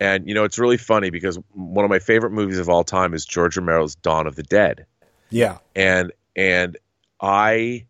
And 0.02 0.28
you 0.28 0.34
know, 0.34 0.44
it's 0.44 0.60
really 0.60 0.76
funny 0.78 1.10
because 1.12 1.40
one 1.54 1.86
of 1.86 1.90
my 1.90 2.00
favorite 2.00 2.32
movies 2.32 2.58
of 2.60 2.68
all 2.68 2.84
time 2.84 3.14
is 3.14 3.26
George 3.26 3.56
Romero's 3.58 3.96
Dawn 3.96 4.28
of 4.28 4.36
the 4.36 4.44
Dead. 4.44 4.86
yeah. 5.30 5.60
And 5.76 6.12
and 6.36 6.78
I 7.22 7.86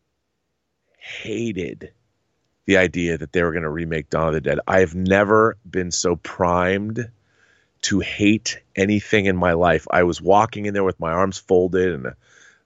hated 0.98 1.92
the 2.70 2.78
idea 2.78 3.18
that 3.18 3.34
they 3.34 3.42
were 3.42 3.52
going 3.52 3.64
to 3.64 3.70
remake 3.70 4.12
Dawn 4.12 4.28
of 4.28 4.36
the 4.36 4.42
Dead. 4.42 4.60
I 4.68 4.82
have 4.82 4.94
never 4.94 5.58
been 5.68 5.90
so 5.90 6.16
primed 6.16 7.10
to 7.82 8.00
hate 8.00 8.62
anything 8.76 9.26
in 9.26 9.36
my 9.36 9.54
life. 9.54 9.88
I 9.90 10.04
was 10.04 10.22
walking 10.22 10.68
in 10.68 10.76
there 10.76 10.84
with 10.84 11.00
my 11.00 11.12
arms 11.12 11.40
folded 11.40 11.92
and 11.96 12.06
a, 12.06 12.16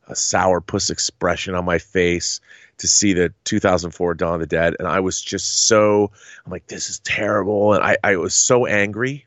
a 0.07 0.11
sourpuss 0.11 0.91
expression 0.91 1.55
on 1.55 1.63
my 1.63 1.77
face 1.77 2.41
to 2.79 2.87
see 2.87 3.13
the 3.13 3.33
2004 3.45 4.15
Dawn 4.15 4.33
of 4.33 4.39
the 4.41 4.45
Dead, 4.45 4.75
and 4.77 4.89
I 4.89 4.99
was 4.99 5.21
just 5.21 5.67
so 5.67 6.11
I'm 6.45 6.51
like, 6.51 6.67
this 6.67 6.89
is 6.89 6.99
terrible, 6.99 7.73
and 7.73 7.81
I, 7.81 7.95
I 8.03 8.17
was 8.17 8.33
so 8.33 8.65
angry. 8.65 9.25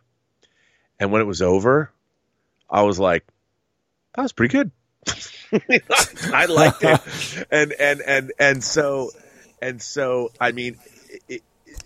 And 1.01 1.11
when 1.11 1.23
it 1.23 1.27
was 1.27 1.41
over, 1.41 1.91
I 2.69 2.83
was 2.83 2.99
like, 2.99 3.25
that 4.15 4.21
was 4.21 4.35
pretty 4.35 4.53
good. 4.53 4.71
I 6.35 6.45
liked 6.45 6.83
it, 6.83 7.47
and 7.51 7.73
and 7.73 8.03
and 8.03 8.33
and 8.39 8.63
so 8.63 9.13
and 9.61 9.81
so 9.83 10.31
I 10.41 10.53
mean, 10.53 10.77
i 11.31 11.41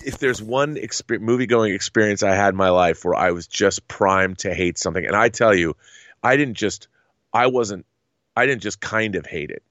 if 0.05 0.19
there's 0.19 0.43
one 0.43 0.79
movie 1.21 1.47
going 1.47 1.75
experience 1.75 2.23
I 2.23 2.35
had 2.35 2.51
in 2.51 2.57
my 2.57 2.71
life 2.71 3.05
where 3.05 3.15
I 3.17 3.33
was 3.33 3.47
just 3.47 3.87
primed 3.89 4.39
to 4.41 4.55
hate 4.55 4.79
something, 4.79 5.05
and 5.05 5.17
I 5.17 5.29
tell 5.29 5.55
you, 5.55 5.77
I 6.23 6.37
didn't 6.37 6.55
just, 6.55 6.89
I 7.33 7.49
wasn't, 7.49 7.87
I 8.37 8.47
didn't 8.47 8.63
just 8.63 8.81
kind 8.81 9.17
of 9.17 9.27
hate 9.27 9.51
it. 9.51 9.63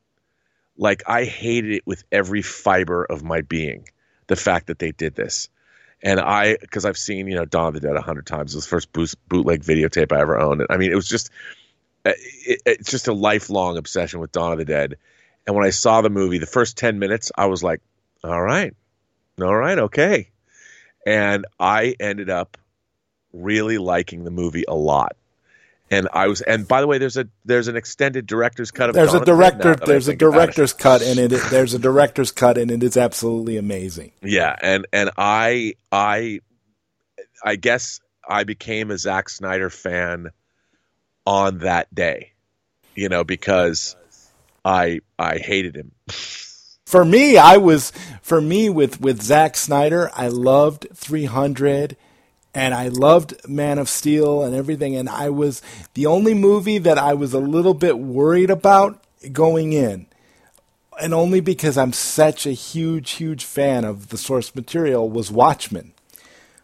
like 0.77 1.03
I 1.07 1.25
hated 1.25 1.71
it 1.73 1.83
with 1.87 2.03
every 2.11 2.41
fiber 2.41 3.03
of 3.05 3.23
my 3.23 3.41
being. 3.41 3.89
The 4.27 4.35
fact 4.35 4.67
that 4.67 4.79
they 4.79 4.91
did 4.91 5.15
this, 5.15 5.49
and 6.03 6.19
I 6.19 6.57
because 6.59 6.85
I've 6.85 6.97
seen 6.97 7.27
you 7.27 7.35
know 7.35 7.45
Dawn 7.45 7.69
of 7.69 7.73
the 7.73 7.79
Dead 7.81 7.95
a 7.95 8.01
hundred 8.01 8.25
times. 8.27 8.53
It 8.53 8.57
was 8.57 8.65
the 8.65 8.69
first 8.69 8.93
boot, 8.93 9.13
bootleg 9.27 9.63
videotape 9.63 10.11
I 10.11 10.21
ever 10.21 10.39
owned. 10.39 10.65
I 10.69 10.77
mean, 10.77 10.91
it 10.91 10.95
was 10.95 11.07
just 11.07 11.31
it, 12.05 12.61
it's 12.65 12.91
just 12.91 13.07
a 13.07 13.13
lifelong 13.13 13.77
obsession 13.77 14.19
with 14.19 14.31
Dawn 14.31 14.53
of 14.53 14.59
the 14.59 14.65
Dead. 14.65 14.97
And 15.49 15.55
when 15.55 15.65
I 15.65 15.71
saw 15.71 16.01
the 16.01 16.11
movie, 16.11 16.37
the 16.37 16.45
first 16.45 16.77
ten 16.77 16.99
minutes, 16.99 17.31
I 17.35 17.47
was 17.47 17.63
like, 17.63 17.81
all 18.23 18.39
right, 18.39 18.71
all 19.41 19.55
right, 19.55 19.79
okay, 19.79 20.29
and 21.07 21.43
I 21.59 21.95
ended 21.99 22.29
up 22.29 22.55
really 23.33 23.79
liking 23.79 24.25
the 24.25 24.29
movie 24.29 24.65
a 24.67 24.75
lot. 24.75 25.15
And 25.89 26.07
I 26.13 26.27
was 26.27 26.41
and 26.41 26.67
by 26.67 26.81
the 26.81 26.87
way 26.87 26.99
there's 26.99 27.17
a 27.17 27.29
there's 27.45 27.67
an 27.67 27.75
extended 27.75 28.27
director's 28.27 28.69
cut 28.69 28.89
of 28.89 28.95
there's 28.95 29.13
Dawn 29.13 29.23
a 29.23 29.25
director 29.25 29.69
now 29.69 29.73
that 29.73 29.81
I 29.81 29.85
there's 29.87 30.07
a 30.07 30.15
director's 30.15 30.73
cut 30.73 31.01
and 31.01 31.17
it. 31.17 31.31
There's 31.49 31.73
a 31.73 31.79
director's 31.79 32.31
cut 32.31 32.59
and 32.59 32.69
it. 32.69 32.83
Is 32.83 32.95
absolutely 32.95 33.57
amazing. 33.57 34.11
Yeah, 34.21 34.55
and 34.61 34.85
and 34.93 35.09
I 35.17 35.73
I 35.91 36.41
I 37.43 37.55
guess 37.55 38.01
I 38.27 38.43
became 38.43 38.91
a 38.91 38.99
Zack 38.99 39.29
Snyder 39.29 39.71
fan 39.71 40.29
on 41.25 41.57
that 41.59 41.91
day, 41.95 42.33
you 42.93 43.09
know, 43.09 43.23
because 43.23 43.95
I 44.63 45.01
I 45.17 45.37
hated 45.37 45.75
him. 45.75 45.91
For 46.85 47.05
me, 47.05 47.37
I 47.37 47.57
was 47.57 47.91
for 48.23 48.41
me 48.41 48.67
with 48.67 48.99
with 48.99 49.21
Zack 49.21 49.55
Snyder, 49.55 50.09
I 50.15 50.27
loved 50.27 50.87
300 50.95 51.95
and 52.55 52.73
I 52.73 52.87
loved 52.87 53.47
Man 53.47 53.77
of 53.77 53.87
Steel 53.87 54.41
and 54.41 54.55
everything 54.55 54.95
and 54.95 55.07
I 55.07 55.29
was 55.29 55.61
the 55.93 56.07
only 56.07 56.33
movie 56.33 56.79
that 56.79 56.97
I 56.97 57.13
was 57.13 57.31
a 57.31 57.39
little 57.39 57.75
bit 57.75 57.99
worried 57.99 58.49
about 58.49 59.03
going 59.31 59.73
in 59.73 60.07
and 60.99 61.13
only 61.13 61.41
because 61.41 61.77
I'm 61.77 61.93
such 61.93 62.47
a 62.47 62.53
huge 62.53 63.11
huge 63.11 63.45
fan 63.45 63.85
of 63.85 64.09
the 64.09 64.17
source 64.17 64.55
material 64.55 65.07
was 65.09 65.31
Watchmen. 65.31 65.93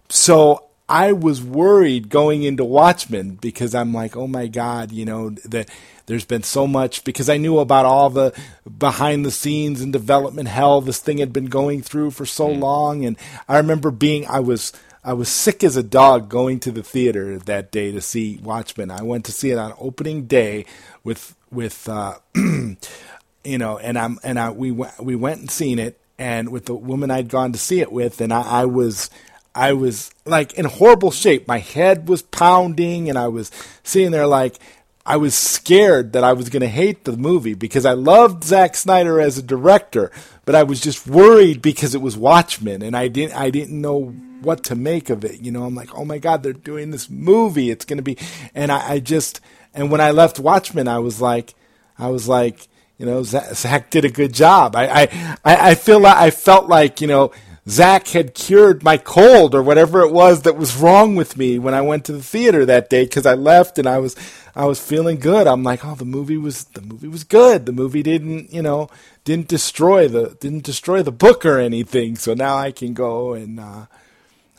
So 0.10 0.66
I 0.88 1.12
was 1.12 1.42
worried 1.42 2.10
going 2.10 2.44
into 2.44 2.64
Watchmen 2.64 3.36
because 3.36 3.74
I'm 3.74 3.94
like, 3.94 4.16
oh 4.16 4.28
my 4.28 4.48
god, 4.48 4.92
you 4.92 5.06
know 5.06 5.30
that 5.46 5.70
there's 6.06 6.26
been 6.26 6.44
so 6.44 6.68
much 6.68 7.04
because 7.04 7.30
I 7.30 7.38
knew 7.38 7.60
about 7.60 7.86
all 7.86 8.10
the 8.10 8.34
behind 8.78 9.26
the 9.26 9.32
scenes 9.32 9.82
and 9.82 9.92
development 9.92 10.48
hell 10.48 10.82
this 10.82 11.00
thing 11.00 11.18
had 11.18 11.34
been 11.34 11.46
going 11.46 11.82
through 11.82 12.12
for 12.12 12.26
so 12.26 12.48
long, 12.48 13.06
and 13.06 13.18
I 13.48 13.58
remember 13.58 13.92
being 13.92 14.28
I 14.28 14.40
was 14.40 14.72
I 15.04 15.14
was 15.14 15.30
sick 15.30 15.64
as 15.64 15.76
a 15.76 15.84
dog 15.84 16.30
going 16.30 16.60
to 16.62 16.72
the 16.72 16.84
theater 16.84 17.38
that 17.38 17.72
day 17.72 17.92
to 17.92 18.02
see 18.02 18.40
Watchmen. 18.44 18.90
I 18.90 19.04
went 19.04 19.26
to 19.26 19.32
see 19.32 19.52
it 19.52 19.58
on 19.58 19.74
opening 19.80 20.26
day 20.26 20.66
with 21.04 21.36
with 21.52 21.88
uh, 21.88 22.16
you 22.36 23.58
know, 23.58 23.78
and 23.78 23.98
I'm 23.98 24.20
and 24.24 24.40
I 24.40 24.50
we 24.50 24.72
went 24.72 25.00
we 25.04 25.16
went 25.16 25.42
and 25.42 25.52
seen 25.52 25.80
it, 25.80 26.00
and 26.18 26.50
with 26.50 26.66
the 26.66 26.76
woman 26.76 27.12
I'd 27.12 27.30
gone 27.30 27.52
to 27.52 27.60
see 27.60 27.82
it 27.82 27.92
with, 27.92 28.22
and 28.22 28.34
I, 28.34 28.42
I 28.42 28.66
was 28.66 29.10
I 29.54 29.74
was 29.74 30.12
like 30.26 30.54
in 30.54 30.66
horrible 30.66 31.12
shape. 31.12 31.48
My 31.48 31.60
head 31.60 32.10
was 32.10 32.22
pounding, 32.22 33.08
and 33.08 33.18
I 33.18 33.28
was 33.28 33.52
sitting 33.84 34.12
there 34.12 34.28
like 34.28 34.60
I 35.06 35.18
was 35.18 35.36
scared 35.36 36.14
that 36.14 36.24
I 36.24 36.34
was 36.34 36.50
going 36.50 36.62
to 36.62 36.68
hate 36.68 37.04
the 37.04 37.16
movie 37.16 37.54
because 37.54 37.86
I 37.86 37.94
loved 37.94 38.44
Zack 38.44 38.76
Snyder 38.76 39.22
as 39.22 39.38
a 39.38 39.44
director, 39.44 40.12
but 40.46 40.56
I 40.56 40.64
was 40.64 40.82
just 40.82 41.06
worried 41.06 41.62
because 41.62 41.94
it 41.94 42.02
was 42.02 42.18
Watchmen, 42.18 42.82
and 42.82 42.98
I 42.98 43.08
didn't 43.08 43.38
I 43.38 43.52
didn't 43.52 43.80
know 43.80 44.06
what 44.42 44.64
to 44.66 44.76
make 44.76 45.12
of 45.12 45.24
it. 45.24 45.42
You 45.42 45.52
know, 45.52 45.64
I'm 45.64 45.76
like, 45.76 45.96
oh 45.96 46.06
my 46.06 46.18
god, 46.18 46.42
they're 46.42 46.54
doing 46.54 46.90
this 46.90 47.08
movie. 47.08 47.70
It's 47.70 47.86
going 47.86 47.98
to 47.98 48.04
be, 48.04 48.18
and 48.56 48.72
I, 48.72 48.94
I 48.94 49.00
just 49.00 49.42
and 49.76 49.92
when 49.92 50.02
I 50.02 50.10
left 50.10 50.40
Watchmen, 50.40 50.88
I 50.88 51.00
was 51.00 51.22
like, 51.22 51.54
I 52.00 52.08
was 52.08 52.28
like, 52.28 52.68
you 52.98 53.06
know, 53.06 53.22
Zack, 53.24 53.92
did 53.92 54.06
a 54.06 54.10
good 54.10 54.34
job. 54.34 54.76
I, 54.76 55.10
I, 55.44 55.70
I 55.72 55.76
feel 55.76 56.00
like 56.00 56.18
I 56.18 56.32
felt 56.32 56.68
like 56.68 57.00
you 57.00 57.08
know 57.08 57.32
Zack 57.68 58.10
had 58.10 58.36
cured 58.36 58.84
my 58.84 58.98
cold 58.98 59.56
or 59.56 59.64
whatever 59.64 60.02
it 60.02 60.12
was 60.14 60.44
that 60.44 60.56
was 60.56 60.76
wrong 60.78 61.16
with 61.16 61.36
me 61.36 61.58
when 61.58 61.74
I 61.74 61.82
went 61.82 62.06
to 62.06 62.12
the 62.12 62.22
theater 62.22 62.64
that 62.66 62.90
day 62.92 63.06
because 63.06 63.26
I 63.26 63.34
left 63.34 63.80
and 63.80 63.88
I 63.88 63.98
was 63.98 64.16
I 64.56 64.66
was 64.66 64.80
feeling 64.80 65.18
good. 65.20 65.48
I'm 65.48 65.64
like, 65.64 65.84
oh, 65.84 65.96
the 65.96 66.06
movie 66.06 66.38
was 66.38 66.66
the 66.66 66.82
movie 66.82 67.08
was 67.08 67.24
good. 67.24 67.66
The 67.66 67.72
movie 67.72 68.04
didn't 68.04 68.54
you 68.54 68.62
know 68.62 68.90
didn't 69.24 69.48
destroy 69.48 70.08
the 70.08 70.38
didn't 70.40 70.64
destroy 70.64 71.02
the 71.02 71.12
book 71.12 71.44
or 71.44 71.58
anything. 71.58 72.18
So 72.18 72.36
now 72.36 72.56
I 72.56 72.72
can 72.72 72.94
go 72.94 73.34
and 73.34 73.60
uh, 73.60 73.88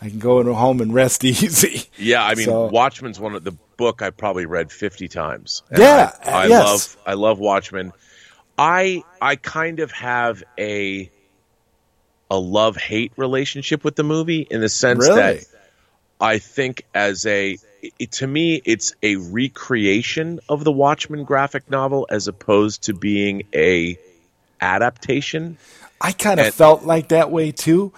I 0.03 0.09
can 0.09 0.19
go 0.19 0.43
home 0.53 0.81
and 0.81 0.93
rest 0.93 1.23
easy. 1.25 1.89
Yeah, 1.97 2.25
I 2.25 2.35
mean, 2.35 2.47
So- 2.47 2.67
Watchmen's 2.67 3.21
one 3.21 3.37
of 3.37 3.45
the 3.45 3.53
book 3.77 4.03
I 4.03 4.11
probably 4.11 4.47
read 4.47 4.73
fifty 4.73 5.07
times. 5.07 5.63
Yeah, 5.77 6.11
I, 6.25 6.31
I 6.31 6.47
yes. 6.47 6.65
love 6.65 6.97
I 7.07 7.15
love 7.15 7.39
Watchmen. 7.39 7.93
I 8.59 9.05
I 9.23 9.37
kind 9.37 9.79
of 9.79 9.93
have 9.93 10.43
a 10.59 11.09
a 12.31 12.39
love 12.39 12.77
hate 12.77 13.13
relationship 13.17 13.85
with 13.85 13.97
the 13.97 14.03
movie 14.03 14.47
in 14.51 14.61
the 14.61 14.69
sense 14.69 15.07
Really? 15.09 15.21
that 15.21 15.45
I 16.21 16.39
think 16.39 16.85
as 16.95 17.27
a 17.27 17.59
it, 17.99 18.13
to 18.13 18.27
me 18.27 18.61
it's 18.65 18.95
a 19.03 19.17
recreation 19.17 20.41
of 20.49 20.65
the 20.65 20.73
Watchmen 20.73 21.25
graphic 21.25 21.71
novel 21.71 22.07
as 22.11 22.27
opposed 22.29 22.85
to 22.85 22.95
being 22.95 23.45
a 23.55 23.99
adaptation. 24.61 25.59
I 26.01 26.13
kind 26.13 26.41
of 26.41 26.55
felt 26.55 26.85
like 26.85 27.09
that 27.09 27.31
way 27.31 27.53
too. 27.53 27.93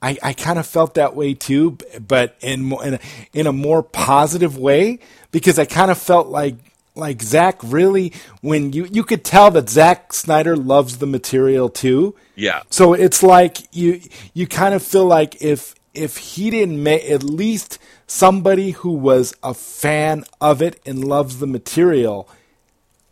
I, 0.00 0.18
I 0.22 0.32
kind 0.32 0.58
of 0.58 0.66
felt 0.66 0.94
that 0.94 1.14
way 1.14 1.34
too, 1.34 1.78
but 2.06 2.36
in 2.40 2.72
in 2.72 2.94
a, 2.94 3.00
in 3.32 3.46
a 3.46 3.52
more 3.52 3.82
positive 3.82 4.58
way 4.58 4.98
because 5.30 5.58
I 5.58 5.64
kind 5.64 5.90
of 5.90 5.98
felt 5.98 6.28
like 6.28 6.56
like 6.94 7.22
Zack 7.22 7.58
really 7.62 8.12
when 8.42 8.72
you 8.72 8.86
you 8.90 9.02
could 9.04 9.24
tell 9.24 9.50
that 9.52 9.70
Zack 9.70 10.12
Snyder 10.12 10.56
loves 10.56 10.98
the 10.98 11.06
material 11.06 11.68
too. 11.68 12.14
Yeah. 12.36 12.62
So 12.70 12.92
it's 12.92 13.22
like 13.22 13.58
you 13.74 14.00
you 14.34 14.46
kind 14.46 14.74
of 14.74 14.82
feel 14.82 15.06
like 15.06 15.40
if 15.42 15.74
if 15.94 16.16
he 16.16 16.50
didn't 16.50 16.82
make 16.82 17.08
at 17.10 17.22
least 17.22 17.78
somebody 18.06 18.72
who 18.72 18.90
was 18.92 19.34
a 19.42 19.54
fan 19.54 20.24
of 20.40 20.60
it 20.62 20.80
and 20.84 21.04
loves 21.04 21.38
the 21.38 21.46
material 21.46 22.28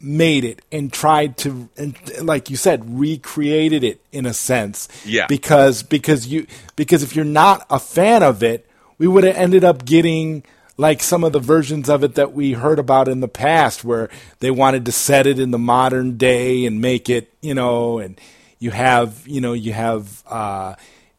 made 0.02 0.44
it 0.44 0.62
and 0.73 0.90
tried 0.93 1.36
to 1.36 1.69
and 1.77 1.94
like 2.23 2.48
you 2.48 2.57
said 2.57 2.98
recreated 2.98 3.85
it 3.85 4.01
in 4.12 4.24
a 4.24 4.32
sense 4.32 4.89
Yeah. 5.05 5.27
because 5.27 5.82
because 5.82 6.27
you 6.27 6.47
because 6.74 7.02
if 7.02 7.15
you're 7.15 7.24
not 7.27 7.66
a 7.69 7.78
fan 7.78 8.23
of 8.23 8.43
it 8.43 8.66
we 8.97 9.07
would 9.07 9.24
have 9.24 9.36
ended 9.36 9.62
up 9.62 9.85
getting 9.85 10.43
like 10.81 11.02
some 11.02 11.24
of 11.24 11.32
the 11.32 11.40
versions 11.40 11.89
of 11.90 12.02
it 12.02 12.15
that 12.15 12.32
we 12.32 12.52
heard 12.55 12.78
about 12.78 13.07
in 13.09 13.20
the 13.20 13.28
past 13.28 13.85
where 13.85 14.09
they 14.40 14.51
wanted 14.51 14.85
to 14.86 14.93
set 14.93 15.27
it 15.27 15.39
in 15.39 15.51
the 15.51 15.59
modern 15.59 16.16
day 16.16 16.65
and 16.65 16.81
make 16.81 17.11
it 17.11 17.32
you 17.43 17.55
know 17.55 17.98
and 17.98 18.19
you 18.59 18.70
have 18.70 19.28
you 19.28 19.40
know 19.40 19.52
you 19.52 19.73
have 19.73 20.23
uh 20.27 20.74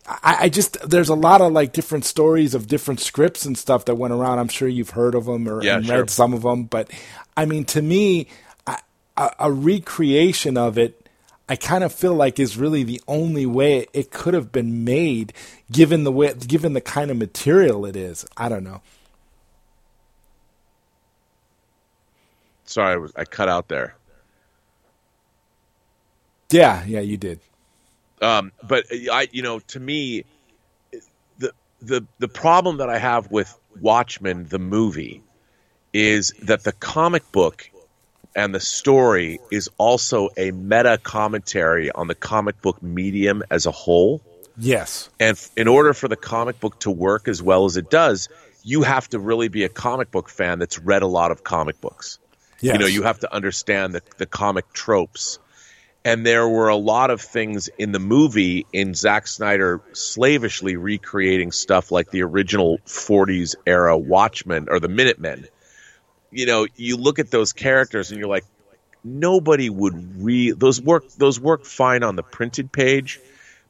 I, 0.08 0.38
I 0.46 0.50
just 0.50 0.78
there's 0.90 1.10
a 1.10 1.16
lot 1.16 1.42
of 1.42 1.54
like 1.54 1.74
different 1.74 2.06
stories 2.06 2.56
of 2.56 2.68
different 2.68 3.00
scripts 3.00 3.46
and 3.46 3.58
stuff 3.58 3.86
that 3.86 3.96
went 3.96 4.14
around. 4.14 4.40
I'm 4.40 4.48
sure 4.50 4.68
you've 4.68 4.90
heard 4.92 5.16
of 5.16 5.26
them 5.26 5.48
or 5.48 5.64
Yeah, 5.64 5.80
sure. 5.82 5.98
read 6.00 6.10
some 6.10 6.34
of 6.34 6.42
them, 6.42 6.64
but 6.66 6.90
I 7.38 7.46
mean, 7.46 7.66
to 7.66 7.82
me, 7.82 8.28
I, 8.68 8.80
a, 9.16 9.30
a 9.40 9.52
recreation 9.52 10.58
of 10.58 10.78
it, 10.78 11.08
I 11.48 11.56
kind 11.56 11.84
of 11.84 11.94
feel 11.94 12.16
like 12.16 12.40
is 12.40 12.58
really 12.58 12.84
the 12.84 13.02
only 13.08 13.46
way 13.46 13.88
it 13.94 14.12
could 14.12 14.34
have 14.34 14.52
been 14.52 14.84
made, 14.84 15.34
given 15.72 16.04
the 16.04 16.12
way, 16.12 16.34
given 16.34 16.74
the 16.74 16.82
kind 16.82 17.12
of 17.12 17.18
material 17.18 17.86
it 17.86 17.96
is. 17.96 18.26
I 18.36 18.50
don't 18.50 18.64
know. 18.64 18.82
Sorry, 22.72 22.94
I, 22.94 22.98
was, 22.98 23.12
I 23.16 23.26
cut 23.26 23.50
out 23.50 23.68
there. 23.68 23.96
Yeah, 26.52 26.84
yeah, 26.86 27.00
you 27.02 27.18
did. 27.18 27.40
Um, 28.22 28.52
but 28.64 28.86
I, 28.92 29.28
you 29.32 29.42
know, 29.42 29.60
to 29.60 29.80
me, 29.80 30.26
the 31.38 31.54
the 31.82 32.06
the 32.20 32.28
problem 32.28 32.78
that 32.78 32.90
I 32.90 32.98
have 32.98 33.32
with 33.32 33.54
Watchmen, 33.80 34.48
the 34.48 34.60
movie, 34.60 35.22
is 35.94 36.34
that 36.44 36.64
the 36.64 36.72
comic 36.72 37.32
book 37.32 37.70
and 38.36 38.56
the 38.56 38.60
story 38.60 39.40
is 39.52 39.70
also 39.78 40.30
a 40.38 40.52
meta 40.52 40.98
commentary 41.02 41.92
on 41.92 42.08
the 42.08 42.16
comic 42.16 42.62
book 42.62 42.82
medium 42.82 43.44
as 43.50 43.66
a 43.66 43.72
whole. 43.72 44.22
Yes. 44.58 45.10
And 45.20 45.38
f- 45.38 45.50
in 45.58 45.68
order 45.68 45.94
for 45.94 46.08
the 46.08 46.16
comic 46.16 46.60
book 46.60 46.80
to 46.82 46.92
work 46.92 47.28
as 47.28 47.42
well 47.42 47.66
as 47.66 47.76
it 47.76 47.90
does, 47.90 48.30
you 48.64 48.84
have 48.84 49.10
to 49.10 49.20
really 49.20 49.48
be 49.48 49.64
a 49.64 49.70
comic 49.70 50.12
book 50.12 50.30
fan 50.30 50.60
that's 50.60 50.80
read 50.80 51.02
a 51.02 51.08
lot 51.08 51.32
of 51.32 51.44
comic 51.44 51.82
books. 51.82 52.20
Yes. 52.62 52.74
You 52.74 52.80
know, 52.80 52.86
you 52.88 53.04
have 53.04 53.20
to 53.20 53.34
understand 53.34 53.94
the, 53.96 54.02
the 54.18 54.26
comic 54.26 54.72
tropes. 54.74 55.40
And 56.04 56.26
there 56.26 56.48
were 56.50 56.70
a 56.70 56.76
lot 56.76 57.12
of 57.12 57.22
things 57.22 57.68
in 57.78 57.92
the 57.92 58.00
movie 58.00 58.66
in 58.74 58.96
Zack 58.96 59.28
Snyder 59.28 59.82
slavishly 59.94 60.76
recreating 60.76 61.52
stuff 61.52 61.92
like 61.92 62.10
the 62.10 62.24
original 62.24 62.80
40s 62.88 63.56
era 63.68 63.96
Watchmen 63.98 64.68
or 64.70 64.80
the 64.80 64.88
Minutemen. 64.88 65.48
You 66.32 66.48
know, 66.48 66.66
you 66.76 66.98
look 66.98 67.20
at 67.20 67.30
those 67.30 67.54
characters 67.54 68.10
and 68.10 68.20
you're 68.20 68.30
like, 68.30 68.46
nobody 69.04 69.70
would 69.70 70.24
read 70.24 70.60
those 70.60 70.82
work 70.82 71.08
those 71.18 71.40
work 71.40 71.66
fine 71.66 72.04
on 72.04 72.16
the 72.16 72.24
printed 72.24 72.72
page, 72.72 73.20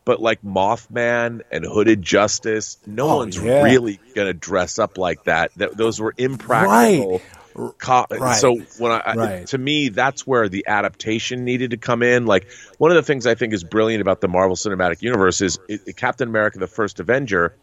but 0.06 0.22
like 0.22 0.42
Mothman 0.42 1.42
and 1.52 1.66
Hooded 1.66 2.02
Justice, 2.02 2.78
no 2.86 3.10
Oh, 3.10 3.18
one's 3.18 3.38
yeah. 3.38 3.62
really 3.64 4.00
gonna 4.16 4.34
dress 4.34 4.80
up 4.80 4.98
like 4.98 5.24
that. 5.26 5.52
That 5.58 5.76
those 5.76 6.00
were 6.00 6.14
impractical. 6.18 7.12
Right. 7.14 7.22
Co- 7.54 8.06
Right. 8.10 8.40
So 8.40 8.56
when 8.78 8.92
I, 8.92 9.14
Right. 9.16 9.48
to 9.48 9.58
me, 9.58 9.90
that's 9.90 10.26
where 10.26 10.50
the 10.50 10.66
adaptation 10.68 11.44
needed 11.44 11.72
to 11.72 11.78
come 11.78 12.04
in. 12.04 12.26
Like 12.26 12.48
one 12.78 12.92
of 12.92 12.96
the 12.96 13.04
things 13.04 13.28
I 13.28 13.36
think 13.36 13.54
is 13.54 13.64
brilliant 13.64 14.02
about 14.02 14.22
the 14.22 14.28
Marvel 14.28 14.56
Cinematic 14.56 15.02
Universe 15.02 15.42
is 15.42 15.60
it, 15.68 15.96
Captain 15.98 16.28
America: 16.28 16.60
The 16.60 16.68
First 16.68 17.00
Avenger. 17.00 17.56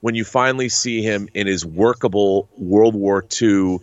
When 0.00 0.14
you 0.14 0.24
finally 0.24 0.68
see 0.68 1.02
him 1.02 1.28
in 1.34 1.48
his 1.48 1.66
workable 1.66 2.48
World 2.56 2.94
War 2.94 3.24
II, 3.42 3.80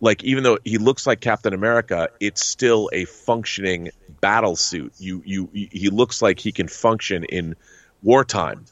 like 0.00 0.22
even 0.22 0.44
though 0.44 0.58
he 0.64 0.78
looks 0.78 1.06
like 1.06 1.20
Captain 1.20 1.52
America, 1.52 2.10
it's 2.20 2.46
still 2.46 2.88
a 2.92 3.04
functioning 3.04 3.90
battle 4.20 4.56
suit. 4.56 4.92
You 4.98 5.22
you 5.24 5.50
he 5.52 5.90
looks 5.90 6.22
like 6.22 6.38
he 6.38 6.52
can 6.52 6.68
function 6.68 7.24
in 7.24 7.56
wartime. 8.02 8.66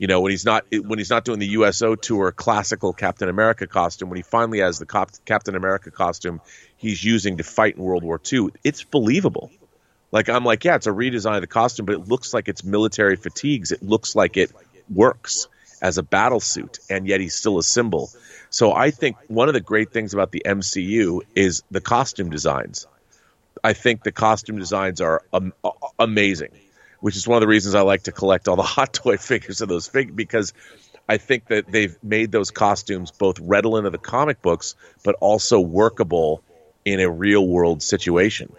You 0.00 0.06
know, 0.06 0.22
when 0.22 0.30
he's 0.30 0.46
not 0.46 0.64
when 0.72 0.98
he's 0.98 1.10
not 1.10 1.26
doing 1.26 1.40
the 1.40 1.48
USO 1.48 1.94
tour 1.94 2.32
classical 2.32 2.94
Captain 2.94 3.28
America 3.28 3.66
costume, 3.66 4.08
when 4.08 4.16
he 4.16 4.22
finally 4.22 4.60
has 4.60 4.78
the 4.78 4.86
Cop- 4.86 5.10
Captain 5.26 5.54
America 5.54 5.90
costume 5.90 6.40
he's 6.78 7.04
using 7.04 7.36
to 7.36 7.44
fight 7.44 7.76
in 7.76 7.82
World 7.82 8.02
War 8.02 8.18
II, 8.32 8.48
it's 8.64 8.82
believable. 8.82 9.50
Like 10.10 10.30
I'm 10.30 10.42
like, 10.42 10.64
yeah, 10.64 10.76
it's 10.76 10.86
a 10.86 10.90
redesign 10.90 11.34
of 11.34 11.42
the 11.42 11.46
costume, 11.46 11.84
but 11.84 11.96
it 11.96 12.08
looks 12.08 12.32
like 12.32 12.48
it's 12.48 12.64
military 12.64 13.16
fatigues. 13.16 13.72
It 13.72 13.82
looks 13.82 14.16
like 14.16 14.38
it 14.38 14.50
works 14.88 15.48
as 15.82 15.98
a 15.98 16.02
battle 16.02 16.40
suit, 16.40 16.78
and 16.88 17.06
yet 17.06 17.20
he's 17.20 17.34
still 17.34 17.58
a 17.58 17.62
symbol. 17.62 18.08
So 18.48 18.72
I 18.72 18.92
think 18.92 19.18
one 19.28 19.48
of 19.48 19.54
the 19.54 19.60
great 19.60 19.92
things 19.92 20.14
about 20.14 20.32
the 20.32 20.42
MCU 20.46 21.20
is 21.34 21.62
the 21.70 21.82
costume 21.82 22.30
designs. 22.30 22.86
I 23.62 23.74
think 23.74 24.02
the 24.02 24.12
costume 24.12 24.56
designs 24.56 25.02
are 25.02 25.22
um, 25.30 25.52
amazing, 25.98 26.52
which 27.00 27.16
is 27.16 27.26
one 27.26 27.36
of 27.36 27.40
the 27.40 27.48
reasons 27.48 27.74
I 27.74 27.80
like 27.82 28.04
to 28.04 28.12
collect 28.12 28.48
all 28.48 28.56
the 28.56 28.62
hot 28.76 28.92
toy 28.92 29.16
figures 29.16 29.60
of 29.60 29.68
those 29.68 29.88
fig 29.88 30.14
because 30.14 30.52
I 31.08 31.18
think 31.18 31.46
that 31.48 31.70
they've 31.70 31.96
made 32.04 32.30
those 32.30 32.50
costumes 32.50 33.10
both 33.10 33.40
redolent 33.40 33.86
of 33.86 33.92
the 33.92 33.98
comic 33.98 34.40
books, 34.42 34.76
but 35.02 35.16
also 35.20 35.58
workable 35.58 36.42
in 36.84 37.00
a 37.00 37.10
real 37.10 37.46
world 37.46 37.82
situation. 37.82 38.52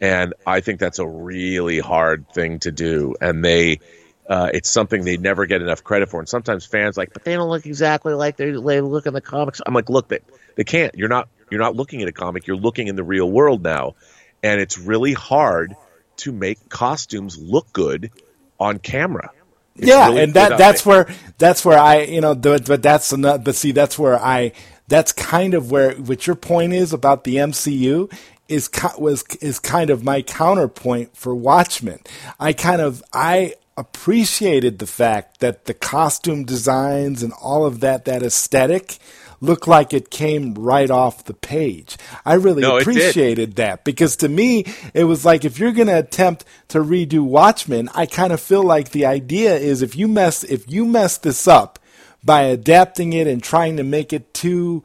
And 0.00 0.34
I 0.46 0.60
think 0.60 0.78
that's 0.78 1.00
a 1.00 1.06
really 1.06 1.80
hard 1.80 2.30
thing 2.32 2.60
to 2.60 2.70
do. 2.70 3.16
And 3.20 3.44
they, 3.44 3.80
uh, 4.28 4.50
it's 4.54 4.70
something 4.70 5.04
they 5.04 5.16
never 5.16 5.46
get 5.46 5.60
enough 5.60 5.82
credit 5.82 6.08
for. 6.08 6.20
And 6.20 6.28
sometimes 6.28 6.64
fans 6.64 6.96
like, 6.96 7.12
but 7.12 7.24
they 7.24 7.34
don't 7.34 7.50
look 7.50 7.66
exactly 7.66 8.14
like 8.14 8.36
they, 8.36 8.52
they 8.52 8.80
look 8.80 9.06
in 9.06 9.12
the 9.12 9.20
comics. 9.20 9.60
I'm 9.66 9.74
like, 9.74 9.90
look, 9.90 10.06
they, 10.06 10.20
they 10.54 10.64
can't. 10.64 10.94
You're 10.94 11.08
not 11.08 11.28
you're 11.50 11.60
not 11.60 11.74
looking 11.74 12.02
at 12.02 12.08
a 12.08 12.12
comic. 12.12 12.46
You're 12.46 12.56
looking 12.56 12.88
in 12.88 12.96
the 12.96 13.02
real 13.02 13.28
world 13.28 13.62
now, 13.62 13.94
and 14.42 14.60
it's 14.60 14.78
really 14.78 15.14
hard 15.14 15.74
to 16.18 16.32
make 16.32 16.68
costumes 16.68 17.38
look 17.38 17.72
good 17.72 18.10
on 18.58 18.78
camera. 18.78 19.30
It's 19.76 19.86
yeah, 19.86 20.08
really 20.08 20.22
and 20.24 20.34
that 20.34 20.58
that's 20.58 20.84
where 20.84 21.08
that's 21.38 21.64
where 21.64 21.78
I 21.78 22.02
you 22.02 22.20
know 22.20 22.34
but, 22.34 22.66
but 22.66 22.82
that's 22.82 23.12
another 23.12 23.38
but 23.38 23.54
see 23.54 23.72
that's 23.72 23.98
where 23.98 24.18
I 24.18 24.52
that's 24.88 25.12
kind 25.12 25.54
of 25.54 25.70
where 25.70 25.92
what 25.92 26.26
your 26.26 26.36
point 26.36 26.72
is 26.72 26.92
about 26.92 27.24
the 27.24 27.36
MCU 27.36 28.12
is 28.48 28.68
was 28.98 29.24
is 29.40 29.60
kind 29.60 29.90
of 29.90 30.02
my 30.02 30.22
counterpoint 30.22 31.16
for 31.16 31.34
Watchmen. 31.34 32.00
I 32.40 32.54
kind 32.54 32.80
of 32.80 33.02
I 33.12 33.54
appreciated 33.76 34.80
the 34.80 34.86
fact 34.86 35.38
that 35.38 35.66
the 35.66 35.74
costume 35.74 36.44
designs 36.44 37.22
and 37.22 37.32
all 37.34 37.64
of 37.64 37.78
that 37.80 38.04
that 38.06 38.22
aesthetic 38.22 38.98
looked 39.40 39.68
like 39.68 39.92
it 39.92 40.10
came 40.10 40.54
right 40.54 40.90
off 40.90 41.24
the 41.24 41.34
page. 41.34 41.96
I 42.24 42.34
really 42.34 42.62
No, 42.62 42.68
appreciated 42.68 43.56
that 43.56 43.84
because 43.84 44.16
to 44.16 44.28
me 44.28 44.64
it 44.94 45.04
was 45.04 45.24
like 45.24 45.44
if 45.44 45.58
you're 45.58 45.72
going 45.72 45.88
to 45.88 45.98
attempt 45.98 46.44
to 46.68 46.78
redo 46.80 47.22
Watchmen, 47.22 47.88
I 47.94 48.06
kind 48.06 48.32
of 48.32 48.40
feel 48.40 48.62
like 48.64 48.90
the 48.90 49.06
idea 49.06 49.56
is 49.56 49.82
if 49.82 49.96
you 49.96 50.08
mess 50.08 50.44
if 50.44 50.70
you 50.70 50.84
mess 50.84 51.18
this 51.18 51.46
up 51.48 51.78
by 52.24 52.42
adapting 52.42 53.12
it 53.12 53.26
and 53.26 53.42
trying 53.42 53.76
to 53.76 53.84
make 53.84 54.12
it 54.12 54.34
too 54.34 54.82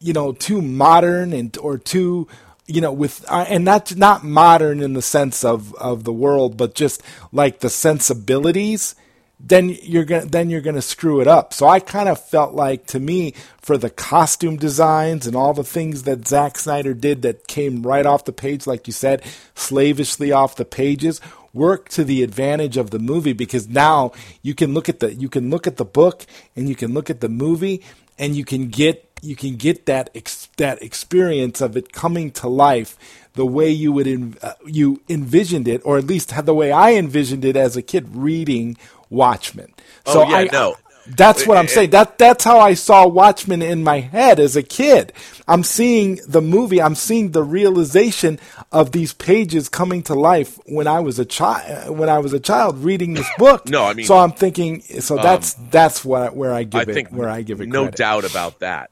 you 0.00 0.12
know 0.12 0.32
too 0.32 0.62
modern 0.62 1.32
and 1.32 1.56
or 1.58 1.78
too 1.78 2.28
you 2.66 2.80
know 2.80 2.92
with 2.92 3.24
uh, 3.28 3.46
and 3.48 3.64
not 3.64 3.94
not 3.96 4.24
modern 4.24 4.80
in 4.80 4.94
the 4.94 5.02
sense 5.02 5.44
of 5.44 5.74
of 5.76 6.04
the 6.04 6.12
world 6.12 6.56
but 6.56 6.74
just 6.74 7.02
like 7.32 7.60
the 7.60 7.70
sensibilities 7.70 8.94
then 9.38 9.68
you're 9.82 10.04
gonna 10.04 10.26
then 10.26 10.50
you're 10.50 10.60
gonna 10.60 10.82
screw 10.82 11.20
it 11.20 11.26
up. 11.28 11.52
So 11.52 11.68
I 11.68 11.80
kind 11.80 12.08
of 12.08 12.22
felt 12.22 12.54
like 12.54 12.86
to 12.86 13.00
me 13.00 13.34
for 13.60 13.76
the 13.76 13.90
costume 13.90 14.56
designs 14.56 15.26
and 15.26 15.36
all 15.36 15.52
the 15.52 15.64
things 15.64 16.04
that 16.04 16.26
Zack 16.26 16.58
Snyder 16.58 16.94
did 16.94 17.22
that 17.22 17.46
came 17.46 17.82
right 17.82 18.06
off 18.06 18.24
the 18.24 18.32
page, 18.32 18.66
like 18.66 18.86
you 18.86 18.92
said, 18.92 19.22
slavishly 19.54 20.32
off 20.32 20.56
the 20.56 20.64
pages, 20.64 21.20
work 21.52 21.88
to 21.90 22.04
the 22.04 22.22
advantage 22.22 22.76
of 22.76 22.90
the 22.90 22.98
movie 22.98 23.32
because 23.32 23.68
now 23.68 24.12
you 24.42 24.54
can 24.54 24.74
look 24.74 24.88
at 24.88 25.00
the 25.00 25.14
you 25.14 25.28
can 25.28 25.50
look 25.50 25.66
at 25.66 25.76
the 25.76 25.84
book 25.84 26.26
and 26.54 26.68
you 26.68 26.74
can 26.74 26.94
look 26.94 27.10
at 27.10 27.20
the 27.20 27.28
movie 27.28 27.82
and 28.18 28.36
you 28.36 28.44
can 28.44 28.68
get 28.68 29.02
you 29.22 29.36
can 29.36 29.56
get 29.56 29.86
that 29.86 30.10
ex- 30.14 30.48
that 30.56 30.82
experience 30.82 31.60
of 31.60 31.76
it 31.76 31.92
coming 31.92 32.30
to 32.30 32.48
life 32.48 32.98
the 33.36 33.46
way 33.46 33.70
you 33.70 33.92
would 33.92 34.06
en- 34.08 34.34
uh, 34.42 34.54
you 34.66 35.00
envisioned 35.08 35.68
it, 35.68 35.80
or 35.84 35.96
at 35.98 36.04
least 36.06 36.34
the 36.44 36.54
way 36.54 36.72
I 36.72 36.94
envisioned 36.94 37.44
it 37.44 37.54
as 37.56 37.76
a 37.76 37.82
kid 37.82 38.08
reading 38.16 38.76
Watchmen. 39.10 39.72
So 40.06 40.24
Oh, 40.24 40.28
yeah, 40.28 40.36
I, 40.38 40.48
no. 40.50 40.74
that's 41.06 41.46
what 41.46 41.56
I'm 41.56 41.68
saying. 41.68 41.90
That 41.90 42.18
that's 42.18 42.42
how 42.44 42.58
I 42.58 42.74
saw 42.74 43.06
Watchmen 43.06 43.62
in 43.62 43.84
my 43.84 44.00
head 44.00 44.40
as 44.40 44.56
a 44.56 44.62
kid. 44.62 45.12
I'm 45.46 45.62
seeing 45.62 46.18
the 46.26 46.40
movie. 46.42 46.82
I'm 46.82 46.96
seeing 46.96 47.30
the 47.30 47.44
realization 47.44 48.40
of 48.72 48.90
these 48.90 49.12
pages 49.14 49.68
coming 49.68 50.02
to 50.04 50.14
life 50.14 50.58
when 50.66 50.88
I 50.88 50.98
was 51.00 51.20
a 51.20 51.24
child. 51.24 51.96
When 51.96 52.08
I 52.08 52.18
was 52.18 52.32
a 52.32 52.40
child 52.40 52.78
reading 52.82 53.14
this 53.14 53.28
book. 53.38 53.68
No, 53.68 53.84
I 53.84 53.94
mean- 53.94 54.04
um, 54.04 54.08
so 54.08 54.18
I'm 54.18 54.32
thinking. 54.32 54.80
So 54.80 55.16
that's 55.16 55.54
that's 55.70 56.04
what 56.04 56.34
where 56.34 56.52
I 56.52 56.64
give 56.64 56.88
I 56.88 56.92
it 56.92 57.12
where 57.12 57.28
I 57.28 57.42
give 57.42 57.60
it 57.60 57.68
no 57.68 57.82
credit. 57.84 57.98
doubt 57.98 58.24
about 58.24 58.58
that. 58.60 58.90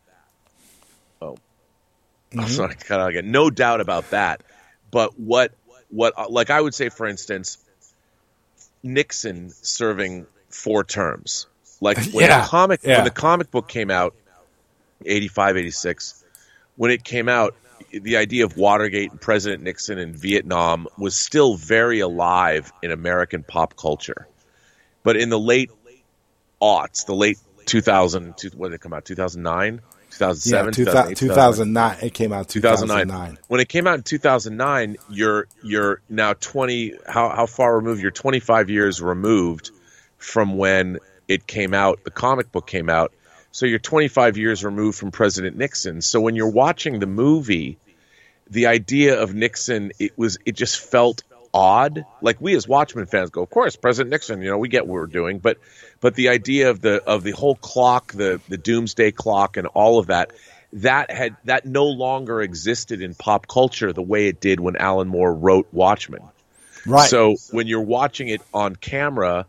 Mm-hmm. 2.38 2.40
I'm 2.40 2.48
sorry, 2.48 2.74
cut 2.74 3.00
out 3.00 3.10
again. 3.10 3.30
No 3.30 3.50
doubt 3.50 3.80
about 3.80 4.10
that. 4.10 4.42
But 4.90 5.18
what 5.18 5.52
what 5.90 6.30
like 6.32 6.50
I 6.50 6.60
would 6.60 6.74
say, 6.74 6.88
for 6.88 7.06
instance, 7.06 7.58
Nixon 8.82 9.50
serving 9.50 10.26
four 10.48 10.84
terms. 10.84 11.46
Like 11.80 11.96
when 12.12 12.26
Yeah, 12.28 12.42
the 12.42 12.48
comic 12.48 12.80
yeah. 12.82 12.96
when 12.96 13.04
the 13.04 13.10
comic 13.10 13.50
book 13.50 13.68
came 13.68 13.90
out, 13.90 14.14
85, 15.04 15.56
86, 15.58 16.24
when 16.76 16.90
it 16.90 17.04
came 17.04 17.28
out, 17.28 17.54
the 17.92 18.16
idea 18.16 18.44
of 18.44 18.56
Watergate 18.56 19.10
and 19.10 19.20
President 19.20 19.62
Nixon 19.62 19.98
and 19.98 20.16
Vietnam 20.16 20.88
was 20.98 21.16
still 21.16 21.54
very 21.56 22.00
alive 22.00 22.72
in 22.82 22.90
American 22.90 23.42
pop 23.42 23.76
culture. 23.76 24.26
But 25.02 25.16
in 25.16 25.28
the 25.28 25.38
late 25.38 25.70
aughts, 26.60 27.06
the 27.06 27.14
late 27.14 27.38
2000, 27.66 28.36
two- 28.36 28.50
when 28.56 28.70
did 28.70 28.76
it 28.76 28.80
come 28.80 28.92
out? 28.92 29.04
2009, 29.04 29.80
Yeah, 30.20 30.62
2007, 30.70 30.72
2000, 30.74 31.14
2009. 31.16 31.98
It 32.02 32.14
came 32.14 32.32
out 32.32 32.48
2009. 32.48 33.06
2009. 33.06 33.38
When 33.48 33.60
it 33.60 33.68
came 33.68 33.86
out 33.86 33.94
in 33.94 34.02
2009, 34.02 34.96
you're 35.10 35.46
you're 35.62 36.00
now 36.08 36.34
20. 36.34 36.94
How 37.06 37.28
how 37.30 37.46
far 37.46 37.76
removed? 37.76 38.02
You're 38.02 38.10
25 38.10 38.70
years 38.70 39.00
removed 39.00 39.70
from 40.18 40.56
when 40.56 40.98
it 41.28 41.46
came 41.46 41.74
out. 41.74 42.04
The 42.04 42.10
comic 42.10 42.52
book 42.52 42.66
came 42.66 42.88
out. 42.88 43.12
So 43.52 43.66
you're 43.66 43.78
25 43.78 44.36
years 44.36 44.64
removed 44.64 44.98
from 44.98 45.12
President 45.12 45.56
Nixon. 45.56 46.02
So 46.02 46.20
when 46.20 46.34
you're 46.34 46.50
watching 46.50 46.98
the 46.98 47.06
movie, 47.06 47.78
the 48.50 48.66
idea 48.66 49.22
of 49.22 49.32
Nixon, 49.32 49.92
it 49.98 50.18
was 50.18 50.38
it 50.44 50.56
just 50.56 50.80
felt 50.80 51.22
odd. 51.54 52.04
Like 52.20 52.40
we 52.40 52.56
as 52.56 52.66
Watchmen 52.66 53.06
fans 53.06 53.30
go, 53.30 53.42
of 53.42 53.50
course, 53.50 53.76
President 53.76 54.10
Nixon. 54.10 54.42
You 54.42 54.50
know, 54.50 54.58
we 54.58 54.68
get 54.68 54.86
what 54.86 54.94
we're 54.94 55.06
doing, 55.06 55.38
but 55.38 55.58
but 56.04 56.16
the 56.16 56.28
idea 56.28 56.68
of 56.68 56.82
the 56.82 57.02
of 57.04 57.22
the 57.22 57.30
whole 57.30 57.54
clock, 57.54 58.12
the 58.12 58.38
the 58.50 58.58
doomsday 58.58 59.10
clock, 59.10 59.56
and 59.56 59.66
all 59.68 59.98
of 59.98 60.08
that, 60.08 60.34
that 60.74 61.10
had 61.10 61.34
that 61.46 61.64
no 61.64 61.86
longer 61.86 62.42
existed 62.42 63.00
in 63.00 63.14
pop 63.14 63.46
culture 63.48 63.90
the 63.90 64.02
way 64.02 64.28
it 64.28 64.38
did 64.38 64.60
when 64.60 64.76
Alan 64.76 65.08
Moore 65.08 65.32
wrote 65.32 65.66
Watchmen. 65.72 66.20
Right. 66.84 67.08
So 67.08 67.36
when 67.52 67.68
you're 67.68 67.80
watching 67.80 68.28
it 68.28 68.42
on 68.52 68.76
camera, 68.76 69.46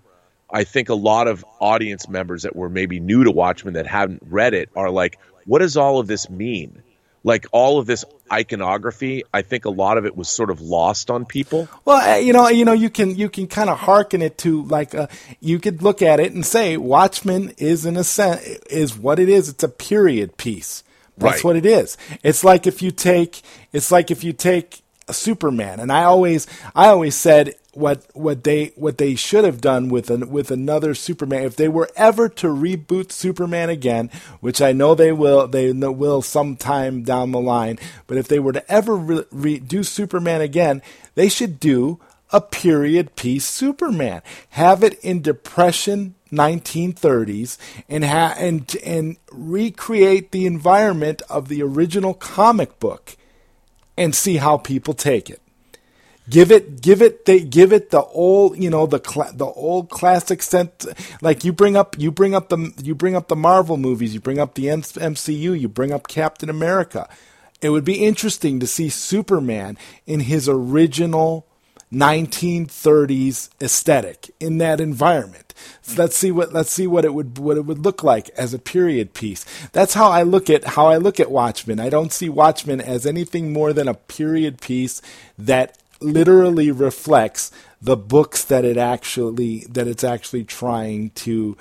I 0.50 0.64
think 0.64 0.88
a 0.88 0.96
lot 0.96 1.28
of 1.28 1.44
audience 1.60 2.08
members 2.08 2.44
that 2.44 2.56
were 2.56 2.70
maybe 2.70 3.02
new 3.02 3.26
to 3.26 3.32
Watchmen 3.32 3.74
that 3.74 3.86
hadn't 3.86 4.24
read 4.26 4.54
it 4.54 4.70
are 4.78 4.90
like, 4.90 5.20
what 5.46 5.60
does 5.60 5.76
all 5.76 6.00
of 6.00 6.08
this 6.08 6.30
mean? 6.30 6.82
Like 7.26 7.48
all 7.52 7.80
of 7.80 7.88
this 7.88 8.06
iconography, 8.32 9.24
I 9.34 9.42
think 9.42 9.66
a 9.66 9.72
lot 9.72 9.98
of 9.98 10.06
it 10.06 10.16
was 10.16 10.30
sort 10.30 10.52
of 10.52 10.62
lost 10.62 11.10
on 11.10 11.26
people. 11.26 11.68
Well, 11.84 11.98
uh, 11.98 12.18
you 12.18 12.32
know, 12.34 12.48
you 12.50 12.66
know, 12.66 12.74
you 12.74 12.92
can 12.92 13.16
you 13.16 13.30
can 13.30 13.48
kind 13.48 13.70
of 13.70 13.80
hearken 13.80 14.22
it 14.22 14.38
to 14.40 14.62
like 14.64 14.94
uh, 14.94 15.08
you 15.40 15.58
could 15.60 15.82
look 15.82 16.04
at 16.04 16.20
it 16.20 16.34
and 16.34 16.46
say 16.46 16.78
Watchmen 16.78 17.54
is 17.58 17.84
in 17.84 17.98
a 17.98 18.04
sense 18.04 18.42
is 18.70 18.96
what 18.96 19.18
it 19.20 19.28
is. 19.28 19.50
It's 19.50 19.64
a 19.64 19.68
period 19.70 20.38
piece. 20.38 20.84
That's 21.18 21.38
Right. 21.38 21.44
what 21.44 21.56
it 21.56 21.66
is. 21.66 21.98
It's 22.24 22.44
like 22.44 22.68
if 22.68 22.82
you 22.84 22.92
take 22.92 23.42
it's 23.74 23.92
like 23.92 24.12
if 24.12 24.24
you 24.24 24.32
take 24.32 24.82
Superman, 25.12 25.80
and 25.80 25.92
I 25.92 26.04
always 26.04 26.48
I 26.74 26.88
always 26.88 27.16
said 27.16 27.56
what 27.74 28.06
what 28.14 28.44
they 28.44 28.72
what 28.76 28.98
they 28.98 29.16
should 29.16 29.44
have 29.44 29.62
done 29.62 29.90
with 29.90 30.10
an 30.10 30.30
with 30.30 30.50
another 30.50 30.96
Superman. 30.96 31.44
If 31.44 31.56
they 31.56 31.68
were 31.68 31.90
ever 31.96 32.28
to 32.30 32.48
reboot 32.48 33.12
Superman 33.12 33.70
again, 33.70 34.10
which 34.40 34.62
I 34.62 34.72
know 34.72 34.96
they 34.96 35.12
will 35.12 35.48
they 35.48 35.72
will 35.72 36.22
sometime 36.22 37.04
down 37.04 37.32
the 37.32 37.40
line, 37.40 37.78
but 38.08 38.18
if 38.18 38.28
they 38.28 38.40
were 38.40 38.54
to 38.54 38.72
ever 38.72 38.96
re- 38.96 39.60
do 39.60 39.84
Superman 39.84 40.42
again, 40.42 40.82
they 41.16 41.30
should 41.30 41.60
do 41.60 42.00
a 42.32 42.42
period 42.42 43.16
piece 43.16 43.46
Superman. 43.46 44.22
Have 44.52 44.84
it 44.84 45.00
in 45.04 45.22
Depression 45.22 46.16
1930s 46.32 47.58
and 47.88 48.04
ha- 48.06 48.36
and 48.38 48.76
and 48.84 49.18
recreate 49.32 50.32
the 50.32 50.46
environment 50.46 51.22
of 51.30 51.48
the 51.48 51.62
original 51.62 52.14
comic 52.14 52.80
book 52.80 53.16
and 53.98 54.16
see 54.16 54.38
how 54.38 54.58
people 54.58 54.94
take 54.94 55.30
it. 55.30 55.42
Give 56.28 56.52
it, 56.52 56.82
give 56.82 57.04
it, 57.04 57.26
they 57.26 57.42
give 57.42 57.72
it 57.72 57.92
the 57.92 58.04
old, 58.04 58.58
you 58.58 58.70
know, 58.70 58.88
the 58.88 59.02
cl- 59.04 59.32
the 59.34 59.46
old 59.46 59.92
classic 59.92 60.42
sense. 60.42 60.88
Like 61.22 61.44
you 61.44 61.54
bring 61.54 61.76
up, 61.76 62.00
you 62.00 62.12
bring 62.12 62.34
up 62.34 62.50
the, 62.50 62.74
you 62.82 62.96
bring 62.96 63.16
up 63.16 63.28
the 63.28 63.36
Marvel 63.36 63.78
movies, 63.78 64.16
you 64.16 64.20
bring 64.20 64.40
up 64.40 64.56
the 64.56 64.66
MCU, 64.66 65.60
you 65.60 65.68
bring 65.68 65.92
up 65.92 66.08
Captain 66.08 66.50
America. 66.50 67.08
It 67.62 67.70
would 67.70 67.86
be 67.86 68.04
interesting 68.04 68.60
to 68.60 68.68
see 68.68 68.90
Superman 68.90 69.78
in 70.08 70.22
his 70.22 70.50
original 70.50 71.48
1930s 71.94 73.50
aesthetic 73.62 74.32
in 74.40 74.58
that 74.58 74.82
environment. 74.82 75.54
So 75.82 76.02
let's 76.02 76.16
see 76.16 76.32
what 76.32 76.52
let's 76.52 76.72
see 76.72 76.88
what 76.88 77.06
it 77.06 77.14
would 77.14 77.38
what 77.38 77.58
it 77.58 77.66
would 77.66 77.80
look 77.80 78.04
like 78.04 78.30
as 78.30 78.54
a 78.54 78.60
period 78.60 79.14
piece. 79.14 79.46
That's 79.72 79.94
how 79.94 80.10
I 80.10 80.24
look 80.24 80.50
at 80.50 80.64
how 80.64 80.88
I 80.88 80.98
look 80.98 81.20
at 81.20 81.32
Watchmen. 81.32 81.80
I 81.80 81.90
don't 81.90 82.12
see 82.12 82.30
Watchmen 82.30 82.82
as 82.82 83.06
anything 83.06 83.54
more 83.54 83.72
than 83.72 83.88
a 83.88 83.94
period 83.94 84.62
piece 84.62 85.02
that 85.38 85.78
literally 86.02 86.72
reflects 86.72 87.52
the 87.82 87.96
books 87.96 88.44
that 88.44 88.66
it 88.66 88.78
actually 88.78 89.66
that 89.70 89.88
it's 89.88 90.04
actually 90.04 90.44
trying 90.44 91.12
to 91.12 91.56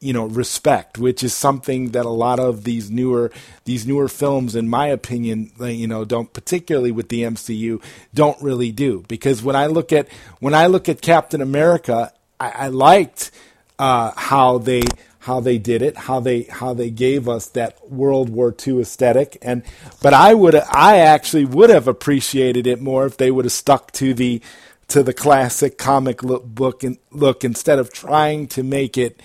you 0.00 0.14
know 0.14 0.24
respect 0.24 0.96
which 0.96 1.22
is 1.22 1.34
something 1.34 1.90
that 1.90 2.06
a 2.06 2.10
lot 2.10 2.40
of 2.40 2.64
these 2.64 2.90
newer 2.90 3.30
these 3.64 3.86
newer 3.86 4.08
films 4.08 4.56
in 4.56 4.68
my 4.68 4.86
opinion 4.86 5.52
you 5.60 5.86
know 5.86 6.04
don't 6.04 6.32
particularly 6.32 6.90
with 6.90 7.08
the 7.10 7.22
MCU 7.22 7.82
don't 8.14 8.40
really 8.42 8.72
do. 8.72 9.04
Because 9.08 9.42
when 9.42 9.56
I 9.56 9.66
look 9.66 9.92
at 9.92 10.08
when 10.38 10.54
I 10.54 10.66
look 10.66 10.88
at 10.88 11.02
Captain 11.02 11.40
America 11.40 12.12
I, 12.38 12.50
I 12.50 12.68
liked 12.68 13.30
uh, 13.78 14.12
how 14.16 14.58
they 14.58 14.82
how 15.20 15.40
they 15.40 15.58
did 15.58 15.82
it, 15.82 15.96
how 15.96 16.20
they 16.20 16.42
how 16.42 16.72
they 16.72 16.90
gave 16.90 17.28
us 17.28 17.46
that 17.48 17.90
World 17.90 18.30
War 18.30 18.54
II 18.66 18.80
aesthetic, 18.80 19.36
and 19.42 19.62
but 20.02 20.14
I 20.14 20.34
would 20.34 20.54
I 20.54 20.98
actually 20.98 21.44
would 21.44 21.70
have 21.70 21.86
appreciated 21.86 22.66
it 22.66 22.80
more 22.80 23.06
if 23.06 23.16
they 23.16 23.30
would 23.30 23.44
have 23.44 23.52
stuck 23.52 23.92
to 23.92 24.14
the 24.14 24.40
to 24.88 25.02
the 25.02 25.12
classic 25.12 25.78
comic 25.78 26.22
look, 26.22 26.44
book 26.44 26.82
and 26.82 26.98
look 27.10 27.44
instead 27.44 27.78
of 27.78 27.92
trying 27.92 28.48
to 28.48 28.62
make 28.62 28.98
it 28.98 29.20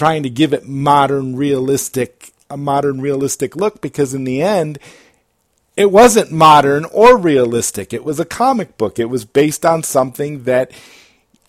trying 0.00 0.22
to 0.22 0.30
give 0.30 0.54
it 0.54 0.66
modern 0.66 1.36
realistic 1.36 2.32
a 2.48 2.56
modern 2.56 3.02
realistic 3.02 3.54
look 3.54 3.82
because 3.82 4.14
in 4.14 4.24
the 4.24 4.40
end 4.40 4.78
it 5.76 5.92
wasn't 5.92 6.32
modern 6.32 6.86
or 6.86 7.18
realistic 7.18 7.92
it 7.92 8.02
was 8.02 8.18
a 8.18 8.24
comic 8.24 8.78
book 8.78 8.98
it 8.98 9.10
was 9.10 9.26
based 9.26 9.66
on 9.66 9.82
something 9.82 10.44
that 10.44 10.72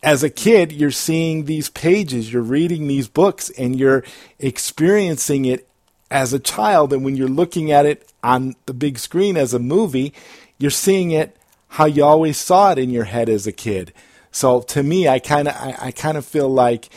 as 0.03 0.23
a 0.23 0.29
kid, 0.29 0.71
you're 0.71 0.91
seeing 0.91 1.45
these 1.45 1.69
pages, 1.69 2.33
you're 2.33 2.41
reading 2.41 2.87
these 2.87 3.07
books, 3.07 3.49
and 3.51 3.77
you're 3.77 4.03
experiencing 4.39 5.45
it 5.45 5.67
as 6.09 6.33
a 6.33 6.39
child. 6.39 6.91
And 6.91 7.05
when 7.05 7.15
you're 7.15 7.27
looking 7.27 7.71
at 7.71 7.85
it 7.85 8.11
on 8.23 8.55
the 8.65 8.73
big 8.73 8.97
screen 8.97 9.37
as 9.37 9.53
a 9.53 9.59
movie, 9.59 10.13
you're 10.57 10.71
seeing 10.71 11.11
it 11.11 11.37
how 11.67 11.85
you 11.85 12.03
always 12.03 12.37
saw 12.37 12.71
it 12.71 12.79
in 12.79 12.89
your 12.89 13.05
head 13.05 13.29
as 13.29 13.45
a 13.45 13.51
kid. 13.51 13.93
So 14.31 14.61
to 14.61 14.81
me, 14.81 15.07
I 15.07 15.19
kind 15.19 15.47
of 15.47 15.55
I, 15.55 15.75
I 15.79 15.91
kind 15.91 16.17
of 16.17 16.25
feel 16.25 16.49
like 16.49 16.89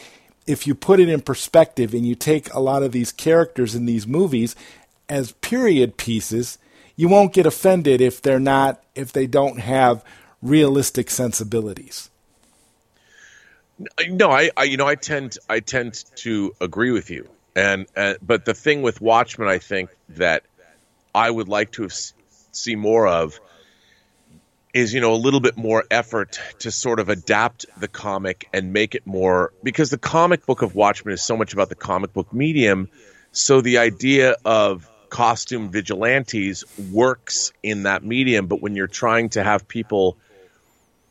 if 0.46 0.66
you 0.66 0.74
put 0.74 1.00
it 1.00 1.08
in 1.08 1.20
perspective 1.20 1.94
and 1.94 2.06
you 2.06 2.14
take 2.14 2.52
a 2.52 2.60
lot 2.60 2.82
of 2.82 2.92
these 2.92 3.12
characters 3.12 3.74
in 3.74 3.86
these 3.86 4.06
movies 4.06 4.54
as 5.08 5.32
period 5.32 5.96
pieces, 5.96 6.58
you 6.96 7.08
won't 7.08 7.32
get 7.32 7.46
offended 7.46 8.00
if 8.00 8.20
they're 8.22 8.40
not 8.40 8.82
if 8.94 9.12
they 9.12 9.26
don't 9.26 9.60
have 9.60 10.04
realistic 10.42 11.10
sensibilities. 11.10 12.10
No, 14.08 14.30
I, 14.30 14.50
I, 14.56 14.64
you 14.64 14.76
know 14.76 14.86
I 14.86 14.94
tend 14.94 15.36
I 15.48 15.60
tend 15.60 16.04
to 16.16 16.54
agree 16.60 16.92
with 16.92 17.10
you, 17.10 17.28
and 17.56 17.86
uh, 17.96 18.14
but 18.22 18.44
the 18.44 18.54
thing 18.54 18.82
with 18.82 19.00
Watchmen, 19.00 19.48
I 19.48 19.58
think 19.58 19.90
that 20.10 20.44
I 21.14 21.30
would 21.30 21.48
like 21.48 21.72
to 21.72 21.88
see 22.52 22.76
more 22.76 23.08
of 23.08 23.40
is 24.74 24.92
you 24.92 25.00
know 25.00 25.14
a 25.14 25.16
little 25.16 25.40
bit 25.40 25.56
more 25.56 25.84
effort 25.90 26.38
to 26.58 26.70
sort 26.70 26.98
of 26.98 27.08
adapt 27.08 27.64
the 27.78 27.88
comic 27.88 28.48
and 28.52 28.72
make 28.72 28.94
it 28.94 29.06
more 29.06 29.52
because 29.62 29.88
the 29.88 29.98
comic 29.98 30.44
book 30.44 30.62
of 30.62 30.74
Watchmen 30.74 31.14
is 31.14 31.22
so 31.22 31.36
much 31.36 31.54
about 31.54 31.68
the 31.68 31.76
comic 31.76 32.12
book 32.12 32.32
medium, 32.32 32.90
so 33.32 33.60
the 33.60 33.78
idea 33.78 34.36
of 34.44 34.90
costume 35.08 35.70
vigilantes 35.70 36.64
works 36.90 37.52
in 37.62 37.84
that 37.84 38.02
medium, 38.04 38.48
but 38.48 38.60
when 38.60 38.74
you're 38.74 38.88
trying 38.88 39.28
to 39.30 39.44
have 39.44 39.68
people 39.68 40.18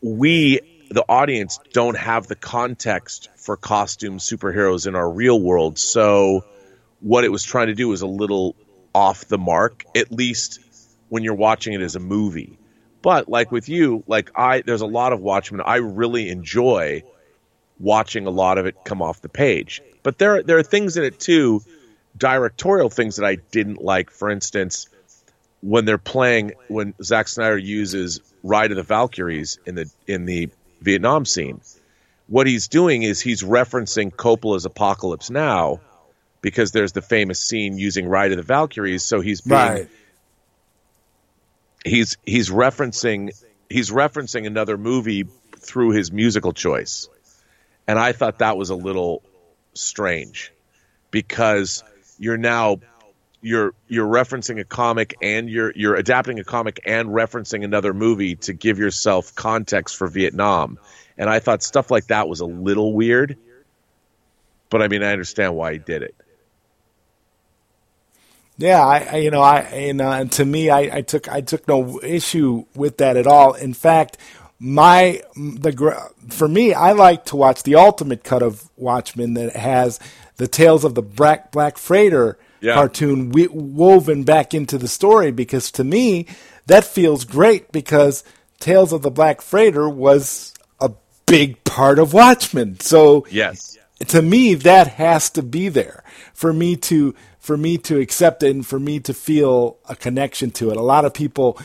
we 0.02 0.60
the 0.90 1.06
audience 1.08 1.60
don't 1.72 1.98
have 1.98 2.28
the 2.28 2.36
context 2.36 3.30
for 3.38 3.58
costume 3.58 4.20
superheroes 4.20 4.86
in 4.86 4.96
our 4.96 5.10
real 5.10 5.40
world. 5.40 5.80
So 5.80 6.44
what 7.00 7.24
it 7.24 7.30
was 7.30 7.44
trying 7.44 7.68
to 7.68 7.74
do 7.74 7.88
was 7.88 8.02
a 8.02 8.08
little 8.08 8.56
off 8.94 9.26
the 9.26 9.40
mark, 9.40 9.86
at 9.96 10.12
least 10.12 10.60
when 11.10 11.24
you're 11.24 11.34
watching 11.34 11.74
it 11.74 11.82
as 11.82 11.96
a 11.96 12.00
movie. 12.00 12.60
But 13.04 13.30
like 13.30 13.52
with 13.52 13.70
you, 13.70 14.04
like 14.08 14.32
I 14.36 14.62
there's 14.62 14.82
a 14.82 14.88
lot 14.88 15.14
of 15.14 15.20
Watchmen 15.20 15.62
I 15.62 15.76
really 15.76 16.30
enjoy 16.30 17.04
watching 17.80 18.26
a 18.26 18.32
lot 18.32 18.58
of 18.58 18.66
it 18.66 18.78
come 18.84 19.02
off 19.04 19.22
the 19.22 19.30
page. 19.30 19.84
But 20.02 20.18
there 20.18 20.42
there 20.42 20.58
are 20.58 20.64
things 20.64 20.98
in 20.98 21.04
it 21.04 21.20
too, 21.20 21.62
directorial 22.18 22.90
things 22.90 23.18
that 23.18 23.26
I 23.26 23.36
didn't 23.52 23.84
like. 23.84 24.10
For 24.10 24.32
instance, 24.32 24.88
when 25.62 25.86
they're 25.86 25.98
playing 25.98 26.54
when 26.70 26.94
Zack 27.04 27.28
Snyder 27.28 27.58
uses 27.58 28.22
Ride 28.42 28.72
of 28.72 28.78
the 28.78 28.84
Valkyries 28.84 29.60
in 29.66 29.76
the 29.76 29.92
in 30.08 30.26
the 30.26 30.50
Vietnam 30.82 31.26
scene. 31.26 31.62
What 32.28 32.48
he's 32.48 32.70
doing 32.70 33.04
is 33.04 33.20
he's 33.20 33.44
referencing 33.44 34.12
Coppola's 34.12 34.66
Apocalypse 34.66 35.30
Now 35.30 35.82
because 36.42 36.72
there's 36.72 36.94
the 36.94 37.02
famous 37.02 37.42
scene 37.42 37.78
using 37.78 38.08
Ride 38.08 38.32
of 38.32 38.38
the 38.38 38.44
Valkyries. 38.44 39.04
So 39.04 39.20
he's 39.20 39.42
being, 39.42 39.60
right. 39.60 39.90
He's 41.84 42.18
he's 42.26 42.50
referencing 42.50 43.32
he's 43.70 43.90
referencing 43.90 44.48
another 44.48 44.78
movie 44.78 45.26
through 45.58 45.92
his 45.92 46.12
musical 46.12 46.54
choice, 46.54 47.10
and 47.88 47.98
I 47.98 48.12
thought 48.12 48.40
that 48.40 48.58
was 48.58 48.70
a 48.70 48.76
little 48.76 49.24
strange 49.74 50.52
because 51.12 51.84
you're 52.18 52.38
now 52.38 52.80
you're 53.42 53.74
you're 53.88 54.08
referencing 54.08 54.60
a 54.60 54.64
comic 54.64 55.16
and 55.22 55.50
you're 55.50 55.72
you're 55.76 55.96
adapting 55.96 56.40
a 56.40 56.44
comic 56.44 56.80
and 56.86 57.10
referencing 57.10 57.64
another 57.64 57.94
movie 57.94 58.36
to 58.36 58.54
give 58.54 58.80
yourself 58.80 59.36
context 59.36 59.98
for 59.98 60.08
Vietnam. 60.08 60.80
And 61.18 61.30
I 61.30 61.40
thought 61.40 61.62
stuff 61.62 61.92
like 61.92 62.08
that 62.08 62.28
was 62.28 62.40
a 62.40 62.46
little 62.46 62.94
weird. 62.94 63.38
But 64.70 64.82
I 64.82 64.88
mean, 64.88 65.04
I 65.04 65.12
understand 65.12 65.56
why 65.56 65.74
he 65.74 65.80
did 65.80 66.02
it. 66.02 66.16
Yeah, 68.58 68.86
I, 68.86 69.08
I 69.12 69.16
you 69.18 69.32
know, 69.32 69.42
I 69.42 69.60
uh, 69.60 70.12
and 70.12 70.32
to 70.34 70.46
me, 70.46 70.70
I, 70.70 70.98
I 70.98 71.02
took 71.02 71.28
I 71.28 71.42
took 71.42 71.68
no 71.68 72.00
issue 72.02 72.66
with 72.76 72.98
that 72.98 73.18
at 73.18 73.28
all. 73.28 73.54
In 73.54 73.74
fact, 73.74 74.18
my 74.60 75.22
the 75.36 76.12
for 76.30 76.48
me, 76.48 76.74
I 76.74 76.92
like 76.92 77.26
to 77.26 77.36
watch 77.36 77.64
the 77.64 77.76
ultimate 77.76 78.24
cut 78.24 78.44
of 78.44 78.70
Watchmen 78.78 79.34
that 79.34 79.56
has 79.56 80.00
the 80.38 80.48
tales 80.48 80.84
of 80.84 80.96
the 80.96 81.02
Black 81.02 81.52
Black 81.52 81.78
Freighter 81.78 82.38
yeah. 82.62 82.76
cartoon 82.76 83.32
we- 83.32 83.48
woven 83.48 84.24
back 84.24 84.54
into 84.54 84.78
the 84.78 84.88
story 84.88 85.32
because 85.32 85.70
to 85.72 85.84
me 85.84 86.28
that 86.66 86.86
feels 86.86 87.26
great 87.26 87.72
because 87.72 88.24
Tales 88.60 88.94
of 88.94 89.02
the 89.02 89.12
Black 89.12 89.42
Freighter 89.42 89.90
was 89.90 90.54
a 90.80 90.92
big 91.26 91.62
part 91.66 92.00
of 92.00 92.14
Watchmen. 92.14 92.80
So 92.80 93.28
yes, 93.30 93.78
to 94.08 94.22
me 94.22 94.54
that 94.56 94.88
has 94.88 95.30
to 95.32 95.44
be 95.44 95.68
there 95.68 96.04
for 96.34 96.54
me 96.54 96.78
to 96.78 97.14
for 97.44 97.58
me 97.58 97.78
to 97.78 98.00
accept 98.00 98.42
it 98.42 98.52
and 98.52 98.66
for 98.66 98.80
me 98.80 99.02
to 99.02 99.14
feel 99.14 99.78
a 99.90 99.98
connection 99.98 100.50
to 100.50 100.72
it. 100.72 100.78
A 100.78 100.82
lot 100.82 101.04
of 101.04 101.14
people 101.14 101.60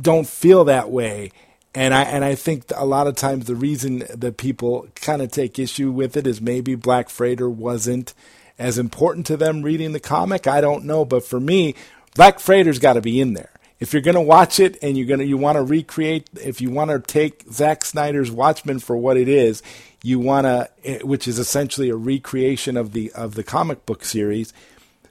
don't 0.00 0.26
feel 0.26 0.64
that 0.64 0.90
way. 0.90 1.30
And 1.74 1.92
I 1.92 2.02
and 2.04 2.24
I 2.24 2.34
think 2.34 2.64
a 2.74 2.86
lot 2.86 3.06
of 3.06 3.14
times 3.14 3.44
the 3.44 3.54
reason 3.54 4.04
that 4.14 4.38
people 4.38 4.88
kind 4.94 5.20
of 5.20 5.30
take 5.30 5.58
issue 5.58 5.90
with 5.90 6.16
it 6.16 6.26
is 6.26 6.40
maybe 6.40 6.74
Black 6.76 7.10
Freighter 7.10 7.50
wasn't 7.50 8.14
as 8.58 8.78
important 8.78 9.26
to 9.26 9.36
them 9.36 9.62
reading 9.62 9.92
the 9.92 10.00
comic? 10.00 10.46
I 10.46 10.62
don't 10.62 10.86
know, 10.86 11.04
but 11.04 11.24
for 11.24 11.40
me, 11.40 11.74
Black 12.14 12.40
Freighter's 12.40 12.78
got 12.78 12.94
to 12.94 13.02
be 13.02 13.20
in 13.20 13.34
there. 13.34 13.50
If 13.80 13.92
you're 13.92 14.00
going 14.00 14.14
to 14.14 14.20
watch 14.20 14.60
it 14.60 14.78
and 14.80 14.96
you're 14.96 15.06
going 15.06 15.20
to 15.20 15.26
you 15.26 15.36
want 15.36 15.56
to 15.56 15.62
recreate, 15.62 16.30
if 16.40 16.62
you 16.62 16.70
want 16.70 16.90
to 16.90 17.00
take 17.00 17.44
Zack 17.52 17.84
Snyder's 17.84 18.30
Watchmen 18.30 18.78
for 18.78 18.96
what 18.96 19.18
it 19.18 19.28
is, 19.28 19.62
you 20.02 20.18
want 20.18 20.46
to, 20.46 20.70
eh, 20.84 21.00
which 21.02 21.28
is 21.28 21.38
essentially 21.38 21.90
a 21.90 21.96
recreation 21.96 22.78
of 22.78 22.92
the 22.92 23.12
of 23.12 23.34
the 23.34 23.44
comic 23.44 23.84
book 23.84 24.04
series, 24.04 24.54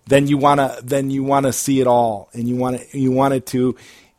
then 0.08 0.28
you 0.28 0.38
want 0.38 0.60
to 0.60 0.80
then 0.84 1.10
you 1.10 1.24
want 1.24 1.46
to 1.46 1.54
see 1.54 1.80
it 1.80 1.88
all, 1.88 2.30
and 2.34 2.48
you 2.48 2.56
want 2.56 2.78
it 2.78 2.94
you 2.94 3.12
want 3.12 3.34
it 3.34 3.46
to 3.48 3.76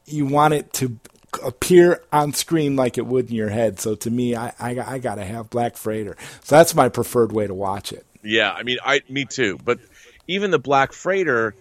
you 0.07 0.27
want 0.27 0.55
it 0.55 0.73
to 0.75 0.99
appear 1.45 2.03
on 2.13 2.33
screen 2.33 2.77
like 2.77 2.99
it 2.99 3.07
would 3.07 3.31
in 3.31 3.37
your 3.37 3.49
head. 3.49 3.81
So 3.81 3.95
to 3.97 4.11
me, 4.11 4.37
I 4.37 4.53
I, 4.59 4.79
I 4.81 4.99
got 4.99 5.17
to 5.17 5.25
have 5.25 5.51
Black 5.51 5.77
Freighter. 5.77 6.17
So 6.43 6.57
that's 6.57 6.75
my 6.75 6.89
preferred 6.89 7.33
way 7.33 7.47
to 7.47 7.55
watch 7.55 7.93
it. 7.93 8.07
Yeah, 8.23 8.53
I 8.53 8.63
mean, 8.63 8.79
I 8.85 9.03
me 9.09 9.25
too. 9.25 9.59
But 9.65 9.81
even 10.29 10.51
the 10.51 10.59
Black 10.59 10.93
Freighter, 10.93 11.55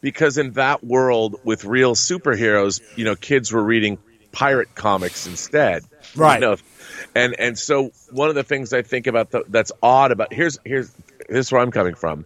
because 0.00 0.38
in 0.38 0.52
that 0.52 0.82
world 0.82 1.36
with 1.44 1.64
real 1.64 1.94
superheroes, 1.94 2.80
you 2.96 3.04
know, 3.04 3.16
kids 3.16 3.52
were 3.52 3.62
reading 3.62 3.98
pirate 4.32 4.74
comics 4.74 5.26
instead. 5.26 5.84
Right. 6.14 6.40
You 6.40 6.46
know? 6.46 6.56
And 7.14 7.34
and 7.38 7.58
so 7.58 7.90
one 8.10 8.30
of 8.30 8.36
the 8.36 8.44
things 8.44 8.72
I 8.72 8.82
think 8.82 9.06
about 9.06 9.32
the, 9.32 9.44
that's 9.48 9.72
odd 9.82 10.12
about 10.12 10.32
here's 10.32 10.58
here's 10.64 10.88
this 11.28 11.46
is 11.46 11.52
where 11.52 11.60
I'm 11.60 11.72
coming 11.72 11.94
from. 11.94 12.24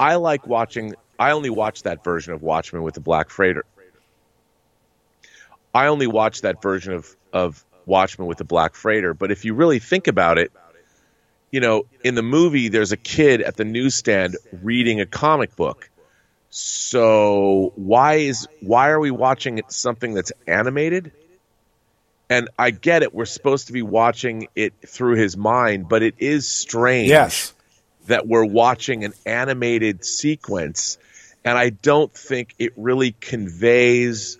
I 0.00 0.16
like 0.16 0.46
watching. 0.46 0.94
I 1.18 1.32
only 1.32 1.50
watch 1.50 1.82
that 1.82 2.02
version 2.02 2.32
of 2.32 2.42
Watchmen 2.42 2.82
with 2.82 2.94
the 2.94 3.00
Black 3.00 3.28
Freighter. 3.28 3.66
I 5.74 5.86
only 5.86 6.06
watch 6.06 6.40
that 6.40 6.62
version 6.62 6.94
of 6.94 7.14
of 7.32 7.62
Watchmen 7.84 8.26
with 8.26 8.38
the 8.38 8.44
Black 8.44 8.74
Freighter. 8.74 9.12
But 9.12 9.30
if 9.30 9.44
you 9.44 9.52
really 9.52 9.78
think 9.78 10.08
about 10.08 10.38
it, 10.38 10.50
you 11.50 11.60
know, 11.60 11.84
in 12.02 12.14
the 12.14 12.22
movie, 12.22 12.68
there's 12.68 12.92
a 12.92 12.96
kid 12.96 13.42
at 13.42 13.56
the 13.56 13.64
newsstand 13.64 14.38
reading 14.62 15.00
a 15.00 15.06
comic 15.06 15.54
book. 15.54 15.90
So 16.48 17.72
why 17.76 18.14
is 18.14 18.48
why 18.60 18.88
are 18.88 18.98
we 19.00 19.10
watching 19.10 19.60
something 19.68 20.14
that's 20.14 20.32
animated? 20.46 21.12
And 22.30 22.48
I 22.58 22.70
get 22.70 23.02
it, 23.02 23.12
we're 23.12 23.26
supposed 23.26 23.66
to 23.66 23.72
be 23.72 23.82
watching 23.82 24.48
it 24.54 24.72
through 24.86 25.16
his 25.16 25.36
mind, 25.36 25.88
but 25.88 26.02
it 26.02 26.14
is 26.18 26.48
strange 26.48 27.08
Yes. 27.08 27.52
That 28.10 28.26
we're 28.26 28.44
watching 28.44 29.04
an 29.04 29.12
animated 29.24 30.04
sequence, 30.04 30.98
and 31.44 31.56
I 31.56 31.70
don't 31.70 32.12
think 32.12 32.54
it 32.58 32.72
really 32.76 33.12
conveys 33.12 34.36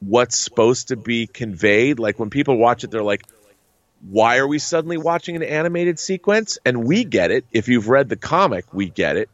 what's 0.00 0.36
supposed 0.36 0.88
to 0.88 0.96
be 0.96 1.26
conveyed. 1.26 1.98
Like 1.98 2.18
when 2.18 2.28
people 2.28 2.58
watch 2.58 2.84
it, 2.84 2.90
they're 2.90 3.02
like, 3.02 3.24
why 4.10 4.36
are 4.36 4.46
we 4.46 4.58
suddenly 4.58 4.98
watching 4.98 5.36
an 5.36 5.42
animated 5.42 5.98
sequence? 5.98 6.58
And 6.66 6.84
we 6.84 7.04
get 7.04 7.30
it. 7.30 7.46
If 7.50 7.68
you've 7.68 7.88
read 7.88 8.10
the 8.10 8.16
comic, 8.16 8.74
we 8.74 8.90
get 8.90 9.16
it. 9.16 9.30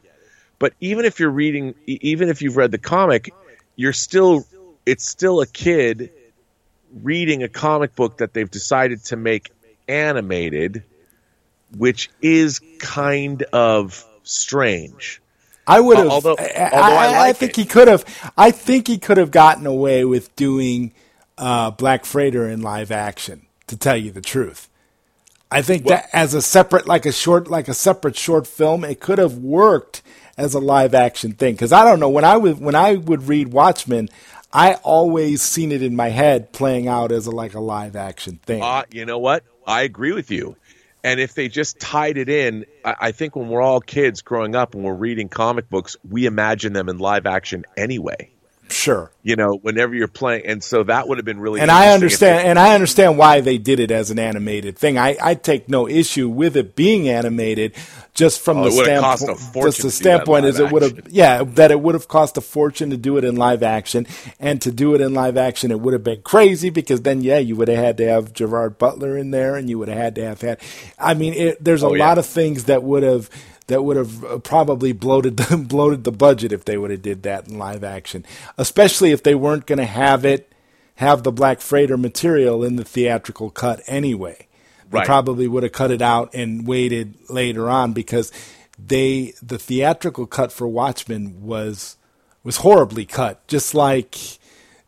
But 0.57 0.73
even 0.79 1.03
if 1.03 1.19
you're 1.19 1.29
reading, 1.29 1.75
even 1.85 2.29
if 2.29 2.41
you've 2.41 2.55
read 2.55 2.71
the 2.71 2.77
comic, 2.77 3.33
you're 3.75 3.93
still, 3.93 4.45
it's 4.85 5.05
still 5.05 5.41
a 5.41 5.47
kid 5.47 6.11
reading 7.03 7.43
a 7.43 7.49
comic 7.49 7.95
book 7.95 8.17
that 8.17 8.33
they've 8.33 8.49
decided 8.49 9.03
to 9.05 9.17
make 9.17 9.51
animated, 9.87 10.83
which 11.77 12.09
is 12.21 12.59
kind 12.79 13.43
of 13.53 14.05
strange. 14.23 15.21
I 15.67 15.79
would 15.79 15.97
have. 15.97 16.07
Although- 16.07 16.35
I, 16.39 16.69
although 16.73 16.95
I 16.95 17.05
I, 17.05 17.19
like 17.27 17.37
think 17.37 17.51
it. 17.51 17.55
he 17.57 17.65
could 17.65 17.87
have. 17.87 18.31
I 18.37 18.51
think 18.51 18.87
he 18.87 18.97
could 18.97 19.17
have 19.17 19.31
gotten 19.31 19.65
away 19.67 20.03
with 20.05 20.35
doing 20.35 20.93
uh, 21.37 21.71
Black 21.71 22.05
Freighter 22.05 22.49
in 22.49 22.61
live 22.61 22.91
action. 22.91 23.45
To 23.67 23.77
tell 23.77 23.95
you 23.95 24.11
the 24.11 24.19
truth, 24.21 24.67
I 25.51 25.61
think 25.61 25.85
that 25.85 26.09
as 26.11 26.33
a 26.33 26.41
separate, 26.41 26.87
like 26.87 27.05
a 27.05 27.11
short, 27.11 27.47
like 27.51 27.67
a 27.67 27.75
separate 27.75 28.15
short 28.17 28.47
film, 28.47 28.83
it 28.83 28.99
could 28.99 29.19
have 29.19 29.37
worked 29.37 30.01
as 30.37 30.55
a 30.55 30.59
live 30.59 30.95
action 30.95 31.33
thing. 31.33 31.53
Because 31.53 31.71
I 31.71 31.85
don't 31.85 31.99
know 31.99 32.09
when 32.09 32.25
I 32.25 32.35
would 32.35 32.59
when 32.59 32.73
I 32.73 32.95
would 32.95 33.27
read 33.27 33.49
Watchmen, 33.49 34.09
I 34.51 34.73
always 34.75 35.43
seen 35.43 35.71
it 35.71 35.83
in 35.83 35.95
my 35.95 36.09
head 36.09 36.51
playing 36.51 36.87
out 36.87 37.11
as 37.11 37.27
a 37.27 37.31
like 37.31 37.53
a 37.53 37.59
live 37.59 37.95
action 37.95 38.39
thing. 38.43 38.63
Uh, 38.63 38.85
you 38.89 39.05
know 39.05 39.19
what? 39.19 39.43
I 39.67 39.83
agree 39.83 40.13
with 40.13 40.31
you. 40.31 40.55
And 41.03 41.19
if 41.19 41.33
they 41.33 41.47
just 41.47 41.79
tied 41.79 42.17
it 42.17 42.29
in, 42.29 42.65
I, 42.83 43.11
think 43.13 43.35
when 43.35 43.47
we're 43.47 43.61
all 43.61 43.79
kids 43.79 44.21
growing 44.21 44.55
up 44.55 44.75
and 44.75 44.83
we're 44.83 44.93
reading 44.93 45.29
comic 45.29 45.69
books, 45.69 45.95
we 46.07 46.25
imagine 46.25 46.73
them 46.73 46.89
in 46.89 46.97
live 46.97 47.25
action 47.25 47.65
anyway. 47.77 48.31
Sure. 48.79 49.11
You 49.23 49.35
know, 49.35 49.53
whenever 49.61 49.93
you're 49.93 50.07
playing, 50.07 50.45
and 50.47 50.63
so 50.63 50.83
that 50.83 51.07
would 51.07 51.17
have 51.17 51.25
been 51.25 51.39
really. 51.39 51.59
and 51.61 51.69
I 51.69 51.89
understand, 51.93 52.47
and 52.47 52.57
I 52.57 52.73
understand 52.73 53.17
why 53.17 53.41
they 53.41 53.57
did 53.57 53.79
it 53.79 53.91
as 53.91 54.09
an 54.11 54.17
animated 54.19 54.77
thing. 54.77 54.97
I, 54.97 55.17
I 55.21 55.35
take 55.35 55.69
no 55.69 55.87
issue 55.87 56.29
with 56.29 56.55
it 56.57 56.75
being 56.75 57.09
animated, 57.09 57.75
just 58.13 58.39
from 58.41 58.57
Oh, 58.59 58.63
the 58.63 58.69
it 58.69 58.75
would've 58.77 59.01
cost 59.01 59.29
a 59.29 59.35
standpoint. 59.35 59.65
Just 59.65 59.81
the 59.83 59.91
to 59.91 59.97
do 59.97 60.09
that 60.09 60.25
standpoint 60.25 60.45
in 60.45 60.49
is 60.49 60.59
it 60.59 60.71
would 60.71 60.81
have, 60.81 61.07
yeah, 61.09 61.43
that 61.43 61.71
it 61.71 61.79
would 61.79 61.95
have 61.95 62.07
cost 62.07 62.37
a 62.37 62.41
fortune 62.41 62.89
to 62.91 62.97
do 62.97 63.17
it 63.17 63.23
in 63.23 63.35
live 63.35 63.61
action, 63.61 64.07
and 64.39 64.61
to 64.61 64.71
do 64.71 64.95
it 64.95 65.01
in 65.01 65.13
live 65.13 65.37
action, 65.37 65.69
it 65.71 65.79
would 65.79 65.93
have 65.93 66.03
been 66.03 66.21
crazy 66.21 66.69
because 66.69 67.01
then, 67.01 67.21
yeah, 67.21 67.37
you 67.37 67.55
would 67.55 67.67
have 67.67 67.77
had 67.77 67.97
to 67.97 68.07
have 68.07 68.33
Gerard 68.33 68.77
Butler 68.77 69.17
in 69.17 69.31
there, 69.31 69.55
and 69.57 69.69
you 69.69 69.77
would 69.77 69.89
have 69.89 69.97
had 69.97 70.15
to 70.15 70.23
have 70.25 70.41
had. 70.41 70.59
I 70.97 71.13
mean, 71.13 71.33
it, 71.33 71.63
there's 71.63 71.83
a 71.83 71.87
Oh, 71.87 71.93
yeah. 71.93 72.07
lot 72.07 72.17
of 72.17 72.25
things 72.25 72.63
that 72.65 72.81
would 72.83 73.03
have 73.03 73.29
that 73.69 73.83
would 73.83 73.97
have 73.97 74.23
uh, 74.23 74.37
probably 74.39 74.91
bloated 74.91 75.37
the, 75.37 75.57
bloated 75.69 76.03
the 76.03 76.11
budget 76.11 76.51
if 76.51 76.65
they 76.65 76.77
would 76.77 76.91
have 76.91 77.01
did 77.01 77.23
that 77.23 77.47
in 77.47 77.57
live 77.57 77.83
action, 77.83 78.25
especially 78.57 79.11
if 79.11 79.23
they 79.23 79.33
weren't 79.33 79.65
going 79.65 79.79
to 79.79 79.85
have 79.85 80.25
it 80.25 80.51
have 80.95 81.23
the 81.23 81.31
Black 81.31 81.61
Freighter 81.61 81.97
material 81.97 82.61
in 82.61 82.75
the 82.75 82.83
theatrical 82.83 83.49
cut 83.49 83.81
anyway. 83.87 84.47
They 84.91 85.05
probably 85.05 85.47
would 85.47 85.63
have 85.63 85.71
cut 85.71 85.91
it 85.91 86.01
out 86.01 86.33
and 86.33 86.67
waited 86.67 87.15
later 87.29 87.69
on 87.69 87.93
because 87.93 88.33
they 88.77 89.33
the 89.41 89.59
theatrical 89.59 90.25
cut 90.25 90.51
for 90.51 90.67
Watchmen 90.67 91.41
was 91.41 91.95
was 92.43 92.57
horribly 92.57 93.05
cut, 93.05 93.47
just 93.47 93.73
like 93.73 94.17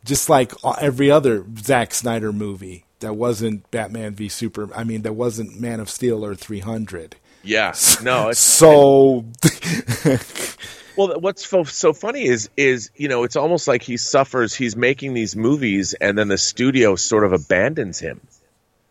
just 0.03 0.27
like 0.27 0.53
every 0.81 1.09
other 1.09 1.45
Zack 1.59 1.93
Snyder 1.93 2.33
movie 2.33 2.85
that 2.99 3.13
wasn't 3.15 3.69
Batman 3.71 4.15
v 4.15 4.27
Super. 4.27 4.73
I 4.75 4.83
mean, 4.83 5.03
that 5.03 5.13
wasn't 5.13 5.61
Man 5.61 5.79
of 5.79 5.89
Steel 5.89 6.25
or 6.25 6.35
300. 6.35 7.15
Yeah, 7.43 7.73
no. 8.03 8.29
It's, 8.29 8.39
So 8.39 9.25
well, 10.97 11.19
what's 11.19 11.47
so, 11.47 11.63
so 11.63 11.93
funny 11.93 12.25
is 12.25 12.49
is 12.57 12.91
you 12.95 13.07
know 13.07 13.23
it's 13.23 13.35
almost 13.35 13.67
like 13.67 13.81
he 13.81 13.97
suffers. 13.97 14.53
He's 14.53 14.75
making 14.75 15.13
these 15.13 15.35
movies, 15.35 15.93
and 15.93 16.17
then 16.17 16.27
the 16.27 16.37
studio 16.37 16.95
sort 16.95 17.23
of 17.23 17.33
abandons 17.33 17.99
him. 17.99 18.21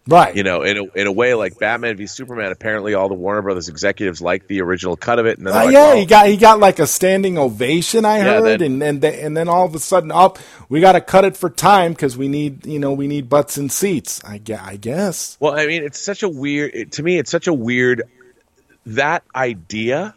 right, 0.09 0.35
You 0.35 0.43
know, 0.43 0.63
in 0.63 0.79
a, 0.79 0.85
in 0.99 1.07
a 1.07 1.13
way, 1.13 1.35
like 1.35 1.59
Batman 1.59 1.97
v 1.97 2.07
Superman. 2.07 2.51
Apparently, 2.53 2.95
all 2.95 3.09
the 3.09 3.15
Warner 3.15 3.43
Brothers 3.43 3.69
executives 3.69 4.21
liked 4.21 4.49
the 4.49 4.63
original 4.63 4.97
cut 4.97 5.19
of 5.19 5.27
it, 5.27 5.39
and 5.39 5.47
then 5.47 5.53
Uh, 5.55 5.65
like, 5.67 5.73
yeah, 5.73 5.91
"Oh, 5.93 5.97
he 5.97 6.07
got 6.07 6.27
he 6.27 6.37
got 6.37 6.59
like 6.59 6.79
a 6.79 6.87
standing 6.87 7.37
ovation. 7.39 8.05
I 8.05 8.19
Yeah, 8.19 8.25
heard, 8.25 8.61
then- 8.61 8.63
and 8.63 8.83
and 8.83 9.01
then, 9.03 9.15
and 9.15 9.37
then 9.37 9.49
all 9.49 9.67
of 9.67 9.75
a 9.75 9.79
sudden, 9.79 10.11
up 10.11 10.39
we 10.69 10.81
got 10.81 10.93
to 10.93 11.01
cut 11.01 11.25
it 11.25 11.37
for 11.37 11.51
time 11.51 11.93
because 11.93 12.17
we 12.17 12.29
need 12.29 12.67
you 12.67 12.79
know 12.79 12.93
we 12.93 13.07
need 13.07 13.29
butts 13.29 13.57
and 13.59 13.71
seats. 13.71 14.21
I 14.25 14.39
guess. 14.39 14.61
I 14.65 14.77
guess. 14.77 15.37
Well, 15.39 15.57
I 15.57 15.67
mean, 15.67 15.85
it's 15.85 16.01
such 16.01 16.23
a 16.23 16.29
weird. 16.29 16.71
It, 16.75 16.93
to 16.93 17.03
me, 17.03 17.19
it's 17.19 17.31
such 17.31 17.47
a 17.47 17.53
weird 17.55 18.03
that 18.97 19.25
idea. 19.35 20.15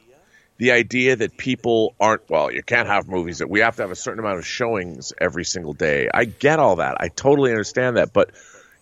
The 0.58 0.72
idea 0.72 1.16
that 1.16 1.36
people 1.36 1.95
aren't 2.00 2.30
well, 2.30 2.52
you 2.52 2.62
can't 2.62 2.88
have 2.88 3.08
movies 3.08 3.40
that 3.40 3.50
we 3.50 3.62
have 3.62 3.76
to 3.78 3.82
have 3.82 3.91
a 3.91 3.95
certain 3.95 4.20
amount 4.20 4.38
of 4.38 4.45
showings 4.45 5.12
every 5.20 5.44
single 5.44 5.74
day. 5.74 6.10
I 6.14 6.26
get 6.26 6.60
all 6.60 6.78
that. 6.78 6.95
I 7.02 7.10
totally 7.10 7.52
understand 7.52 7.98
that, 7.98 8.14
but 8.14 8.30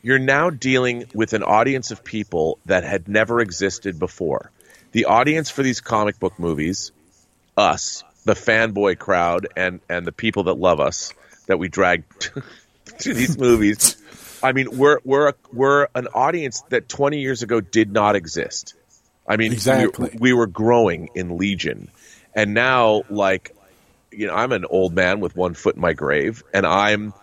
you're 0.02 0.20
now 0.20 0.50
dealing 0.50 1.06
with 1.14 1.34
an 1.34 1.44
audience 1.44 1.92
of 1.92 2.04
people 2.04 2.60
that 2.66 2.84
had 2.84 3.08
never 3.08 3.40
existed 3.40 4.00
before. 4.00 4.52
The 4.92 5.06
audience 5.06 5.50
for 5.50 5.64
these 5.64 5.80
comic 5.80 6.20
book 6.20 6.38
movies, 6.38 6.92
us, 7.56 8.04
the 8.26 8.34
fanboy 8.34 8.98
crowd, 8.98 9.48
and 9.56 9.80
and 9.90 10.06
the 10.06 10.12
people 10.12 10.44
that 10.44 10.56
love 10.56 10.80
us 10.80 11.14
that 11.48 11.58
we 11.58 11.70
drag 11.70 12.04
to 13.00 13.14
these 13.14 13.38
movies. 13.38 13.98
I 14.44 14.52
mean, 14.52 14.78
we're 14.78 15.00
we're 15.04 15.30
a, 15.30 15.34
we're 15.54 15.88
an 15.96 16.08
audience 16.08 16.62
that 16.70 16.90
20 16.90 17.20
years 17.20 17.44
ago 17.44 17.62
did 17.62 17.92
not 17.92 18.16
exist. 18.16 18.76
I 19.32 19.38
mean, 19.38 19.54
Exactly. 19.54 20.10
we, 20.14 20.20
we 20.20 20.34
were 20.34 20.48
growing 20.48 21.10
in 21.16 21.38
Legion, 21.38 21.90
and 22.36 22.54
now, 22.54 23.04
like, 23.10 23.56
you 24.12 24.28
know, 24.28 24.36
I'm 24.36 24.52
an 24.52 24.66
old 24.66 24.94
man 24.94 25.22
with 25.22 25.38
one 25.38 25.54
foot 25.54 25.76
in 25.76 25.82
my 25.82 25.94
grave, 25.94 26.44
and 26.54 26.66
I'm. 26.66 27.14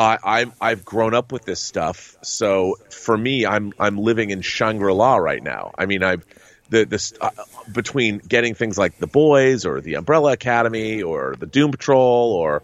I, 0.00 0.16
I'm 0.22 0.52
I've 0.60 0.84
grown 0.84 1.12
up 1.12 1.32
with 1.32 1.44
this 1.44 1.58
stuff, 1.58 2.16
so 2.22 2.76
for 2.88 3.18
me, 3.18 3.44
I'm 3.44 3.72
I'm 3.80 3.98
living 3.98 4.30
in 4.30 4.42
Shangri 4.42 4.92
La 4.92 5.16
right 5.16 5.42
now. 5.42 5.72
I 5.76 5.86
mean, 5.86 6.04
I've 6.04 6.24
the 6.70 6.84
this 6.84 7.14
uh, 7.20 7.30
between 7.72 8.18
getting 8.18 8.54
things 8.54 8.78
like 8.78 8.98
The 8.98 9.08
Boys 9.08 9.66
or 9.66 9.80
The 9.80 9.94
Umbrella 9.94 10.34
Academy 10.34 11.02
or 11.02 11.34
The 11.36 11.46
Doom 11.46 11.72
Patrol 11.72 12.32
or 12.32 12.62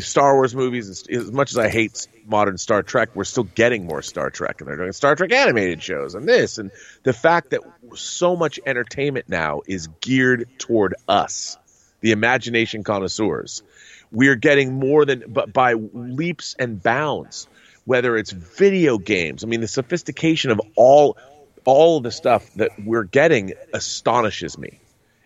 Star 0.00 0.34
Wars 0.34 0.54
movies. 0.54 1.06
As 1.08 1.30
much 1.30 1.50
as 1.50 1.58
I 1.58 1.68
hate 1.68 2.06
modern 2.26 2.58
Star 2.58 2.82
Trek, 2.82 3.10
we're 3.14 3.24
still 3.24 3.44
getting 3.44 3.86
more 3.86 4.02
Star 4.02 4.30
Trek, 4.30 4.60
and 4.60 4.68
they're 4.68 4.76
doing 4.76 4.92
Star 4.92 5.14
Trek 5.14 5.32
animated 5.32 5.82
shows 5.82 6.14
and 6.14 6.28
this 6.28 6.58
and 6.58 6.70
the 7.02 7.12
fact 7.12 7.50
that 7.50 7.60
so 7.94 8.36
much 8.36 8.58
entertainment 8.64 9.28
now 9.28 9.62
is 9.66 9.88
geared 10.00 10.48
toward 10.58 10.94
us, 11.08 11.58
the 12.00 12.12
imagination 12.12 12.84
connoisseurs. 12.84 13.62
We're 14.10 14.36
getting 14.36 14.74
more 14.74 15.04
than 15.04 15.24
but 15.28 15.52
by 15.52 15.74
leaps 15.74 16.54
and 16.58 16.82
bounds. 16.82 17.48
Whether 17.84 18.16
it's 18.16 18.30
video 18.30 18.96
games, 18.96 19.42
I 19.42 19.48
mean, 19.48 19.60
the 19.60 19.68
sophistication 19.68 20.52
of 20.52 20.60
all 20.76 21.16
all 21.64 21.98
of 21.98 22.02
the 22.02 22.10
stuff 22.10 22.52
that 22.54 22.70
we're 22.84 23.04
getting 23.04 23.54
astonishes 23.72 24.58
me. 24.58 24.78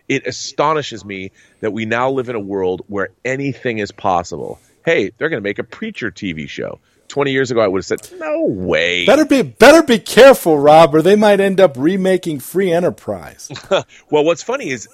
It 0.07 0.25
astonishes 0.25 1.03
me 1.03 1.31
that 1.59 1.71
we 1.71 1.85
now 1.85 2.09
live 2.11 2.29
in 2.29 2.35
a 2.35 2.39
world 2.39 2.83
where 2.87 3.09
anything 3.25 3.79
is 3.79 3.91
possible. 3.91 4.59
Hey, 4.85 5.11
they're 5.17 5.29
going 5.29 5.41
to 5.41 5.47
make 5.47 5.59
a 5.59 5.63
preacher 5.63 6.11
TV 6.11 6.47
show. 6.47 6.79
20 7.09 7.31
years 7.31 7.51
ago, 7.51 7.61
I 7.61 7.67
would 7.67 7.79
have 7.79 7.85
said, 7.85 8.19
no 8.19 8.43
way. 8.45 9.05
Better 9.05 9.23
be 9.25 9.41
better 9.41 9.81
be 9.81 9.97
careful, 9.97 10.59
Rob, 10.59 10.93
or 10.93 11.01
they 11.01 11.15
might 11.15 11.39
end 11.39 11.61
up 11.61 11.75
remaking 11.77 12.39
Free 12.39 12.71
Enterprise. 12.71 13.49
Well, 14.09 14.23
what's 14.25 14.43
funny 14.43 14.69
is 14.69 14.87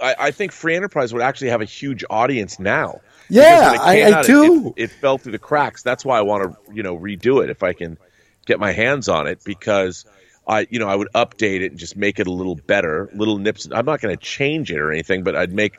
I, 0.00 0.14
I 0.18 0.30
think 0.30 0.52
Free 0.52 0.76
Enterprise 0.76 1.12
would 1.12 1.22
actually 1.22 1.50
have 1.50 1.60
a 1.60 1.64
huge 1.64 2.04
audience 2.08 2.58
now. 2.60 3.00
Yeah, 3.28 3.72
Because 3.72 3.86
when 3.86 3.96
it 3.98 4.02
I- 4.02 4.08
I 4.08 4.12
out, 4.12 4.24
it- 4.24 4.26
do. 4.28 4.74
It, 4.76 4.82
it 4.84 4.90
fell 4.92 5.18
through 5.18 5.32
the 5.32 5.38
cracks. 5.38 5.82
That's 5.82 6.04
why 6.04 6.18
I 6.18 6.22
want 6.22 6.44
to, 6.68 6.72
you 6.74 6.82
know, 6.84 6.96
redo 6.96 7.42
it 7.42 7.50
if 7.50 7.62
I 7.64 7.72
can 7.72 7.98
get 8.46 8.58
my 8.60 8.70
hands 8.72 9.08
on 9.08 9.26
it 9.26 9.42
because 9.44 10.04
I, 10.48 10.66
you 10.70 10.78
know, 10.78 10.88
I 10.88 10.96
would 10.96 11.08
update 11.14 11.60
it 11.60 11.72
and 11.72 11.78
just 11.78 11.96
make 11.96 12.18
it 12.20 12.26
a 12.26 12.32
little 12.32 12.54
better, 12.56 13.10
little 13.14 13.38
nips. 13.38 13.68
I'm 13.70 13.84
not 13.86 14.00
going 14.00 14.16
to 14.16 14.22
change 14.22 14.72
it 14.72 14.78
or 14.78 14.90
anything, 14.90 15.22
but 15.24 15.36
I'd 15.36 15.52
make 15.52 15.74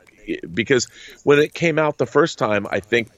because 0.54 0.86
when 1.24 1.40
it 1.40 1.52
came 1.52 1.78
out 1.78 1.98
the 1.98 2.06
first 2.06 2.38
time, 2.38 2.66
I 2.70 2.80
think 2.80 3.10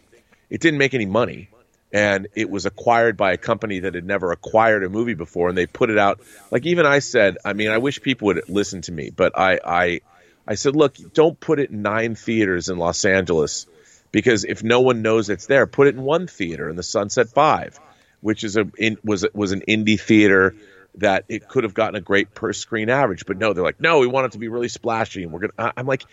it 0.50 0.60
didn't 0.60 0.78
make 0.78 0.94
any 0.94 1.06
money. 1.06 1.50
and 1.92 2.28
it 2.34 2.48
was 2.50 2.64
acquired 2.66 3.16
by 3.16 3.32
a 3.32 3.36
company 3.36 3.80
that 3.80 3.94
had 3.94 4.04
never 4.04 4.32
acquired 4.32 4.82
a 4.82 4.88
movie 4.88 5.14
before, 5.14 5.48
and 5.48 5.58
they 5.58 5.66
put 5.66 5.90
it 5.90 5.98
out. 5.98 6.20
Like 6.50 6.64
even 6.66 6.86
I 6.86 7.00
said, 7.00 7.36
I 7.44 7.52
mean, 7.52 7.70
I 7.70 7.78
wish 7.78 8.00
people 8.00 8.26
would 8.26 8.48
listen 8.48 8.80
to 8.82 8.92
me, 8.92 9.10
but 9.10 9.38
I 9.38 9.60
I 9.64 10.00
I 10.46 10.54
said, 10.56 10.74
look, 10.74 10.96
don't 11.12 11.38
put 11.38 11.60
it 11.60 11.70
in 11.70 11.82
nine 11.82 12.14
theaters 12.14 12.68
in 12.68 12.78
Los 12.78 13.04
Angeles 13.04 13.66
because 14.10 14.44
if 14.44 14.62
no 14.64 14.80
one 14.80 15.02
knows 15.02 15.28
it's 15.30 15.46
there, 15.46 15.66
put 15.66 15.86
it 15.86 15.94
in 15.94 16.02
one 16.02 16.26
theater 16.26 16.68
in 16.68 16.76
the 16.76 16.82
Sunset 16.82 17.28
Five, 17.28 17.78
which 18.20 18.42
is 18.44 18.56
a 18.56 18.64
in, 18.78 18.96
was 19.04 19.26
was 19.34 19.52
an 19.52 19.62
indie 19.68 20.00
theater 20.00 20.54
that 20.96 21.24
it 21.28 21.48
could 21.48 21.64
have 21.64 21.74
gotten 21.74 21.94
a 21.94 22.00
great 22.00 22.34
per 22.34 22.52
screen 22.52 22.90
average, 22.90 23.24
but 23.26 23.38
no, 23.38 23.52
they're 23.52 23.64
like, 23.64 23.80
no, 23.80 24.00
we 24.00 24.06
want 24.06 24.26
it 24.26 24.32
to 24.32 24.38
be 24.38 24.48
really 24.48 24.68
splashy, 24.68 25.22
and 25.22 25.32
we're 25.32 25.48
gonna. 25.48 25.72
I'm 25.76 25.86
like, 25.86 26.04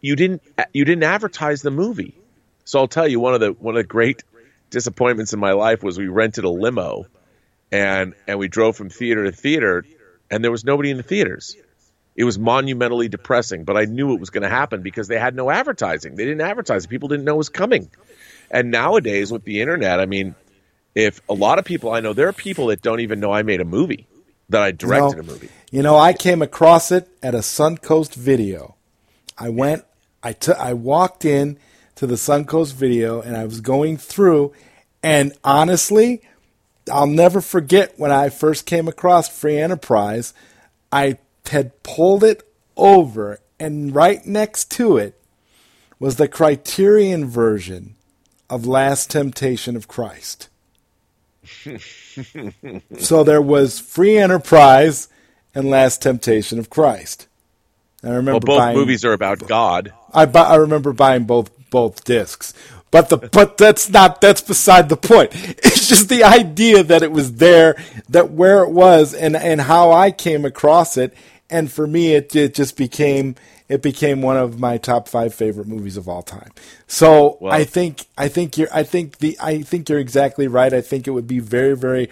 you 0.00 0.16
didn't 0.16 0.42
you 0.72 0.84
didn't 0.84 1.04
advertise 1.04 1.62
the 1.62 1.70
movie, 1.70 2.14
so 2.64 2.80
I'll 2.80 2.88
tell 2.88 3.06
you 3.06 3.20
one 3.20 3.34
of 3.34 3.40
the 3.40 3.52
one 3.52 3.76
of 3.76 3.82
the 3.82 3.88
great 3.88 4.22
disappointments 4.70 5.32
in 5.32 5.40
my 5.40 5.52
life 5.52 5.82
was 5.82 5.98
we 5.98 6.08
rented 6.08 6.44
a 6.44 6.48
limo, 6.48 7.06
and 7.70 8.14
and 8.26 8.38
we 8.38 8.48
drove 8.48 8.76
from 8.76 8.88
theater 8.88 9.24
to 9.24 9.32
theater, 9.32 9.84
and 10.30 10.42
there 10.42 10.50
was 10.50 10.64
nobody 10.64 10.90
in 10.90 10.96
the 10.96 11.02
theaters. 11.02 11.56
It 12.16 12.24
was 12.24 12.38
monumentally 12.38 13.08
depressing, 13.08 13.64
but 13.64 13.76
I 13.76 13.86
knew 13.86 14.14
it 14.14 14.20
was 14.20 14.30
going 14.30 14.44
to 14.44 14.48
happen 14.48 14.82
because 14.82 15.08
they 15.08 15.18
had 15.18 15.34
no 15.34 15.50
advertising. 15.50 16.14
They 16.14 16.24
didn't 16.24 16.42
advertise. 16.42 16.86
People 16.86 17.08
didn't 17.08 17.24
know 17.24 17.34
it 17.34 17.38
was 17.38 17.48
coming. 17.48 17.90
And 18.52 18.70
nowadays 18.70 19.32
with 19.32 19.42
the 19.42 19.60
internet, 19.60 19.98
I 19.98 20.06
mean, 20.06 20.36
if 20.94 21.20
a 21.28 21.34
lot 21.34 21.58
of 21.58 21.64
people 21.64 21.90
I 21.90 21.98
know, 21.98 22.12
there 22.12 22.28
are 22.28 22.32
people 22.32 22.68
that 22.68 22.82
don't 22.82 23.00
even 23.00 23.18
know 23.18 23.32
I 23.32 23.42
made 23.42 23.60
a 23.60 23.64
movie 23.64 24.06
that 24.48 24.62
I 24.62 24.70
directed 24.70 25.16
No. 25.16 25.20
a 25.20 25.24
movie. 25.24 25.48
You 25.70 25.82
know, 25.82 25.96
I 25.96 26.12
came 26.12 26.42
across 26.42 26.92
it 26.92 27.08
at 27.22 27.34
a 27.34 27.38
Suncoast 27.38 28.14
video. 28.14 28.74
I 29.36 29.48
went, 29.48 29.84
I 30.22 30.32
took, 30.32 30.56
I 30.58 30.72
walked 30.72 31.24
in 31.24 31.58
to 31.96 32.06
the 32.06 32.14
Suncoast 32.14 32.74
video, 32.74 33.20
and 33.20 33.36
I 33.36 33.44
was 33.44 33.60
going 33.60 33.96
through, 33.96 34.52
and 35.02 35.32
honestly, 35.42 36.22
I'll 36.92 37.06
never 37.06 37.40
forget 37.40 37.98
when 37.98 38.10
I 38.12 38.28
first 38.28 38.66
came 38.66 38.88
across 38.88 39.28
Free 39.28 39.58
Enterprise. 39.58 40.34
I 40.92 41.18
had 41.50 41.82
pulled 41.82 42.22
it 42.24 42.42
over, 42.76 43.40
and 43.58 43.94
right 43.94 44.24
next 44.26 44.70
to 44.72 44.96
it 44.96 45.18
was 45.98 46.16
the 46.16 46.28
Criterion 46.28 47.24
version 47.26 47.94
of 48.50 48.66
Last 48.66 49.10
Temptation 49.10 49.76
of 49.76 49.88
Christ. 49.88 50.48
so 52.98 53.24
there 53.24 53.42
was 53.42 53.80
Free 53.80 54.16
Enterprise 54.16 55.08
and 55.54 55.68
Last 55.70 56.02
Temptation 56.02 56.58
of 56.58 56.70
Christ. 56.70 57.26
I 58.02 58.08
remember 58.08 58.32
Well, 58.32 58.40
both 58.40 58.58
buying, 58.58 58.76
movies 58.76 59.04
are 59.04 59.12
about 59.12 59.46
God. 59.46 59.92
I 60.12 60.26
bu- 60.26 60.38
I 60.38 60.56
remember 60.56 60.92
buying 60.92 61.24
both 61.24 61.50
both 61.70 62.04
discs. 62.04 62.52
But 62.90 63.08
the 63.08 63.16
but 63.16 63.56
that's 63.56 63.88
not 63.90 64.20
that's 64.20 64.40
beside 64.40 64.88
the 64.88 64.96
point. 64.96 65.32
It's 65.74 65.88
just 65.88 66.08
the 66.08 66.24
idea 66.24 66.82
that 66.82 67.02
it 67.02 67.12
was 67.12 67.34
there, 67.34 67.76
that 68.08 68.30
where 68.30 68.62
it 68.62 68.70
was, 68.70 69.12
and 69.12 69.36
and 69.36 69.60
how 69.60 69.92
I 69.92 70.10
came 70.10 70.44
across 70.46 70.96
it. 70.96 71.12
And 71.50 71.70
for 71.70 71.86
me, 71.86 72.14
it 72.14 72.34
it 72.34 72.54
just 72.54 72.76
became 72.76 73.36
it 73.68 73.82
became 73.82 74.22
one 74.22 74.36
of 74.36 74.58
my 74.60 74.76
top 74.78 75.08
five 75.08 75.34
favorite 75.34 75.66
movies 75.66 75.96
of 75.96 76.08
all 76.08 76.22
time. 76.22 76.50
So 76.86 77.38
Well- 77.40 77.52
I 77.52 77.64
think 77.64 78.06
I 78.18 78.28
think 78.28 78.56
you're 78.58 78.68
I 78.72 78.82
think 78.82 79.18
the 79.18 79.36
I 79.40 79.62
think 79.62 79.88
you're 79.88 79.98
exactly 79.98 80.48
right. 80.48 80.72
I 80.72 80.80
think 80.80 81.06
it 81.06 81.10
would 81.12 81.26
be 81.28 81.38
very 81.40 81.76
very 81.76 82.08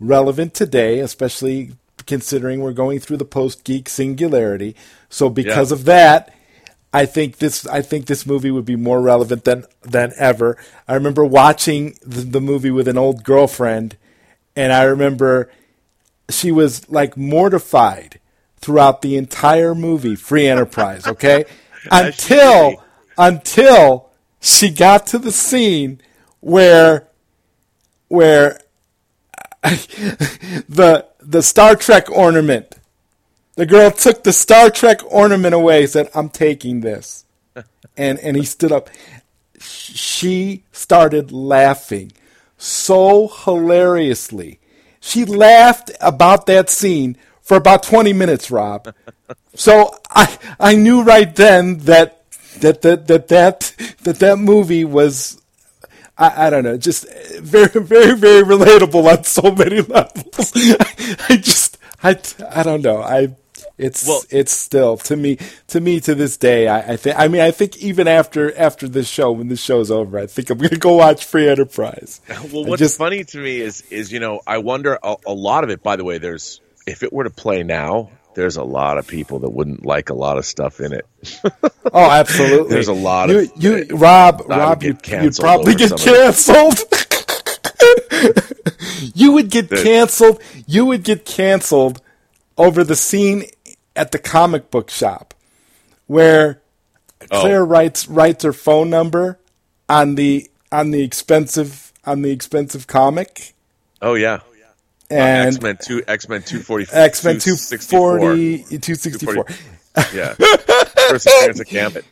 relevant 0.00 0.54
today, 0.54 0.98
especially 1.00 1.72
considering 2.06 2.60
we're 2.60 2.72
going 2.72 2.98
through 2.98 3.16
the 3.18 3.24
post 3.24 3.64
geek 3.64 3.88
singularity. 3.88 4.74
So 5.08 5.28
because 5.28 5.70
Yeah. 5.70 5.76
of 5.76 5.84
that, 5.84 6.34
I 6.92 7.06
think 7.06 7.38
this 7.38 7.66
I 7.66 7.80
think 7.80 8.06
this 8.06 8.26
movie 8.26 8.50
would 8.50 8.64
be 8.66 8.76
more 8.76 9.00
relevant 9.00 9.44
than 9.44 9.64
than 9.82 10.12
ever. 10.18 10.56
I 10.86 10.94
remember 10.94 11.24
watching 11.24 11.96
the, 12.04 12.20
the 12.22 12.40
movie 12.40 12.70
with 12.70 12.86
an 12.88 12.98
old 12.98 13.24
girlfriend, 13.24 13.96
and 14.56 14.72
I 14.72 14.82
remember 14.84 15.50
she 16.28 16.52
was 16.52 16.88
like 16.90 17.16
mortified 17.16 18.18
throughout 18.62 19.02
the 19.02 19.16
entire 19.16 19.74
movie, 19.74 20.14
Free 20.14 20.46
Enterprise. 20.46 21.06
Okay, 21.06 21.44
until 21.90 22.82
until 23.18 24.10
she 24.40 24.70
got 24.70 25.06
to 25.08 25.18
the 25.18 25.32
scene 25.32 26.00
where 26.40 27.08
where 28.08 28.58
the 29.62 31.06
the 31.20 31.42
Star 31.42 31.76
Trek 31.76 32.10
ornament. 32.10 32.76
The 33.54 33.66
girl 33.66 33.90
took 33.90 34.24
the 34.24 34.32
Star 34.32 34.70
Trek 34.70 35.00
ornament 35.04 35.54
away. 35.54 35.86
Said, 35.86 36.08
"I'm 36.14 36.30
taking 36.30 36.80
this," 36.80 37.26
and 37.96 38.18
and 38.18 38.36
he 38.36 38.44
stood 38.44 38.72
up. 38.72 38.88
She 39.60 40.64
started 40.72 41.30
laughing 41.30 42.12
so 42.56 43.28
hilariously. 43.28 44.60
She 45.00 45.24
laughed 45.24 45.90
about 46.00 46.46
that 46.46 46.70
scene 46.70 47.18
for 47.52 47.58
about 47.58 47.82
20 47.82 48.12
minutes, 48.14 48.50
Rob. 48.50 48.94
So 49.54 49.94
I 50.10 50.38
I 50.58 50.76
knew 50.76 51.02
right 51.02 51.34
then 51.36 51.76
that 51.80 52.24
that 52.60 52.80
that 52.80 53.06
that 53.08 53.28
that 53.28 53.74
that, 54.04 54.16
that 54.18 54.38
movie 54.38 54.82
was 54.86 55.38
I, 56.16 56.46
I 56.46 56.50
don't 56.50 56.64
know, 56.64 56.78
just 56.78 57.04
very, 57.38 57.68
very, 57.68 58.16
very 58.16 58.42
relatable 58.44 59.04
on 59.12 59.24
so 59.24 59.50
many 59.54 59.82
levels. 59.82 60.52
I, 60.56 61.16
I 61.28 61.36
just, 61.36 61.76
I, 62.02 62.18
I 62.50 62.62
don't 62.62 62.80
know. 62.82 63.02
I, 63.02 63.34
it's, 63.76 64.06
Well- 64.08 64.22
it's 64.30 64.52
still 64.52 64.96
to 64.98 65.16
me, 65.16 65.36
to 65.68 65.80
me, 65.82 66.00
to 66.00 66.14
this 66.14 66.38
day. 66.38 66.66
I, 66.68 66.92
I 66.92 66.96
think. 66.96 67.18
I 67.18 67.28
mean, 67.28 67.42
I 67.42 67.50
think 67.50 67.76
even 67.76 68.08
after 68.08 68.56
after 68.56 68.88
this 68.88 69.06
show, 69.08 69.32
when 69.32 69.48
this 69.48 69.60
show's 69.60 69.90
over, 69.90 70.18
I 70.18 70.26
think 70.26 70.48
I'm 70.48 70.56
going 70.56 70.70
to 70.70 70.78
go 70.78 70.94
watch 70.94 71.26
Free 71.26 71.46
Enterprise. 71.46 72.22
Well, 72.50 72.64
what's 72.64 72.80
just- 72.80 72.96
funny 72.96 73.22
to 73.24 73.38
me 73.38 73.60
is 73.60 73.82
is 73.90 74.10
you 74.12 74.20
know 74.20 74.40
I 74.46 74.58
wonder 74.58 74.98
a, 75.02 75.16
a 75.26 75.34
lot 75.34 75.62
of 75.64 75.68
it. 75.70 75.82
By 75.82 75.96
the 75.96 76.04
way, 76.04 76.16
there's 76.16 76.61
if 76.86 77.02
it 77.02 77.12
were 77.12 77.24
to 77.24 77.30
play 77.30 77.62
now, 77.62 78.10
there's 78.34 78.56
a 78.56 78.64
lot 78.64 78.98
of 78.98 79.06
people 79.06 79.40
that 79.40 79.50
wouldn't 79.50 79.84
like 79.84 80.10
a 80.10 80.14
lot 80.14 80.38
of 80.38 80.46
stuff 80.46 80.80
in 80.80 80.92
it. 80.92 81.06
Oh, 81.94 82.08
absolutely. 82.10 82.70
There's 82.70 82.88
a 82.88 82.92
lot 82.94 83.28
you, 83.28 83.38
of- 83.40 83.50
you, 83.56 83.84
Rob. 83.96 84.44
Rob, 84.46 84.80
get 84.80 85.06
you, 85.06 85.20
you'd 85.22 85.36
probably 85.36 85.74
get 85.74 85.94
canceled. 85.98 86.78
you 89.14 89.32
would 89.32 89.50
get 89.50 89.68
canceled. 89.68 90.40
You 90.66 90.86
would 90.86 91.02
get 91.02 91.26
canceled 91.26 92.00
over 92.56 92.82
the 92.84 92.96
scene 92.96 93.44
at 93.94 94.12
the 94.12 94.18
comic 94.18 94.70
book 94.70 94.90
shop 94.90 95.34
where 96.06 96.60
Oh. 97.30 97.42
Claire 97.42 97.64
writes 97.64 98.08
writes 98.08 98.42
her 98.42 98.52
phone 98.52 98.90
number 98.90 99.38
on 99.88 100.14
the 100.16 100.50
on 100.72 100.90
the 100.92 101.02
expensive 101.02 101.92
on 102.04 102.22
the 102.22 102.30
expensive 102.32 102.86
comic 102.88 103.54
Oh 104.00 104.14
yeah, 104.14 104.40
and 105.12 105.48
X 105.48 105.60
Men 105.60 105.78
two 105.80 106.02
X 106.06 106.28
Men 106.28 106.42
two 106.42 106.60
forty 106.60 106.86
X 106.92 107.24
Men 107.24 107.38
240 107.38 108.58
264. 108.78 109.46
Yeah, 110.14 110.34
first 110.34 111.26
appearance 111.26 111.60
of 111.60 111.66
Gambit. 111.68 112.04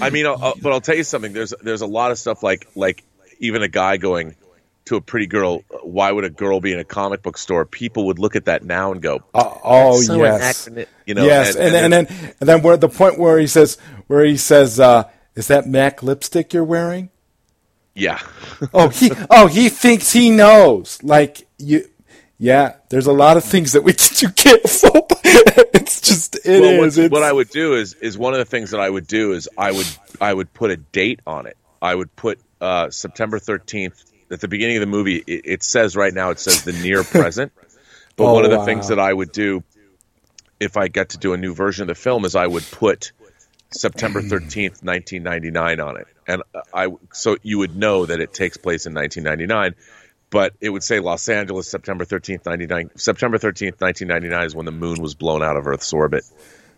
I 0.00 0.10
mean, 0.10 0.26
I'll, 0.26 0.42
I'll- 0.42 0.54
but 0.60 0.72
I'll 0.72 0.80
tell 0.80 0.96
you 0.96 1.04
something. 1.04 1.32
There's 1.32 1.54
there's 1.62 1.80
a 1.82 1.86
lot 1.86 2.10
of 2.10 2.18
stuff 2.18 2.42
like 2.42 2.66
like 2.74 3.02
even 3.38 3.62
a 3.62 3.68
guy 3.68 3.96
going 3.96 4.36
to 4.86 4.96
a 4.96 5.00
pretty 5.00 5.26
girl. 5.26 5.62
Why 5.82 6.10
would 6.12 6.24
a 6.24 6.30
girl 6.30 6.60
be 6.60 6.72
in 6.72 6.78
a 6.78 6.84
comic 6.84 7.22
book 7.22 7.38
store? 7.38 7.64
People 7.64 8.06
would 8.06 8.18
look 8.18 8.36
at 8.36 8.46
that 8.46 8.64
now 8.64 8.92
and 8.92 9.00
go, 9.00 9.22
Oh, 9.34 9.60
oh 9.64 10.00
so 10.00 10.16
yes. 10.22 10.68
anachronist- 10.68 10.86
You 11.06 11.14
know, 11.14 11.24
yes, 11.24 11.54
and, 11.56 11.74
and, 11.74 11.92
then 11.92 12.06
and 12.40 12.48
then 12.48 12.62
we're 12.62 12.74
at 12.74 12.80
the 12.80 12.88
point 12.88 13.18
where 13.18 13.38
he 13.38 13.46
says 13.46 13.78
where 14.08 14.24
he 14.24 14.36
says, 14.36 14.78
uh, 14.80 15.04
"Is 15.34 15.48
that 15.48 15.66
Mac 15.66 16.02
lipstick 16.02 16.52
you're 16.52 16.64
wearing?" 16.64 17.10
yeah, 17.94 18.20
Oh, 18.72 18.88
he 18.88 19.10
oh 19.30 19.46
he 19.46 19.68
thinks 19.68 20.12
he 20.12 20.30
knows. 20.30 21.02
Like 21.02 21.46
you, 21.58 21.86
yeah. 22.42 22.74
There's 22.88 23.06
a 23.06 23.12
lot 23.12 23.36
of 23.36 23.44
things 23.44 23.72
that 23.72 23.82
we 23.84 23.92
you 24.18 24.28
canceled. 24.30 25.12
it's 25.74 26.00
just 26.00 26.44
it 26.44 26.60
well, 26.60 26.82
is. 26.84 26.98
what 27.10 27.22
I 27.22 27.32
would 27.32 27.50
do 27.50 27.74
is 27.74 27.94
is 27.94 28.18
one 28.18 28.32
of 28.32 28.38
the 28.40 28.44
things 28.44 28.72
that 28.72 28.80
I 28.80 28.90
would 28.90 29.06
do 29.06 29.32
is 29.32 29.48
I 29.56 29.70
would 29.70 29.86
I 30.20 30.34
would 30.34 30.52
put 30.52 30.72
a 30.72 30.76
date 30.76 31.20
on 31.26 31.46
it. 31.46 31.56
I 31.80 31.94
would 31.94 32.14
put 32.16 32.40
uh, 32.60 32.90
September 32.90 33.38
thirteenth 33.38 34.02
at 34.30 34.40
the 34.40 34.48
beginning 34.48 34.76
of 34.76 34.80
the 34.80 34.86
movie. 34.88 35.22
It, 35.24 35.42
it 35.44 35.62
says 35.62 35.94
right 35.94 36.12
now 36.12 36.30
it 36.30 36.40
says 36.40 36.64
the 36.64 36.72
near 36.72 37.04
present, 37.04 37.52
but 38.16 38.24
Oh, 38.24 38.34
one 38.34 38.44
of 38.44 38.50
the 38.50 38.58
wow. 38.58 38.64
things 38.64 38.88
that 38.88 38.98
I 38.98 39.12
would 39.12 39.30
do 39.30 39.62
if 40.58 40.76
I 40.76 40.88
get 40.88 41.10
to 41.10 41.18
do 41.18 41.34
a 41.34 41.36
new 41.36 41.54
version 41.54 41.82
of 41.82 41.88
the 41.88 42.00
film 42.00 42.24
is 42.24 42.34
I 42.34 42.46
would 42.48 42.64
put 42.72 43.12
September 43.70 44.20
thirteenth, 44.20 44.82
nineteen 44.82 45.22
ninety 45.22 45.52
nine 45.52 45.78
on 45.78 45.96
it, 45.96 46.08
and 46.26 46.42
I 46.74 46.88
so 47.12 47.36
you 47.42 47.58
would 47.58 47.76
know 47.76 48.04
that 48.06 48.20
it 48.20 48.34
takes 48.34 48.56
place 48.56 48.86
in 48.86 48.94
nineteen 48.94 49.22
ninety 49.22 49.46
nine. 49.46 49.76
But 50.32 50.54
it 50.60 50.70
would 50.70 50.82
say 50.82 50.98
Los 50.98 51.28
Angeles, 51.28 51.68
September 51.70 52.04
thirteenth, 52.04 52.44
ninety 52.46 52.66
nine. 52.66 52.90
September 52.96 53.38
thirteenth, 53.38 53.80
nineteen 53.80 54.08
ninety 54.08 54.28
nine 54.28 54.46
is 54.46 54.54
when 54.56 54.66
the 54.66 54.72
moon 54.72 55.00
was 55.00 55.14
blown 55.14 55.42
out 55.42 55.56
of 55.56 55.66
Earth's 55.68 55.92
orbit 55.92 56.24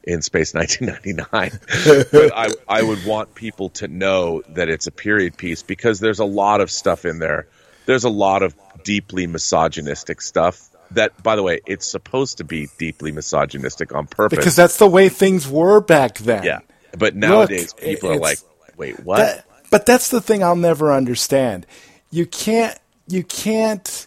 in 0.02 0.20
space 0.20 0.52
1999. 0.54 2.06
but 2.12 2.36
I, 2.36 2.48
I 2.68 2.82
would 2.82 3.06
want 3.06 3.34
people 3.34 3.70
to 3.70 3.88
know 3.88 4.42
that 4.50 4.68
it's 4.68 4.86
a 4.86 4.90
period 4.90 5.36
piece 5.38 5.62
because 5.62 6.00
there's 6.00 6.18
a 6.18 6.24
lot 6.26 6.60
of 6.60 6.70
stuff 6.70 7.06
in 7.06 7.20
there. 7.20 7.46
There's 7.86 8.04
a 8.04 8.10
lot 8.10 8.42
of 8.42 8.54
deeply 8.82 9.26
misogynistic 9.26 10.20
stuff 10.20 10.68
that, 10.90 11.22
by 11.22 11.36
the 11.36 11.42
way, 11.42 11.60
it's 11.64 11.86
supposed 11.86 12.38
to 12.38 12.44
be 12.44 12.68
deeply 12.76 13.12
misogynistic 13.12 13.94
on 13.94 14.06
purpose. 14.06 14.36
because 14.38 14.56
that's 14.56 14.76
the 14.78 14.86
way 14.86 15.08
things 15.08 15.48
were 15.48 15.80
back 15.80 16.18
then. 16.18 16.42
yeah. 16.44 16.58
But 16.98 17.14
nowadays, 17.16 17.72
Look, 17.74 17.82
people 17.84 18.10
are 18.12 18.18
like, 18.18 18.38
wait, 18.76 19.00
what? 19.00 19.16
That- 19.18 19.46
but 19.70 19.86
that's 19.86 20.10
the 20.10 20.20
thing 20.20 20.42
I'll 20.44 20.54
never 20.54 20.92
understand. 20.92 21.66
You 22.10 22.26
can't 22.26 22.78
you 23.06 23.22
can't 23.22 24.06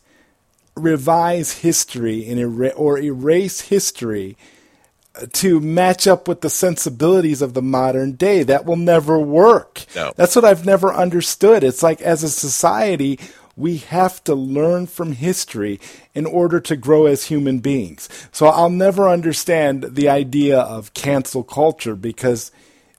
revise 0.76 1.60
history 1.60 2.28
and 2.30 2.40
er- 2.40 2.72
or 2.72 3.00
erase 3.00 3.62
history 3.62 4.38
to 5.34 5.60
match 5.60 6.06
up 6.08 6.28
with 6.28 6.42
the 6.42 6.50
sensibilities 6.50 7.42
of 7.42 7.54
the 7.54 7.62
modern 7.62 8.14
day. 8.14 8.44
That 8.44 8.66
will 8.66 8.76
never 8.76 9.18
work. 9.20 9.86
No. 9.96 10.14
That's 10.16 10.36
what 10.36 10.46
I've 10.46 10.66
never 10.66 10.94
understood. 10.94 11.64
It's 11.64 11.82
like 11.82 12.02
as 12.02 12.24
a 12.24 12.30
society, 12.30 13.20
we 13.56 13.78
have 13.78 14.24
to 14.26 14.36
learn 14.36 14.86
from 14.86 15.14
history 15.14 15.80
in 16.14 16.28
order 16.28 16.60
to 16.60 16.76
grow 16.76 17.08
as 17.08 17.26
human 17.26 17.60
beings. 17.60 18.08
So 18.32 18.46
I'll 18.48 18.70
never 18.70 19.10
understand 19.10 19.84
the 19.96 20.08
idea 20.10 20.60
of 20.60 20.94
cancel 20.94 21.44
culture 21.44 21.96
because 21.96 22.52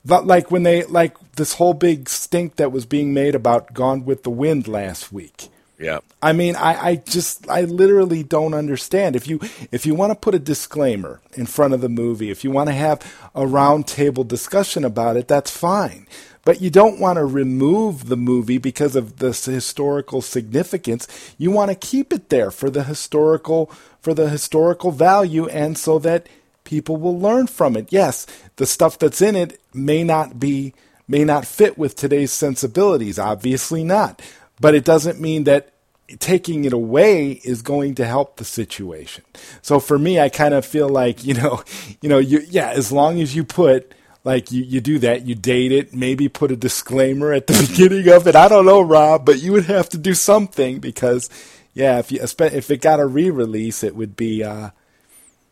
like 0.05 0.51
when 0.51 0.65
they 0.65 0.85
like 0.85 1.17
this 1.37 1.55
whole 1.55 1.75
big 1.75 2.09
stink 2.09 2.57
that 2.57 2.73
was 2.73 2.87
being 2.87 3.15
made 3.15 3.35
about 3.35 3.75
Gone 3.75 4.05
with 4.05 4.25
the 4.25 4.31
Wind 4.31 4.67
last 4.67 5.13
week. 5.13 5.49
Yeah. 5.79 6.01
I 6.21 6.33
mean, 6.33 6.57
I, 6.57 6.89
I 6.89 6.97
just, 6.97 7.49
I 7.49 7.63
literally 7.63 8.25
don't 8.25 8.55
understand. 8.55 9.15
If 9.15 9.29
you, 9.29 9.39
if 9.71 9.87
you 9.87 9.95
want 9.95 10.11
to 10.11 10.17
put 10.17 10.35
a 10.35 10.41
disclaimer 10.41 11.21
in 11.35 11.47
front 11.47 11.73
of 11.73 11.81
the 11.81 11.89
movie, 11.89 12.31
if 12.31 12.43
you 12.43 12.51
want 12.51 12.69
to 12.69 12.75
have 12.75 13.01
a 13.35 13.43
roundtable 13.43 14.27
discussion 14.27 14.85
about 14.85 15.17
it, 15.17 15.29
that's 15.29 15.57
fine. 15.57 16.09
But 16.45 16.61
you 16.61 16.71
don't 16.71 16.99
want 16.99 17.19
to 17.19 17.25
remove 17.25 18.09
the 18.09 18.17
movie 18.17 18.59
because 18.59 18.97
of 18.97 19.19
the 19.19 19.29
historical 19.29 20.21
significance. 20.21 21.07
You 21.39 21.51
want 21.53 21.71
to 21.71 21.77
keep 21.77 22.13
it 22.13 22.29
there 22.29 22.51
for 22.51 22.71
the 22.71 22.85
historical, 22.85 23.67
for 24.01 24.15
the 24.15 24.29
historical 24.29 24.91
value 24.91 25.47
and 25.49 25.79
so 25.79 26.01
that 26.01 26.29
people 26.65 26.97
will 26.97 27.19
learn 27.19 27.47
from 27.47 27.77
it. 27.77 27.93
Yes, 27.93 28.27
the 28.57 28.67
stuff 28.67 28.99
that's 28.99 29.23
in 29.23 29.37
it 29.37 29.61
may 29.73 30.03
not 30.03 30.41
be, 30.41 30.75
may 31.07 31.23
not 31.23 31.47
fit 31.47 31.79
with 31.79 31.95
today's 31.95 32.33
sensibilities. 32.33 33.19
Obviously 33.19 33.85
not 33.85 34.21
but 34.61 34.75
it 34.75 34.85
doesn't 34.85 35.21
mean 35.21 35.45
that 35.45 35.73
taking 36.19 36.65
it 36.65 36.73
away 36.73 37.33
is 37.45 37.61
going 37.63 37.95
to 37.97 38.07
help 38.07 38.37
the 38.37 38.45
situation. 38.45 39.25
So 39.61 39.79
for 39.79 39.99
me, 39.99 40.19
I 40.19 40.29
kind 40.29 40.55
of 40.55 40.65
feel 40.65 40.89
like, 40.89 41.25
you 41.25 41.35
know, 41.35 41.63
you 42.01 42.09
know, 42.09 42.19
you, 42.19 42.41
yeah, 42.49 42.71
as 42.71 42.91
long 42.91 43.21
as 43.21 43.37
you 43.37 43.45
put, 43.45 43.95
like 44.25 44.51
you, 44.51 44.63
you 44.63 44.81
do 44.81 44.99
that, 45.01 45.27
you 45.27 45.35
date 45.35 45.73
it, 45.73 45.95
maybe 45.95 46.29
put 46.29 46.51
a 46.51 46.57
disclaimer 46.57 47.33
at 47.33 47.47
the 47.47 47.67
beginning 47.69 48.09
of 48.09 48.27
it. 48.27 48.35
I 48.35 48.49
don't 48.49 48.67
know, 48.67 48.81
Rob, 48.81 49.25
but 49.25 49.41
you 49.41 49.53
would 49.53 49.67
have 49.67 49.89
to 49.91 49.99
do 49.99 50.15
something 50.15 50.81
because, 50.81 51.29
yeah, 51.75 51.99
if 51.99 52.11
you, 52.11 52.21
if 52.23 52.71
it 52.71 52.81
got 52.81 53.01
a 53.01 53.07
re-release, 53.07 53.85
it 53.85 53.95
would 53.95 54.17
be, 54.17 54.43
uh, 54.43 54.71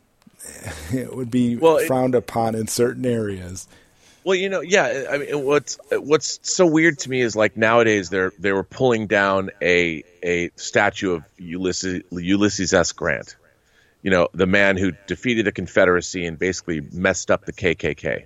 it 0.92 1.14
would 1.14 1.30
be 1.30 1.56
well, 1.56 1.78
frowned 1.80 2.14
it, 2.14 2.18
upon 2.18 2.54
in 2.54 2.66
certain 2.66 3.04
areas. 3.04 3.68
Well, 4.26 4.34
you 4.34 4.48
know, 4.48 4.60
yeah. 4.60 5.04
I 5.08 5.18
mean, 5.18 5.44
what's 5.44 5.78
what's 5.92 6.40
so 6.42 6.66
weird 6.66 6.98
to 6.98 7.10
me 7.10 7.20
is 7.20 7.36
like 7.36 7.56
nowadays 7.56 8.10
they're 8.10 8.32
they 8.40 8.50
were 8.50 8.64
pulling 8.64 9.06
down 9.06 9.50
a 9.62 10.02
a 10.20 10.50
statue 10.56 11.12
of 11.12 11.24
Ulysses 11.38 12.02
Ulysses 12.10 12.74
S. 12.74 12.90
Grant, 12.90 13.36
you 14.02 14.10
know, 14.10 14.26
the 14.34 14.48
man 14.48 14.78
who 14.78 14.90
defeated 15.06 15.46
the 15.46 15.52
Confederacy 15.52 16.26
and 16.26 16.36
basically 16.40 16.80
messed 16.80 17.30
up 17.30 17.44
the 17.44 17.52
KKK. 17.52 18.24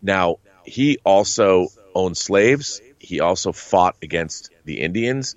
Now 0.00 0.38
he 0.64 0.96
also 1.04 1.66
owned 1.94 2.16
slaves. 2.16 2.80
He 2.98 3.20
also 3.20 3.52
fought 3.52 3.96
against 4.00 4.48
the 4.64 4.80
Indians. 4.80 5.36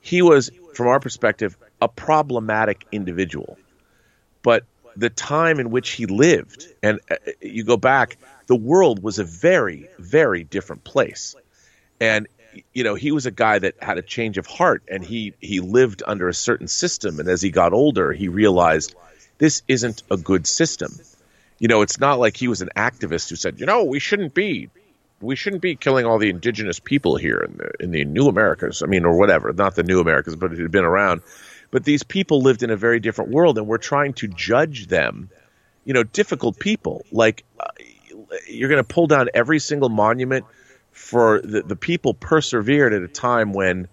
He 0.00 0.22
was, 0.22 0.52
from 0.74 0.86
our 0.86 1.00
perspective, 1.00 1.58
a 1.80 1.88
problematic 1.88 2.86
individual. 2.92 3.58
But 4.44 4.62
the 4.96 5.10
time 5.10 5.58
in 5.58 5.70
which 5.70 5.90
he 5.90 6.06
lived, 6.06 6.68
and 6.80 7.00
uh, 7.10 7.16
you 7.40 7.64
go 7.64 7.76
back 7.76 8.18
the 8.46 8.56
world 8.56 9.02
was 9.02 9.18
a 9.18 9.24
very, 9.24 9.88
very 9.98 10.44
different 10.44 10.84
place. 10.84 11.34
And 12.00 12.28
you 12.72 12.84
know, 12.84 12.94
he 12.94 13.12
was 13.12 13.26
a 13.26 13.30
guy 13.30 13.58
that 13.58 13.82
had 13.82 13.98
a 13.98 14.02
change 14.02 14.36
of 14.38 14.46
heart 14.46 14.82
and 14.88 15.02
he 15.04 15.34
he 15.40 15.60
lived 15.60 16.02
under 16.06 16.28
a 16.28 16.34
certain 16.34 16.68
system 16.68 17.18
and 17.18 17.28
as 17.28 17.40
he 17.40 17.50
got 17.50 17.72
older, 17.72 18.12
he 18.12 18.28
realized 18.28 18.94
this 19.38 19.62
isn't 19.68 20.02
a 20.10 20.16
good 20.16 20.46
system. 20.46 20.92
You 21.58 21.68
know, 21.68 21.82
it's 21.82 21.98
not 21.98 22.18
like 22.18 22.36
he 22.36 22.48
was 22.48 22.60
an 22.60 22.70
activist 22.76 23.30
who 23.30 23.36
said, 23.36 23.58
"You 23.58 23.66
know, 23.66 23.84
we 23.84 24.00
shouldn't 24.00 24.34
be 24.34 24.68
we 25.22 25.36
shouldn't 25.36 25.62
be 25.62 25.76
killing 25.76 26.04
all 26.04 26.18
the 26.18 26.28
indigenous 26.28 26.80
people 26.80 27.16
here 27.16 27.38
in 27.38 27.56
the 27.56 27.70
in 27.80 27.90
the 27.92 28.04
new 28.04 28.28
Americas. 28.28 28.82
I 28.82 28.86
mean, 28.86 29.04
or 29.04 29.16
whatever, 29.16 29.52
not 29.52 29.74
the 29.74 29.82
new 29.82 30.00
Americas, 30.00 30.36
but 30.36 30.52
it 30.52 30.58
had 30.58 30.70
been 30.70 30.84
around. 30.84 31.22
But 31.70 31.84
these 31.84 32.02
people 32.02 32.42
lived 32.42 32.62
in 32.62 32.70
a 32.70 32.76
very 32.76 33.00
different 33.00 33.30
world, 33.30 33.56
and 33.56 33.66
we're 33.66 33.78
trying 33.78 34.12
to 34.14 34.28
judge 34.28 34.88
them. 34.88 35.30
You 35.84 35.94
know, 35.94 36.02
difficult 36.02 36.58
people. 36.58 37.04
Like 37.10 37.44
you're 38.48 38.68
going 38.68 38.82
to 38.82 38.94
pull 38.94 39.06
down 39.06 39.28
every 39.34 39.58
single 39.58 39.88
monument 39.88 40.46
for 40.90 41.40
the, 41.40 41.62
the 41.62 41.76
people 41.76 42.14
persevered 42.14 42.92
at 42.92 43.02
a 43.02 43.08
time 43.08 43.52
when 43.52 43.88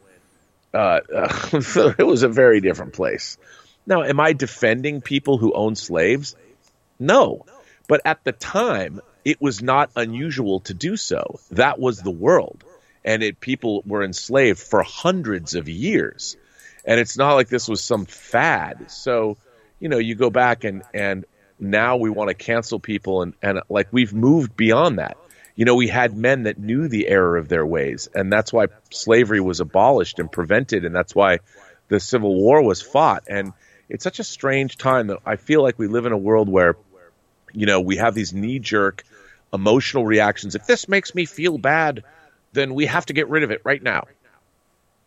uh, 0.74 0.99
it 1.53 2.06
was 2.06 2.24
a 2.24 2.30
very 2.30 2.61
different 2.61 2.94
place. 2.94 3.38
Now, 3.86 4.03
am 4.03 4.20
I 4.20 4.34
defending 4.34 5.02
people 5.02 5.38
who 5.38 5.53
own 5.53 5.76
slaves? 5.76 6.36
No. 6.99 7.45
But 7.88 8.02
at 8.06 8.24
the 8.24 8.32
time, 8.32 9.02
it 9.26 9.41
was 9.41 9.61
not 9.61 9.90
unusual 9.95 10.60
to 10.61 10.74
do 10.74 10.95
so. 10.95 11.40
That 11.52 11.80
was 11.80 11.99
the 11.99 12.11
world. 12.11 12.64
And 13.03 13.24
it, 13.24 13.40
people 13.40 13.82
were 13.86 14.03
enslaved 14.03 14.60
for 14.60 14.84
hundreds 14.84 15.56
of 15.56 15.68
years. 15.70 16.38
And 16.86 16.99
it's 16.99 17.18
not 17.18 17.34
like 17.34 17.49
this 17.49 17.68
was 17.68 17.84
some 17.84 18.06
fad. 18.06 18.91
So, 18.91 19.38
you 19.80 19.90
know, 19.90 19.98
you 19.98 20.16
go 20.16 20.30
back 20.30 20.64
and, 20.66 20.84
and 20.94 21.26
now 21.60 21.98
we 21.98 22.10
want 22.10 22.30
to 22.30 22.34
cancel 22.34 22.80
people 22.80 23.22
and, 23.22 23.34
and 23.41 23.61
like 23.69 23.88
we've 23.91 24.14
moved 24.14 24.56
beyond 24.56 24.99
that. 24.99 25.18
You 25.56 25.65
know, 25.65 25.76
we 25.76 25.90
had 25.90 26.15
men 26.15 26.44
that 26.44 26.57
knew 26.57 26.88
the 26.88 27.07
error 27.07 27.36
of 27.36 27.49
their 27.49 27.65
ways, 27.65 28.07
and 28.15 28.31
that's 28.31 28.53
why 28.53 28.68
slavery 28.91 29.41
was 29.41 29.60
abolished 29.60 30.19
and 30.19 30.31
prevented, 30.31 30.86
and 30.86 30.95
that's 30.95 31.14
why 31.14 31.40
the 31.90 31.99
Civil 31.99 32.34
War 32.34 32.61
was 32.64 32.81
fought. 32.81 33.23
And 33.27 33.52
it's 33.90 34.06
such 34.06 34.19
a 34.19 34.23
strange 34.23 34.77
time 34.77 35.07
that 35.07 35.19
I 35.26 35.36
feel 35.36 35.61
like 35.61 35.77
we 35.77 35.88
live 35.88 36.06
in 36.06 36.14
a 36.14 36.18
world 36.18 36.48
where, 36.48 36.77
you 37.52 37.65
know, 37.65 37.81
we 37.81 37.98
have 37.98 38.15
these 38.15 38.31
knee 38.31 38.60
jerk 38.60 39.03
emotional 39.53 40.06
reactions. 40.06 40.56
If 40.56 40.65
this 40.65 40.88
makes 40.88 41.14
me 41.14 41.26
feel 41.26 41.57
bad, 41.57 42.03
then 42.53 42.73
we 42.73 42.86
have 42.86 43.06
to 43.07 43.14
get 43.14 43.27
rid 43.27 43.44
of 43.44 43.52
it 43.52 43.61
right 43.65 43.81
now. 43.84 44.06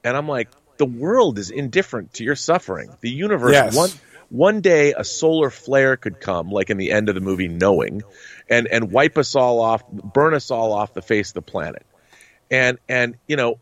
And 0.05 0.17
I'm 0.17 0.29
like, 0.29 0.51
the 0.77 0.85
world 0.85 1.39
is 1.39 1.51
indifferent 1.51 2.15
to 2.15 2.25
your 2.25 2.37
suffering. 2.37 2.91
The 3.01 3.11
universe, 3.11 3.53
yes. 3.53 3.75
one 3.75 3.91
one 4.33 4.63
day 4.63 4.95
a 4.97 5.05
solar 5.05 5.51
flare 5.51 5.99
could 5.99 6.19
come, 6.19 6.51
like 6.51 6.71
in 6.71 6.79
the 6.79 6.91
end 6.91 7.11
of 7.11 7.15
the 7.15 7.21
movie 7.21 7.49
Knowing, 7.49 8.03
and 8.49 8.67
and 8.67 8.91
wipe 8.91 9.19
us 9.19 9.35
all 9.37 9.61
off, 9.61 9.87
burn 9.91 10.33
us 10.33 10.51
all 10.51 10.73
off 10.73 10.95
the 10.95 11.03
face 11.03 11.29
of 11.29 11.35
the 11.35 11.43
planet. 11.43 11.85
And 12.51 12.79
and 12.89 13.17
you 13.27 13.37
know, 13.37 13.59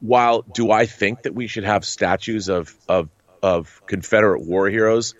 while 0.00 0.40
do 0.40 0.70
I 0.70 0.86
think 0.86 1.22
that 1.22 1.34
we 1.34 1.46
should 1.46 1.64
have 1.64 1.84
statues 1.84 2.48
of 2.48 2.74
of 2.88 3.10
of 3.42 3.82
Confederate 3.86 4.40
war 4.40 4.70
heroes? 4.70 5.14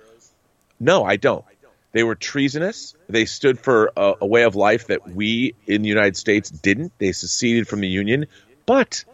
No, 0.81 1.05
I 1.05 1.17
don't. 1.17 1.45
They 1.93 2.03
were 2.03 2.15
treasonous. 2.15 2.97
They 3.07 3.27
stood 3.27 3.61
for 3.61 3.93
a, 3.95 4.15
a, 4.23 4.27
way 4.27 4.43
of 4.45 4.57
life 4.57 4.87
that 4.87 5.07
we 5.07 5.55
in 5.67 5.83
the 5.83 5.89
United 5.89 6.17
States 6.17 6.49
didn't. 6.51 6.93
They 6.99 7.13
seceded 7.13 7.69
from 7.69 7.81
the 7.81 7.89
Union. 7.89 8.27
But 8.67 9.05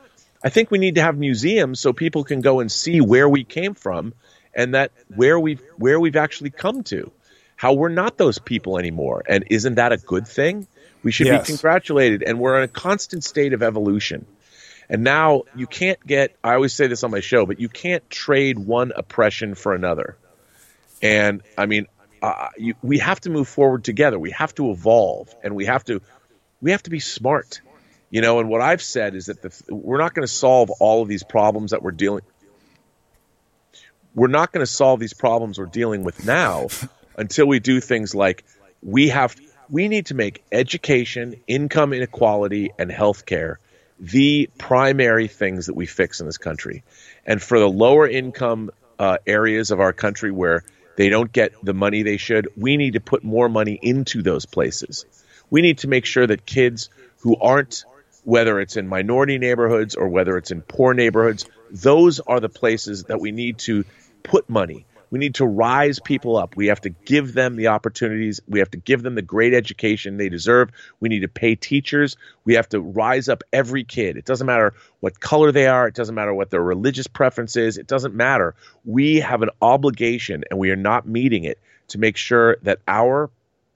I 0.42 0.50
think 0.50 0.70
we 0.70 0.78
need 0.78 0.94
to 0.94 1.02
have 1.02 1.18
museums 1.18 1.80
so 1.80 1.92
people 1.92 2.24
can 2.24 2.40
go 2.40 2.60
and 2.60 2.70
see 2.72 3.00
where 3.00 3.28
we 3.28 3.44
came 3.44 3.74
from 3.74 4.14
and 4.54 4.74
that 4.74 4.92
where 5.14 5.38
we've 5.38 5.62
where 5.76 5.98
we've 6.00 6.16
actually 6.16 6.50
come 6.50 6.82
to, 6.84 7.10
how 7.56 7.74
we're 7.74 7.88
not 7.88 8.16
those 8.16 8.38
people 8.38 8.78
anymore. 8.78 9.22
And 9.28 9.44
isn't 9.50 9.76
that 9.76 9.92
a 9.92 9.96
good 9.96 10.26
thing? 10.26 10.66
We 11.02 11.12
should 11.12 11.26
yes. 11.26 11.46
be 11.46 11.52
congratulated, 11.52 12.22
and 12.22 12.38
we're 12.38 12.58
in 12.58 12.64
a 12.64 12.68
constant 12.68 13.24
state 13.24 13.52
of 13.52 13.62
evolution. 13.62 14.26
And 14.88 15.04
now 15.04 15.44
you 15.54 15.66
can't 15.66 16.04
get. 16.04 16.36
I 16.42 16.54
always 16.54 16.74
say 16.74 16.88
this 16.88 17.04
on 17.04 17.10
my 17.10 17.20
show, 17.20 17.46
but 17.46 17.60
you 17.60 17.68
can't 17.68 18.08
trade 18.10 18.58
one 18.58 18.92
oppression 18.94 19.54
for 19.54 19.74
another. 19.74 20.16
And 21.00 21.42
I 21.56 21.66
mean, 21.66 21.86
uh, 22.20 22.48
you, 22.58 22.74
we 22.82 22.98
have 22.98 23.20
to 23.20 23.30
move 23.30 23.48
forward 23.48 23.84
together. 23.84 24.18
We 24.18 24.32
have 24.32 24.54
to 24.56 24.70
evolve, 24.70 25.34
and 25.42 25.54
we 25.54 25.66
have 25.66 25.84
to 25.84 26.02
we 26.60 26.72
have 26.72 26.82
to 26.82 26.90
be 26.90 27.00
smart. 27.00 27.60
You 28.10 28.20
know, 28.20 28.40
and 28.40 28.48
what 28.48 28.60
I've 28.60 28.82
said 28.82 29.14
is 29.14 29.26
that 29.26 29.40
the, 29.40 29.74
we're 29.74 29.98
not 29.98 30.14
going 30.14 30.26
to 30.26 30.32
solve 30.32 30.70
all 30.80 31.02
of 31.02 31.08
these 31.08 31.22
problems 31.22 31.70
that 31.70 31.82
we're 31.82 31.92
dealing 31.92 32.22
we're 34.14 34.28
not 34.28 34.52
going 34.52 34.64
to 34.64 34.70
solve 34.70 35.00
these 35.00 35.14
problems 35.14 35.58
we're 35.58 35.66
dealing 35.66 36.04
with 36.04 36.24
now 36.24 36.68
until 37.16 37.46
we 37.46 37.60
do 37.60 37.80
things 37.80 38.14
like 38.14 38.44
we 38.82 39.08
have 39.08 39.36
we 39.68 39.86
need 39.86 40.06
to 40.06 40.14
make 40.14 40.42
education, 40.50 41.36
income 41.46 41.92
inequality, 41.92 42.72
and 42.78 42.90
healthcare 42.90 43.56
the 44.00 44.48
primary 44.56 45.28
things 45.28 45.66
that 45.66 45.74
we 45.74 45.86
fix 45.86 46.20
in 46.20 46.26
this 46.26 46.38
country. 46.38 46.82
And 47.26 47.40
for 47.40 47.58
the 47.58 47.68
lower 47.68 48.08
income 48.08 48.70
uh, 48.98 49.18
areas 49.26 49.70
of 49.70 49.78
our 49.78 49.92
country 49.92 50.30
where 50.30 50.64
they 50.96 51.10
don't 51.10 51.30
get 51.30 51.52
the 51.62 51.74
money 51.74 52.02
they 52.02 52.16
should, 52.16 52.48
we 52.56 52.76
need 52.76 52.94
to 52.94 53.00
put 53.00 53.22
more 53.22 53.48
money 53.48 53.78
into 53.80 54.22
those 54.22 54.46
places. 54.46 55.04
We 55.50 55.60
need 55.60 55.78
to 55.78 55.88
make 55.88 56.06
sure 56.06 56.26
that 56.26 56.46
kids 56.46 56.88
who 57.20 57.36
aren't, 57.36 57.84
whether 58.24 58.58
it's 58.58 58.76
in 58.76 58.88
minority 58.88 59.38
neighborhoods 59.38 59.94
or 59.94 60.08
whether 60.08 60.36
it's 60.38 60.50
in 60.50 60.62
poor 60.62 60.94
neighborhoods, 60.94 61.46
those 61.70 62.20
are 62.20 62.40
the 62.40 62.48
places 62.48 63.04
that 63.04 63.20
we 63.20 63.32
need 63.32 63.58
to 63.58 63.84
put 64.22 64.48
money, 64.48 64.86
We 65.10 65.18
need 65.18 65.34
to 65.36 65.46
rise 65.46 65.98
people 65.98 66.36
up. 66.36 66.56
We 66.56 66.68
have 66.68 66.80
to 66.82 66.90
give 66.90 67.34
them 67.34 67.56
the 67.56 67.68
opportunities. 67.68 68.40
We 68.46 68.60
have 68.60 68.70
to 68.70 68.76
give 68.76 69.02
them 69.02 69.16
the 69.16 69.22
great 69.22 69.52
education 69.52 70.16
they 70.16 70.28
deserve. 70.28 70.70
We 71.00 71.08
need 71.08 71.20
to 71.20 71.28
pay 71.28 71.56
teachers. 71.56 72.16
We 72.44 72.54
have 72.54 72.68
to 72.70 72.80
rise 72.80 73.28
up 73.28 73.42
every 73.52 73.82
kid. 73.82 74.16
It 74.16 74.24
doesn't 74.24 74.46
matter 74.46 74.72
what 75.00 75.18
color 75.18 75.50
they 75.50 75.66
are. 75.66 75.88
It 75.88 75.94
doesn't 75.94 76.14
matter 76.14 76.32
what 76.32 76.50
their 76.50 76.62
religious 76.62 77.08
preference 77.08 77.56
is. 77.56 77.76
It 77.76 77.88
doesn't 77.88 78.14
matter. 78.14 78.54
We 78.84 79.20
have 79.20 79.42
an 79.42 79.50
obligation, 79.60 80.44
and 80.48 80.58
we 80.58 80.70
are 80.70 80.76
not 80.76 81.08
meeting 81.08 81.44
it, 81.44 81.58
to 81.88 81.98
make 81.98 82.16
sure 82.16 82.56
that 82.62 82.78
our 82.86 83.30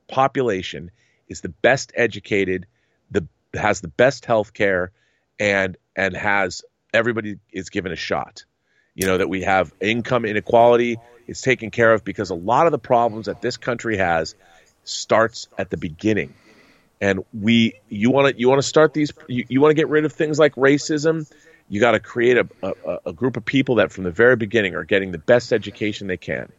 population 0.06 0.92
is 1.28 1.40
the 1.40 1.48
best 1.48 1.90
educated, 1.96 2.66
the 3.10 3.26
has 3.54 3.80
the 3.80 3.88
best 3.88 4.24
health 4.24 4.52
care, 4.52 4.92
and 5.40 5.76
and 5.96 6.16
has 6.16 6.62
everybody 6.92 7.38
is 7.52 7.70
given 7.70 7.90
a 7.90 7.96
shot. 7.96 8.44
You 8.94 9.06
know 9.06 9.18
that 9.18 9.28
we 9.28 9.42
have 9.42 9.72
income 9.80 10.24
inequality 10.24 10.98
is 11.26 11.40
taken 11.40 11.70
care 11.70 11.92
of 11.92 12.04
because 12.04 12.30
a 12.30 12.34
lot 12.34 12.66
of 12.66 12.72
the 12.72 12.78
problems 12.78 13.26
that 13.26 13.40
this 13.40 13.56
country 13.56 13.96
has 13.96 14.34
starts 14.84 15.48
at 15.58 15.70
the 15.70 15.76
beginning. 15.76 16.34
And 17.00 17.24
we, 17.32 17.80
you 17.88 18.10
want 18.10 18.34
to, 18.34 18.40
you 18.40 18.48
want 18.48 18.60
to 18.60 18.66
start 18.66 18.94
these, 18.94 19.12
you, 19.28 19.44
you 19.48 19.60
want 19.60 19.70
to 19.70 19.74
get 19.74 19.88
rid 19.88 20.04
of 20.04 20.12
things 20.12 20.38
like 20.38 20.54
racism. 20.54 21.30
You 21.68 21.80
got 21.80 21.92
to 21.92 22.00
create 22.00 22.38
a, 22.38 22.48
a, 22.62 22.98
a 23.06 23.12
group 23.12 23.36
of 23.36 23.44
people 23.44 23.76
that 23.76 23.90
from 23.90 24.04
the 24.04 24.10
very 24.10 24.36
beginning 24.36 24.74
are 24.74 24.84
getting 24.84 25.12
the 25.12 25.18
best 25.18 25.52
education 25.52 26.06
they 26.06 26.16
can 26.16 26.52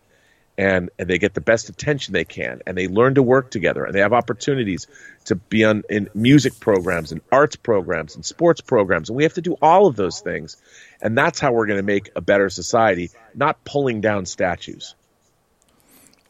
and, 0.57 0.89
and 0.97 1.09
they 1.09 1.17
get 1.17 1.33
the 1.33 1.41
best 1.41 1.69
attention 1.69 2.13
they 2.13 2.23
can 2.23 2.61
and 2.65 2.77
they 2.77 2.87
learn 2.87 3.15
to 3.15 3.23
work 3.23 3.51
together 3.51 3.83
and 3.83 3.93
they 3.93 3.99
have 3.99 4.13
opportunities 4.13 4.87
to 5.25 5.35
be 5.35 5.63
on 5.63 5.83
in 5.89 6.09
music 6.13 6.59
programs 6.59 7.11
and 7.11 7.21
arts 7.31 7.55
programs 7.55 8.15
and 8.15 8.25
sports 8.25 8.61
programs 8.61 9.09
and 9.09 9.17
we 9.17 9.23
have 9.23 9.33
to 9.33 9.41
do 9.41 9.55
all 9.61 9.87
of 9.87 9.95
those 9.95 10.21
things 10.21 10.57
and 11.05 11.17
that's 11.17 11.39
how 11.39 11.51
we're 11.51 11.67
going 11.67 11.79
to 11.79 11.83
make 11.83 12.09
a 12.15 12.21
better 12.21 12.49
society 12.49 13.11
not 13.33 13.63
pulling 13.63 14.01
down 14.01 14.25
statues 14.25 14.95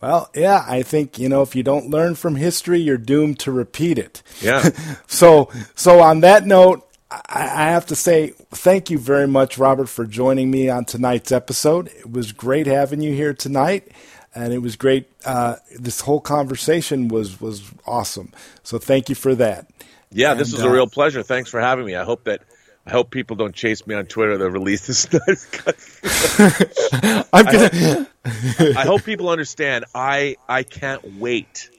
well, 0.02 0.30
yeah, 0.35 0.64
I 0.68 0.84
think 0.84 1.18
you 1.18 1.30
know 1.30 1.41
if 1.41 1.56
you 1.56 1.64
don't 1.64 1.89
learn 1.89 2.14
from 2.14 2.35
history, 2.35 2.80
you're 2.80 2.97
doomed 2.97 3.39
to 3.39 3.52
repeat 3.52 3.97
it. 3.97 4.22
Yeah. 4.39 4.69
so, 5.07 5.49
so 5.73 5.99
on 6.02 6.19
that 6.19 6.45
note, 6.45 6.88
I, 7.10 7.22
I 7.30 7.64
have 7.72 7.88
to 7.88 7.95
say 7.95 8.34
thank 8.52 8.91
you 8.91 8.99
very 8.99 9.26
much, 9.26 9.57
Robert, 9.57 9.88
for 9.88 10.06
joining 10.06 10.52
me 10.52 10.69
on 10.69 10.85
tonight's 10.85 11.31
episode. 11.31 11.88
It 11.88 12.11
was 12.11 12.34
great 12.34 12.68
having 12.68 13.02
you 13.02 13.14
here 13.14 13.34
tonight 13.34 13.91
and 14.35 14.53
it 14.53 14.60
was 14.60 14.76
great. 14.76 15.10
Uh, 15.26 15.56
this 15.80 16.02
whole 16.02 16.19
conversation 16.19 17.07
was 17.07 17.39
was 17.39 17.72
awesome. 17.88 18.31
So 18.64 18.77
thank 18.77 19.10
you 19.10 19.15
for 19.15 19.34
that. 19.35 19.68
Yeah, 20.11 20.31
and, 20.31 20.39
this 20.39 20.52
was 20.52 20.64
uh, 20.64 20.68
a 20.68 20.72
real 20.72 20.88
pleasure. 20.88 21.23
Thanks 21.23 21.49
for 21.49 21.60
having 21.60 21.85
me. 21.85 21.95
I 21.95 22.03
hope 22.03 22.26
that 22.26 22.41
I 22.86 22.91
hope 22.91 23.10
people 23.10 23.36
don't 23.36 23.56
chase 23.56 23.86
me 23.88 23.95
on 23.95 24.06
Twitter 24.06 24.38
to 24.38 24.49
release 24.49 24.88
this. 24.88 25.07
I'm 27.34 27.45
gonna. 27.45 28.07
I 28.24 28.30
hope, 28.30 28.78
I 28.78 28.82
hope 28.84 29.03
people 29.03 29.30
understand. 29.30 29.86
I 29.95 30.36
I 30.48 30.64
can't 30.64 31.20
wait 31.20 31.70